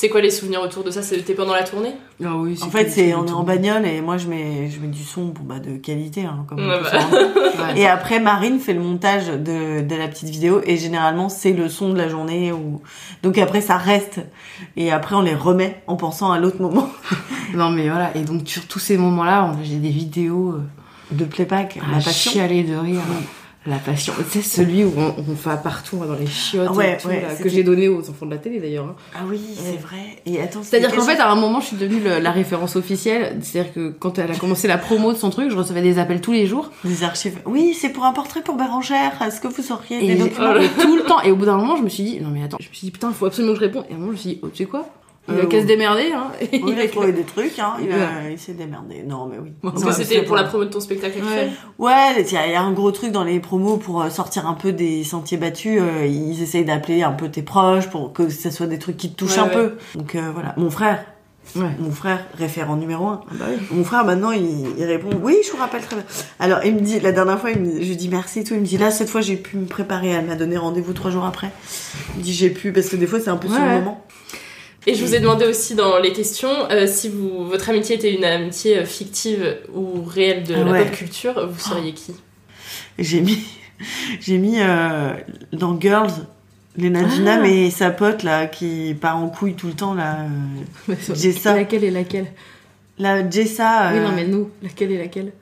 C'est 0.00 0.08
quoi 0.08 0.20
les 0.20 0.30
souvenirs 0.30 0.60
autour 0.62 0.84
de 0.84 0.92
ça? 0.92 1.02
C'était 1.02 1.34
pendant 1.34 1.54
la 1.54 1.64
tournée? 1.64 1.92
Ah 2.24 2.36
oui, 2.36 2.56
En 2.62 2.70
fait, 2.70 2.88
c'est 2.88 3.14
on 3.16 3.26
est 3.26 3.32
en 3.32 3.42
bagnole 3.42 3.84
et 3.84 4.00
moi 4.00 4.16
je 4.16 4.28
mets 4.28 4.70
je 4.70 4.78
mets 4.78 4.86
du 4.86 5.02
son 5.02 5.24
bon, 5.24 5.42
bah, 5.42 5.58
de 5.58 5.76
qualité 5.76 6.22
hein, 6.24 6.44
comme 6.48 6.60
on 6.60 6.68
Ouais, 6.68 6.78
peut 6.78 7.50
bah. 7.58 7.72
Et 7.76 7.84
après 7.84 8.20
Marine 8.20 8.60
fait 8.60 8.74
le 8.74 8.80
montage 8.80 9.26
de, 9.26 9.80
de 9.80 9.94
la 9.96 10.06
petite 10.06 10.28
vidéo 10.28 10.60
et 10.64 10.76
généralement 10.76 11.28
c'est 11.28 11.52
le 11.52 11.68
son 11.68 11.92
de 11.92 11.98
la 11.98 12.08
journée 12.08 12.52
ou 12.52 12.80
donc 13.24 13.38
après 13.38 13.60
ça 13.60 13.76
reste 13.76 14.20
et 14.76 14.92
après 14.92 15.16
on 15.16 15.20
les 15.22 15.34
remet 15.34 15.82
en 15.88 15.96
pensant 15.96 16.30
à 16.30 16.38
l'autre 16.38 16.62
moment 16.62 16.88
Non, 17.54 17.70
mais 17.70 17.88
voilà. 17.88 18.16
Et 18.16 18.20
donc, 18.22 18.42
sur 18.46 18.66
tous 18.68 18.78
ces 18.78 18.96
moments-là, 18.98 19.50
on- 19.52 19.64
j'ai 19.64 19.78
des 19.78 19.88
vidéos 19.90 20.50
euh, 20.52 20.62
de 21.10 21.24
playback 21.24 21.78
à 21.78 21.90
la 21.90 21.96
passion. 22.00 22.30
chialer 22.30 22.62
de 22.62 22.76
rire. 22.76 23.00
La 23.68 23.76
passion. 23.78 24.12
Tu 24.32 24.40
sais, 24.40 24.62
celui 24.62 24.84
où 24.84 24.92
on, 24.96 25.14
on 25.18 25.32
va 25.34 25.56
partout 25.56 25.96
dans 25.98 26.14
les 26.14 26.26
chiottes 26.26 26.70
Ouais, 26.70 26.94
et 26.94 26.96
tout, 26.96 27.08
ouais, 27.08 27.20
là, 27.20 27.34
que 27.34 27.48
j'ai 27.48 27.62
donné 27.62 27.88
aux 27.88 28.08
enfants 28.08 28.24
de 28.26 28.30
la 28.30 28.38
télé 28.38 28.60
d'ailleurs. 28.60 28.86
hein. 28.86 28.94
Ah 29.14 29.18
oui, 29.28 29.40
c'est 29.54 29.76
vrai. 29.80 29.98
Et 30.26 30.40
attends, 30.40 30.62
C'est-à-dire 30.62 30.94
qu'en 30.94 31.02
fait, 31.04 31.18
à 31.18 31.30
un 31.30 31.34
moment, 31.34 31.60
je 31.60 31.66
suis 31.66 31.76
devenue 31.76 32.00
le- 32.00 32.18
la 32.20 32.30
référence 32.30 32.76
officielle. 32.76 33.38
C'est-à-dire 33.42 33.72
que 33.72 33.90
quand 33.90 34.18
elle 34.18 34.30
a 34.30 34.36
commencé 34.36 34.68
la 34.68 34.78
promo 34.78 35.12
de 35.12 35.18
son 35.18 35.30
truc, 35.30 35.50
je 35.50 35.56
recevais 35.56 35.82
des 35.82 35.98
appels 35.98 36.20
tous 36.20 36.32
les 36.32 36.46
jours. 36.46 36.70
des 36.84 37.02
archives. 37.04 37.38
Oui, 37.46 37.76
c'est 37.78 37.90
pour 37.90 38.04
un 38.04 38.12
portrait 38.12 38.40
pour 38.42 38.56
Bérangère. 38.56 39.12
Est-ce 39.22 39.40
que 39.40 39.48
vous 39.48 39.72
auriez 39.72 39.98
des 40.00 40.14
documents 40.16 40.56
et 40.56 40.68
tout 40.68 40.96
le 40.96 41.02
temps. 41.02 41.20
Et 41.22 41.30
au 41.30 41.36
bout 41.36 41.44
d'un 41.46 41.56
moment, 41.56 41.76
je 41.76 41.82
me 41.82 41.88
suis 41.88 42.04
dit, 42.04 42.20
non 42.20 42.30
mais 42.30 42.42
attends, 42.44 42.56
je 42.60 42.68
me 42.68 42.74
suis 42.74 42.86
dit, 42.86 42.90
putain, 42.90 43.08
il 43.08 43.14
faut 43.14 43.26
absolument 43.26 43.52
que 43.54 43.60
je 43.60 43.64
réponde. 43.66 43.84
Et 43.90 43.92
à 43.92 43.96
un 43.96 43.98
moment, 43.98 44.12
je 44.12 44.16
me 44.16 44.20
suis 44.20 44.30
dit, 44.30 44.40
oh, 44.42 44.48
tu 44.48 44.64
sais 44.64 44.68
quoi? 44.68 44.88
Il 45.28 45.34
a 45.34 45.38
Euh, 45.42 45.46
qu'à 45.46 45.60
se 45.60 45.66
démerder, 45.66 46.10
hein. 46.14 46.32
Il 46.52 46.78
a 46.80 46.84
a- 46.84 46.88
trouvé 46.88 47.12
des 47.12 47.22
trucs, 47.22 47.58
hein. 47.58 47.74
Il, 47.80 47.88
Ouais. 47.88 47.94
a- 47.94 48.30
il 48.30 48.38
s'est 48.38 48.54
démerdé. 48.54 49.02
Non, 49.06 49.26
mais 49.26 49.36
oui. 49.38 49.50
Parce 49.62 49.84
que 49.84 49.92
c'était 49.92 50.22
pour 50.22 50.36
la 50.36 50.44
promo 50.44 50.64
de 50.64 50.70
ton 50.70 50.80
spectacle 50.80 51.18
actuel. 51.18 51.50
Ouais, 51.78 51.92
il 52.22 52.32
y, 52.32 52.36
a 52.36 52.46
il 52.46 52.52
y 52.52 52.56
a 52.56 52.62
un 52.62 52.72
gros 52.72 52.90
truc 52.92 53.12
dans 53.12 53.24
les 53.24 53.38
promos 53.40 53.76
pour 53.76 54.02
euh, 54.02 54.08
sortir 54.10 54.46
un 54.46 54.54
peu 54.54 54.72
des 54.72 55.04
sentiers 55.04 55.36
battus. 55.38 55.80
euh, 55.82 56.06
ils 56.06 56.42
essayent 56.42 56.64
d'appeler 56.64 57.02
un 57.02 57.12
peu 57.12 57.28
tes 57.28 57.42
proches 57.42 57.88
pour 57.90 58.12
que 58.12 58.28
ça 58.30 58.50
soit 58.50 58.66
des 58.66 58.78
trucs 58.78 58.96
qui 58.96 59.10
te 59.10 59.16
touchent 59.16 59.32
Ouais, 59.36 59.38
un 59.40 59.46
ouais. 59.48 59.54
peu. 59.54 59.72
Donc 59.96 60.14
euh, 60.14 60.30
voilà, 60.32 60.54
mon 60.56 60.70
frère. 60.70 61.04
Ouais. 61.56 61.70
Mon 61.78 61.90
frère, 61.92 62.26
référent 62.36 62.76
numéro 62.76 63.06
un. 63.06 63.20
bah 63.32 63.46
oui. 63.50 63.56
Mon 63.70 63.82
frère, 63.82 64.04
maintenant, 64.04 64.32
il, 64.32 64.66
il 64.76 64.84
répond 64.84 65.08
Oui, 65.22 65.36
je 65.46 65.50
vous 65.50 65.56
rappelle 65.56 65.80
très 65.80 65.96
bien. 65.96 66.04
Alors, 66.40 66.58
il 66.62 66.74
me 66.74 66.80
dit, 66.80 67.00
la 67.00 67.10
dernière 67.10 67.40
fois, 67.40 67.50
il 67.50 67.58
me, 67.60 67.72
je 67.80 67.88
lui 67.88 67.96
dis 67.96 68.10
merci 68.10 68.40
et 68.40 68.44
tout. 68.44 68.52
Il 68.52 68.60
me 68.60 68.66
dit 68.66 68.76
Là, 68.76 68.90
cette 68.90 69.08
fois, 69.08 69.22
j'ai 69.22 69.36
pu 69.36 69.56
me 69.56 69.64
préparer. 69.64 70.08
Elle 70.08 70.26
m'a 70.26 70.34
donné 70.34 70.58
rendez-vous 70.58 70.92
trois 70.92 71.10
jours 71.10 71.24
après. 71.24 71.50
Il 72.14 72.18
me 72.18 72.22
dit 72.22 72.34
J'ai 72.34 72.50
pu, 72.50 72.70
parce 72.72 72.88
que 72.90 72.96
des 72.96 73.06
fois, 73.06 73.18
c'est 73.18 73.30
un 73.30 73.38
peu 73.38 73.48
sur 73.48 73.58
le 73.62 73.66
moment. 73.78 74.04
Et 74.88 74.94
je 74.94 75.04
vous 75.04 75.14
ai 75.14 75.20
demandé 75.20 75.44
aussi 75.44 75.74
dans 75.74 75.98
les 75.98 76.12
questions 76.14 76.48
euh, 76.70 76.86
si 76.86 77.10
vous, 77.10 77.44
votre 77.44 77.68
amitié 77.68 77.96
était 77.96 78.14
une 78.14 78.24
amitié 78.24 78.78
euh, 78.78 78.84
fictive 78.86 79.58
ou 79.74 80.02
réelle 80.02 80.44
de 80.44 80.54
la 80.54 80.64
Ouais. 80.64 80.84
pop 80.86 80.92
culture, 80.96 81.46
vous 81.46 81.58
seriez 81.58 81.92
qui? 81.92 82.12
Et 82.96 83.04
J'ai 83.04 83.20
mis, 83.20 83.38
j'ai 84.20 84.38
mis 84.38 84.60
euh, 84.60 85.12
dans 85.52 85.78
Girls, 85.78 86.10
Lena 86.78 87.02
Dunham 87.02 87.42
Ah. 87.44 87.48
et 87.48 87.70
sa 87.70 87.90
pote, 87.90 88.22
là, 88.22 88.46
qui 88.46 88.96
part 88.98 89.18
en 89.18 89.28
couille 89.28 89.54
tout 89.56 89.66
le 89.66 89.74
temps, 89.74 89.92
là. 89.92 90.20
euh, 90.88 90.94
Jessa. 91.14 91.54
Laquelle 91.54 91.84
et 91.84 91.90
laquelle? 91.90 92.32
La 92.98 93.28
Jessa. 93.28 93.90
Oui, 93.92 94.00
non, 94.00 94.12
mais 94.16 94.26
nous, 94.26 94.48
laquelle 94.62 94.92
et 94.92 94.98
laquelle? 94.98 95.32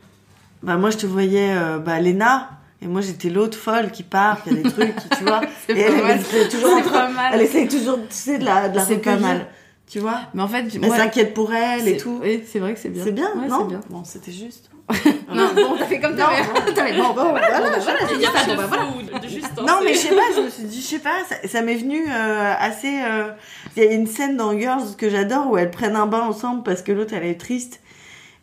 Bah, 0.65 0.77
moi, 0.77 0.91
je 0.91 0.97
te 0.97 1.07
voyais, 1.07 1.55
bah, 1.85 2.01
Lena. 2.01 2.51
Et 2.83 2.87
moi, 2.87 3.01
j'étais 3.01 3.31
l'autre 3.31 3.57
folle 3.57 3.91
qui 3.91 4.03
part, 4.03 4.43
qui 4.43 4.51
a 4.51 4.53
des 4.55 4.63
trucs, 4.71 4.95
qui, 4.97 5.09
tu 5.19 5.25
vois. 5.25 5.41
C'est 5.67 5.73
et 5.77 5.85
pas 5.85 5.91
elle, 5.93 6.03
mal. 6.03 6.19
elle, 6.33 6.41
est 6.43 6.49
toujours 6.49 6.73
en 6.73 6.77
C'est 6.77 6.83
train- 6.83 6.93
pas 6.93 7.09
mal. 7.09 7.31
Elle 7.35 7.43
essaye 7.43 7.69
toujours, 7.69 7.97
tu 8.01 8.05
sais, 8.11 8.39
de 8.39 8.45
la, 8.45 8.69
de 8.69 8.77
la 8.77 8.85
C'est 8.85 8.99
pas 8.99 9.17
mal. 9.17 9.47
Tu 9.89 10.01
vois? 10.01 10.19
Mais 10.35 10.43
en 10.43 10.49
fait, 10.49 10.65
Elle 10.75 10.81
moi, 10.87 10.97
s'inquiète 10.97 11.33
pour 11.33 11.55
elle 11.55 11.87
et 11.87 11.93
c'est- 11.93 11.97
tout. 11.99 12.19
Oui, 12.23 12.43
c'est 12.47 12.59
vrai 12.59 12.75
que 12.75 12.81
c'est 12.81 12.89
bien. 12.89 13.05
C'est 13.05 13.13
bien, 13.13 13.31
Ouais, 13.37 13.47
non? 13.49 13.59
c'est 13.61 13.69
bien. 13.69 13.81
Bon, 13.89 14.03
c'était 14.05 14.33
juste. 14.33 14.71
Non, 15.33 15.49
bon, 15.55 15.77
t'as 15.79 15.87
fait 15.87 15.99
comme 16.01 16.13
Non, 16.13 16.25
t'avais. 16.75 16.97
bon, 16.97 17.03
Bon, 17.09 17.15
bon, 17.15 17.31
voilà, 17.31 17.49
voilà, 17.61 17.79
voilà, 17.79 17.99
Il 18.13 18.19
n'y 18.19 18.25
a 18.25 18.29
c'est 18.29 18.33
pas 18.35 18.39
ça, 18.45 18.51
de 18.53 18.57
bah, 18.57 18.67
voilà. 18.69 19.27
juste. 19.29 19.47
hein, 19.59 19.65
Non, 19.67 19.75
mais 19.85 19.93
je 19.95 19.99
sais 19.99 20.15
pas, 20.15 20.23
je 20.37 20.41
me 20.43 20.49
suis 20.51 20.63
dit, 20.65 20.81
je 20.81 20.87
sais 20.87 20.99
pas, 21.01 21.17
ça, 21.29 21.35
ça 21.49 21.63
m'est 21.63 21.75
venu 21.75 22.05
euh, 22.09 22.53
assez. 22.59 23.01
euh, 23.03 23.31
Il 23.77 23.83
y 23.83 23.87
a 23.87 23.91
une 23.93 24.07
scène 24.07 24.37
dans 24.37 24.57
Girls 24.57 24.95
que 24.97 25.11
j'adore 25.11 25.51
où 25.51 25.59
elles 25.59 25.71
prennent 25.73 25.97
un 25.97 26.07
bain 26.07 26.21
ensemble 26.23 26.63
parce 26.63 26.83
que 26.83 26.93
l'autre 26.93 27.15
elle 27.15 27.25
est 27.27 27.41
triste. 27.41 27.81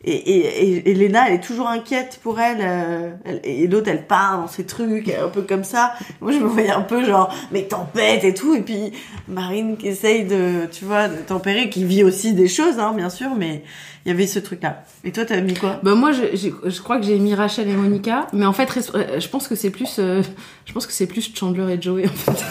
Et, 0.06 0.90
et, 0.90 0.94
Lena, 0.94 1.28
elle 1.28 1.36
est 1.36 1.42
toujours 1.42 1.66
inquiète 1.68 2.20
pour 2.22 2.38
elle. 2.38 2.58
euh, 2.60 3.10
elle- 3.24 3.40
et 3.42 3.66
l'autre, 3.66 3.88
elle 3.88 4.06
part 4.06 4.38
dans 4.38 4.48
ses 4.48 4.64
trucs, 4.66 5.08
un 5.08 5.28
peu 5.28 5.42
comme 5.42 5.64
ça. 5.64 5.94
Moi, 6.20 6.32
je 6.32 6.38
me 6.38 6.46
voyais 6.46 6.70
un 6.70 6.82
peu 6.82 7.04
genre, 7.04 7.34
mais 7.52 7.62
tempête 7.62 8.22
et 8.22 8.34
tout. 8.34 8.54
Et 8.54 8.60
puis, 8.60 8.92
Marine 9.28 9.76
qui 9.78 9.88
essaye 9.88 10.24
de, 10.24 10.66
tu 10.70 10.84
vois, 10.84 11.08
de 11.08 11.16
tempérer, 11.16 11.70
qui 11.70 11.84
vit 11.84 12.04
aussi 12.04 12.34
des 12.34 12.48
choses, 12.48 12.78
hein, 12.78 12.92
bien 12.94 13.08
sûr, 13.08 13.34
mais 13.34 13.62
il 14.04 14.10
y 14.10 14.12
avait 14.12 14.26
ce 14.26 14.38
truc-là. 14.38 14.84
Et 15.04 15.12
toi, 15.12 15.24
t'as 15.24 15.40
mis 15.40 15.54
quoi? 15.54 15.80
Bah 15.82 15.94
moi, 15.94 16.12
je, 16.12 16.80
crois 16.82 16.98
que 16.98 17.04
j'ai 17.04 17.18
mis 17.18 17.34
Rachel 17.34 17.66
et 17.68 17.72
Monica, 17.74 18.26
mais 18.34 18.44
en 18.44 18.52
fait, 18.52 18.68
euh, 18.94 19.18
je 19.18 19.28
pense 19.28 19.48
que 19.48 19.54
c'est 19.54 19.70
plus, 19.70 19.96
euh, 19.98 20.22
je 20.66 20.72
pense 20.74 20.86
que 20.86 20.92
c'est 20.92 21.06
plus 21.06 21.30
Chandler 21.34 21.72
et 21.72 21.80
Joey. 21.80 22.04
En 22.06 22.12
fait. 22.12 22.44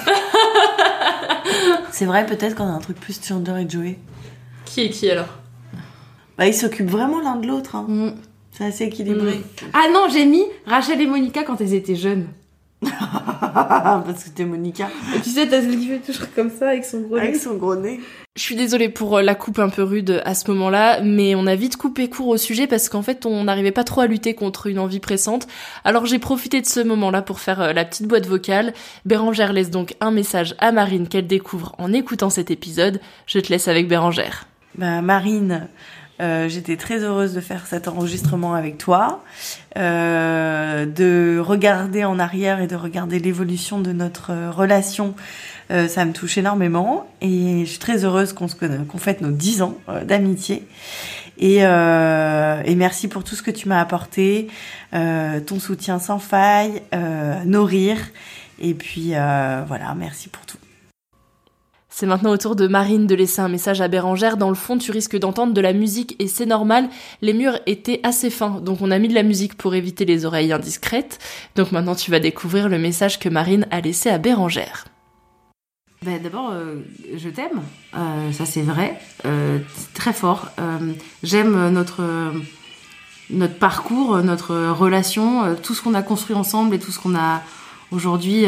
C'est 1.91 2.05
vrai, 2.05 2.25
peut-être 2.25 2.55
qu'on 2.55 2.65
a 2.65 2.71
un 2.71 2.79
truc 2.79 2.99
plus 2.99 3.19
Chandler 3.23 3.61
et 3.63 3.69
Joey. 3.69 3.99
Qui 4.65 4.81
est 4.85 4.89
qui 4.89 5.09
alors? 5.11 5.27
Bah, 6.37 6.47
ils 6.47 6.53
s'occupent 6.53 6.89
vraiment 6.89 7.19
l'un 7.21 7.35
de 7.35 7.47
l'autre. 7.47 7.75
Hein. 7.75 7.85
Mm. 7.87 8.13
C'est 8.51 8.65
assez 8.65 8.83
équilibré. 8.85 9.41
Ah 9.73 9.87
non, 9.91 10.07
j'ai 10.11 10.25
mis 10.25 10.43
Rachel 10.67 11.01
et 11.01 11.07
Monica 11.07 11.43
quand 11.43 11.59
elles 11.59 11.73
étaient 11.73 11.95
jeunes. 11.95 12.27
Parce 12.83 14.25
que 14.25 14.29
t'es 14.29 14.45
Monica. 14.45 14.89
Et 15.15 15.21
tu 15.21 15.29
sais, 15.29 15.47
t'as 15.47 15.61
celle 15.61 15.79
qui 15.79 15.87
fait 15.87 15.99
toujours 15.99 16.27
comme 16.35 16.51
ça 16.51 16.69
avec 16.69 16.85
son 16.85 17.01
gros 17.01 17.15
Avec 17.15 17.33
nez. 17.33 17.39
son 17.39 17.55
gros 17.55 17.75
nez. 17.75 17.99
Je 18.35 18.41
suis 18.41 18.55
désolée 18.55 18.89
pour 18.89 19.17
euh, 19.17 19.21
la 19.21 19.35
coupe 19.35 19.59
un 19.59 19.69
peu 19.69 19.83
rude 19.83 20.21
à 20.25 20.33
ce 20.35 20.49
moment-là, 20.51 21.01
mais 21.01 21.33
on 21.35 21.45
a 21.47 21.55
vite 21.55 21.77
coupé 21.77 22.09
court 22.09 22.27
au 22.27 22.37
sujet 22.37 22.67
parce 22.67 22.89
qu'en 22.89 23.01
fait 23.03 23.25
on 23.25 23.43
n'arrivait 23.43 23.71
pas 23.71 23.83
trop 23.83 24.01
à 24.01 24.07
lutter 24.07 24.33
contre 24.33 24.67
une 24.67 24.79
envie 24.79 24.99
pressante. 24.99 25.47
Alors 25.83 26.05
j'ai 26.05 26.19
profité 26.19 26.59
de 26.59 26.65
ce 26.65 26.79
moment-là 26.79 27.21
pour 27.21 27.39
faire 27.39 27.61
euh, 27.61 27.73
la 27.73 27.85
petite 27.85 28.07
boîte 28.07 28.25
vocale. 28.25 28.73
Bérangère 29.05 29.53
laisse 29.53 29.69
donc 29.69 29.95
un 30.01 30.11
message 30.11 30.55
à 30.59 30.71
Marine 30.71 31.07
qu'elle 31.07 31.27
découvre 31.27 31.75
en 31.77 31.93
écoutant 31.93 32.29
cet 32.29 32.49
épisode. 32.51 32.99
Je 33.27 33.39
te 33.39 33.49
laisse 33.49 33.67
avec 33.67 33.87
Bérangère. 33.87 34.47
Bah, 34.75 35.01
Marine, 35.01 35.67
euh, 36.21 36.47
j'étais 36.47 36.77
très 36.77 36.99
heureuse 36.99 37.33
de 37.33 37.41
faire 37.41 37.65
cet 37.65 37.87
enregistrement 37.87 38.53
avec 38.53 38.77
toi, 38.77 39.23
euh, 39.77 40.85
de 40.85 41.39
regarder 41.39 42.05
en 42.05 42.19
arrière 42.19 42.61
et 42.61 42.67
de 42.67 42.75
regarder 42.75 43.17
l'évolution 43.19 43.79
de 43.79 43.91
notre 43.91 44.31
euh, 44.31 44.51
relation. 44.51 45.15
Ça 45.87 46.05
me 46.05 46.11
touche 46.11 46.37
énormément 46.37 47.09
et 47.19 47.61
je 47.61 47.69
suis 47.69 47.79
très 47.79 48.05
heureuse 48.05 48.31
qu'on 48.33 48.45
qu'on 48.45 48.97
fête 48.99 49.21
nos 49.21 49.31
10 49.31 49.63
ans 49.63 49.77
d'amitié. 50.05 50.67
Et, 51.39 51.59
et 51.61 52.75
merci 52.75 53.07
pour 53.07 53.23
tout 53.23 53.33
ce 53.33 53.41
que 53.41 53.49
tu 53.49 53.67
m'as 53.67 53.79
apporté, 53.79 54.49
ton 54.91 55.59
soutien 55.59 55.97
sans 55.97 56.19
faille, 56.19 56.83
nos 57.45 57.65
rires. 57.65 58.11
Et 58.59 58.75
puis 58.75 59.13
voilà, 59.65 59.95
merci 59.97 60.29
pour 60.29 60.45
tout. 60.45 60.62
C'est 61.95 62.07
maintenant 62.07 62.31
au 62.31 62.37
tour 62.37 62.55
de 62.55 62.65
Marine 62.65 63.05
de 63.05 63.13
laisser 63.13 63.39
un 63.39 63.49
message 63.49 63.79
à 63.79 63.87
Bérangère. 63.87 64.35
Dans 64.37 64.49
le 64.49 64.55
fond, 64.55 64.79
tu 64.79 64.89
risques 64.89 65.15
d'entendre 65.15 65.53
de 65.53 65.61
la 65.61 65.73
musique 65.73 66.15
et 66.17 66.27
c'est 66.27 66.47
normal. 66.47 66.89
Les 67.21 67.33
murs 67.33 67.59
étaient 67.67 67.99
assez 68.01 68.31
fins, 68.31 68.59
donc 68.61 68.81
on 68.81 68.89
a 68.89 68.97
mis 68.97 69.09
de 69.09 69.13
la 69.13 69.21
musique 69.21 69.55
pour 69.55 69.75
éviter 69.75 70.03
les 70.03 70.25
oreilles 70.25 70.51
indiscrètes. 70.51 71.19
Donc 71.55 71.71
maintenant, 71.71 71.93
tu 71.93 72.09
vas 72.09 72.19
découvrir 72.19 72.67
le 72.67 72.79
message 72.79 73.19
que 73.19 73.29
Marine 73.29 73.67
a 73.69 73.79
laissé 73.79 74.09
à 74.09 74.17
Bérangère. 74.17 74.85
Ben, 76.03 76.19
D'abord, 76.19 76.49
euh, 76.51 76.81
je 77.15 77.29
t'aime, 77.29 77.61
Euh, 77.95 78.31
ça 78.31 78.47
c'est 78.47 78.63
vrai, 78.63 78.99
Euh, 79.25 79.59
très 79.93 80.13
fort. 80.13 80.49
J'aime 81.21 81.69
notre, 81.69 82.01
notre 83.29 83.59
parcours, 83.59 84.17
notre 84.23 84.55
relation, 84.71 85.55
tout 85.61 85.75
ce 85.75 85.83
qu'on 85.83 85.93
a 85.93 86.01
construit 86.01 86.35
ensemble 86.35 86.73
et 86.73 86.79
tout 86.79 86.91
ce 86.91 86.97
qu'on 86.97 87.15
a 87.15 87.43
aujourd'hui 87.91 88.47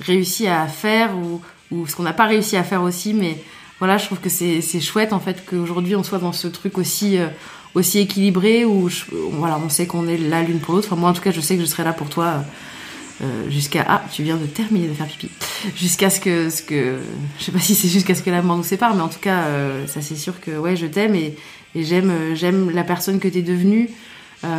réussi 0.00 0.48
à 0.48 0.66
faire 0.66 1.16
ou, 1.16 1.40
ou 1.70 1.86
ce 1.86 1.94
qu'on 1.96 2.02
n'a 2.04 2.12
pas 2.12 2.26
réussi 2.26 2.56
à 2.56 2.62
faire 2.64 2.82
aussi. 2.82 3.14
Mais 3.14 3.36
voilà, 3.78 3.98
je 3.98 4.06
trouve 4.06 4.20
que 4.20 4.28
c'est 4.28 4.60
chouette 4.80 5.12
en 5.12 5.20
fait 5.20 5.44
qu'aujourd'hui 5.48 5.96
on 5.96 6.02
soit 6.02 6.18
dans 6.18 6.32
ce 6.32 6.48
truc 6.48 6.78
aussi, 6.78 7.18
euh, 7.18 7.26
aussi 7.74 7.98
équilibré 8.00 8.64
où 8.64 8.88
je- 8.88 9.04
voilà, 9.32 9.58
on 9.64 9.68
sait 9.68 9.86
qu'on 9.86 10.06
est 10.08 10.18
là 10.18 10.42
l'une 10.42 10.58
pour 10.60 10.74
l'autre. 10.74 10.88
Enfin, 10.90 11.00
moi 11.00 11.10
en 11.10 11.12
tout 11.12 11.22
cas, 11.22 11.30
je 11.30 11.40
sais 11.40 11.54
que 11.56 11.60
je 11.62 11.66
serai 11.66 11.84
là 11.84 11.92
pour 11.92 12.08
toi. 12.08 12.24
euh, 12.26 12.40
euh, 13.22 13.50
jusqu'à 13.50 13.84
ah 13.86 14.02
tu 14.10 14.22
viens 14.22 14.36
de 14.38 14.46
terminer 14.46 14.88
de 14.88 14.94
faire 14.94 15.06
pipi 15.06 15.28
jusqu'à 15.76 16.08
ce 16.08 16.18
que 16.20 16.48
ce 16.48 16.62
que 16.62 16.96
je 17.38 17.44
sais 17.44 17.52
pas 17.52 17.58
si 17.58 17.74
c'est 17.74 17.86
jusqu'à 17.88 18.14
ce 18.14 18.22
que 18.22 18.30
la 18.30 18.40
mort 18.40 18.56
nous 18.56 18.62
sépare 18.64 18.94
mais 18.94 19.02
en 19.02 19.08
tout 19.08 19.18
cas 19.20 19.40
euh, 19.42 19.86
ça 19.86 20.00
c'est 20.00 20.16
sûr 20.16 20.40
que 20.40 20.52
ouais 20.52 20.74
je 20.74 20.86
t'aime 20.86 21.14
et, 21.14 21.36
et 21.74 21.84
j'aime 21.84 22.34
j'aime 22.34 22.70
la 22.70 22.82
personne 22.82 23.20
que 23.20 23.28
t'es 23.28 23.42
devenue 23.42 23.90
Euh, 24.42 24.58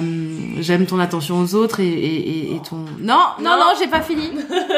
j'aime 0.59 0.85
ton 0.85 0.99
attention 0.99 1.39
aux 1.41 1.55
autres 1.55 1.79
et, 1.79 1.87
et, 1.91 2.29
et- 2.51 2.55
et 2.55 2.59
ton 2.61 2.85
non 2.99 3.23
non 3.39 3.57
non, 3.57 3.73
j'ai 3.79 3.87
pas 3.87 4.01
fini 4.01 4.29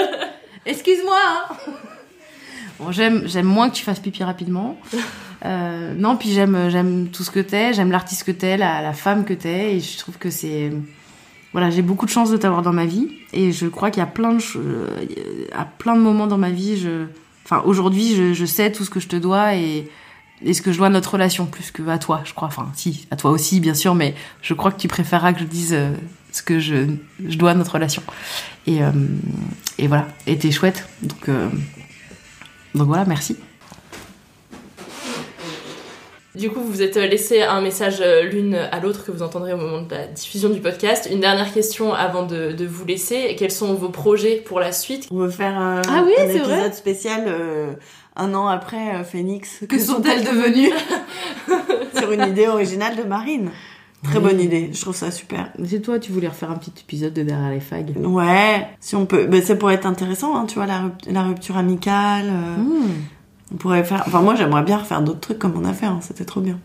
excuse-moi 0.65 1.17
hein. 1.27 1.55
Bon 2.84 2.91
j'aime 2.91 3.23
j'aime 3.25 3.45
moins 3.45 3.69
que 3.69 3.75
tu 3.75 3.84
fasses 3.84 3.99
pipi 3.99 4.23
rapidement 4.23 4.77
Euh, 5.45 5.93
non 5.93 6.15
puis 6.15 6.31
j'aime 6.31 6.69
j'aime 6.69 7.09
tout 7.09 7.25
ce 7.25 7.29
que 7.29 7.41
t'es 7.41 7.73
j'aime 7.73 7.91
l'artiste 7.91 8.23
que 8.23 8.31
t'es 8.31 8.55
la, 8.55 8.81
la 8.81 8.93
femme 8.93 9.25
que 9.25 9.34
t'es 9.34 9.75
et 9.75 9.81
je 9.81 9.97
trouve 9.97 10.17
que 10.17 10.29
c'est 10.29 10.71
voilà, 11.53 11.69
j'ai 11.69 11.84
beaucoup 11.84 12.07
de 12.07 12.11
chance 12.11 12.31
de 12.31 12.38
t'avoir 12.38 12.63
dans 12.63 12.73
ma 12.73 12.86
vie 12.86 13.07
et 13.31 13.51
je 13.51 13.67
crois 13.67 13.91
qu'il 13.91 14.01
y 14.01 14.03
a 14.03 14.07
plein 14.07 14.34
de 14.34 14.41
euh, 14.55 14.88
à 15.55 15.65
plein 15.65 15.95
de 15.95 16.01
moments 16.01 16.25
dans 16.25 16.39
ma 16.39 16.49
vie, 16.49 16.77
je 16.77 17.05
enfin 17.45 17.61
aujourd'hui, 17.65 18.15
je, 18.15 18.34
je 18.34 18.45
sais 18.45 18.71
tout 18.71 18.84
ce 18.84 18.89
que 18.89 18.99
je 18.99 19.07
te 19.07 19.15
dois 19.15 19.55
et 19.55 19.88
et 20.45 20.53
ce 20.53 20.61
que 20.61 20.71
je 20.71 20.77
dois 20.77 20.88
à 20.88 20.89
notre 20.89 21.13
relation 21.13 21.45
plus 21.45 21.71
que 21.71 21.88
à 21.88 21.99
toi, 21.99 22.21
je 22.25 22.34
crois. 22.34 22.47
Enfin, 22.47 22.69
si, 22.75 23.07
à 23.11 23.15
toi 23.15 23.31
aussi 23.31 23.59
bien 23.59 23.75
sûr, 23.75 23.93
mais 23.93 24.15
je 24.41 24.53
crois 24.55 24.71
que 24.71 24.79
tu 24.79 24.88
préféreras 24.88 25.31
que 25.31 25.39
je 25.39 25.45
dise 25.45 25.73
euh, 25.73 25.91
ce 26.31 26.41
que 26.41 26.59
je 26.59 26.88
je 27.23 27.38
dois 27.38 27.51
à 27.51 27.53
notre 27.53 27.73
relation. 27.73 28.01
Et 28.65 28.84
euh, 28.84 28.91
et 29.77 29.88
voilà, 29.88 30.07
et 30.25 30.38
t'es 30.38 30.51
chouette. 30.51 30.89
Donc 31.03 31.29
donc 32.76 32.88
voilà, 32.88 33.05
merci. 33.05 33.38
Du 36.36 36.49
coup, 36.49 36.61
vous 36.61 36.71
vous 36.71 36.82
êtes 36.82 36.95
laissé 36.95 37.43
un 37.43 37.61
message 37.61 37.97
euh, 38.01 38.24
l'une 38.24 38.55
à 38.55 38.80
l'autre 38.80 39.05
que 39.05 39.11
vous 39.11 39.21
entendrez 39.21 39.53
au 39.53 39.57
moment 39.57 39.84
de 39.84 39.93
la 39.93 40.07
diffusion 40.07 40.49
du 40.49 40.59
podcast. 40.61 41.07
Une 41.11 41.19
dernière 41.19 41.53
question 41.53 41.93
avant 41.93 42.24
de, 42.24 42.51
de 42.51 42.65
vous 42.65 42.86
laisser. 42.86 43.36
Quels 43.38 43.51
sont 43.51 43.76
vos 43.76 43.89
projets 43.89 44.38
pour 44.38 44.59
la 44.59 44.71
suite? 44.71 45.07
On 45.11 45.17
veut 45.17 45.30
faire 45.30 45.61
euh, 45.61 45.82
Ah 45.88 46.03
oui, 46.03 46.13
un 46.17 46.24
épisode 46.24 46.47
vrai 46.47 46.71
spécial 46.71 47.26
euh, 47.28 47.74
un 48.15 48.34
an 48.34 48.47
après 48.47 48.95
euh, 48.95 49.03
Phoenix. 49.03 49.63
Que 49.67 49.80
sont-elles 49.80 50.24
devenues? 50.24 50.74
Sur 51.97 52.11
une 52.11 52.28
idée 52.28 52.47
originale 52.47 52.95
de 52.95 53.03
Marine. 53.03 53.49
Très 54.04 54.18
Oui. 54.18 54.24
bonne 54.24 54.39
idée, 54.41 54.70
je 54.74 54.82
trouve 54.82 54.95
ça 54.95 55.12
super. 55.12 55.49
C'est 55.66 55.82
toi, 55.82 55.97
tu 55.99 56.12
voulais 56.12 56.28
refaire 56.28 56.51
un 56.51 56.56
petit 56.58 56.74
épisode 56.82 57.14
de 57.14 57.24
derrière 57.24 57.49
les 57.51 57.60
fags. 57.62 57.93
Ouais, 57.97 58.68
si 58.80 58.95
on 58.95 59.06
peut, 59.06 59.26
ben, 59.28 59.41
ça 59.41 59.56
pourrait 59.56 59.76
être 59.76 59.86
intéressant, 59.86 60.36
hein, 60.36 60.45
tu 60.45 60.56
vois, 60.56 60.66
la, 60.66 60.80
rupt- 60.82 61.08
la 61.12 61.24
rupture 61.24 61.58
amicale. 61.58 62.26
euh, 62.28 62.58
Hmm. 62.58 62.91
On 63.54 63.58
pourrait 63.58 63.84
faire. 63.84 64.04
Enfin, 64.08 64.22
moi, 64.22 64.36
j'aimerais 64.36 64.64
bien 64.64 64.78
refaire 64.78 65.01
d'autres 65.04 65.20
trucs 65.20 65.38
comme 65.39 65.54
on 65.56 65.64
a 65.66 65.74
fait, 65.74 65.86
hein, 65.86 65.99
c'était 66.01 66.26
trop 66.26 66.41
bien. 66.41 66.60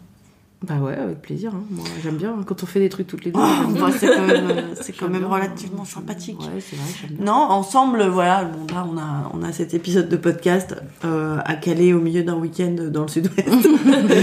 Bah 0.66 0.74
ouais, 0.82 0.96
avec 0.96 1.22
plaisir. 1.22 1.52
hein. 1.54 1.62
Moi, 1.70 1.84
j'aime 2.02 2.16
bien 2.16 2.34
quand 2.44 2.62
on 2.64 2.66
fait 2.66 2.80
des 2.80 2.88
trucs 2.88 3.06
toutes 3.06 3.24
les 3.24 3.30
deux. 3.30 3.38
Oh, 3.40 3.72
bah, 3.78 3.90
c'est 3.96 4.08
quand 4.08 4.26
même, 4.26 4.50
euh, 4.50 4.62
c'est 4.80 4.92
quand 4.98 5.04
J'aime 5.06 5.12
même 5.12 5.20
bien, 5.20 5.28
relativement 5.30 5.84
sympathique. 5.84 6.40
Ouais, 6.40 6.60
c'est 6.60 6.74
vrai, 6.74 6.84
j'aime 7.00 7.16
bien. 7.18 7.26
Non, 7.26 7.32
ensemble, 7.50 8.02
voilà, 8.08 8.42
bon, 8.44 8.66
là, 8.74 8.84
on 8.92 8.98
a, 8.98 9.30
on 9.34 9.42
a 9.48 9.52
cet 9.52 9.74
épisode 9.74 10.08
de 10.08 10.16
podcast 10.16 10.74
euh, 11.04 11.38
à 11.44 11.54
caler 11.54 11.92
au 11.94 12.00
milieu 12.00 12.24
d'un 12.24 12.34
week-end 12.34 12.74
dans 12.90 13.02
le 13.02 13.08
sud-ouest. 13.08 13.68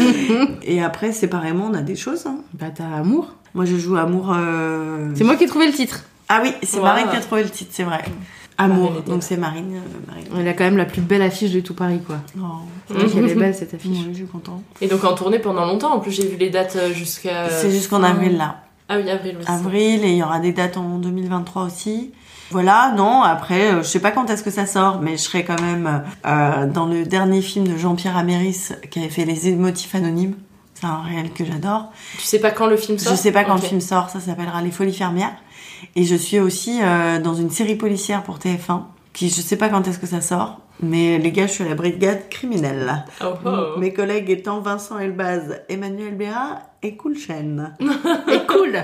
Et 0.63 0.81
après, 0.83 1.11
séparément, 1.13 1.67
on 1.71 1.73
a 1.73 1.81
des 1.81 1.95
choses. 1.95 2.25
Hein. 2.25 2.39
Bah, 2.59 2.67
t'as 2.73 2.85
Amour 2.97 3.33
Moi, 3.53 3.65
je 3.65 3.75
joue 3.77 3.97
Amour. 3.97 4.33
euh, 4.35 5.11
C'est 5.15 5.23
moi 5.23 5.35
qui 5.35 5.43
ai 5.43 5.47
trouvé 5.47 5.67
le 5.67 5.73
titre. 5.73 6.03
Ah 6.29 6.39
oui, 6.43 6.53
c'est 6.63 6.77
Wow. 6.77 6.83
Marine 6.83 7.07
qui 7.09 7.17
a 7.17 7.19
trouvé 7.21 7.43
le 7.43 7.49
titre, 7.49 7.71
c'est 7.73 7.83
vrai. 7.83 8.03
Amour, 8.57 8.91
Marine 8.91 9.03
donc 9.05 9.23
c'est 9.23 9.35
Marine. 9.37 9.75
euh, 9.75 10.07
Marine. 10.07 10.25
Elle 10.39 10.47
a 10.47 10.53
quand 10.53 10.63
même 10.63 10.77
la 10.77 10.85
plus 10.85 11.01
belle 11.01 11.21
affiche 11.21 11.51
de 11.51 11.59
tout 11.59 11.73
Paris, 11.73 11.99
quoi. 12.05 12.17
Oh. 12.39 12.43
Qu'elle 12.93 13.29
est 13.29 13.35
belle, 13.35 13.53
cette 13.59 13.73
affiche. 13.73 13.91
Oui, 13.91 14.07
je 14.11 14.15
suis 14.15 14.25
contente. 14.25 14.63
Et 14.81 14.87
donc 14.87 15.03
en 15.03 15.13
tournée 15.13 15.39
pendant 15.39 15.65
longtemps. 15.65 15.93
En 15.93 15.99
plus, 15.99 16.11
j'ai 16.11 16.25
vu 16.27 16.37
les 16.37 16.49
dates 16.49 16.75
euh, 16.77 16.93
jusqu'à. 16.93 17.49
C'est 17.49 17.69
jusqu'en 17.71 18.01
avril, 18.03 18.37
là. 18.37 18.61
Ah 18.87 18.97
oui, 18.97 19.09
avril 19.09 19.37
aussi. 19.39 19.49
Avril, 19.51 20.05
et 20.05 20.11
il 20.11 20.17
y 20.17 20.23
aura 20.23 20.39
des 20.39 20.53
dates 20.53 20.77
en 20.77 20.97
2023 20.99 21.63
aussi. 21.63 22.11
Voilà, 22.51 22.93
non, 22.95 23.23
après, 23.23 23.73
euh, 23.73 23.77
je 23.79 23.87
sais 23.87 23.99
pas 23.99 24.11
quand 24.11 24.29
est-ce 24.29 24.43
que 24.43 24.51
ça 24.51 24.65
sort, 24.67 25.01
mais 25.01 25.13
je 25.17 25.23
serai 25.23 25.43
quand 25.43 25.59
même 25.61 26.03
euh, 26.27 26.67
dans 26.67 26.85
le 26.85 27.03
dernier 27.03 27.41
film 27.41 27.67
de 27.67 27.75
Jean-Pierre 27.75 28.15
Améris 28.15 28.69
qui 28.91 28.99
avait 28.99 29.09
fait 29.09 29.25
Les 29.25 29.47
émotifs 29.49 29.95
anonymes. 29.95 30.35
C'est 30.75 30.85
un 30.85 31.01
réel 31.01 31.31
que 31.31 31.45
j'adore. 31.45 31.91
Tu 32.17 32.23
sais 32.23 32.39
pas 32.39 32.51
quand 32.51 32.67
le 32.67 32.77
film 32.77 32.99
sort 32.99 33.13
Je 33.13 33.17
sais 33.17 33.31
pas 33.31 33.43
quand 33.45 33.55
le 33.55 33.61
film 33.61 33.81
sort, 33.81 34.09
ça 34.09 34.19
s'appellera 34.19 34.61
Les 34.61 34.71
Folies 34.71 34.93
Fermières. 34.93 35.35
Et 35.95 36.03
je 36.03 36.15
suis 36.15 36.39
aussi 36.39 36.81
euh, 36.83 37.19
dans 37.19 37.33
une 37.33 37.49
série 37.49 37.75
policière 37.75 38.23
pour 38.23 38.37
TF1, 38.39 38.81
qui 39.13 39.29
je 39.29 39.41
sais 39.41 39.55
pas 39.55 39.69
quand 39.69 39.87
est-ce 39.87 39.99
que 39.99 40.07
ça 40.07 40.21
sort, 40.21 40.59
mais 40.81 41.17
les 41.19 41.31
gars, 41.31 41.47
je 41.47 41.51
suis 41.53 41.63
à 41.63 41.69
la 41.69 41.75
brigade 41.75 42.29
criminelle. 42.29 42.85
là. 42.85 43.05
Oh, 43.23 43.33
oh. 43.45 43.79
Mes 43.79 43.93
collègues 43.93 44.29
étant 44.29 44.59
Vincent 44.61 44.99
Elbaz, 44.99 45.61
Emmanuel 45.69 46.15
Béat 46.15 46.61
et 46.83 46.95
Coolchen. 46.97 47.73
Et 48.31 48.45
cool 48.47 48.77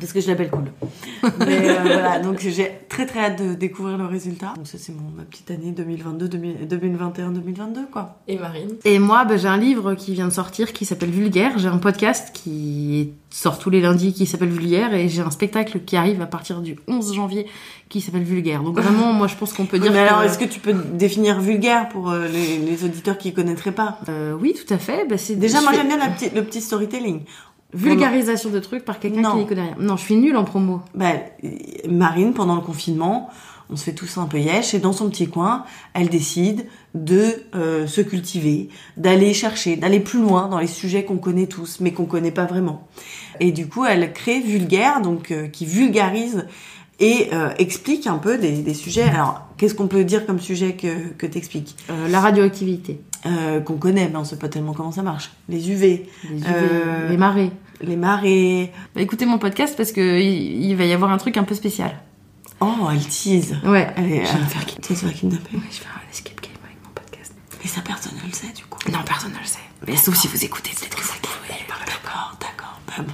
Parce 0.00 0.12
que 0.12 0.20
je 0.20 0.28
l'appelle 0.28 0.50
cool. 0.50 0.64
Mais 1.40 1.68
euh, 1.70 1.74
voilà, 1.82 2.18
donc 2.18 2.38
j'ai 2.40 2.70
très 2.88 3.06
très 3.06 3.20
hâte 3.20 3.42
de 3.42 3.54
découvrir 3.54 3.98
le 3.98 4.06
résultat. 4.06 4.52
Donc 4.56 4.66
ça 4.66 4.78
c'est 4.78 4.92
mon 4.92 5.10
ma 5.14 5.24
petite 5.24 5.50
année 5.50 5.72
2022 5.72 6.28
2021 6.28 7.30
2022 7.30 7.86
quoi. 7.92 8.18
Et 8.28 8.38
Marine? 8.38 8.70
Et 8.84 8.98
moi, 8.98 9.24
bah, 9.24 9.36
j'ai 9.36 9.48
un 9.48 9.56
livre 9.56 9.94
qui 9.94 10.12
vient 10.14 10.28
de 10.28 10.32
sortir 10.32 10.72
qui 10.72 10.84
s'appelle 10.84 11.10
Vulgaire. 11.10 11.58
J'ai 11.58 11.68
un 11.68 11.78
podcast 11.78 12.30
qui 12.32 13.12
sort 13.30 13.58
tous 13.58 13.68
les 13.70 13.80
lundis 13.80 14.12
qui 14.14 14.26
s'appelle 14.26 14.48
Vulgaire. 14.50 14.94
Et 14.94 15.08
j'ai 15.08 15.22
un 15.22 15.30
spectacle 15.30 15.80
qui 15.80 15.96
arrive 15.96 16.22
à 16.22 16.26
partir 16.26 16.60
du 16.60 16.76
11 16.88 17.14
janvier 17.14 17.46
qui 17.88 18.00
s'appelle 18.00 18.22
Vulgaire. 18.24 18.62
Donc 18.62 18.78
vraiment, 18.78 19.12
moi, 19.12 19.26
je 19.28 19.34
pense 19.36 19.52
qu'on 19.52 19.66
peut 19.66 19.78
dire 19.78 19.92
Mais 19.92 20.00
alors 20.00 20.22
que- 20.22 20.26
est-ce 20.36 20.44
que 20.48 20.52
tu 20.52 20.60
peux 20.60 20.72
définir 20.72 21.40
vulgaire 21.40 21.88
pour 21.88 22.10
euh, 22.10 22.26
les, 22.28 22.58
les 22.58 22.84
auditeurs 22.84 23.18
qui 23.18 23.32
connaîtraient 23.32 23.72
pas? 23.72 23.98
Euh, 24.08 24.36
oui, 24.40 24.54
tout 24.54 24.72
à 24.72 24.78
fait. 24.78 25.06
Bah, 25.08 25.16
Déjà 25.30 25.60
moi 25.60 25.70
fais- 25.70 25.78
j'aime 25.78 25.88
bien 25.88 25.96
la 25.98 26.08
petite- 26.08 26.34
le 26.34 26.44
petit 26.44 26.60
storytelling. 26.60 27.20
Vulgarisation 27.74 28.50
de 28.50 28.60
trucs 28.60 28.84
par 28.84 29.00
quelqu'un 29.00 29.30
qui 29.32 29.36
n'y 29.38 29.46
connaît 29.46 29.62
rien. 29.62 29.76
Non, 29.78 29.96
je 29.96 30.02
suis 30.04 30.16
nulle 30.16 30.36
en 30.36 30.44
promo. 30.44 30.80
Bah, 30.94 31.12
Marine, 31.88 32.32
pendant 32.32 32.54
le 32.54 32.60
confinement, 32.60 33.28
on 33.68 33.76
se 33.76 33.84
fait 33.84 33.92
tous 33.92 34.16
un 34.18 34.26
peu 34.26 34.38
yesh, 34.38 34.74
et 34.74 34.78
dans 34.78 34.92
son 34.92 35.10
petit 35.10 35.28
coin, 35.28 35.64
elle 35.92 36.08
décide 36.08 36.66
de 36.94 37.34
euh, 37.54 37.86
se 37.88 38.00
cultiver, 38.00 38.68
d'aller 38.96 39.34
chercher, 39.34 39.76
d'aller 39.76 39.98
plus 40.00 40.20
loin 40.20 40.48
dans 40.48 40.58
les 40.60 40.68
sujets 40.68 41.04
qu'on 41.04 41.18
connaît 41.18 41.48
tous, 41.48 41.80
mais 41.80 41.92
qu'on 41.92 42.06
connaît 42.06 42.30
pas 42.30 42.44
vraiment. 42.46 42.86
Et 43.40 43.50
du 43.52 43.66
coup, 43.68 43.84
elle 43.84 44.12
crée 44.12 44.40
Vulgaire, 44.40 45.00
donc 45.00 45.30
euh, 45.32 45.48
qui 45.48 45.66
vulgarise 45.66 46.46
et 46.98 47.28
euh, 47.32 47.50
explique 47.58 48.06
un 48.06 48.18
peu 48.18 48.38
des, 48.38 48.62
des 48.62 48.74
sujets. 48.74 49.02
Alors, 49.04 49.42
qu'est-ce 49.58 49.74
qu'on 49.74 49.86
peut 49.88 50.04
dire 50.04 50.24
comme 50.26 50.40
sujet 50.40 50.74
que, 50.74 51.08
que 51.18 51.26
t'expliques? 51.26 51.76
Euh, 51.90 52.08
la 52.08 52.20
radioactivité. 52.20 53.00
euh, 53.26 53.60
Qu'on 53.60 53.76
connaît, 53.76 54.08
mais 54.08 54.16
on 54.16 54.24
sait 54.24 54.38
pas 54.38 54.48
tellement 54.48 54.72
comment 54.72 54.92
ça 54.92 55.02
marche. 55.02 55.30
Les 55.48 55.70
UV. 55.70 56.06
Les, 56.30 56.38
UV, 56.38 57.08
les 57.10 57.16
marées. 57.16 57.50
Les 57.82 57.96
marées. 57.96 58.72
Bah, 58.94 59.02
écoutez 59.02 59.26
mon 59.26 59.38
podcast 59.38 59.74
parce 59.76 59.92
que 59.92 60.18
il, 60.20 60.64
il 60.64 60.76
va 60.76 60.84
y 60.84 60.92
avoir 60.92 61.10
un 61.12 61.18
truc 61.18 61.36
un 61.36 61.44
peu 61.44 61.54
spécial. 61.54 61.94
Oh, 62.60 62.72
elle 62.90 63.04
tease. 63.06 63.56
Ouais. 63.64 63.86
Est, 63.98 64.24
Je 64.24 64.32
vais 64.32 64.38
me 64.40 64.44
faire 64.46 64.64
tu 64.64 64.80
kidnapper. 65.12 65.50
Je 65.52 65.56
vais 65.58 65.70
faire 65.70 66.00
un 66.02 66.10
escape 66.10 66.40
game 66.40 66.52
avec 66.64 66.76
mon 66.82 66.90
podcast. 66.94 67.34
Et 67.62 67.68
ça, 67.68 67.82
personne 67.82 68.12
ne 68.22 68.26
le 68.26 68.32
sait, 68.32 68.52
du 68.56 68.64
coup. 68.64 68.78
Non, 68.90 69.00
personne 69.04 69.32
ne 69.32 69.38
le 69.38 69.44
sait. 69.44 69.58
Mais 69.86 69.96
sauf 69.96 70.14
si 70.16 70.26
vous 70.28 70.42
écoutez, 70.42 70.70
peut-être 70.70 70.96
que 70.96 71.02
pouvez. 71.02 71.58
D'accord, 71.68 72.38
d'accord. 72.40 72.80
Bah 72.86 73.04
bon. 73.06 73.12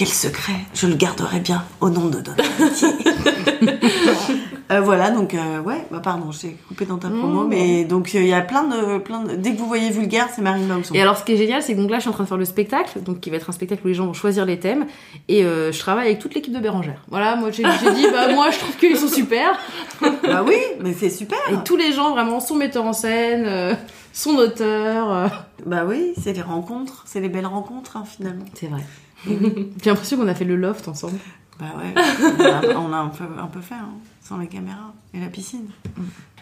Quel 0.00 0.08
secret 0.08 0.54
Je 0.72 0.86
le 0.86 0.94
garderai 0.94 1.40
bien 1.40 1.62
au 1.82 1.90
nom 1.90 2.06
de 2.06 2.22
amitié. 2.58 2.88
Euh, 4.72 4.80
voilà, 4.80 5.10
donc 5.10 5.34
euh, 5.34 5.60
ouais, 5.60 5.84
bah 5.90 5.98
pardon, 6.00 6.30
je 6.30 6.42
t'ai 6.42 6.56
coupé 6.68 6.86
dans 6.86 6.96
ta 6.96 7.08
promo, 7.08 7.42
Mmh. 7.42 7.48
mais 7.48 7.84
donc 7.84 8.14
il 8.14 8.24
y 8.24 8.32
a 8.32 8.40
plein 8.40 8.62
de, 8.62 8.98
plein 8.98 9.24
de... 9.24 9.34
Dès 9.34 9.52
que 9.52 9.58
vous 9.58 9.66
voyez 9.66 9.90
vulgaire, 9.90 10.28
c'est 10.32 10.42
Marine 10.42 10.68
Bausson. 10.68 10.94
Et 10.94 11.02
alors, 11.02 11.18
ce 11.18 11.24
qui 11.24 11.32
est 11.32 11.36
génial, 11.36 11.60
c'est 11.60 11.74
que 11.74 11.80
donc 11.80 11.90
là, 11.90 11.96
je 11.96 12.02
suis 12.02 12.08
en 12.08 12.12
train 12.12 12.22
de 12.22 12.28
faire 12.28 12.38
le 12.38 12.44
spectacle, 12.44 13.02
donc 13.02 13.18
qui 13.18 13.30
va 13.30 13.36
être 13.36 13.50
un 13.50 13.52
spectacle 13.52 13.82
où 13.84 13.88
les 13.88 13.94
gens 13.94 14.06
vont 14.06 14.12
choisir 14.12 14.46
les 14.46 14.60
thèmes, 14.60 14.86
et 15.26 15.44
euh, 15.44 15.72
je 15.72 15.78
travaille 15.80 16.06
avec 16.06 16.20
toute 16.20 16.36
l'équipe 16.36 16.54
de 16.54 16.60
Bérangère. 16.60 17.02
Voilà, 17.08 17.34
moi 17.34 17.50
j'ai 17.50 17.64
j'ai 17.64 17.90
dit, 17.94 18.06
bah 18.12 18.32
moi 18.32 18.52
je 18.52 18.60
trouve 18.60 18.76
qu'ils 18.76 18.96
sont 18.96 19.08
super. 19.08 19.58
Bah 20.22 20.44
oui, 20.46 20.56
mais 20.80 20.92
c'est 20.92 21.10
super. 21.10 21.38
Et 21.50 21.56
tous 21.64 21.76
les 21.76 21.92
gens, 21.92 22.12
vraiment, 22.12 22.38
son 22.38 22.54
metteur 22.54 22.84
en 22.84 22.92
scène, 22.92 23.46
euh, 23.46 23.74
son 24.12 24.36
auteur. 24.36 25.32
Bah 25.66 25.82
oui, 25.84 26.12
c'est 26.22 26.32
les 26.32 26.42
rencontres, 26.42 27.02
c'est 27.06 27.18
les 27.18 27.28
belles 27.28 27.46
rencontres 27.46 27.96
hein, 27.96 28.04
finalement. 28.06 28.44
C'est 28.54 28.68
vrai. 28.68 28.82
J'ai 29.26 29.90
l'impression 29.90 30.16
qu'on 30.16 30.28
a 30.28 30.34
fait 30.34 30.44
le 30.44 30.56
loft 30.56 30.88
ensemble. 30.88 31.18
Bah 31.58 31.66
ouais, 31.76 31.94
on 32.38 32.42
a, 32.42 32.74
on 32.78 32.92
a 32.92 32.96
un, 32.96 33.08
peu, 33.08 33.24
un 33.38 33.46
peu 33.46 33.60
fait, 33.60 33.74
hein, 33.74 33.90
sans 34.22 34.38
les 34.38 34.46
caméras 34.46 34.94
et 35.12 35.20
la 35.20 35.26
piscine. 35.26 35.66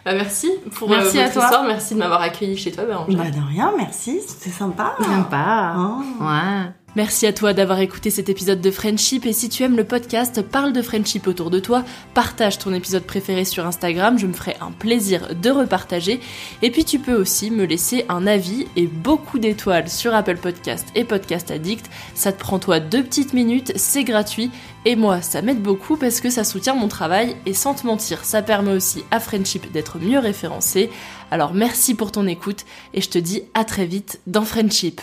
Bah, 0.05 0.13
merci 0.15 0.49
pour 0.77 0.89
Merci 0.89 1.19
euh, 1.19 1.27
à 1.27 1.29
toi. 1.29 1.43
histoire. 1.43 1.65
Merci 1.65 1.95
de 1.95 1.99
m'avoir 1.99 2.23
accueilli 2.23 2.57
chez 2.57 2.71
toi, 2.71 2.85
Bérangère. 2.85 3.17
Bah 3.19 3.31
de 3.31 3.49
rien, 3.49 3.73
merci, 3.77 4.21
c'était 4.27 4.51
sympa. 4.51 4.95
Sympa. 5.01 5.75
Oh. 5.77 6.03
Ouais. 6.25 6.71
Merci 6.97 7.27
à 7.27 7.35
toi 7.35 7.53
d'avoir 7.53 7.81
écouté 7.81 8.09
cet 8.09 8.31
épisode 8.31 8.63
de 8.63 8.71
Friendship 8.71 9.27
et 9.27 9.35
si 9.35 9.51
tu 9.51 9.63
aimes 9.63 9.77
le 9.77 9.85
podcast, 9.85 10.41
parle 10.41 10.73
de 10.73 10.81
Friendship 10.81 11.27
autour 11.27 11.51
de 11.51 11.61
toi, 11.61 11.85
partage 12.15 12.59
ton 12.59 12.73
épisode 12.73 13.05
préféré 13.05 13.45
sur 13.45 13.67
Instagram, 13.67 14.19
je 14.19 14.27
me 14.27 14.33
ferai 14.33 14.57
un 14.63 14.73
plaisir 14.73 15.35
de 15.35 15.51
repartager 15.51 16.19
et 16.63 16.71
puis 16.71 16.87
tu 16.87 16.99
peux 16.99 17.15
aussi 17.15 17.51
me 17.51 17.67
laisser 17.67 18.07
un 18.09 18.27
avis 18.27 18.67
et 18.75 18.87
beaucoup 18.87 19.39
d'étoiles 19.39 19.91
sur 19.91 20.15
Apple 20.15 20.39
Podcast 20.39 20.89
et 20.95 21.05
Podcast 21.05 21.51
Addict, 21.51 21.89
ça 22.15 22.33
te 22.33 22.41
prend 22.41 22.59
toi 22.59 22.81
deux 22.81 23.05
petites 23.05 23.35
minutes, 23.35 23.75
c'est 23.77 24.03
gratuit 24.03 24.51
et 24.87 24.97
moi 24.97 25.21
ça 25.21 25.43
m'aide 25.43 25.63
beaucoup 25.63 25.97
parce 25.97 26.23
que 26.23 26.31
ça 26.31 26.43
soutient 26.43 26.75
mon 26.75 26.89
travail 26.89 27.37
et 27.45 27.53
sans 27.53 27.75
te 27.75 27.87
mentir, 27.87 28.25
ça 28.25 28.41
permet 28.41 28.73
aussi 28.73 29.05
à 29.11 29.21
Friendship 29.21 29.71
d'être 29.71 29.99
mieux 29.99 30.19
référencé. 30.19 30.89
Alors 31.31 31.53
merci 31.53 31.95
pour 31.95 32.13
ton 32.13 32.27
écoute 32.27 32.65
et 32.95 33.03
je 33.03 33.11
te 33.11 33.19
dis 33.19 33.43
à 33.53 33.65
très 33.65 33.85
vite 33.85 34.21
dans 34.27 34.45
Friendship. 34.45 35.03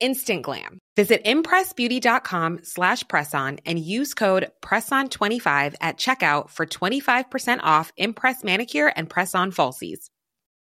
Instant 0.00 0.42
glam. 0.42 0.78
Visit 0.96 1.24
impressbeauty.com 1.24 2.60
slash 2.62 3.04
presson 3.04 3.60
and 3.66 3.78
use 3.78 4.14
code 4.14 4.50
PRESSON25 4.62 5.74
at 5.80 5.96
checkout 5.98 6.50
for 6.50 6.66
25% 6.66 7.60
off 7.62 7.92
Impress 7.96 8.42
Manicure 8.44 8.92
and 8.96 9.08
Press-On 9.08 9.52
Falsies. 9.52 10.10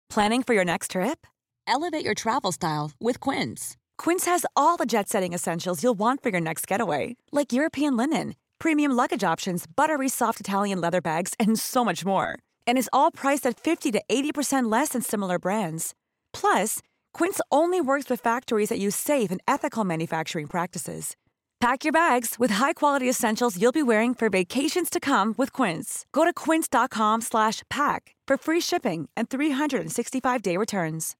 Planning 0.08 0.42
for 0.42 0.54
your 0.54 0.64
next 0.64 0.92
trip? 0.92 1.26
Elevate 1.66 2.04
your 2.04 2.14
travel 2.14 2.52
style 2.52 2.92
with 3.00 3.18
Quince. 3.20 3.76
Quince 3.98 4.26
has 4.26 4.46
all 4.54 4.76
the 4.76 4.86
jet-setting 4.86 5.32
essentials 5.32 5.82
you'll 5.82 5.98
want 5.98 6.22
for 6.22 6.28
your 6.28 6.40
next 6.40 6.66
getaway, 6.66 7.16
like 7.32 7.52
European 7.52 7.96
linen, 7.96 8.34
premium 8.58 8.92
luggage 8.92 9.24
options, 9.24 9.66
buttery 9.66 10.08
soft 10.08 10.38
Italian 10.40 10.80
leather 10.80 11.00
bags, 11.00 11.34
and 11.40 11.58
so 11.58 11.84
much 11.84 12.04
more. 12.04 12.38
And 12.66 12.78
is 12.78 12.90
all 12.92 13.10
priced 13.10 13.46
at 13.46 13.58
50 13.58 13.92
to 13.92 14.02
80% 14.08 14.70
less 14.70 14.90
than 14.90 15.02
similar 15.02 15.38
brands. 15.38 15.94
Plus, 16.32 16.80
Quince 17.16 17.40
only 17.50 17.80
works 17.80 18.10
with 18.10 18.20
factories 18.20 18.68
that 18.68 18.78
use 18.78 18.94
safe 18.94 19.30
and 19.30 19.40
ethical 19.48 19.84
manufacturing 19.84 20.46
practices. 20.46 21.16
Pack 21.60 21.82
your 21.82 21.92
bags 21.92 22.36
with 22.38 22.56
high-quality 22.56 23.08
essentials 23.08 23.56
you'll 23.56 23.72
be 23.72 23.82
wearing 23.82 24.14
for 24.14 24.28
vacations 24.28 24.90
to 24.90 25.00
come 25.00 25.34
with 25.38 25.50
Quince. 25.50 26.04
Go 26.12 26.26
to 26.26 26.32
quince.com/pack 26.34 28.02
for 28.28 28.36
free 28.36 28.60
shipping 28.60 29.08
and 29.16 29.30
365-day 29.30 30.58
returns. 30.58 31.14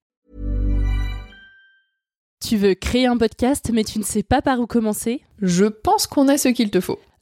Tu 2.40 2.59
veux 2.59 2.74
créer 2.74 3.07
un 3.07 3.16
podcast 3.16 3.70
mais 3.72 3.84
tu 3.84 3.99
ne 3.99 4.05
sais 4.05 4.22
pas 4.22 4.42
par 4.42 4.61
où 4.61 4.66
commencer 4.66 5.22
Je 5.40 5.64
pense 5.64 6.07
qu'on 6.07 6.28
a 6.28 6.36
ce 6.36 6.49
qu'il 6.49 6.70
te 6.70 6.80
faut. 6.82 6.99